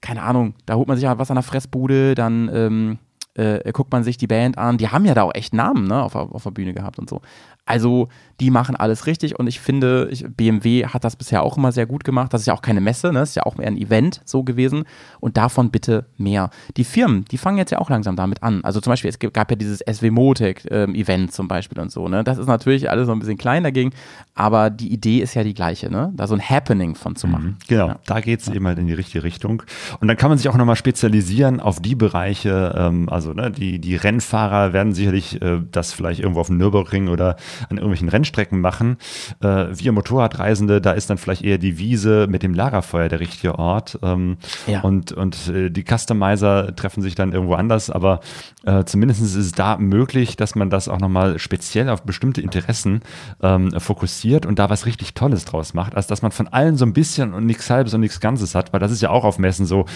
keine 0.00 0.22
Ahnung, 0.22 0.54
da 0.66 0.74
holt 0.74 0.86
man 0.86 0.96
sich 0.96 1.04
ja 1.04 1.18
was 1.18 1.30
an 1.30 1.36
der 1.36 1.42
Fressbude, 1.42 2.14
dann 2.14 2.50
ähm, 2.52 2.98
äh, 3.34 3.72
guckt 3.72 3.92
man 3.92 4.04
sich 4.04 4.16
die 4.16 4.26
Band 4.26 4.58
an. 4.58 4.78
Die 4.78 4.88
haben 4.88 5.04
ja 5.04 5.14
da 5.14 5.22
auch 5.22 5.34
echt 5.34 5.54
Namen 5.54 5.86
ne, 5.88 6.02
auf, 6.02 6.14
auf 6.14 6.42
der 6.42 6.50
Bühne 6.50 6.72
gehabt 6.72 6.98
und 6.98 7.10
so. 7.10 7.20
Also 7.66 8.08
die 8.40 8.50
machen 8.50 8.76
alles 8.76 9.06
richtig 9.06 9.38
und 9.38 9.46
ich 9.46 9.60
finde, 9.60 10.08
ich, 10.10 10.24
BMW 10.28 10.86
hat 10.86 11.04
das 11.04 11.16
bisher 11.16 11.42
auch 11.42 11.56
immer 11.56 11.72
sehr 11.72 11.86
gut 11.86 12.04
gemacht. 12.04 12.32
Das 12.34 12.42
ist 12.42 12.46
ja 12.46 12.54
auch 12.54 12.62
keine 12.62 12.80
Messe, 12.80 13.08
ne? 13.08 13.20
das 13.20 13.30
ist 13.30 13.34
ja 13.36 13.44
auch 13.44 13.56
mehr 13.56 13.68
ein 13.68 13.76
Event 13.76 14.20
so 14.24 14.42
gewesen 14.42 14.84
und 15.20 15.36
davon 15.36 15.70
bitte 15.70 16.06
mehr. 16.18 16.50
Die 16.76 16.84
Firmen, 16.84 17.24
die 17.26 17.38
fangen 17.38 17.58
jetzt 17.58 17.70
ja 17.70 17.78
auch 17.78 17.90
langsam 17.90 18.16
damit 18.16 18.42
an. 18.42 18.62
Also 18.64 18.80
zum 18.80 18.90
Beispiel, 18.90 19.08
es 19.08 19.18
gab 19.18 19.50
ja 19.50 19.56
dieses 19.56 19.78
SW 19.78 20.10
Motec 20.10 20.66
ähm, 20.70 20.94
Event 20.94 21.32
zum 21.32 21.48
Beispiel 21.48 21.78
und 21.78 21.92
so. 21.92 22.08
Ne? 22.08 22.24
Das 22.24 22.38
ist 22.38 22.48
natürlich 22.48 22.90
alles 22.90 23.06
so 23.06 23.12
ein 23.12 23.20
bisschen 23.20 23.38
klein 23.38 23.62
dagegen, 23.62 23.92
aber 24.34 24.70
die 24.70 24.92
Idee 24.92 25.20
ist 25.20 25.34
ja 25.34 25.44
die 25.44 25.54
gleiche, 25.54 25.90
ne? 25.90 26.12
da 26.14 26.26
so 26.26 26.34
ein 26.34 26.42
Happening 26.42 26.96
von 26.96 27.16
zu 27.16 27.28
machen. 27.28 27.56
Genau, 27.68 27.88
ja. 27.88 27.98
da 28.04 28.20
geht 28.20 28.40
es 28.40 28.46
ja. 28.46 28.54
eben 28.54 28.66
halt 28.66 28.78
in 28.78 28.88
die 28.88 28.94
richtige 28.94 29.22
Richtung. 29.22 29.62
Und 30.00 30.08
dann 30.08 30.16
kann 30.16 30.28
man 30.28 30.38
sich 30.38 30.48
auch 30.48 30.56
nochmal 30.56 30.76
spezialisieren 30.76 31.60
auf 31.60 31.80
die 31.80 31.94
Bereiche, 31.94 32.74
ähm, 32.76 33.08
also 33.08 33.32
ne, 33.32 33.50
die, 33.50 33.78
die 33.78 33.96
Rennfahrer 33.96 34.72
werden 34.72 34.92
sicherlich 34.92 35.40
äh, 35.40 35.60
das 35.70 35.92
vielleicht 35.92 36.20
irgendwo 36.20 36.40
auf 36.40 36.48
dem 36.48 36.56
Nürburgring 36.56 37.08
oder 37.08 37.36
an 37.68 37.76
irgendwelchen 37.76 38.08
Rennstrecken 38.08 38.60
machen. 38.60 38.96
Äh, 39.40 39.66
wir 39.72 39.92
Motorradreisende, 39.92 40.80
da 40.80 40.92
ist 40.92 41.10
dann 41.10 41.18
vielleicht 41.18 41.42
eher 41.42 41.58
die 41.58 41.78
Wiese 41.78 42.26
mit 42.28 42.42
dem 42.42 42.54
Lagerfeuer 42.54 43.08
der 43.08 43.20
richtige 43.20 43.58
Ort. 43.58 43.98
Ähm, 44.02 44.38
ja. 44.66 44.80
Und, 44.80 45.12
und 45.12 45.48
äh, 45.48 45.70
die 45.70 45.84
Customizer 45.84 46.74
treffen 46.76 47.02
sich 47.02 47.14
dann 47.14 47.32
irgendwo 47.32 47.54
anders, 47.54 47.90
aber 47.90 48.20
äh, 48.64 48.84
zumindest 48.84 49.22
ist 49.22 49.34
es 49.34 49.52
da 49.52 49.76
möglich, 49.76 50.36
dass 50.36 50.54
man 50.54 50.70
das 50.70 50.88
auch 50.88 50.98
nochmal 50.98 51.38
speziell 51.38 51.88
auf 51.88 52.02
bestimmte 52.02 52.40
Interessen 52.40 53.02
ähm, 53.42 53.78
fokussiert 53.78 54.46
und 54.46 54.58
da 54.58 54.70
was 54.70 54.86
richtig 54.86 55.14
Tolles 55.14 55.44
draus 55.44 55.74
macht, 55.74 55.96
als 55.96 56.06
dass 56.06 56.22
man 56.22 56.32
von 56.32 56.48
allen 56.48 56.76
so 56.76 56.84
ein 56.84 56.92
bisschen 56.92 57.34
und 57.34 57.46
nichts 57.46 57.70
Halbes 57.70 57.94
und 57.94 58.00
nichts 58.00 58.20
Ganzes 58.20 58.54
hat, 58.54 58.72
weil 58.72 58.80
das 58.80 58.90
ist 58.90 59.02
ja 59.02 59.10
auch 59.10 59.24
auf 59.24 59.38
Messen 59.38 59.66
so 59.66 59.86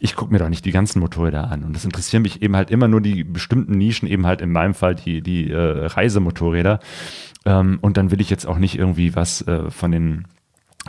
ich 0.00 0.16
gucke 0.16 0.32
mir 0.32 0.38
doch 0.38 0.48
nicht 0.48 0.64
die 0.64 0.72
ganzen 0.72 1.00
Motorräder 1.00 1.50
an. 1.50 1.64
Und 1.64 1.74
das 1.74 1.84
interessieren 1.84 2.22
mich 2.22 2.42
eben 2.42 2.56
halt 2.56 2.70
immer 2.70 2.88
nur 2.88 3.00
die 3.00 3.24
bestimmten 3.24 3.76
Nischen, 3.78 4.08
eben 4.08 4.26
halt 4.26 4.40
in 4.40 4.50
meinem 4.52 4.74
Fall 4.74 4.94
die, 4.94 5.20
die 5.22 5.50
äh, 5.50 5.86
Reisemotorräder. 5.86 6.80
Ähm, 7.44 7.78
und 7.80 7.96
dann 7.96 8.10
will 8.10 8.20
ich 8.20 8.30
jetzt 8.30 8.46
auch 8.46 8.58
nicht 8.58 8.78
irgendwie 8.78 9.14
was 9.14 9.42
äh, 9.46 9.70
von 9.70 9.92
den 9.92 10.26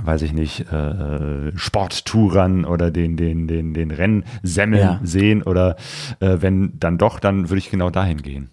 weiß 0.01 0.21
ich 0.21 0.31
nicht, 0.31 0.71
äh, 0.71 1.51
Sporttourern 1.57 2.63
oder 2.63 2.91
den, 2.91 3.17
den, 3.17 3.47
den, 3.47 3.73
den 3.73 3.91
Rennsemmeln 3.91 4.81
Ja. 4.81 4.99
sehen 5.03 5.43
oder 5.43 5.75
äh, 6.21 6.37
wenn 6.39 6.79
dann 6.79 6.97
doch, 6.97 7.19
dann 7.19 7.49
würde 7.49 7.57
ich 7.59 7.69
genau 7.69 7.89
dahin 7.89 8.21
gehen. 8.21 8.51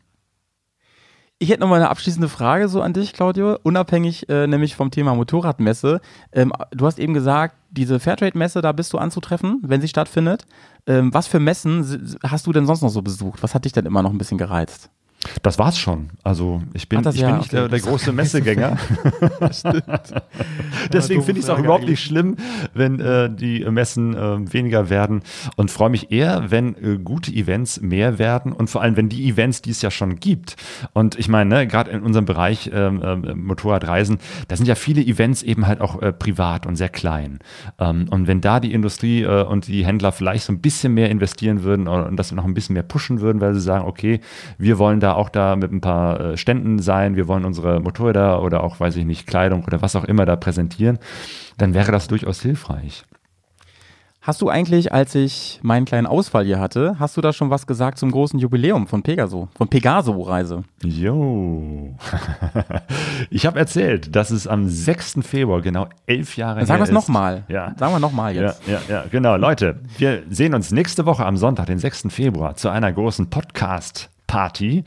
Ich 1.40 1.50
hätte 1.50 1.60
noch 1.60 1.68
mal 1.68 1.76
eine 1.76 1.88
abschließende 1.88 2.28
Frage 2.28 2.68
so 2.68 2.82
an 2.82 2.92
dich, 2.92 3.12
Claudio, 3.12 3.58
unabhängig 3.62 4.28
äh, 4.28 4.48
nämlich 4.48 4.74
vom 4.74 4.90
Thema 4.90 5.14
Motorradmesse. 5.14 6.00
Ähm, 6.32 6.52
du 6.72 6.84
hast 6.84 6.98
eben 6.98 7.14
gesagt, 7.14 7.54
diese 7.70 8.00
Fairtrade-Messe, 8.00 8.60
da 8.60 8.72
bist 8.72 8.92
du 8.92 8.98
anzutreffen, 8.98 9.60
wenn 9.62 9.80
sie 9.80 9.86
stattfindet. 9.86 10.46
Ähm, 10.88 11.14
was 11.14 11.28
für 11.28 11.38
Messen 11.38 12.18
hast 12.24 12.48
du 12.48 12.52
denn 12.52 12.66
sonst 12.66 12.82
noch 12.82 12.88
so 12.88 13.02
besucht? 13.02 13.40
Was 13.44 13.54
hat 13.54 13.66
dich 13.66 13.72
denn 13.72 13.86
immer 13.86 14.02
noch 14.02 14.10
ein 14.10 14.18
bisschen 14.18 14.36
gereizt? 14.38 14.90
Das 15.42 15.58
war's 15.58 15.78
schon. 15.78 16.10
Also 16.22 16.62
ich 16.74 16.88
bin, 16.88 17.02
das 17.02 17.16
ich 17.16 17.22
ja, 17.22 17.28
bin 17.28 17.38
nicht 17.38 17.48
okay. 17.48 17.56
der, 17.56 17.68
der 17.68 17.80
große 17.80 18.12
Messegänger. 18.12 18.78
Deswegen 20.92 21.22
finde 21.22 21.40
ich 21.40 21.46
es 21.46 21.50
auch 21.50 21.58
überhaupt 21.58 21.88
nicht 21.88 22.02
schlimm, 22.02 22.36
wenn 22.72 23.00
äh, 23.00 23.28
die 23.28 23.64
Messen 23.68 24.14
äh, 24.14 24.52
weniger 24.52 24.90
werden 24.90 25.22
und 25.56 25.72
freue 25.72 25.90
mich 25.90 26.12
eher, 26.12 26.50
wenn 26.50 26.76
äh, 26.76 26.98
gute 26.98 27.32
Events 27.32 27.80
mehr 27.80 28.18
werden 28.18 28.52
und 28.52 28.70
vor 28.70 28.82
allem, 28.82 28.96
wenn 28.96 29.08
die 29.08 29.28
Events, 29.28 29.60
die 29.60 29.70
es 29.70 29.82
ja 29.82 29.90
schon 29.90 30.20
gibt. 30.20 30.56
Und 30.92 31.18
ich 31.18 31.28
meine, 31.28 31.48
ne, 31.48 31.66
gerade 31.66 31.90
in 31.90 32.02
unserem 32.02 32.24
Bereich 32.24 32.70
ähm, 32.72 33.02
ähm, 33.02 33.44
Motorradreisen, 33.44 34.18
da 34.46 34.56
sind 34.56 34.66
ja 34.66 34.76
viele 34.76 35.02
Events 35.02 35.42
eben 35.42 35.66
halt 35.66 35.80
auch 35.80 36.00
äh, 36.00 36.12
privat 36.12 36.64
und 36.66 36.76
sehr 36.76 36.90
klein. 36.90 37.40
Ähm, 37.80 38.06
und 38.10 38.28
wenn 38.28 38.40
da 38.40 38.60
die 38.60 38.72
Industrie 38.72 39.22
äh, 39.22 39.42
und 39.42 39.66
die 39.66 39.84
Händler 39.84 40.12
vielleicht 40.12 40.44
so 40.44 40.52
ein 40.52 40.60
bisschen 40.60 40.94
mehr 40.94 41.10
investieren 41.10 41.64
würden 41.64 41.88
und 41.88 42.16
das 42.16 42.30
noch 42.30 42.44
ein 42.44 42.54
bisschen 42.54 42.74
mehr 42.74 42.82
pushen 42.84 43.20
würden, 43.20 43.40
weil 43.40 43.54
sie 43.54 43.60
sagen, 43.60 43.84
okay, 43.84 44.20
wir 44.58 44.78
wollen 44.78 45.00
da 45.00 45.07
auch 45.16 45.28
da 45.28 45.56
mit 45.56 45.72
ein 45.72 45.80
paar 45.80 46.20
äh, 46.20 46.36
Ständen 46.36 46.78
sein, 46.78 47.16
wir 47.16 47.28
wollen 47.28 47.44
unsere 47.44 47.80
Motorräder 47.80 48.42
oder 48.42 48.62
auch, 48.64 48.80
weiß 48.80 48.96
ich 48.96 49.04
nicht, 49.04 49.26
Kleidung 49.26 49.64
oder 49.64 49.82
was 49.82 49.96
auch 49.96 50.04
immer 50.04 50.26
da 50.26 50.36
präsentieren, 50.36 50.98
dann 51.56 51.74
wäre 51.74 51.92
das 51.92 52.08
durchaus 52.08 52.40
hilfreich. 52.40 53.04
Hast 54.28 54.42
du 54.42 54.50
eigentlich, 54.50 54.92
als 54.92 55.14
ich 55.14 55.58
meinen 55.62 55.86
kleinen 55.86 56.06
Ausfall 56.06 56.44
hier 56.44 56.58
hatte, 56.60 56.96
hast 56.98 57.16
du 57.16 57.22
da 57.22 57.32
schon 57.32 57.48
was 57.48 57.66
gesagt 57.66 57.96
zum 57.96 58.10
großen 58.10 58.38
Jubiläum 58.38 58.86
von 58.86 59.02
Pegaso, 59.02 59.48
von 59.56 59.68
Pegaso-Reise? 59.68 60.64
Jo. 60.84 61.94
ich 63.30 63.46
habe 63.46 63.58
erzählt, 63.58 64.14
dass 64.14 64.30
es 64.30 64.46
am 64.46 64.68
6. 64.68 65.20
Februar 65.22 65.62
genau 65.62 65.86
elf 66.04 66.36
Jahre 66.36 66.60
sagen 66.66 66.68
her 66.68 66.78
wir 66.78 66.82
es 66.82 66.88
ist. 66.90 66.94
nochmal. 66.94 67.44
Ja. 67.48 67.72
Sagen 67.78 67.94
wir 67.94 68.00
nochmal 68.00 68.34
jetzt. 68.34 68.66
Ja, 68.66 68.74
ja, 68.74 68.80
ja, 68.96 69.04
genau. 69.10 69.36
Leute, 69.36 69.80
wir 69.96 70.22
sehen 70.28 70.52
uns 70.52 70.72
nächste 70.72 71.06
Woche 71.06 71.24
am 71.24 71.38
Sonntag, 71.38 71.64
den 71.64 71.78
6. 71.78 72.08
Februar, 72.10 72.54
zu 72.54 72.68
einer 72.68 72.92
großen 72.92 73.30
Podcast- 73.30 74.10
Party. 74.28 74.84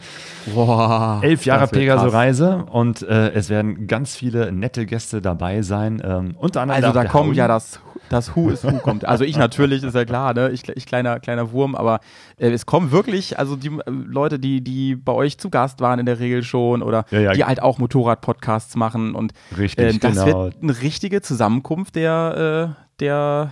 Boah, 0.54 1.20
Elf 1.22 1.46
Jahre 1.46 1.68
Pegaso-Reise 1.68 2.66
und 2.72 3.02
äh, 3.02 3.32
es 3.34 3.50
werden 3.50 3.88
ganz 3.88 4.16
viele 4.16 4.52
nette 4.54 4.86
Gäste 4.86 5.22
dabei 5.22 5.64
sein. 5.64 6.02
Ähm, 6.06 6.36
unter 6.38 6.62
anderem 6.62 6.82
Also 6.84 6.94
da 6.94 7.06
kommt 7.06 7.32
Howie. 7.32 7.38
ja 7.38 7.48
das, 7.50 7.80
das 8.10 8.36
Who 8.36 8.50
is 8.52 8.64
Who 8.64 8.78
kommt. 8.78 9.04
Also 9.06 9.24
ich 9.26 9.38
natürlich, 9.38 9.84
ist 9.84 9.96
ja 9.96 10.06
klar, 10.06 10.34
ne? 10.34 10.52
Ich, 10.52 10.70
ich 10.70 10.86
kleiner, 10.86 11.20
kleiner 11.20 11.52
Wurm, 11.52 11.76
aber 11.76 12.00
äh, 12.38 12.50
es 12.52 12.66
kommen 12.66 12.92
wirklich, 12.92 13.40
also 13.40 13.56
die 13.56 13.70
äh, 13.70 13.82
Leute, 13.88 14.38
die, 14.40 14.64
die 14.64 14.96
bei 14.96 15.12
euch 15.12 15.38
zu 15.40 15.50
Gast 15.50 15.82
waren 15.82 16.00
in 16.00 16.06
der 16.06 16.20
Regel 16.20 16.44
schon 16.44 16.82
oder 16.84 17.06
Ja, 17.10 17.20
ja. 17.20 17.34
die 17.34 17.44
halt 17.44 17.62
auch 17.62 17.80
Motorrad-Podcasts 17.80 18.76
machen 18.76 19.16
und 19.16 19.34
Richtig, 19.58 19.96
äh, 19.96 19.98
das 19.98 20.14
genau. 20.24 20.26
wird 20.28 20.62
eine 20.62 20.82
richtige 20.82 21.22
Zusammenkunft 21.22 21.96
der, 21.96 22.76
äh, 22.78 22.84
der, 23.00 23.52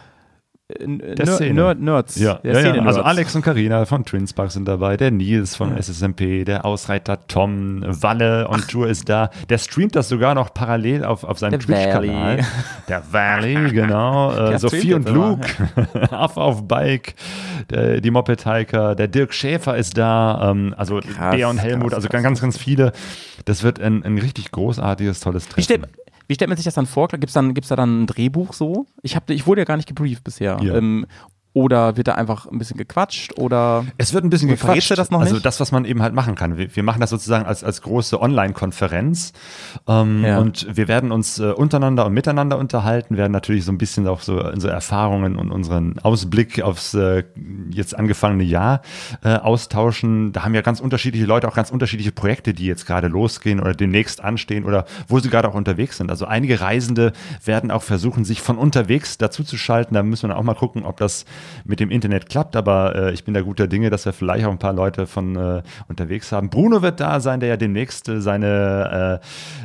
der 0.78 0.88
Ner- 1.26 1.26
Szene. 1.36 1.54
Nerd, 1.56 1.80
Nerds. 1.82 2.16
Ja, 2.20 2.36
der 2.36 2.62
ja, 2.62 2.76
ja. 2.76 2.84
Also 2.84 3.02
Alex 3.02 3.36
und 3.36 3.42
Karina 3.42 3.86
von 3.86 4.06
Twinspark 4.06 4.52
sind 4.52 4.68
dabei, 4.68 4.98
der 4.98 5.10
Nils 5.10 5.56
von 5.56 5.76
SSMP, 5.76 6.46
der 6.46 6.64
Ausreiter 6.64 7.26
Tom, 7.28 7.82
Walle 7.88 8.48
und 8.48 8.68
Tour 8.68 8.88
ist 8.88 9.10
da. 9.10 9.32
Der 9.50 9.58
streamt 9.58 9.96
das 9.96 10.10
sogar 10.10 10.36
noch 10.36 10.54
parallel 10.54 11.04
auf, 11.06 11.24
auf 11.24 11.40
seinem 11.40 11.52
Der 11.52 11.60
Twitch-Kanal. 11.62 12.46
Der 12.88 13.04
Valley, 13.12 13.72
genau. 13.72 14.32
Äh, 14.32 14.50
Der 14.52 14.60
Sophie 14.60 14.80
streamt 14.92 15.10
und 15.10 15.16
Luke, 15.16 15.48
Aff 16.12 16.38
auf 16.38 16.68
Bike, 16.68 17.16
der, 17.72 18.00
die 18.00 18.12
Moped-Hiker, 18.12 18.94
der 18.94 19.08
Dirk 19.08 19.34
Schäfer 19.34 19.76
ist 19.76 19.98
da, 19.98 20.52
ähm, 20.52 20.76
also 20.78 21.00
Krass, 21.00 21.36
Bea 21.36 21.50
und 21.50 21.58
Helmut, 21.58 21.90
krass, 21.90 21.96
also 21.96 22.10
krass. 22.10 22.22
ganz, 22.22 22.42
ganz 22.42 22.58
viele. 22.60 22.92
Das 23.46 23.64
wird 23.64 23.80
ein, 23.82 24.04
ein 24.04 24.20
richtig 24.20 24.52
großartiges, 24.52 25.20
tolles 25.22 25.48
Treffen. 25.48 25.64
stellt, 25.64 25.88
wie 26.30 26.36
stellt 26.36 26.48
man 26.48 26.58
sich 26.58 26.66
das 26.66 26.76
dann 26.76 26.86
vor? 26.86 27.08
Gibt 27.08 27.26
es 27.26 27.34
dann, 27.34 27.56
gibt's 27.56 27.70
da 27.70 27.76
dann 27.76 28.04
ein 28.04 28.08
Drehbuch 28.08 28.54
so? 28.54 28.86
Ich, 29.02 29.16
hab, 29.16 29.28
ich 29.32 29.48
wurde 29.48 29.62
ja 29.62 29.66
gar 29.66 29.78
nicht 29.78 29.88
gebrieft 29.88 30.24
bisher. 30.24 30.60
Ja. 30.62 30.76
Ähm, 30.76 31.08
oder 31.54 31.98
wird 31.98 32.08
da 32.08 32.14
einfach 32.16 32.46
ein 32.46 32.60
bisschen 32.60 32.78
gequatscht? 32.78 33.38
Oder 33.38 33.86
Es 33.98 34.14
wird 34.14 34.24
ein 34.24 34.30
bisschen 34.30 34.50
gequatscht. 34.50 34.92
das 34.98 35.10
noch 35.10 35.20
also 35.22 35.34
nicht? 35.36 35.46
das, 35.46 35.60
was 35.60 35.72
man 35.72 35.84
eben 35.86 36.02
halt 36.02 36.14
machen 36.14 36.36
kann. 36.36 36.58
Wir, 36.58 36.76
wir 36.76 36.84
machen 36.84 37.02
das 37.02 37.10
sozusagen 37.10 37.46
als, 37.46 37.64
als 37.64 37.82
große 37.82 38.22
Online-Konferenz 38.22 39.34
ähm, 39.88 40.24
Ja. 40.24 40.38
und 40.40 40.68
wir 40.78 40.88
werden 40.88 41.12
uns 41.12 41.40
äh, 41.40 41.52
untereinander 41.52 42.06
und 42.06 42.14
miteinander 42.14 42.58
unterhalten, 42.58 43.18
werden 43.18 43.32
natürlich 43.32 43.66
so 43.66 43.72
ein 43.72 43.78
bisschen 43.80 44.08
auch 44.08 44.22
so 44.22 44.44
unsere 44.44 44.74
Erfahrungen 44.74 45.36
und 45.38 45.52
unseren 45.52 45.98
Ausblick 46.00 46.62
aufs 46.62 46.94
äh, 46.94 47.24
jetzt 47.72 47.98
angefangene 47.98 48.44
Jahr 48.44 48.82
äh, 49.24 49.36
austauschen. 49.36 50.32
Da 50.32 50.44
haben 50.44 50.54
ja 50.54 50.62
ganz 50.62 50.80
unterschiedliche 50.80 51.26
Leute 51.26 51.48
auch 51.48 51.56
ganz 51.56 51.72
unterschiedliche 51.72 52.12
Projekte, 52.12 52.54
die 52.54 52.66
jetzt 52.66 52.86
gerade 52.86 53.08
losgehen 53.08 53.60
oder 53.60 53.74
demnächst 53.74 54.24
anstehen 54.24 54.66
oder 54.66 54.86
wo 55.08 55.20
sie 55.20 55.30
gerade 55.30 55.48
auch 55.48 55.56
unterwegs 55.56 55.98
sind. 55.98 56.12
Also 56.12 56.26
einige 56.26 56.62
Reisende 56.62 57.12
werden 57.44 57.72
auch 57.72 57.84
versuchen, 57.84 58.24
sich 58.24 58.42
von 58.42 58.58
unterwegs 58.58 59.18
dazu 59.18 59.44
zu 59.44 59.58
schalten. 59.58 59.96
Da 59.96 60.04
müssen 60.04 60.24
wir 60.24 60.30
dann 60.30 60.38
auch 60.38 60.44
mal 60.44 60.54
gucken, 60.56 60.86
ob 60.86 60.98
das 60.98 61.26
mit 61.66 61.80
dem 61.80 61.90
Internet 61.92 62.30
klappt. 62.30 62.56
Aber 62.56 62.96
äh, 62.96 63.14
ich 63.14 63.24
bin 63.24 63.34
da 63.34 63.42
guter 63.42 63.68
Dinge, 63.68 63.90
dass 63.90 64.06
wir 64.06 64.14
vielleicht 64.14 64.46
auch 64.46 64.52
ein 64.52 64.60
paar 64.60 64.74
Leute 64.74 65.08
von 65.08 65.36
äh, 65.36 65.62
unterwegs 65.88 66.32
haben. 66.32 66.50
Bruno 66.50 66.82
wird 66.82 67.00
da 67.00 67.20
sein, 67.20 67.40
der 67.40 67.50
ja 67.50 67.58
demnächst 67.58 68.10
äh, 68.10 68.22
seine 68.22 69.20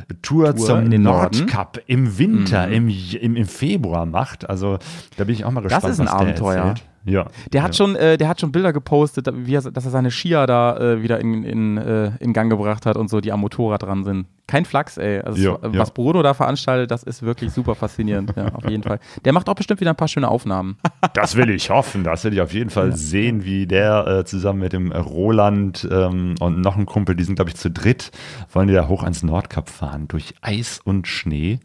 äh, 0.09 0.13
Tour, 0.21 0.55
Tour 0.55 0.65
zum. 0.65 0.85
Nordcup 0.89 1.81
im 1.87 2.17
Winter, 2.17 2.67
Mhm. 2.67 2.73
im, 2.73 2.89
im, 3.21 3.35
im 3.35 3.45
Februar 3.47 4.05
macht. 4.05 4.49
Also 4.49 4.77
da 5.17 5.23
bin 5.23 5.35
ich 5.35 5.45
auch 5.45 5.51
mal 5.51 5.61
Das 5.61 5.71
gespannt. 5.73 5.93
ist 5.93 5.99
ein 5.99 6.05
was 6.05 6.11
der 6.11 6.19
Abenteuer. 6.21 6.65
erzählt. 6.69 6.83
Ja. 7.05 7.27
Der 7.53 7.63
hat 7.63 7.69
ja. 7.69 7.73
schon, 7.73 7.95
äh, 7.95 8.17
der 8.17 8.27
hat 8.27 8.41
schon 8.41 8.51
Bilder 8.51 8.73
gepostet, 8.73 9.27
er, 9.27 9.33
dass 9.33 9.85
er 9.85 9.91
seine 9.91 10.11
Skier 10.11 10.47
da 10.47 10.77
äh, 10.77 11.01
wieder 11.03 11.19
in, 11.19 11.43
in, 11.43 11.77
äh, 11.77 12.11
in 12.19 12.33
Gang 12.33 12.49
gebracht 12.49 12.85
hat 12.85 12.97
und 12.97 13.09
so, 13.09 13.21
die 13.21 13.31
am 13.31 13.41
Motorrad 13.41 13.83
dran 13.83 14.03
sind. 14.03 14.27
Kein 14.47 14.65
Flachs, 14.65 14.97
ey. 14.97 15.21
Also 15.21 15.41
Ja, 15.41 15.57
ja. 15.63 15.79
was 15.79 15.91
Bruno 15.91 16.21
da 16.21 16.35
veranstaltet, 16.35 16.91
das 16.91 17.01
ist 17.01 17.23
wirklich 17.23 17.51
super 17.51 17.73
faszinierend. 17.73 18.33
ja, 18.35 18.49
auf 18.53 18.69
jeden 18.69 18.83
Fall. 18.83 18.99
Der 19.23 19.33
macht 19.33 19.49
auch 19.49 19.55
bestimmt 19.55 19.81
wieder 19.81 19.91
ein 19.91 19.95
paar 19.95 20.07
schöne 20.07 20.27
Aufnahmen. 20.27 20.77
Das 21.13 21.37
will 21.37 21.49
ich 21.49 21.69
hoffen. 21.69 22.03
Das 22.03 22.23
will 22.25 22.33
ich 22.33 22.41
auf 22.41 22.53
jeden 22.53 22.69
Fall 22.69 22.95
sehen, 22.95 23.45
wie 23.45 23.67
der 23.67 24.05
äh, 24.05 24.25
zusammen 24.25 24.59
mit 24.59 24.73
dem 24.73 24.91
Roland 24.91 25.87
ähm, 25.89 26.35
und 26.39 26.59
noch 26.59 26.75
ein 26.75 26.85
Kumpel, 26.85 27.15
die 27.15 27.23
sind, 27.23 27.35
glaube 27.35 27.51
ich, 27.51 27.55
zu 27.55 27.71
dritt, 27.71 28.11
wollen 28.51 28.67
die 28.67 28.73
da 28.73 28.87
hoch 28.89 29.03
ans 29.03 29.23
Nordkap 29.23 29.69
fahren, 29.69 30.07
durch 30.09 30.33
Eis 30.41 30.81
und 30.83 31.07
Schnee. 31.07 31.59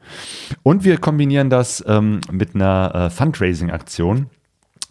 Und 0.63 0.85
wir 0.85 0.99
kombinieren 0.99 1.51
das 1.51 1.83
ähm, 1.87 2.21
mit 2.31 2.55
einer 2.55 2.95
äh, 2.95 3.11
Fundraising-Aktion. 3.11 4.27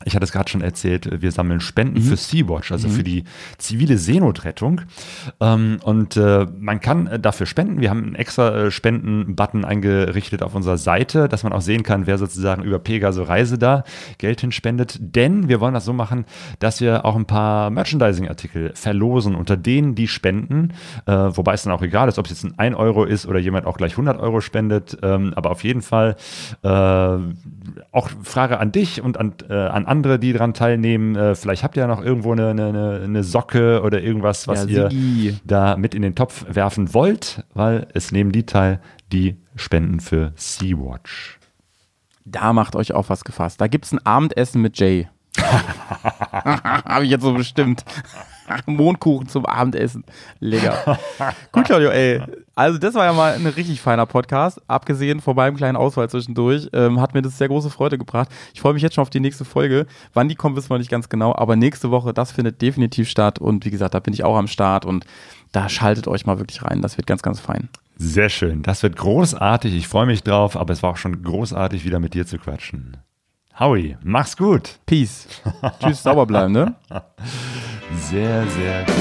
Ich 0.05 0.15
hatte 0.15 0.23
es 0.23 0.31
gerade 0.31 0.49
schon 0.49 0.61
erzählt, 0.61 1.21
wir 1.21 1.31
sammeln 1.31 1.59
Spenden 1.59 2.01
für 2.01 2.15
Sea-Watch, 2.15 2.71
also 2.71 2.87
für 2.87 3.03
die 3.03 3.25
zivile 3.57 3.97
Seenotrettung. 3.97 4.81
Ähm, 5.41 5.79
und 5.83 6.15
äh, 6.15 6.47
man 6.57 6.79
kann 6.79 7.07
äh, 7.07 7.19
dafür 7.19 7.45
spenden. 7.45 7.81
Wir 7.81 7.89
haben 7.89 8.03
einen 8.03 8.15
extra 8.15 8.55
äh, 8.55 8.71
Spenden-Button 8.71 9.65
eingerichtet 9.65 10.41
auf 10.41 10.55
unserer 10.55 10.77
Seite, 10.77 11.27
dass 11.27 11.43
man 11.43 11.51
auch 11.51 11.61
sehen 11.61 11.83
kann, 11.83 12.07
wer 12.07 12.17
sozusagen 12.17 12.63
über 12.63 12.79
Pegaso 12.79 13.23
Reise 13.23 13.57
da 13.57 13.83
Geld 14.17 14.39
hinspendet. 14.41 14.97
Denn 15.01 15.49
wir 15.49 15.59
wollen 15.59 15.73
das 15.73 15.85
so 15.85 15.93
machen, 15.93 16.25
dass 16.59 16.79
wir 16.79 17.03
auch 17.03 17.15
ein 17.15 17.25
paar 17.25 17.69
Merchandising-Artikel 17.69 18.71
verlosen 18.75 19.35
unter 19.35 19.57
denen, 19.57 19.95
die 19.95 20.07
spenden. 20.07 20.73
Äh, 21.07 21.11
wobei 21.11 21.53
es 21.53 21.63
dann 21.63 21.73
auch 21.73 21.81
egal 21.81 22.07
ist, 22.07 22.17
ob 22.19 22.25
es 22.25 22.31
jetzt 22.31 22.45
ein 22.45 22.57
1 22.57 22.77
Euro 22.77 23.03
ist 23.03 23.25
oder 23.25 23.39
jemand 23.39 23.65
auch 23.65 23.77
gleich 23.77 23.93
100 23.93 24.17
Euro 24.19 24.39
spendet. 24.39 24.97
Ähm, 25.03 25.33
aber 25.35 25.51
auf 25.51 25.63
jeden 25.65 25.81
Fall 25.81 26.15
äh, 26.63 26.69
auch 26.69 28.09
Frage 28.23 28.59
an 28.59 28.71
dich 28.71 29.01
und 29.01 29.17
an, 29.17 29.33
äh, 29.49 29.53
an 29.53 29.88
andere, 29.89 30.19
die 30.19 30.33
daran 30.33 30.53
teilnehmen. 30.53 31.15
Äh, 31.15 31.35
vielleicht 31.35 31.63
habt 31.63 31.75
ihr 31.75 31.81
ja 31.81 31.87
noch 31.87 32.01
irgendwo 32.01 32.31
eine, 32.31 32.49
eine, 32.49 33.01
eine 33.03 33.23
Socke 33.23 33.81
oder 33.81 34.01
irgendwas, 34.01 34.47
was 34.47 34.69
Ja, 34.69 34.89
ihr 34.89 35.39
da 35.43 35.75
mit 35.77 35.93
in 35.95 36.01
den 36.01 36.15
Topf 36.15 36.45
werfen 36.49 36.93
wollt, 36.93 37.43
weil 37.53 37.87
es 37.93 38.11
nehmen 38.11 38.31
die 38.31 38.45
teil, 38.45 38.79
die 39.11 39.37
spenden 39.55 39.99
für 39.99 40.31
Sea-Watch. 40.35 41.39
Da 42.25 42.53
macht 42.53 42.75
euch 42.75 42.93
auf 42.93 43.09
was 43.09 43.23
gefasst. 43.23 43.59
Da 43.59 43.67
gibt 43.67 43.85
es 43.85 43.91
ein 43.91 44.05
Abendessen 44.05 44.61
mit 44.61 44.79
Jay. 44.79 45.07
Habe 45.41 47.05
ich 47.05 47.11
jetzt 47.11 47.23
so 47.23 47.33
bestimmt. 47.33 47.83
Mondkuchen 48.65 49.27
zum 49.27 49.45
Abendessen. 49.45 50.03
Lecker. 50.39 50.99
Gut, 51.51 51.65
Claudio, 51.65 51.89
ey. 51.89 52.21
Also, 52.55 52.77
das 52.77 52.93
war 52.95 53.05
ja 53.05 53.13
mal 53.13 53.33
ein 53.33 53.45
richtig 53.45 53.81
feiner 53.81 54.05
Podcast. 54.05 54.61
Abgesehen 54.67 55.21
von 55.21 55.35
meinem 55.35 55.55
kleinen 55.55 55.77
Ausfall 55.77 56.09
zwischendurch, 56.09 56.69
ähm, 56.73 56.99
hat 56.99 57.13
mir 57.13 57.21
das 57.21 57.37
sehr 57.37 57.47
große 57.47 57.69
Freude 57.69 57.97
gebracht. 57.97 58.29
Ich 58.53 58.61
freue 58.61 58.73
mich 58.73 58.83
jetzt 58.83 58.95
schon 58.95 59.01
auf 59.01 59.09
die 59.09 59.19
nächste 59.19 59.45
Folge. 59.45 59.85
Wann 60.13 60.27
die 60.27 60.35
kommt, 60.35 60.55
wissen 60.55 60.69
wir 60.69 60.77
nicht 60.77 60.91
ganz 60.91 61.09
genau. 61.09 61.35
Aber 61.35 61.55
nächste 61.55 61.91
Woche, 61.91 62.13
das 62.13 62.31
findet 62.31 62.61
definitiv 62.61 63.09
statt. 63.09 63.39
Und 63.39 63.65
wie 63.65 63.71
gesagt, 63.71 63.93
da 63.93 63.99
bin 63.99 64.13
ich 64.13 64.23
auch 64.23 64.37
am 64.37 64.47
Start. 64.47 64.85
Und 64.85 65.05
da 65.51 65.69
schaltet 65.69 66.07
euch 66.07 66.25
mal 66.25 66.39
wirklich 66.39 66.63
rein. 66.63 66.81
Das 66.81 66.97
wird 66.97 67.07
ganz, 67.07 67.21
ganz 67.21 67.39
fein. 67.39 67.69
Sehr 67.97 68.29
schön. 68.29 68.63
Das 68.63 68.83
wird 68.83 68.95
großartig. 68.95 69.75
Ich 69.75 69.87
freue 69.87 70.05
mich 70.05 70.23
drauf, 70.23 70.55
aber 70.55 70.73
es 70.73 70.83
war 70.83 70.91
auch 70.91 70.97
schon 70.97 71.21
großartig, 71.21 71.85
wieder 71.85 71.99
mit 71.99 72.13
dir 72.13 72.25
zu 72.25 72.37
quatschen. 72.37 72.97
Howie, 73.59 73.97
mach's 74.03 74.37
gut. 74.37 74.79
Peace. 74.85 75.27
Tschüss, 75.81 76.01
sauber 76.01 76.25
bleiben, 76.25 76.53
ne? 76.53 76.75
Sehr, 78.09 78.47
sehr 78.47 78.85
gut. 78.85 78.95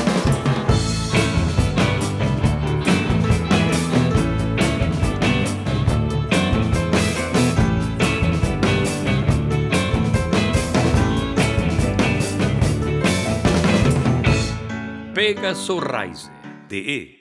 pegasoreise.de 15.14 17.17